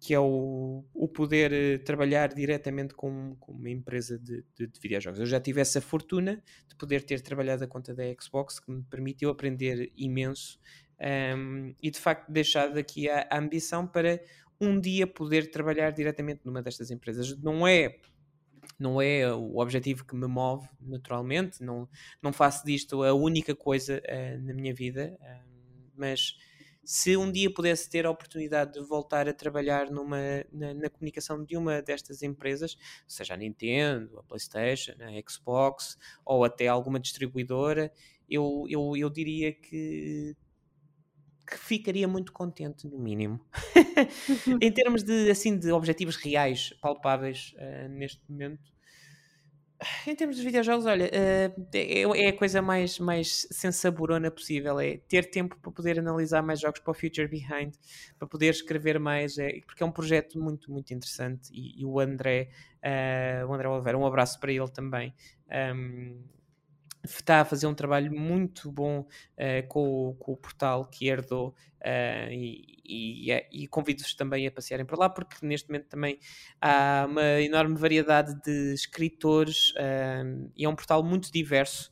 que 0.00 0.14
é 0.14 0.18
o, 0.18 0.84
o 0.94 1.08
poder 1.08 1.52
uh, 1.52 1.84
trabalhar 1.84 2.32
diretamente 2.32 2.94
com, 2.94 3.36
com 3.38 3.52
uma 3.52 3.70
empresa 3.70 4.18
de, 4.18 4.42
de, 4.54 4.66
de, 4.66 4.80
videojogos. 4.80 5.20
Eu 5.20 5.26
já 5.26 5.38
tive 5.38 5.60
essa 5.60 5.80
fortuna 5.80 6.42
de 6.68 6.74
poder 6.76 7.02
ter 7.02 7.20
trabalhado 7.20 7.64
a 7.64 7.66
conta 7.66 7.94
da 7.94 8.04
Xbox, 8.20 8.58
que 8.58 8.70
me 8.70 8.82
permitiu 8.84 9.30
aprender 9.30 9.92
imenso 9.96 10.58
um, 10.98 11.04
ehm, 11.04 11.74
e 11.82 11.90
de 11.90 11.98
facto 11.98 12.30
deixar 12.30 12.68
daqui 12.68 13.08
a, 13.08 13.26
a 13.30 13.38
ambição 13.38 13.86
para 13.86 14.20
um 14.58 14.80
dia 14.80 15.06
poder 15.06 15.50
trabalhar 15.50 15.90
diretamente 15.90 16.40
numa 16.44 16.62
destas 16.62 16.90
empresas. 16.90 17.36
Não 17.38 17.66
é 17.66 17.98
não 18.78 19.00
é 19.00 19.32
o 19.32 19.58
objetivo 19.58 20.04
que 20.04 20.14
me 20.14 20.26
move 20.26 20.68
naturalmente, 20.80 21.62
não, 21.62 21.88
não 22.22 22.32
faço 22.32 22.64
disto 22.66 23.02
a 23.02 23.14
única 23.14 23.54
coisa 23.54 24.02
uh, 24.04 24.42
na 24.42 24.52
minha 24.52 24.74
vida, 24.74 25.16
uh, 25.20 25.55
mas 25.98 26.36
se 26.86 27.16
um 27.16 27.32
dia 27.32 27.52
pudesse 27.52 27.90
ter 27.90 28.06
a 28.06 28.10
oportunidade 28.10 28.74
de 28.74 28.80
voltar 28.80 29.28
a 29.28 29.32
trabalhar 29.32 29.90
numa, 29.90 30.18
na, 30.52 30.72
na, 30.72 30.88
comunicação 30.88 31.44
de 31.44 31.56
uma 31.56 31.82
destas 31.82 32.22
empresas, 32.22 32.78
seja 33.08 33.34
a 33.34 33.36
Nintendo, 33.36 34.20
a 34.20 34.22
PlayStation, 34.22 34.92
a 35.00 35.30
Xbox 35.30 35.98
ou 36.24 36.44
até 36.44 36.68
alguma 36.68 37.00
distribuidora, 37.00 37.92
eu, 38.30 38.66
eu, 38.68 38.96
eu 38.96 39.10
diria 39.10 39.52
que, 39.52 40.36
que 41.44 41.58
ficaria 41.58 42.06
muito 42.06 42.32
contente, 42.32 42.86
no 42.86 43.00
mínimo. 43.00 43.44
em 44.62 44.70
termos 44.70 45.02
de, 45.02 45.28
assim, 45.28 45.58
de 45.58 45.72
objetivos 45.72 46.14
reais, 46.14 46.72
palpáveis 46.80 47.52
uh, 47.56 47.88
neste 47.88 48.22
momento, 48.28 48.75
em 50.06 50.14
termos 50.14 50.36
de 50.36 50.44
videojogos, 50.44 50.86
olha, 50.86 51.06
uh, 51.06 51.66
é, 51.74 52.02
é, 52.02 52.28
a 52.28 52.32
coisa 52.32 52.62
mais, 52.62 52.98
mais 52.98 53.46
sensaborona 53.50 54.30
possível. 54.30 54.80
É 54.80 54.98
ter 55.08 55.30
tempo 55.30 55.56
para 55.56 55.70
poder 55.70 55.98
analisar 55.98 56.42
mais 56.42 56.60
jogos 56.60 56.80
para 56.80 56.90
o 56.90 56.94
Future 56.94 57.28
Behind, 57.28 57.74
para 58.18 58.26
poder 58.26 58.48
escrever 58.48 58.98
mais, 58.98 59.38
é, 59.38 59.60
porque 59.66 59.82
é 59.82 59.86
um 59.86 59.92
projeto 59.92 60.38
muito, 60.38 60.70
muito 60.70 60.92
interessante. 60.94 61.50
E, 61.52 61.80
e 61.82 61.84
o 61.84 62.00
André, 62.00 62.48
uh, 62.82 63.46
o 63.46 63.54
André 63.54 63.68
Oliveira, 63.68 63.98
um 63.98 64.06
abraço 64.06 64.40
para 64.40 64.52
ele 64.52 64.68
também. 64.68 65.14
Um, 65.74 66.22
está 67.14 67.40
a 67.40 67.44
fazer 67.44 67.66
um 67.66 67.74
trabalho 67.74 68.12
muito 68.12 68.70
bom 68.70 69.00
uh, 69.00 69.66
com, 69.68 70.16
com, 70.18 70.32
o 70.32 70.36
portal 70.36 70.86
que 70.86 71.08
herdou 71.08 71.54
uh, 71.80 72.30
e, 72.30 72.82
e, 72.84 73.30
é, 73.30 73.48
e 73.50 73.66
convido-vos 73.66 74.14
também 74.14 74.46
a 74.46 74.50
passearem 74.50 74.84
por 74.84 74.98
lá 74.98 75.08
porque 75.08 75.44
neste 75.44 75.68
momento 75.68 75.86
também 75.86 76.18
há 76.60 77.06
uma 77.08 77.40
enorme 77.40 77.76
variedade 77.76 78.34
de 78.42 78.74
escritores 78.74 79.70
uh, 79.70 80.50
e 80.56 80.64
é 80.64 80.68
um 80.68 80.76
portal 80.76 81.02
muito 81.02 81.32
diverso 81.32 81.90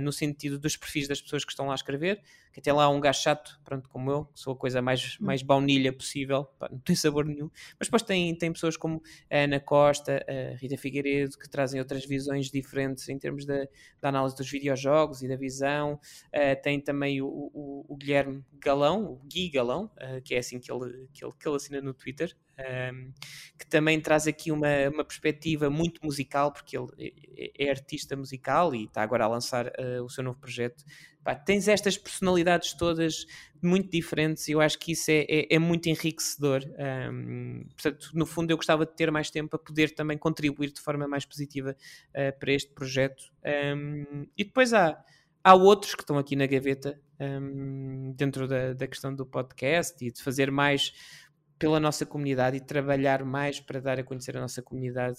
no 0.00 0.10
sentido 0.10 0.58
dos 0.58 0.76
perfis 0.76 1.06
das 1.06 1.20
pessoas 1.20 1.44
que 1.44 1.52
estão 1.52 1.66
lá 1.66 1.72
a 1.72 1.74
escrever 1.76 2.20
que 2.52 2.60
tem 2.60 2.72
lá 2.72 2.88
um 2.88 3.00
gajo 3.00 3.20
chato, 3.20 3.60
pronto, 3.64 3.88
como 3.88 4.10
eu, 4.10 4.24
que 4.26 4.40
sou 4.40 4.52
a 4.52 4.56
coisa 4.56 4.82
mais, 4.82 5.18
hum. 5.20 5.26
mais 5.26 5.42
baunilha 5.42 5.92
possível, 5.92 6.44
pá, 6.58 6.68
não 6.70 6.78
tem 6.78 6.96
sabor 6.96 7.24
nenhum. 7.24 7.50
Mas 7.78 7.88
depois 7.88 8.02
tem, 8.02 8.34
tem 8.34 8.52
pessoas 8.52 8.76
como 8.76 9.02
a 9.30 9.38
Ana 9.38 9.60
Costa, 9.60 10.24
a 10.28 10.56
Rita 10.56 10.76
Figueiredo, 10.76 11.38
que 11.38 11.48
trazem 11.48 11.80
outras 11.80 12.04
visões 12.04 12.50
diferentes 12.50 13.08
em 13.08 13.18
termos 13.18 13.44
da, 13.44 13.66
da 14.00 14.08
análise 14.08 14.36
dos 14.36 14.50
videojogos 14.50 15.22
e 15.22 15.28
da 15.28 15.36
visão. 15.36 16.00
Uh, 16.34 16.60
tem 16.62 16.80
também 16.80 17.22
o, 17.22 17.26
o, 17.26 17.86
o, 17.88 17.96
Guilherme 17.96 18.44
Galão, 18.54 19.04
o 19.04 19.16
Gui 19.26 19.48
Galão, 19.50 19.90
uh, 19.96 20.20
que 20.22 20.34
é 20.34 20.38
assim 20.38 20.58
que 20.58 20.72
ele, 20.72 21.08
que 21.12 21.24
ele, 21.24 21.32
que 21.38 21.48
ele 21.48 21.56
assina 21.56 21.80
no 21.80 21.94
Twitter, 21.94 22.36
um, 22.92 23.12
que 23.58 23.66
também 23.66 24.00
traz 24.00 24.26
aqui 24.26 24.50
uma, 24.50 24.88
uma 24.92 25.04
perspectiva 25.04 25.68
muito 25.70 26.00
musical, 26.04 26.52
porque 26.52 26.76
ele 26.76 26.88
é, 26.98 27.66
é 27.66 27.70
artista 27.70 28.16
musical 28.16 28.74
e 28.74 28.84
está 28.84 29.02
agora 29.02 29.24
a 29.24 29.28
lançar 29.28 29.66
uh, 29.66 30.04
o 30.04 30.08
seu 30.08 30.24
novo 30.24 30.38
projeto. 30.38 30.84
Pá, 31.22 31.34
tens 31.34 31.68
estas 31.68 31.98
personalidades 31.98 32.72
todas 32.72 33.26
muito 33.62 33.90
diferentes 33.90 34.48
e 34.48 34.52
eu 34.52 34.60
acho 34.60 34.78
que 34.78 34.92
isso 34.92 35.10
é, 35.10 35.26
é, 35.28 35.54
é 35.54 35.58
muito 35.58 35.86
enriquecedor. 35.88 36.62
Um, 37.12 37.64
portanto, 37.70 38.10
no 38.14 38.24
fundo, 38.24 38.50
eu 38.50 38.56
gostava 38.56 38.86
de 38.86 38.96
ter 38.96 39.10
mais 39.10 39.30
tempo 39.30 39.50
para 39.50 39.58
poder 39.58 39.90
também 39.90 40.16
contribuir 40.16 40.72
de 40.72 40.80
forma 40.80 41.06
mais 41.06 41.26
positiva 41.26 41.76
uh, 42.10 42.38
para 42.38 42.52
este 42.52 42.72
projeto. 42.72 43.22
Um, 43.76 44.26
e 44.36 44.44
depois 44.44 44.72
há, 44.72 44.98
há 45.44 45.54
outros 45.54 45.94
que 45.94 46.02
estão 46.02 46.16
aqui 46.16 46.34
na 46.34 46.46
gaveta 46.46 46.98
um, 47.20 48.12
dentro 48.16 48.48
da, 48.48 48.72
da 48.72 48.86
questão 48.86 49.14
do 49.14 49.26
podcast 49.26 50.02
e 50.04 50.10
de 50.10 50.22
fazer 50.22 50.50
mais 50.50 50.92
pela 51.60 51.78
nossa 51.78 52.06
comunidade 52.06 52.56
e 52.56 52.60
trabalhar 52.60 53.22
mais 53.22 53.60
para 53.60 53.80
dar 53.80 54.00
a 54.00 54.02
conhecer 54.02 54.34
a 54.34 54.40
nossa 54.40 54.62
comunidade, 54.62 55.18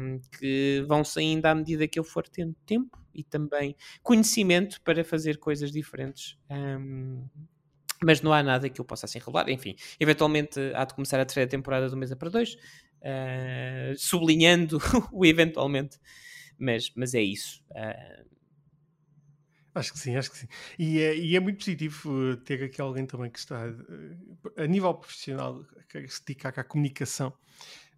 um, 0.00 0.20
que 0.38 0.84
vão 0.86 1.04
saindo 1.04 1.44
à 1.44 1.54
medida 1.56 1.88
que 1.88 1.98
eu 1.98 2.04
for 2.04 2.26
tendo 2.28 2.54
tempo 2.64 2.96
e 3.12 3.24
também 3.24 3.74
conhecimento 4.00 4.80
para 4.82 5.04
fazer 5.04 5.38
coisas 5.38 5.72
diferentes. 5.72 6.38
Um, 6.48 7.26
mas 8.00 8.22
não 8.22 8.32
há 8.32 8.44
nada 8.44 8.70
que 8.70 8.80
eu 8.80 8.84
possa 8.84 9.06
assim 9.06 9.18
revelar. 9.18 9.48
Enfim, 9.48 9.74
eventualmente 9.98 10.60
há 10.72 10.84
de 10.84 10.94
começar 10.94 11.18
a 11.18 11.24
terceira 11.24 11.50
temporada 11.50 11.90
do 11.90 11.96
Mesa 11.96 12.14
para 12.14 12.30
Dois, 12.30 12.54
uh, 12.54 13.98
sublinhando 13.98 14.78
o 15.12 15.26
eventualmente, 15.26 15.98
mas, 16.56 16.92
mas 16.94 17.12
é 17.12 17.22
isso. 17.22 17.60
Uh, 17.72 18.35
Acho 19.76 19.92
que 19.92 19.98
sim, 19.98 20.16
acho 20.16 20.30
que 20.30 20.38
sim. 20.38 20.48
E 20.78 21.00
é, 21.00 21.14
e 21.14 21.36
é 21.36 21.40
muito 21.40 21.58
positivo 21.58 22.10
uh, 22.10 22.36
ter 22.38 22.64
aqui 22.64 22.80
alguém 22.80 23.04
também 23.04 23.30
que 23.30 23.38
está 23.38 23.68
uh, 23.68 24.52
a 24.56 24.66
nível 24.66 24.94
profissional, 24.94 25.62
que 25.86 26.08
se 26.08 26.24
dedica 26.24 26.48
à 26.48 26.64
comunicação 26.64 27.30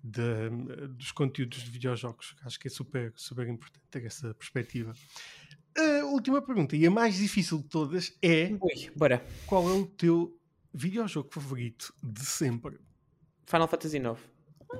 de, 0.02 0.50
dos 0.88 1.12
conteúdos 1.12 1.62
de 1.62 1.70
videojogos. 1.70 2.34
Acho 2.44 2.58
que 2.58 2.66
é 2.66 2.70
super, 2.70 3.12
super 3.14 3.46
importante 3.46 3.84
ter 3.92 4.04
essa 4.04 4.34
perspectiva. 4.34 4.92
A 5.76 6.04
última 6.06 6.42
pergunta, 6.42 6.74
e 6.74 6.84
a 6.84 6.90
mais 6.90 7.14
difícil 7.14 7.58
de 7.58 7.68
todas, 7.68 8.12
é: 8.20 8.50
Ui, 8.60 8.90
bora. 8.96 9.24
qual 9.46 9.68
é 9.68 9.72
o 9.72 9.86
teu 9.86 10.36
videojogo 10.74 11.28
favorito 11.32 11.94
de 12.02 12.26
sempre? 12.26 12.80
Final 13.46 13.68
Fantasy 13.68 13.98
IX. 13.98 14.18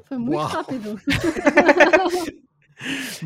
Foi 0.04 0.18
muito 0.18 0.36
Uau. 0.36 0.48
rápido. 0.48 1.00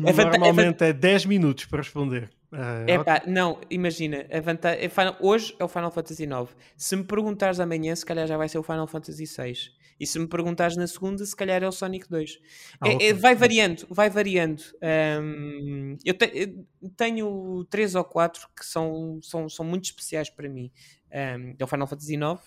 é 0.05 0.13
Normalmente 0.13 0.83
é 0.83 0.93
10 0.93 1.25
minutos 1.25 1.65
para 1.65 1.79
responder. 1.79 2.29
Uh, 2.53 2.85
É 2.87 2.99
ok. 2.99 3.03
pá, 3.03 3.23
não, 3.25 3.59
imagina, 3.69 4.27
a 4.31 4.39
vanta- 4.39 4.75
é 4.75 4.87
hoje 5.19 5.55
é 5.59 5.63
o 5.63 5.67
Final 5.67 5.89
Fantasy 5.89 6.23
IX. 6.23 6.55
Se 6.77 6.95
me 6.95 7.03
perguntares 7.03 7.59
amanhã, 7.59 7.95
se 7.95 8.05
calhar 8.05 8.27
já 8.27 8.37
vai 8.37 8.47
ser 8.47 8.59
o 8.59 8.63
Final 8.63 8.85
Fantasy 8.87 9.25
VI. 9.25 9.53
E 9.99 10.05
se 10.07 10.19
me 10.19 10.27
perguntares 10.27 10.75
na 10.75 10.85
segunda, 10.87 11.25
se 11.25 11.35
calhar 11.35 11.63
é 11.63 11.67
o 11.67 11.71
Sonic 11.71 12.09
2. 12.09 12.39
Ah, 12.79 12.89
É- 12.89 12.95
ok. 12.95 13.09
é- 13.09 13.13
vai 13.13 13.35
variando, 13.35 13.87
vai 13.89 14.09
variando. 14.09 14.61
Ahm, 14.81 15.97
eu, 16.05 16.13
te- 16.13 16.31
eu 16.33 16.89
tenho 16.97 17.63
três 17.69 17.95
ou 17.95 18.03
quatro 18.03 18.47
que 18.57 18.65
são, 18.65 19.19
são, 19.21 19.47
são 19.49 19.65
muito 19.65 19.85
especiais 19.85 20.29
para 20.29 20.49
mim. 20.49 20.71
Ahm, 21.11 21.55
é 21.57 21.63
o 21.63 21.67
Final 21.67 21.87
Fantasy 21.87 22.15
IX. 22.15 22.39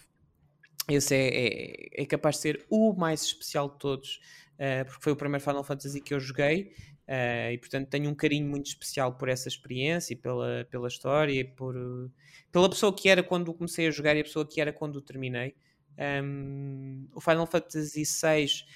Esse 0.88 1.14
é, 1.16 1.28
é, 1.98 2.02
é 2.02 2.06
capaz 2.06 2.36
de 2.36 2.42
ser 2.42 2.64
o 2.70 2.92
mais 2.94 3.22
especial 3.22 3.68
de 3.70 3.78
todos, 3.78 4.20
ah, 4.58 4.84
porque 4.84 5.02
foi 5.02 5.12
o 5.12 5.16
primeiro 5.16 5.42
Final 5.42 5.64
Fantasy 5.64 6.00
que 6.00 6.14
eu 6.14 6.20
joguei. 6.20 6.72
Ah, 7.08 7.52
e 7.52 7.58
portanto 7.58 7.88
tenho 7.88 8.10
um 8.10 8.14
carinho 8.14 8.48
muito 8.48 8.66
especial 8.66 9.14
por 9.14 9.28
essa 9.28 9.48
experiência 9.48 10.14
e 10.14 10.16
pela, 10.16 10.66
pela 10.70 10.88
história 10.88 11.32
e 11.32 11.44
por, 11.44 11.76
uh, 11.76 12.10
pela 12.50 12.68
pessoa 12.68 12.94
que 12.94 13.08
era 13.08 13.22
quando 13.22 13.54
comecei 13.54 13.86
a 13.86 13.90
jogar 13.90 14.16
e 14.16 14.20
a 14.20 14.24
pessoa 14.24 14.46
que 14.46 14.60
era 14.60 14.72
quando 14.72 15.00
terminei. 15.00 15.54
Ahm, 15.98 17.06
o 17.14 17.20
Final 17.20 17.46
Fantasy 17.46 18.02
VI 18.04 18.66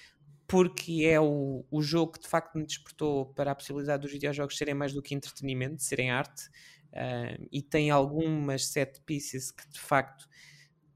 porque 0.46 1.04
é 1.04 1.20
o, 1.20 1.64
o 1.70 1.80
jogo 1.80 2.12
que 2.12 2.20
de 2.20 2.28
facto 2.28 2.56
me 2.58 2.64
despertou 2.64 3.26
para 3.26 3.52
a 3.52 3.54
possibilidade 3.54 4.02
dos 4.02 4.10
videojogos 4.10 4.56
serem 4.56 4.74
mais 4.74 4.92
do 4.92 5.00
que 5.00 5.14
entretenimento, 5.14 5.80
serem 5.80 6.10
arte, 6.10 6.50
ah, 6.92 7.38
e 7.52 7.62
tem 7.62 7.90
algumas 7.90 8.66
set 8.66 9.00
pieces 9.06 9.50
que 9.50 9.68
de 9.68 9.78
facto 9.80 10.28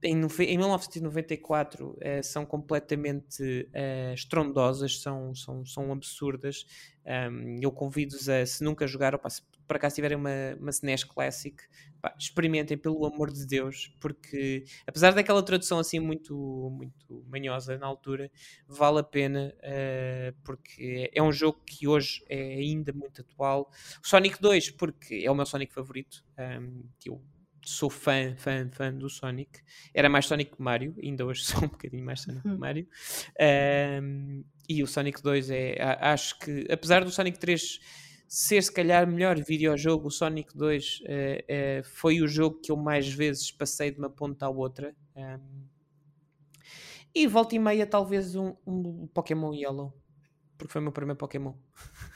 em, 0.05 0.17
nove- 0.17 0.45
em 0.45 0.57
1994 0.59 1.97
eh, 2.01 2.23
são 2.23 2.45
completamente 2.47 3.69
eh, 3.73 4.13
estrondosas, 4.15 5.01
são, 5.01 5.35
são, 5.35 5.65
são 5.67 5.93
absurdas. 5.93 6.67
Um, 7.07 7.59
eu 7.61 7.71
convido-vos 7.71 8.29
a, 8.29 8.47
se 8.47 8.65
nunca 8.65 8.87
jogaram, 8.87 9.19
pá, 9.19 9.29
se 9.29 9.43
por 9.67 9.77
acaso 9.77 9.95
tiverem 9.95 10.17
uma, 10.17 10.31
uma 10.59 10.71
SNES 10.71 11.05
Classic, 11.05 11.57
pá, 12.01 12.15
experimentem 12.19 12.77
pelo 12.79 13.05
amor 13.07 13.31
de 13.31 13.47
Deus, 13.47 13.95
porque 14.01 14.65
apesar 14.87 15.13
daquela 15.15 15.43
tradução 15.43 15.79
assim 15.79 16.01
muito, 16.01 16.35
muito 16.73 17.25
manhosa 17.29 17.77
na 17.79 17.87
altura, 17.87 18.31
vale 18.67 19.01
a 19.01 19.03
pena, 19.03 19.55
eh, 19.63 20.35
porque 20.43 21.11
é 21.13 21.23
um 21.23 21.33
jogo 21.33 21.61
que 21.67 21.87
hoje 21.87 22.25
é 22.29 22.55
ainda 22.55 22.93
muito 22.93 23.21
atual. 23.23 23.71
Sonic 24.03 24.41
2, 24.41 24.71
porque 24.71 25.23
é 25.25 25.31
o 25.31 25.35
meu 25.35 25.47
Sonic 25.47 25.73
favorito, 25.73 26.25
um, 26.39 26.85
eu 27.05 27.23
sou 27.65 27.91
fã, 27.91 28.35
fã, 28.36 28.69
fã 28.70 28.93
do 28.93 29.09
Sonic. 29.09 29.61
Era 29.93 30.09
mais 30.09 30.27
Sonic 30.27 30.57
que 30.57 30.62
Mario, 30.62 30.95
ainda 31.03 31.24
hoje 31.24 31.45
sou 31.45 31.65
um 31.65 31.69
bocadinho 31.69 32.05
mais 32.05 32.20
Sonic 32.20 32.43
que 32.43 32.49
Mario. 32.49 32.89
Um, 34.03 34.45
e 34.69 34.82
o 34.82 34.86
Sonic 34.86 35.23
2 35.23 35.51
é, 35.51 35.77
acho 36.01 36.39
que, 36.39 36.66
apesar 36.70 37.05
do 37.05 37.11
Sonic 37.11 37.39
3 37.39 37.81
ser 38.27 38.62
se 38.62 38.73
calhar 38.73 39.07
melhor 39.07 39.39
videojogo, 39.39 40.09
o 40.09 40.11
Sonic 40.11 40.57
2 40.57 41.03
eh, 41.07 41.45
eh, 41.47 41.82
foi 41.85 42.20
o 42.20 42.27
jogo 42.27 42.61
que 42.61 42.73
eu 42.73 42.77
mais 42.77 43.09
vezes 43.09 43.53
passei 43.53 43.91
de 43.91 43.99
uma 43.99 44.11
ponta 44.11 44.47
à 44.47 44.51
outra. 44.51 44.95
Um, 45.15 45.65
e 47.15 47.28
volta 47.28 47.55
e 47.55 47.61
meia, 47.61 47.86
talvez 47.86 48.35
um, 48.35 48.55
um 48.66 49.07
Pokémon 49.07 49.55
Yellow, 49.55 49.95
porque 50.57 50.73
foi 50.73 50.81
o 50.81 50.85
meu 50.85 50.93
primeiro 50.93 51.19
Pokémon. 51.19 51.55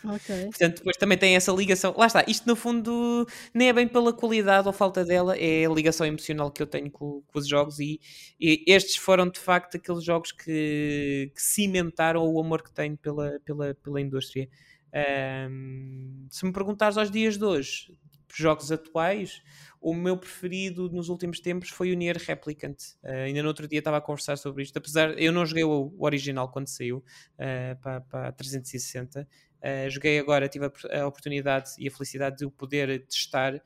Ok. 0.05 0.47
Portanto, 0.51 0.78
depois 0.78 0.97
também 0.97 1.19
tem 1.19 1.36
essa 1.36 1.52
ligação. 1.52 1.94
Lá 1.97 2.06
está, 2.06 2.24
isto 2.27 2.47
no 2.47 2.55
fundo 2.55 3.27
nem 3.52 3.69
é 3.69 3.73
bem 3.73 3.89
pela 3.89 4.12
qualidade 4.12 4.66
ou 4.66 4.73
falta 4.73 5.05
dela, 5.05 5.36
é 5.36 5.65
a 5.66 5.70
ligação 5.70 6.06
emocional 6.06 6.51
que 6.51 6.62
eu 6.62 6.66
tenho 6.66 6.90
com, 6.90 7.23
com 7.27 7.39
os 7.39 7.48
jogos 7.48 7.78
e, 7.81 8.01
e 8.40 8.65
estes 8.66 8.97
foram 8.97 9.28
de 9.28 9.39
facto 9.39 9.77
aqueles 9.77 10.05
jogos 10.05 10.32
que, 10.32 11.31
que 11.35 11.43
cimentaram 11.43 12.24
o 12.24 12.40
amor 12.40 12.62
que 12.62 12.73
tenho 12.73 12.97
pela, 12.97 13.39
pela, 13.44 13.74
pela 13.74 14.01
indústria. 14.01 14.48
Ahm, 14.93 16.27
se 16.31 16.47
me 16.47 16.52
perguntares 16.52 16.97
aos 16.97 17.10
dias 17.10 17.36
de 17.36 17.44
hoje, 17.44 17.93
jogos 18.34 18.70
atuais, 18.70 19.42
o 19.80 19.94
meu 19.94 20.16
preferido 20.16 20.90
nos 20.90 21.09
últimos 21.09 21.40
tempos 21.40 21.70
foi 21.70 21.92
o 21.92 21.96
Nier 21.96 22.16
Replicant. 22.16 22.76
Ah, 23.05 23.10
ainda 23.10 23.42
no 23.42 23.48
outro 23.48 23.68
dia 23.68 23.78
estava 23.78 23.98
a 23.98 24.00
conversar 24.00 24.36
sobre 24.36 24.62
isto, 24.62 24.76
apesar 24.76 25.18
eu 25.18 25.32
não 25.32 25.46
joguei 25.46 25.64
o, 25.64 25.92
o 25.96 26.05
original 26.05 26.50
quando 26.50 26.68
saiu 26.68 27.05
ah, 27.38 27.76
para, 27.80 28.00
para 28.00 28.28
a 28.28 28.32
360. 28.32 29.26
Uh, 29.59 29.90
joguei 29.90 30.20
agora, 30.20 30.48
tive 30.48 30.66
a, 30.66 31.00
a 31.00 31.06
oportunidade 31.09 31.70
e 31.78 31.88
a 31.88 31.90
felicidade 31.90 32.36
de 32.36 32.48
poder 32.48 33.05
testar 33.06 33.56
uh, 33.56 33.60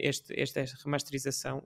este, 0.00 0.32
esta 0.40 0.64
remasterização 0.82 1.62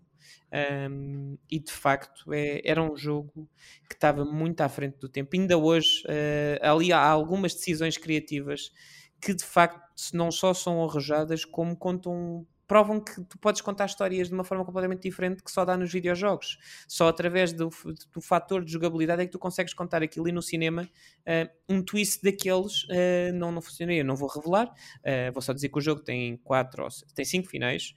um, 0.91 1.39
e 1.49 1.61
de 1.61 1.71
facto 1.71 2.33
é, 2.33 2.61
era 2.65 2.83
um 2.83 2.97
jogo 2.97 3.49
que 3.89 3.95
estava 3.95 4.25
muito 4.25 4.61
à 4.61 4.69
frente 4.69 4.99
do 4.99 5.09
tempo. 5.09 5.31
Ainda 5.35 5.57
hoje, 5.57 6.03
uh, 6.07 6.67
ali 6.67 6.93
há 6.93 7.01
algumas 7.01 7.55
decisões 7.55 7.97
criativas 7.97 8.73
que 9.21 9.35
de 9.35 9.45
facto 9.45 9.91
não 10.13 10.31
só 10.31 10.55
são 10.55 10.83
arrojadas, 10.83 11.45
como 11.45 11.77
contam 11.77 12.47
provam 12.71 13.01
que 13.01 13.21
tu 13.25 13.37
podes 13.37 13.61
contar 13.61 13.87
histórias 13.87 14.29
de 14.29 14.35
uma 14.35 14.45
forma 14.45 14.65
completamente 14.65 15.03
diferente 15.03 15.43
que 15.43 15.51
só 15.51 15.65
dá 15.65 15.77
nos 15.77 15.93
videojogos. 15.93 16.57
Só 16.87 17.09
através 17.09 17.53
do, 17.53 17.69
do 18.13 18.21
fator 18.21 18.65
de 18.65 18.71
jogabilidade 18.71 19.23
é 19.23 19.27
que 19.27 19.33
tu 19.33 19.41
consegues 19.41 19.75
contar 19.75 20.05
aquilo 20.05 20.29
e 20.29 20.33
no 20.33 20.41
cinema 20.41 20.83
uh, 20.83 21.51
um 21.69 21.83
twist 21.83 22.23
daqueles 22.23 22.85
uh, 22.85 23.33
não, 23.35 23.51
não 23.51 23.61
funcionaria. 23.61 24.05
Não 24.05 24.15
vou 24.15 24.29
revelar, 24.29 24.69
uh, 24.69 25.33
vou 25.33 25.43
só 25.43 25.53
dizer 25.53 25.69
que 25.69 25.79
o 25.79 25.81
jogo 25.81 26.01
tem 26.01 26.37
quatro, 26.45 26.87
tem 27.13 27.25
cinco 27.25 27.49
finais. 27.49 27.93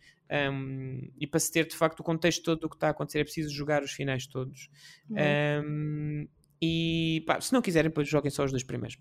Um, 0.52 1.08
e 1.20 1.28
para 1.28 1.40
se 1.40 1.52
ter 1.52 1.68
de 1.68 1.76
facto 1.76 2.00
o 2.00 2.04
contexto 2.04 2.42
todo 2.42 2.62
do 2.62 2.70
que 2.70 2.76
está 2.76 2.88
a 2.88 2.92
acontecer 2.92 3.20
é 3.20 3.24
preciso 3.24 3.54
jogar 3.54 3.84
os 3.84 3.92
finais 3.92 4.26
todos. 4.26 4.72
Uhum. 5.08 5.18
Um, 5.64 6.28
e 6.66 7.22
pá, 7.28 7.42
se 7.42 7.52
não 7.52 7.62
quiserem, 7.62 7.90
depois 7.90 8.08
joguem 8.08 8.32
só 8.32 8.46
os 8.46 8.52
dois 8.52 8.64
primeiros. 8.64 8.96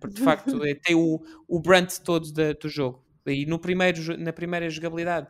porque 0.00 0.16
de 0.16 0.22
facto 0.26 0.64
é, 0.64 0.74
tem 0.74 0.96
o, 0.96 1.20
o 1.46 1.60
brunt 1.60 2.00
todo 2.04 2.26
do 2.32 2.68
jogo. 2.68 3.06
E 3.24 3.46
no 3.46 3.60
primeiro, 3.60 4.18
na 4.18 4.32
primeira 4.32 4.68
jogabilidade, 4.68 5.28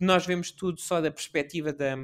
nós 0.00 0.26
vemos 0.26 0.50
tudo 0.50 0.80
só 0.80 1.00
da 1.00 1.12
perspectiva 1.12 1.72
da, 1.72 1.96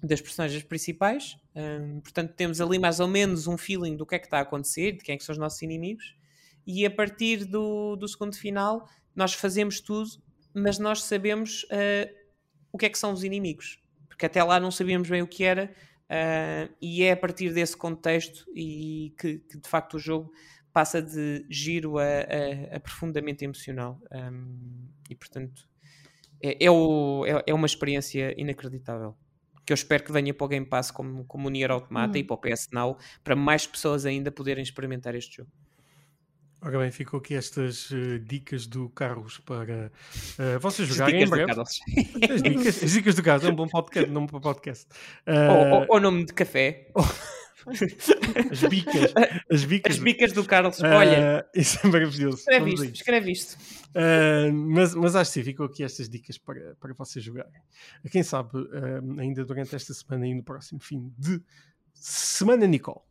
das 0.00 0.20
personagens 0.20 0.62
principais. 0.62 1.36
Um, 1.56 2.00
portanto, 2.00 2.34
temos 2.34 2.60
ali 2.60 2.78
mais 2.78 3.00
ou 3.00 3.08
menos 3.08 3.48
um 3.48 3.58
feeling 3.58 3.96
do 3.96 4.06
que 4.06 4.14
é 4.14 4.18
que 4.20 4.26
está 4.26 4.38
a 4.38 4.42
acontecer, 4.42 4.92
de 4.92 4.98
quem 4.98 5.16
é 5.16 5.18
que 5.18 5.24
são 5.24 5.32
os 5.32 5.38
nossos 5.38 5.60
inimigos. 5.60 6.14
E 6.64 6.86
a 6.86 6.90
partir 6.90 7.44
do, 7.46 7.96
do 7.96 8.06
segundo 8.06 8.36
final, 8.36 8.88
nós 9.12 9.34
fazemos 9.34 9.80
tudo, 9.80 10.08
mas 10.54 10.78
nós 10.78 11.02
sabemos 11.02 11.64
uh, 11.64 12.14
o 12.70 12.78
que 12.78 12.86
é 12.86 12.88
que 12.88 12.98
são 12.98 13.12
os 13.12 13.24
inimigos. 13.24 13.82
Porque 14.06 14.26
até 14.26 14.40
lá 14.44 14.60
não 14.60 14.70
sabíamos 14.70 15.08
bem 15.08 15.20
o 15.20 15.26
que 15.26 15.42
era. 15.42 15.74
Uh, 16.08 16.72
e 16.80 17.02
é 17.02 17.12
a 17.12 17.16
partir 17.16 17.52
desse 17.52 17.76
contexto 17.76 18.46
e 18.54 19.12
que, 19.18 19.38
que 19.38 19.58
de 19.58 19.68
facto 19.68 19.94
o 19.94 19.98
jogo 19.98 20.30
passa 20.72 21.02
de 21.02 21.44
giro 21.50 21.98
a, 21.98 22.04
a, 22.04 22.76
a 22.76 22.80
profundamente 22.80 23.44
emocional. 23.44 24.00
Um, 24.12 24.88
e 25.10 25.14
portanto 25.14 25.68
é, 26.42 26.66
é, 26.66 26.70
o, 26.70 27.24
é, 27.26 27.44
é, 27.46 27.54
uma 27.54 27.66
experiência 27.66 28.34
inacreditável. 28.40 29.16
Que 29.64 29.72
eu 29.72 29.74
espero 29.74 30.04
que 30.04 30.12
venha 30.12 30.32
para 30.32 30.44
o 30.44 30.48
Game 30.48 30.66
Pass 30.66 30.90
como, 30.90 31.24
como 31.24 31.48
o 31.48 31.50
Nier 31.50 31.70
Automata 31.70 32.16
Hum. 32.16 32.20
e 32.20 32.24
para 32.24 32.34
o 32.34 32.38
PS 32.38 32.68
Now 32.72 32.98
para 33.24 33.34
mais 33.34 33.66
pessoas 33.66 34.06
ainda 34.06 34.30
poderem 34.30 34.62
experimentar 34.62 35.14
este 35.14 35.38
jogo. 35.38 35.50
Ora 36.66 36.80
bem, 36.80 36.90
ficou 36.90 37.20
aqui 37.20 37.36
estas 37.36 37.92
uh, 37.92 38.18
dicas 38.18 38.66
do 38.66 38.88
Carlos 38.88 39.38
para 39.38 39.88
uh, 40.36 40.58
vocês 40.58 40.90
As 40.90 40.96
jogarem 40.96 41.22
em 41.22 41.24
dicas 41.24 41.30
do 41.30 41.44
breve. 41.44 41.60
As 42.34 42.42
dicas, 42.42 42.82
as 42.82 42.90
dicas 42.90 43.14
do 43.14 43.22
Carlos, 43.22 43.44
é 43.46 43.52
um 43.52 43.54
bom 43.54 43.68
podcast, 43.68 44.10
nome 44.10 44.26
para 44.26 44.40
podcast. 44.40 44.86
Ou, 45.28 45.34
Uh, 45.36 45.74
ou, 45.74 45.86
ou 45.90 46.00
nome 46.00 46.24
de 46.24 46.32
café. 46.32 46.90
as 48.50 48.60
bicas, 48.68 49.14
as 49.48 49.64
bicas. 49.64 49.94
As 49.94 50.02
bicas 50.02 50.32
do 50.32 50.44
Carlos. 50.44 50.82
Olha, 50.82 51.48
isso 51.54 51.78
é 51.86 51.88
maravilhoso. 51.88 52.38
escreve 52.38 52.74
isto, 52.74 52.94
escreve 52.94 53.30
isto. 53.30 53.58
Mas, 54.52 54.92
mas 54.96 55.14
acho 55.14 55.30
que 55.30 55.34
sim, 55.38 55.44
ficou 55.44 55.66
aqui 55.66 55.84
estas 55.84 56.08
dicas 56.08 56.36
para, 56.36 56.74
para 56.80 56.92
vocês 56.94 57.24
jogarem. 57.24 57.62
Quem 58.10 58.24
sabe, 58.24 58.50
ainda 59.20 59.44
durante 59.44 59.76
esta 59.76 59.94
semana 59.94 60.26
e 60.26 60.34
no 60.34 60.42
próximo 60.42 60.80
fim 60.80 61.12
de 61.16 61.40
semana, 61.94 62.66
Nicole. 62.66 63.06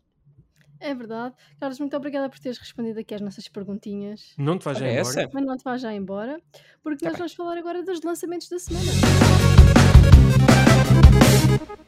É 0.86 0.94
verdade. 0.94 1.34
Carlos, 1.60 1.80
muito 1.80 1.98
obrigada 1.98 2.30
por 2.30 2.38
teres 2.40 2.57
respondido 2.60 2.99
aqui 2.99 3.16
às 3.16 3.22
nossas 3.22 3.48
perguntinhas. 3.48 4.34
Não 4.38 4.57
te 4.60 4.66
vais 4.66 4.78
já 4.78 4.86
embora. 4.88 5.02
essa. 5.02 5.30
Mas 5.34 5.44
não 5.45 5.57
te 5.57 5.64
vais 5.64 5.82
já 5.82 5.94
embora, 5.94 6.40
porque 6.84 6.99
Tá 6.99 7.06
nós 7.07 7.14
bem. 7.14 7.18
vamos 7.20 7.34
falar 7.34 7.57
agora 7.57 7.82
dos 7.84 8.02
lançamentos 8.02 8.48
da 8.49 8.60
semana. 8.60 8.91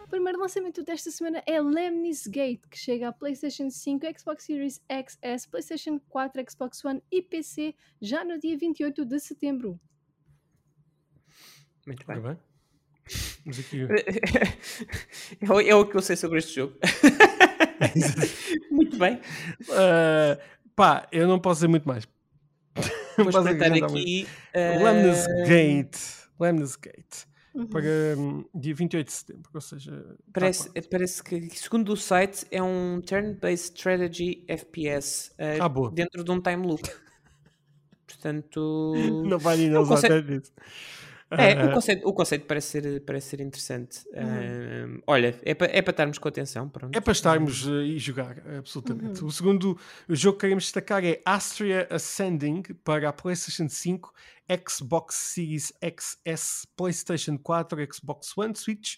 O 0.03 0.07
primeiro 0.10 0.40
lançamento 0.40 0.84
desta 0.84 1.11
semana 1.11 1.44
é 1.45 1.61
Lemnis 1.61 2.26
Gate, 2.28 2.61
que 2.72 2.78
chega 2.78 3.10
a 3.10 3.14
PlayStation 3.14 3.69
5, 3.69 4.06
Xbox 4.19 4.45
Series 4.45 4.82
XS, 4.90 5.45
PlayStation 5.45 5.99
4, 6.10 6.44
Xbox 6.49 6.84
One 6.84 7.03
e 7.11 7.22
PC 7.22 7.76
já 8.02 8.24
no 8.26 8.40
dia 8.40 8.57
28 8.57 9.06
de 9.06 9.19
setembro. 9.19 9.80
Muito 11.86 12.06
bem. 12.07 12.19
bem. 12.19 12.38
Mas 13.45 13.60
aqui. 13.60 13.82
é, 15.40 15.52
o- 15.53 15.61
é 15.61 15.76
o 15.76 15.86
que 15.86 15.95
eu 15.95 16.02
sei 16.02 16.15
sobre 16.15 16.40
este 16.40 16.56
jogo. 16.56 16.76
Muito 18.72 18.98
bem. 18.98 19.20
Uh, 19.64 20.40
pá, 20.76 21.08
eu 21.12 21.28
não 21.28 21.40
posso 21.40 21.60
dizer 21.60 21.68
muito 21.68 21.88
mais. 21.88 22.08
Não 23.18 23.26
Vou 23.26 23.30
espreitar 23.30 23.72
aqui. 23.72 24.28
Lemnis 24.54 25.26
Gate. 25.48 25.98
Lemnis 26.40 26.76
Gate. 26.76 27.28
Uhum. 27.58 27.66
Para 27.66 27.84
hum, 28.16 28.45
dia 28.54 28.76
28 28.76 29.08
de 29.08 29.14
setembro. 29.14 29.49
Ou 29.52 29.62
seja, 29.62 29.91
tá 30.32 30.40
Parece, 30.41 30.70
parece 30.91 31.24
que, 31.24 31.49
segundo 31.58 31.91
o 31.91 31.98
site, 31.98 32.45
é 32.52 32.62
um 32.62 33.02
turn-based 33.02 33.76
strategy 33.76 34.44
FPS 34.48 35.32
eh, 35.40 35.58
Ah, 35.60 35.68
boa. 35.68 35.90
dentro 35.91 36.24
de 36.24 36.30
um 36.32 36.40
time 36.40 36.68
loop. 36.68 36.84
portanto. 38.06 38.94
Não 39.26 39.40
vai 39.40 39.58
nem 39.58 39.76
usar 39.76 39.98
até 39.98 40.22
disso. 40.22 40.52
É, 41.32 41.66
o 41.66 41.72
conceito, 41.74 42.08
o 42.08 42.14
conceito 42.14 42.45
parece, 42.45 42.68
ser, 42.82 43.02
parece 43.02 43.28
ser 43.30 43.41
interessante. 43.41 43.99
Ah, 44.16 45.02
olha, 45.08 45.38
é 45.44 45.54
para 45.54 45.68
é 45.76 45.82
para 45.82 45.91
estarmos 45.91 46.18
com 46.18 46.28
atenção. 46.30 46.70
Pronto. 46.70 46.95
É 46.95 47.02
para 47.02 47.12
estarmos 47.12 47.68
eh, 47.68 47.84
e 47.84 47.99
jogar, 47.99 48.41
absolutamente. 48.58 49.24
O 49.24 49.30
segundo 49.32 49.78
jogo 50.08 50.38
que 50.38 50.41
queremos 50.41 50.64
destacar 50.64 51.04
é 51.04 51.22
Astria 51.26 51.86
Ascending 51.90 52.62
para 52.84 53.10
a 53.10 53.14
PlayStation 53.14 53.68
5, 53.68 54.14
Xbox 54.70 55.16
Series 55.16 55.74
XS, 55.82 56.66
PlayStation 56.78 57.38
4, 57.38 57.88
Xbox 57.94 58.38
One, 58.38 58.56
Switch 58.56 58.95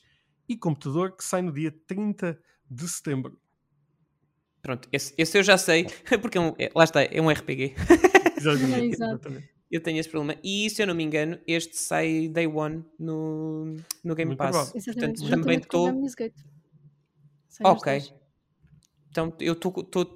e 0.47 0.55
computador, 0.55 1.15
que 1.15 1.23
sai 1.23 1.41
no 1.41 1.51
dia 1.51 1.73
30 1.87 2.39
de 2.69 2.87
setembro. 2.87 3.39
Pronto, 4.61 4.87
esse, 4.91 5.13
esse 5.17 5.37
eu 5.37 5.41
já 5.43 5.57
sei, 5.57 5.85
porque 6.21 6.37
é 6.37 6.41
um- 6.41 6.53
é- 6.59 6.69
lá 6.75 6.83
está, 6.83 7.01
é 7.01 7.19
um 7.21 7.29
RPG. 7.31 7.73
Exatamente. 8.37 8.85
Exato. 8.93 9.13
exatamente. 9.15 9.49
Eu 9.71 9.81
tenho 9.81 9.99
esse 9.99 10.09
problema. 10.09 10.39
E 10.43 10.69
se 10.69 10.81
eu 10.81 10.87
não 10.87 10.95
me 10.95 11.03
engano, 11.03 11.39
este 11.45 11.77
sai 11.77 12.27
day 12.27 12.47
one 12.47 12.83
no, 12.97 13.75
no 14.03 14.15
Game 14.15 14.29
Muito 14.29 14.39
Pass. 14.39 14.71
Portanto, 14.71 15.29
também 15.29 15.59
estou. 15.59 15.91
Ok. 17.63 18.18
Então 19.11 19.33
eu 19.39 19.55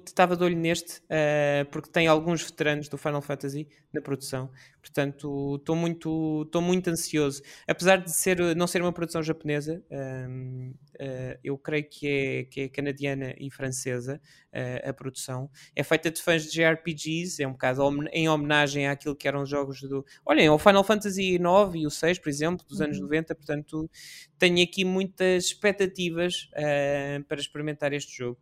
estava 0.06 0.36
de 0.36 0.44
olho 0.44 0.56
neste, 0.56 1.02
eh, 1.08 1.66
porque 1.72 1.90
tem 1.90 2.06
alguns 2.06 2.42
veteranos 2.42 2.88
do 2.88 2.96
Final 2.96 3.20
Fantasy 3.20 3.68
na 3.92 4.00
produção. 4.00 4.50
Portanto, 4.80 5.56
estou 5.56 5.74
muito, 5.74 6.48
muito 6.62 6.90
ansioso. 6.90 7.42
Apesar 7.66 7.96
de 7.96 8.12
ser, 8.14 8.54
não 8.54 8.66
ser 8.66 8.82
uma 8.82 8.92
produção 8.92 9.22
japonesa, 9.22 9.82
ehm, 9.90 10.72
eh, 10.98 11.38
eu 11.42 11.58
creio 11.58 11.88
que 11.88 12.06
é, 12.06 12.44
que 12.44 12.60
é 12.62 12.68
canadiana 12.68 13.34
e 13.38 13.50
francesa 13.50 14.20
eh, 14.52 14.88
a 14.88 14.92
produção. 14.92 15.50
É 15.74 15.82
feita 15.82 16.10
de 16.10 16.22
fãs 16.22 16.44
de 16.44 16.50
JRPGs, 16.52 17.42
é 17.42 17.48
um 17.48 17.52
bocado 17.52 17.82
em 18.12 18.28
homenagem 18.28 18.86
àquilo 18.86 19.16
que 19.16 19.26
eram 19.26 19.42
os 19.42 19.48
jogos 19.48 19.80
do. 19.82 20.04
Olhem, 20.24 20.48
o 20.50 20.58
Final 20.58 20.84
Fantasy 20.84 21.34
IX 21.36 21.74
e 21.74 21.86
o 21.86 21.90
6, 21.90 22.18
por 22.18 22.28
exemplo, 22.28 22.64
dos 22.66 22.80
anos 22.80 22.98
Uhum. 22.98 23.04
90. 23.04 23.34
Portanto, 23.34 23.90
tenho 24.38 24.62
aqui 24.62 24.84
muitas 24.84 25.46
expectativas 25.46 26.48
eh, 26.54 27.20
para 27.28 27.40
experimentar 27.40 27.92
este 27.92 28.16
jogo. 28.16 28.38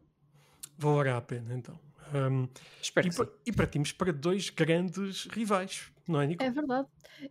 Valerá 0.82 1.16
a 1.16 1.20
pena, 1.22 1.54
então. 1.54 1.78
Um, 2.14 2.46
Espero 2.82 3.08
e, 3.08 3.14
pa- 3.14 3.24
sim. 3.24 3.30
e 3.46 3.52
partimos 3.52 3.92
para 3.92 4.12
dois 4.12 4.50
grandes 4.50 5.24
rivais, 5.26 5.90
não 6.06 6.20
é, 6.20 6.26
Nico? 6.26 6.42
É 6.42 6.50
verdade. 6.50 6.86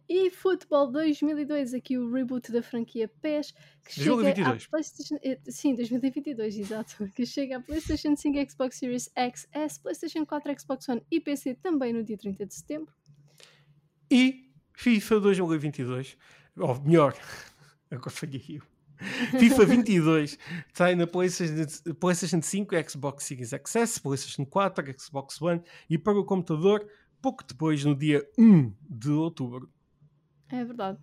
E 0.10 0.32
Futebol 0.32 0.90
2002, 0.92 1.74
aqui 1.76 1.98
o 1.98 2.12
reboot 2.12 2.52
da 2.52 2.64
franquia 2.64 3.08
PES, 3.22 3.52
que 3.86 3.94
chega 3.94 4.10
2022. 4.16 4.64
à 4.66 4.70
PlayStation... 4.70 5.18
eh, 5.22 5.40
Sim, 5.50 5.76
2022, 5.76 6.58
exato. 6.58 6.96
Que 7.14 7.26
chega 7.26 7.58
à 7.58 7.60
PlayStation 7.60 8.16
5, 8.16 8.50
Xbox 8.52 8.78
Series 8.78 9.12
X, 9.16 9.48
S, 9.52 9.80
PlayStation 9.80 10.26
4, 10.26 10.60
Xbox 10.60 10.90
One 10.90 11.02
e 11.12 11.20
PC 11.20 11.56
também 11.56 11.94
no 11.94 12.04
dia 12.04 12.18
30 12.18 12.46
de 12.46 12.54
setembro. 12.56 12.92
E 14.10 14.50
FIFA 14.74 15.20
2022, 15.20 16.18
ou 16.58 16.82
melhor, 16.82 17.14
agora 17.92 18.10
falhei 18.10 18.44
eu. 18.50 18.71
FIFA 19.40 19.66
22 19.66 20.38
sai 20.74 20.96
na 20.96 21.08
PlayStation, 21.08 21.94
PlayStation 22.00 22.42
5, 22.42 22.76
Xbox 22.90 23.24
Series 23.26 23.50
XS, 23.52 24.00
PlayStation 24.00 24.46
4, 24.46 24.96
Xbox 25.00 25.42
One 25.42 25.62
e 25.90 25.98
para 25.98 26.18
o 26.18 26.24
computador 26.26 26.88
pouco 27.22 27.44
depois, 27.46 27.84
no 27.86 27.96
dia 27.96 28.28
1 28.38 28.74
de 28.90 29.10
outubro. 29.12 29.70
É 30.50 30.64
verdade. 30.66 30.98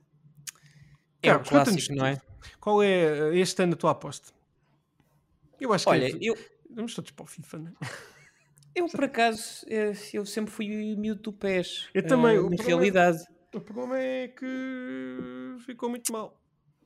É 1.22 1.30
um 1.30 1.42
Carlos, 1.42 1.48
clássico, 1.48 1.94
não 1.94 2.06
é? 2.06 2.20
Qual 2.60 2.82
é 2.82 2.88
eh, 3.34 3.38
este 3.38 3.62
ano 3.62 3.74
a 3.74 3.76
tua 3.76 3.90
aposta? 3.92 4.32
Eu 5.60 5.72
acho 5.72 5.84
que 5.84 5.90
Olha, 5.90 6.06
é- 6.06 6.18
eu, 6.20 6.36
vamos 6.70 6.94
todos 6.94 7.10
para 7.10 7.24
o 7.24 7.26
FIFA, 7.26 7.58
não 7.58 7.68
é? 7.68 7.74
eu 8.74 8.86
por 8.88 9.04
acaso, 9.04 9.64
eh, 9.68 9.92
eu 10.12 10.24
sempre 10.26 10.52
fui 10.52 10.68
miúdo 10.96 11.22
do 11.22 11.32
pés. 11.32 11.88
Eu 11.94 12.06
também, 12.06 12.32
eh, 12.36 12.40
Na 12.40 12.42
problema- 12.48 12.64
realidade. 12.66 13.18
O 13.54 13.60
problema 13.60 13.98
é 13.98 14.28
que 14.28 15.56
ficou 15.64 15.88
muito 15.88 16.12
mal. 16.12 16.38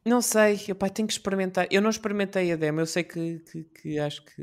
Não 0.05 0.21
sei, 0.21 0.59
eu 0.67 0.75
pá, 0.75 0.89
tenho 0.89 1.07
que 1.07 1.15
experimentar. 1.15 1.67
Eu 1.71 1.81
não 1.81 1.89
experimentei 1.91 2.51
a 2.53 2.57
demo, 2.57 2.81
eu 2.81 2.87
sei 2.87 3.05
que, 3.05 3.39
que, 3.41 3.65
que 3.65 3.99
acho 4.01 4.25
que 4.25 4.43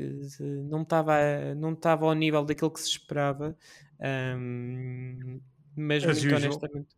não 0.70 0.82
estava 0.82 1.14
não 1.54 1.72
estava 1.74 2.06
ao 2.06 2.14
nível 2.14 2.44
daquilo 2.44 2.70
que 2.70 2.80
se 2.80 2.88
esperava. 2.88 3.56
ahm, 4.00 5.40
mas 5.76 6.04
As 6.04 6.18
muito 6.18 6.34
usual. 6.34 6.36
honestamente. 6.36 6.96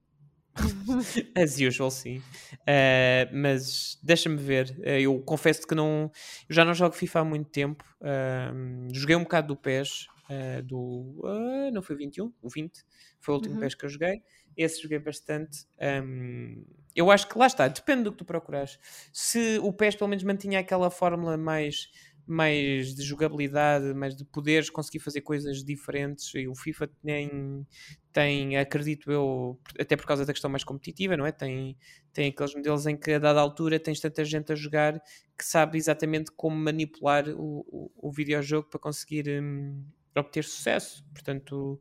As 1.37 1.59
usual, 1.61 1.91
sim. 1.91 2.23
Ah, 2.67 3.29
mas 3.33 3.99
deixa-me 4.03 4.37
ver. 4.37 4.75
Ah, 4.85 4.99
eu 5.01 5.21
confesso 5.23 5.67
que 5.67 5.75
não. 5.75 6.11
Eu 6.49 6.55
já 6.55 6.65
não 6.65 6.75
jogo 6.75 6.95
FIFA 6.95 7.21
há 7.21 7.25
muito 7.25 7.51
tempo. 7.51 7.85
Ahm, 8.03 8.89
joguei 8.93 9.17
um 9.17 9.23
bocado 9.23 9.49
do 9.49 9.57
PES. 9.57 10.09
Ah, 10.29 10.61
do. 10.63 11.21
ah, 11.25 11.71
não 11.73 11.83
foi 11.83 11.97
o 11.97 11.99
21? 11.99 12.33
O 12.43 12.49
20. 12.49 12.85
Foi 13.21 13.33
o 13.35 13.37
último 13.37 13.57
Uhum. 13.57 13.61
PES 13.61 13.75
que 13.75 13.85
eu 13.85 13.89
joguei. 13.89 14.23
Esse 14.57 14.83
joguei 14.83 14.99
bastante. 14.99 15.67
Ahm, 15.81 16.65
eu 16.95 17.11
acho 17.11 17.29
que 17.29 17.39
lá 17.39 17.47
está, 17.47 17.69
depende 17.69 18.05
do 18.05 18.13
que 18.13 18.19
tu 18.19 18.25
procuras. 18.25 18.79
Se 19.13 19.59
o 19.63 19.73
PES 19.73 19.97
pelo 19.97 20.09
menos 20.11 20.25
mantinha 20.25 20.61
aquela 20.61 20.91
fórmula 20.91 21.37
mais, 21.39 21.89
mais 22.27 22.95
de 22.95 23.03
jogabilidade, 23.03 23.95
mais 23.95 24.15
de 24.17 24.25
poderes 24.25 24.69
conseguir 24.71 25.01
fazer 25.01 25.23
coisas 25.23 25.65
diferentes, 25.65 26.33
e 26.35 26.47
o 26.47 26.55
FIFA 26.55 26.89
tem, 27.03 27.67
tem, 28.13 28.57
acredito 28.59 29.11
eu, 29.11 29.59
até 29.79 29.97
por 29.97 30.07
causa 30.07 30.25
da 30.27 30.33
questão 30.33 30.51
mais 30.51 30.65
competitiva, 30.65 31.17
não 31.17 31.27
é? 31.27 31.33
Tem, 31.33 31.77
tem 32.13 32.29
aqueles 32.29 32.55
modelos 32.55 32.87
em 32.87 32.97
que 32.97 33.13
a 33.13 33.19
dada 33.19 33.41
altura 33.41 33.81
tens 33.81 34.01
tanta 34.01 34.25
gente 34.25 34.53
a 34.53 34.55
jogar 34.55 35.01
que 35.37 35.45
sabe 35.45 35.79
exatamente 35.79 36.31
como 36.37 36.57
manipular 36.57 37.29
o, 37.31 37.65
o, 37.69 38.09
o 38.09 38.13
videojogo 38.13 38.69
para 38.69 38.79
conseguir 38.81 39.29
hum, 39.43 39.83
obter 40.17 40.45
sucesso. 40.45 41.05
Portanto, 41.13 41.81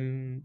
hum, 0.00 0.42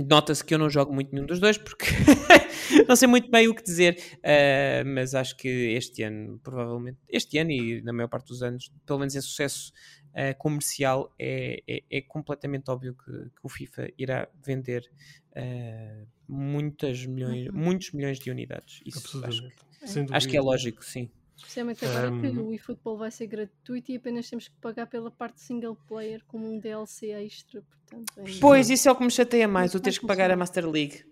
nota-se 0.00 0.44
que 0.44 0.54
eu 0.54 0.58
não 0.58 0.68
jogo 0.68 0.92
muito 0.92 1.12
nenhum 1.12 1.26
dos 1.26 1.38
dois 1.38 1.56
porque 1.56 1.86
não 2.88 2.96
sei 2.96 3.06
muito 3.06 3.30
bem 3.30 3.46
o 3.48 3.54
que 3.54 3.62
dizer, 3.62 3.96
ah, 4.24 4.82
mas 4.84 5.14
acho 5.14 5.36
que 5.36 5.48
este 5.48 6.02
ano, 6.02 6.38
provavelmente, 6.42 6.98
este 7.08 7.38
ano 7.38 7.50
e 7.50 7.80
na 7.82 7.92
maior 7.92 8.08
parte 8.08 8.28
dos 8.28 8.42
anos, 8.42 8.72
pelo 8.86 8.98
menos 8.98 9.14
em 9.14 9.20
sucesso 9.20 9.72
ah, 10.14 10.34
comercial, 10.34 11.12
é, 11.18 11.62
é, 11.66 11.82
é 11.90 12.00
completamente 12.02 12.70
óbvio 12.70 12.94
que, 12.94 13.10
que 13.12 13.40
o 13.42 13.48
FIFA 13.48 13.88
irá 13.98 14.28
vender 14.44 14.90
ah, 15.36 16.04
muitas 16.28 17.04
milhões, 17.06 17.48
Uhum. 17.48 17.54
muitos 17.54 17.92
milhões 17.92 18.18
de 18.18 18.30
unidades. 18.30 18.80
Isso 18.84 19.24
acho. 19.24 19.48
Sem 19.84 20.06
acho 20.10 20.28
que 20.28 20.36
é 20.36 20.40
lógico, 20.40 20.82
sim. 20.84 21.10
Especialmente 21.36 21.84
agora 21.84 22.10
que 22.10 22.28
Um, 22.28 22.46
o 22.48 22.52
eFootball 22.54 22.96
vai 22.96 23.10
ser 23.10 23.26
gratuito 23.26 23.90
e 23.90 23.96
apenas 23.96 24.28
temos 24.28 24.48
que 24.48 24.54
pagar 24.60 24.86
pela 24.86 25.10
parte 25.10 25.40
single 25.40 25.76
player 25.88 26.22
como 26.26 26.46
um 26.50 26.58
DLC 26.58 27.10
extra. 27.10 27.62
Portanto, 27.62 28.12
é 28.18 28.40
Pois, 28.40 28.70
isso 28.70 28.88
é 28.88 28.92
o 28.92 28.96
que 28.96 29.04
me 29.04 29.10
chateia 29.10 29.46
mais, 29.48 29.74
o 29.74 29.80
teres 29.80 29.98
que 29.98 30.06
pagar 30.06 30.30
a. 30.30 30.36
Master 30.36 30.68
League. 30.68 31.04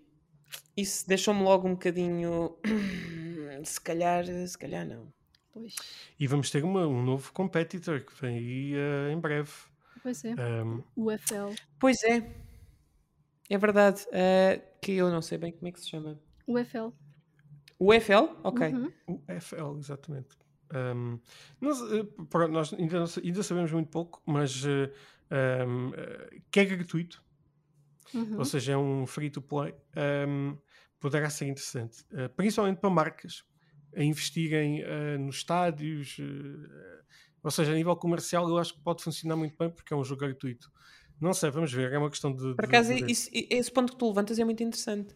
Isso 0.77 1.07
deixou-me 1.07 1.43
logo 1.43 1.67
um 1.67 1.71
bocadinho. 1.73 2.57
Se 3.63 3.79
calhar, 3.79 4.25
se 4.25 4.57
calhar 4.57 4.85
não. 4.85 5.13
Pois, 5.53 5.75
E 6.19 6.25
vamos 6.27 6.49
ter 6.49 6.63
uma- 6.63 6.87
um 6.87 7.03
novo 7.03 7.31
competitor 7.31 8.01
que 8.01 8.13
vem 8.19 8.37
aí 8.37 8.73
eh, 8.75 9.11
em 9.13 9.19
breve. 9.19 9.51
pois 10.01 10.23
é. 10.25 10.33
Um, 10.63 10.83
O 10.95 11.11
FL. 11.11 11.53
Pois 11.79 12.03
é, 12.03 12.33
é 13.49 13.57
verdade. 13.57 14.05
eh, 14.11 14.61
que 14.81 14.93
eu 14.93 15.09
não 15.11 15.21
sei 15.21 15.37
bem 15.37 15.51
como 15.51 15.67
é 15.67 15.71
que 15.71 15.79
se 15.79 15.89
chama. 15.89 16.19
O 16.47 16.57
O 17.79 17.91
FL? 17.93 18.29
Ok. 18.43 18.61
Uhum. 18.69 18.91
o 19.07 19.21
FL, 19.27 19.77
exatamente. 19.77 20.37
Um, 20.73 21.19
nós, 21.61 21.79
eh, 21.91 22.03
pronto, 22.29 22.51
nós 22.51 22.73
ainda, 22.73 23.03
ainda 23.23 23.43
sabemos 23.43 23.71
muito 23.71 23.89
pouco, 23.89 24.21
mas 24.25 24.63
eh, 24.65 24.91
um, 25.67 25.93
eh, 25.93 26.39
que 26.51 26.59
é 26.61 26.65
gratuito, 26.65 27.23
Uhum. 28.13 28.37
ou 28.39 28.45
seja, 28.45 28.73
é 28.73 28.77
um 28.77 29.05
free 29.07 29.29
to 29.29 29.41
play, 29.41 29.73
um, 30.27 30.57
poderá 30.99 31.29
ser 31.29 31.45
interessante, 31.47 32.05
eh, 32.13 32.27
principalmente 32.27 32.79
para 32.79 32.89
marcas 32.89 33.43
a 33.95 34.03
investirem 34.03 34.81
eh, 34.81 35.17
nos 35.17 35.37
estádios, 35.37 36.17
ou 37.43 37.51
seja, 37.51 37.71
a 37.71 37.75
nível 37.75 37.95
comercial, 37.95 38.47
eu 38.47 38.57
acho 38.57 38.73
que 38.75 38.81
pode 38.83 39.03
funcionar 39.03 39.35
muito 39.35 39.55
bem 39.57 39.69
porque 39.69 39.93
é 39.93 39.97
um 39.97 40.03
jogo 40.03 40.21
gratuito. 40.21 40.71
Não 41.19 41.33
sei, 41.33 41.51
vamos 41.51 41.71
ver, 41.71 41.91
é 41.93 41.97
uma 41.97 42.09
questão 42.09 42.33
de. 42.33 42.53
Por 42.55 42.65
acaso, 42.65 42.93
de 42.93 43.11
isso- 43.11 43.29
esse 43.31 43.71
ponto 43.71 43.93
que 43.93 43.99
tu 43.99 44.07
levantas 44.07 44.39
é 44.39 44.43
muito 44.43 44.61
interessante. 44.63 45.13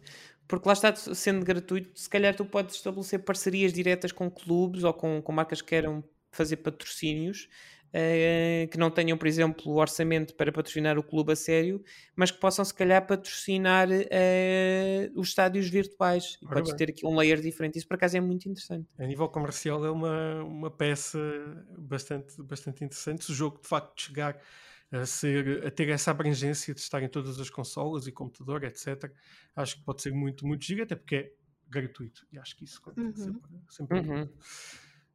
Porque 0.48 0.66
lá 0.66 0.72
está, 0.72 0.94
sendo 0.96 1.44
gratuito, 1.44 2.00
se 2.00 2.08
calhar 2.08 2.34
tu 2.34 2.44
podes 2.44 2.76
estabelecer 2.76 3.20
parcerias 3.20 3.72
diretas 3.72 4.10
com 4.10 4.30
clubes 4.30 4.82
ou 4.82 4.94
com, 4.94 5.20
com 5.22 5.30
marcas 5.30 5.60
que 5.60 5.68
queiram 5.68 6.02
fazer 6.32 6.56
patrocínios 6.56 7.48
eh, 7.92 8.68
que 8.70 8.78
não 8.78 8.90
tenham, 8.90 9.16
por 9.16 9.26
exemplo, 9.26 9.72
o 9.72 9.76
orçamento 9.76 10.34
para 10.34 10.52
patrocinar 10.52 10.98
o 10.98 11.02
clube 11.02 11.32
a 11.32 11.36
sério, 11.36 11.82
mas 12.14 12.30
que 12.30 12.38
possam, 12.38 12.64
se 12.64 12.74
calhar, 12.74 13.06
patrocinar 13.06 13.88
eh, 13.90 15.10
os 15.14 15.28
estádios 15.28 15.68
virtuais. 15.68 16.38
E 16.42 16.46
Ora 16.46 16.54
podes 16.56 16.72
bem. 16.72 16.76
ter 16.76 16.90
aqui 16.90 17.06
um 17.06 17.16
layer 17.16 17.40
diferente. 17.40 17.78
Isso, 17.78 17.88
por 17.88 17.94
acaso, 17.94 18.16
é 18.16 18.20
muito 18.20 18.48
interessante. 18.48 18.88
A 18.98 19.06
nível 19.06 19.28
comercial 19.28 19.84
é 19.84 19.90
uma, 19.90 20.42
uma 20.44 20.70
peça 20.70 21.18
bastante, 21.78 22.42
bastante 22.42 22.84
interessante. 22.84 23.24
Se 23.24 23.32
o 23.32 23.34
jogo 23.34 23.60
de 23.62 23.68
facto 23.68 24.00
chegar 24.00 24.38
a, 24.90 25.04
ser, 25.06 25.66
a 25.66 25.70
ter 25.70 25.88
essa 25.90 26.10
abrangência 26.10 26.74
de 26.74 26.80
estar 26.80 27.02
em 27.02 27.08
todas 27.08 27.38
as 27.38 27.50
consolas 27.50 28.06
e 28.06 28.12
computador, 28.12 28.64
etc., 28.64 29.12
acho 29.54 29.76
que 29.76 29.84
pode 29.84 30.02
ser 30.02 30.12
muito, 30.12 30.46
muito 30.46 30.64
giro, 30.64 30.82
até 30.82 30.96
porque 30.96 31.14
é 31.16 31.32
gratuito. 31.68 32.26
E 32.32 32.38
acho 32.38 32.56
que 32.56 32.64
isso 32.64 32.80
conta 32.80 33.00
Uhum. 33.00 33.14
sempre, 33.14 33.50
sempre 33.68 34.00
Uhum. 34.00 34.28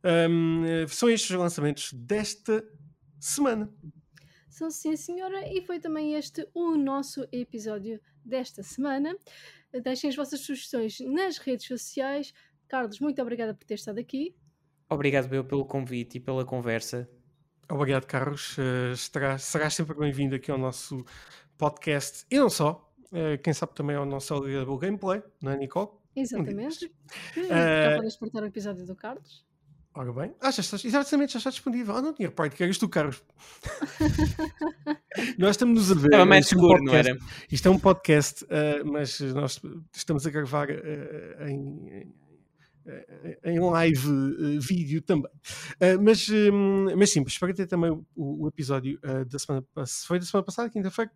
Um, 0.06 0.88
são 0.88 1.10
estes 1.10 1.30
os 1.30 1.38
lançamentos 1.38 1.94
desta 1.94 2.64
semana. 3.20 3.74
São 4.50 4.70
sim, 4.70 4.96
senhora, 4.96 5.48
e 5.52 5.62
foi 5.62 5.80
também 5.80 6.14
este 6.14 6.48
o 6.54 6.76
nosso 6.76 7.26
episódio 7.32 8.00
desta 8.24 8.62
semana. 8.62 9.16
Deixem 9.82 10.10
as 10.10 10.16
vossas 10.16 10.42
sugestões 10.42 11.00
nas 11.00 11.38
redes 11.38 11.66
sociais. 11.66 12.34
Carlos, 12.68 13.00
muito 13.00 13.22
obrigada 13.22 13.54
por 13.54 13.66
ter 13.66 13.76
estado 13.76 13.98
aqui. 13.98 14.36
Obrigado 14.90 15.34
eu 15.34 15.44
pelo 15.44 15.66
convite 15.66 16.18
e 16.18 16.20
pela 16.20 16.46
conversa. 16.46 17.10
Obrigado, 17.70 18.06
Carlos. 18.06 18.58
Uh, 18.58 18.94
estarás, 18.94 19.44
serás 19.44 19.74
sempre 19.74 19.98
bem-vindo 19.98 20.36
aqui 20.36 20.52
ao 20.52 20.58
nosso 20.58 21.06
podcast 21.58 22.26
e 22.30 22.38
não 22.38 22.50
só. 22.50 22.90
Uh, 23.12 23.38
quem 23.42 23.54
sabe 23.54 23.74
também 23.74 23.96
ao 23.96 24.06
nosso 24.06 24.34
Algarve 24.34 24.78
Gameplay, 24.78 25.22
não 25.42 25.52
é, 25.52 25.58
Nicole? 25.58 25.90
Exatamente. 26.16 26.92
Um 27.38 27.42
uh, 27.46 27.48
já 27.48 27.92
podem 27.96 28.08
espreitar 28.08 28.44
o 28.44 28.46
episódio 28.46 28.86
do 28.86 28.96
Carlos. 28.96 29.46
Ora 29.96 30.12
bem. 30.12 30.34
Ah, 30.42 30.50
já 30.50 30.62
está, 30.62 30.76
exatamente, 30.84 31.34
já 31.34 31.38
está 31.38 31.52
disponível. 31.52 31.96
Ah, 31.96 32.02
não 32.02 32.14
tinha 32.14 32.28
reparado 32.28 32.56
que 32.56 32.64
eras 32.64 32.80
tu, 32.80 32.90
Carlos. 32.90 33.24
nós 35.38 35.52
estamos 35.52 35.92
a 35.92 35.94
ver. 35.94 36.06
Estava 36.06 36.26
mais 36.26 36.48
seguro, 36.48 36.82
um 36.82 36.86
não 36.86 36.96
era? 36.96 37.16
Isto 37.52 37.68
é 37.68 37.72
um 37.72 37.78
podcast, 37.78 38.44
uh, 38.46 38.92
mas 38.92 39.20
nós 39.20 39.62
estamos 39.96 40.26
a 40.26 40.32
gravar 40.32 40.70
uh, 40.72 41.48
em, 41.48 42.12
em 43.44 43.60
live 43.60 44.08
uh, 44.10 44.60
vídeo 44.60 45.02
também. 45.02 45.32
mas, 46.02 46.28
mas 46.98 47.12
sim, 47.12 47.24
espero 47.26 47.54
ter 47.54 47.68
também 47.68 47.92
o, 47.92 48.06
o 48.44 48.48
episódio 48.48 49.00
da 49.28 49.40
semana 49.40 49.66
Foi 50.06 50.20
da 50.20 50.26
semana 50.26 50.46
passada, 50.46 50.70
quinta-feira? 50.70 51.12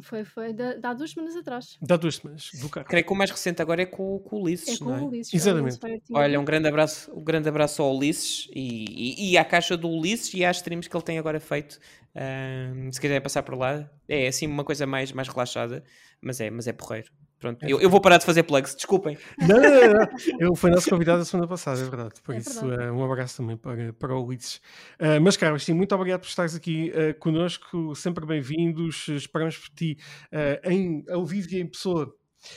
Foi, 0.00 0.24
foi. 0.24 0.52
Da, 0.52 0.76
há 0.82 0.94
duas 0.94 1.10
semanas 1.10 1.36
atrás. 1.36 1.76
Dá 1.82 1.96
duas 1.96 2.16
semanas, 2.16 2.50
do 2.60 2.68
carro. 2.68 2.86
Creio 2.86 3.04
que 3.04 3.12
o 3.12 3.16
mais 3.16 3.30
recente 3.30 3.60
agora 3.60 3.82
é 3.82 3.86
com, 3.86 4.18
com 4.20 4.36
o 4.36 4.42
Ulisses, 4.42 4.76
é 4.76 4.78
com 4.78 4.84
não 4.86 4.96
é? 4.96 5.00
o 5.00 5.06
Ulisses. 5.06 5.34
Exatamente. 5.34 5.78
Olha, 6.12 6.40
um 6.40 6.44
grande 6.44 6.68
abraço, 6.68 7.10
um 7.12 7.22
grande 7.22 7.48
abraço 7.48 7.82
ao 7.82 7.96
Ulisses 7.96 8.48
e, 8.54 8.84
e, 9.18 9.32
e 9.32 9.38
à 9.38 9.44
caixa 9.44 9.76
do 9.76 9.88
Ulisses 9.88 10.32
e 10.34 10.44
às 10.44 10.56
streams 10.58 10.88
que 10.88 10.96
ele 10.96 11.04
tem 11.04 11.18
agora 11.18 11.40
feito. 11.40 11.78
Um, 12.14 12.90
se 12.92 13.00
quiser 13.00 13.20
passar 13.20 13.42
por 13.42 13.56
lá, 13.56 13.88
é 14.08 14.28
assim 14.28 14.46
uma 14.46 14.64
coisa 14.64 14.86
mais, 14.86 15.12
mais 15.12 15.28
relaxada, 15.28 15.84
mas 16.20 16.40
é, 16.40 16.50
mas 16.50 16.66
é 16.66 16.72
porreiro. 16.72 17.10
Pronto, 17.38 17.64
é 17.64 17.72
eu, 17.72 17.80
eu, 17.80 17.88
vou 17.88 18.00
parar 18.00 18.18
de 18.18 18.24
fazer 18.24 18.42
plugs, 18.42 18.74
desculpem. 18.74 19.16
Não, 19.38 19.48
não, 19.48 19.70
não, 19.70 19.92
não. 19.94 20.08
Eu 20.40 20.54
fui 20.56 20.70
nosso 20.70 20.90
convidado 20.90 21.22
a 21.22 21.24
semana 21.24 21.46
passada, 21.46 21.80
é 21.80 21.84
verdade. 21.84 22.20
Por 22.22 22.34
é 22.34 22.38
isso, 22.38 22.66
verdade. 22.66 22.90
Uh, 22.90 22.94
um 22.94 23.04
abraço 23.04 23.36
também 23.36 23.56
para, 23.56 23.92
para 23.92 24.14
o 24.14 24.24
Ulisses. 24.24 24.56
Uh, 25.00 25.20
mas, 25.22 25.36
Carlos, 25.36 25.64
sim, 25.64 25.72
muito 25.72 25.94
obrigado 25.94 26.20
por 26.20 26.26
estares 26.26 26.56
aqui 26.56 26.90
uh, 26.90 27.16
connosco, 27.20 27.94
sempre 27.94 28.26
bem-vindos. 28.26 29.06
Esperamos 29.08 29.56
por 29.56 29.68
ti 29.70 29.96
uh, 30.32 30.68
em, 30.68 31.04
ao 31.08 31.24
vivo 31.24 31.48
e 31.52 31.60
em 31.60 31.66
pessoa 31.66 32.12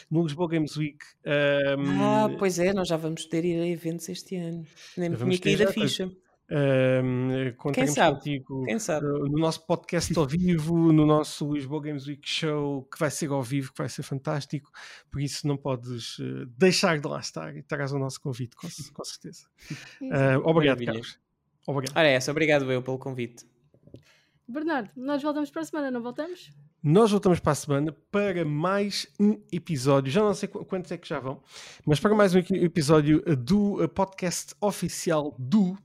no 0.10 0.24
Lisboa 0.24 0.50
Games 0.50 0.76
Week. 0.76 0.98
Um, 1.26 2.02
ah, 2.02 2.30
pois 2.40 2.60
é, 2.60 2.74
nós 2.74 2.88
já 2.88 2.98
vamos 2.98 3.26
poder 3.26 3.46
ir 3.46 3.62
a 3.62 3.68
eventos 3.68 4.10
este 4.10 4.36
ano. 4.36 4.66
Nem 4.98 5.10
me 5.10 5.18
tinha 5.18 5.40
caído 5.40 5.64
a 5.64 5.72
ficha. 5.72 6.10
Uh, 6.52 7.72
Quem 7.72 7.88
sabe? 7.88 8.18
contigo 8.18 8.66
Quem 8.66 8.78
sabe? 8.78 9.06
Uh, 9.06 9.30
no 9.30 9.40
nosso 9.40 9.66
podcast 9.66 10.18
ao 10.18 10.28
vivo, 10.28 10.92
no 10.92 11.06
nosso 11.06 11.54
Lisboa 11.54 11.82
Games 11.82 12.06
Week 12.06 12.28
Show, 12.28 12.84
que 12.92 13.00
vai 13.00 13.10
ser 13.10 13.30
ao 13.30 13.42
vivo, 13.42 13.72
que 13.72 13.78
vai 13.78 13.88
ser 13.88 14.04
fantástico. 14.04 14.70
Por 15.10 15.22
isso, 15.22 15.48
não 15.48 15.56
podes 15.56 16.20
uh, 16.20 16.46
deixar 16.58 17.00
de 17.00 17.08
lá 17.08 17.22
estar 17.22 17.56
e 17.56 17.64
terás 17.64 17.94
o 17.94 17.98
nosso 17.98 18.20
convite, 18.20 18.54
com, 18.58 18.68
com 18.94 19.04
certeza. 19.06 19.46
obrigado, 20.44 20.56
Maravilha. 20.56 20.92
Carlos. 20.92 21.20
Obrigado. 21.66 21.98
Ora, 21.98 22.08
é 22.10 22.14
essa, 22.16 22.32
obrigado 22.32 22.70
eu 22.70 22.82
pelo 22.82 23.00
convite. 23.00 23.46
Bernardo, 24.46 24.90
nós 24.98 25.24
voltamos 25.24 25.50
para 25.50 25.62
a 25.62 25.66
semana, 25.66 25.90
não 25.90 26.02
voltamos? 26.02 26.52
Nós 26.84 27.12
voltamos 27.12 27.40
para 27.40 27.54
a 27.54 27.56
semana 27.56 27.96
para 28.12 28.44
mais 28.44 29.08
um 29.18 29.42
episódio. 29.54 30.12
Já 30.12 30.22
não 30.22 30.34
sei 30.34 30.50
quantos 30.50 30.92
é 30.92 30.98
que 30.98 31.08
já 31.08 31.22
vão, 31.22 31.42
mas 31.86 31.98
para 31.98 32.14
mais 32.14 32.36
um 32.36 32.40
episódio 32.40 33.24
do 33.38 33.88
podcast 33.90 34.54
oficial 34.60 35.34
do 35.40 35.78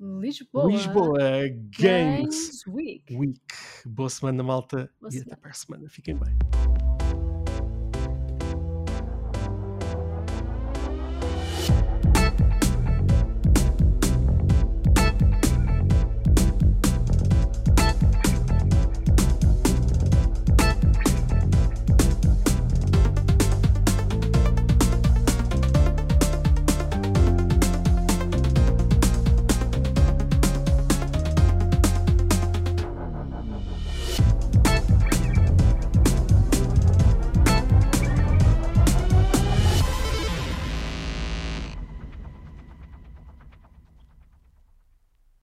Lisboa, 0.00 0.70
Lisboa 0.70 1.18
Games, 1.48 1.78
Games 1.78 2.66
Week. 2.66 3.16
Week. 3.16 3.40
Boa 3.86 4.10
semana, 4.10 4.42
malta. 4.42 4.90
Boa 5.00 5.08
e 5.08 5.12
semana. 5.12 5.32
até 5.32 5.36
para 5.36 5.50
a 5.50 5.54
semana. 5.54 5.88
Fiquem 5.88 6.16
bem. 6.16 6.83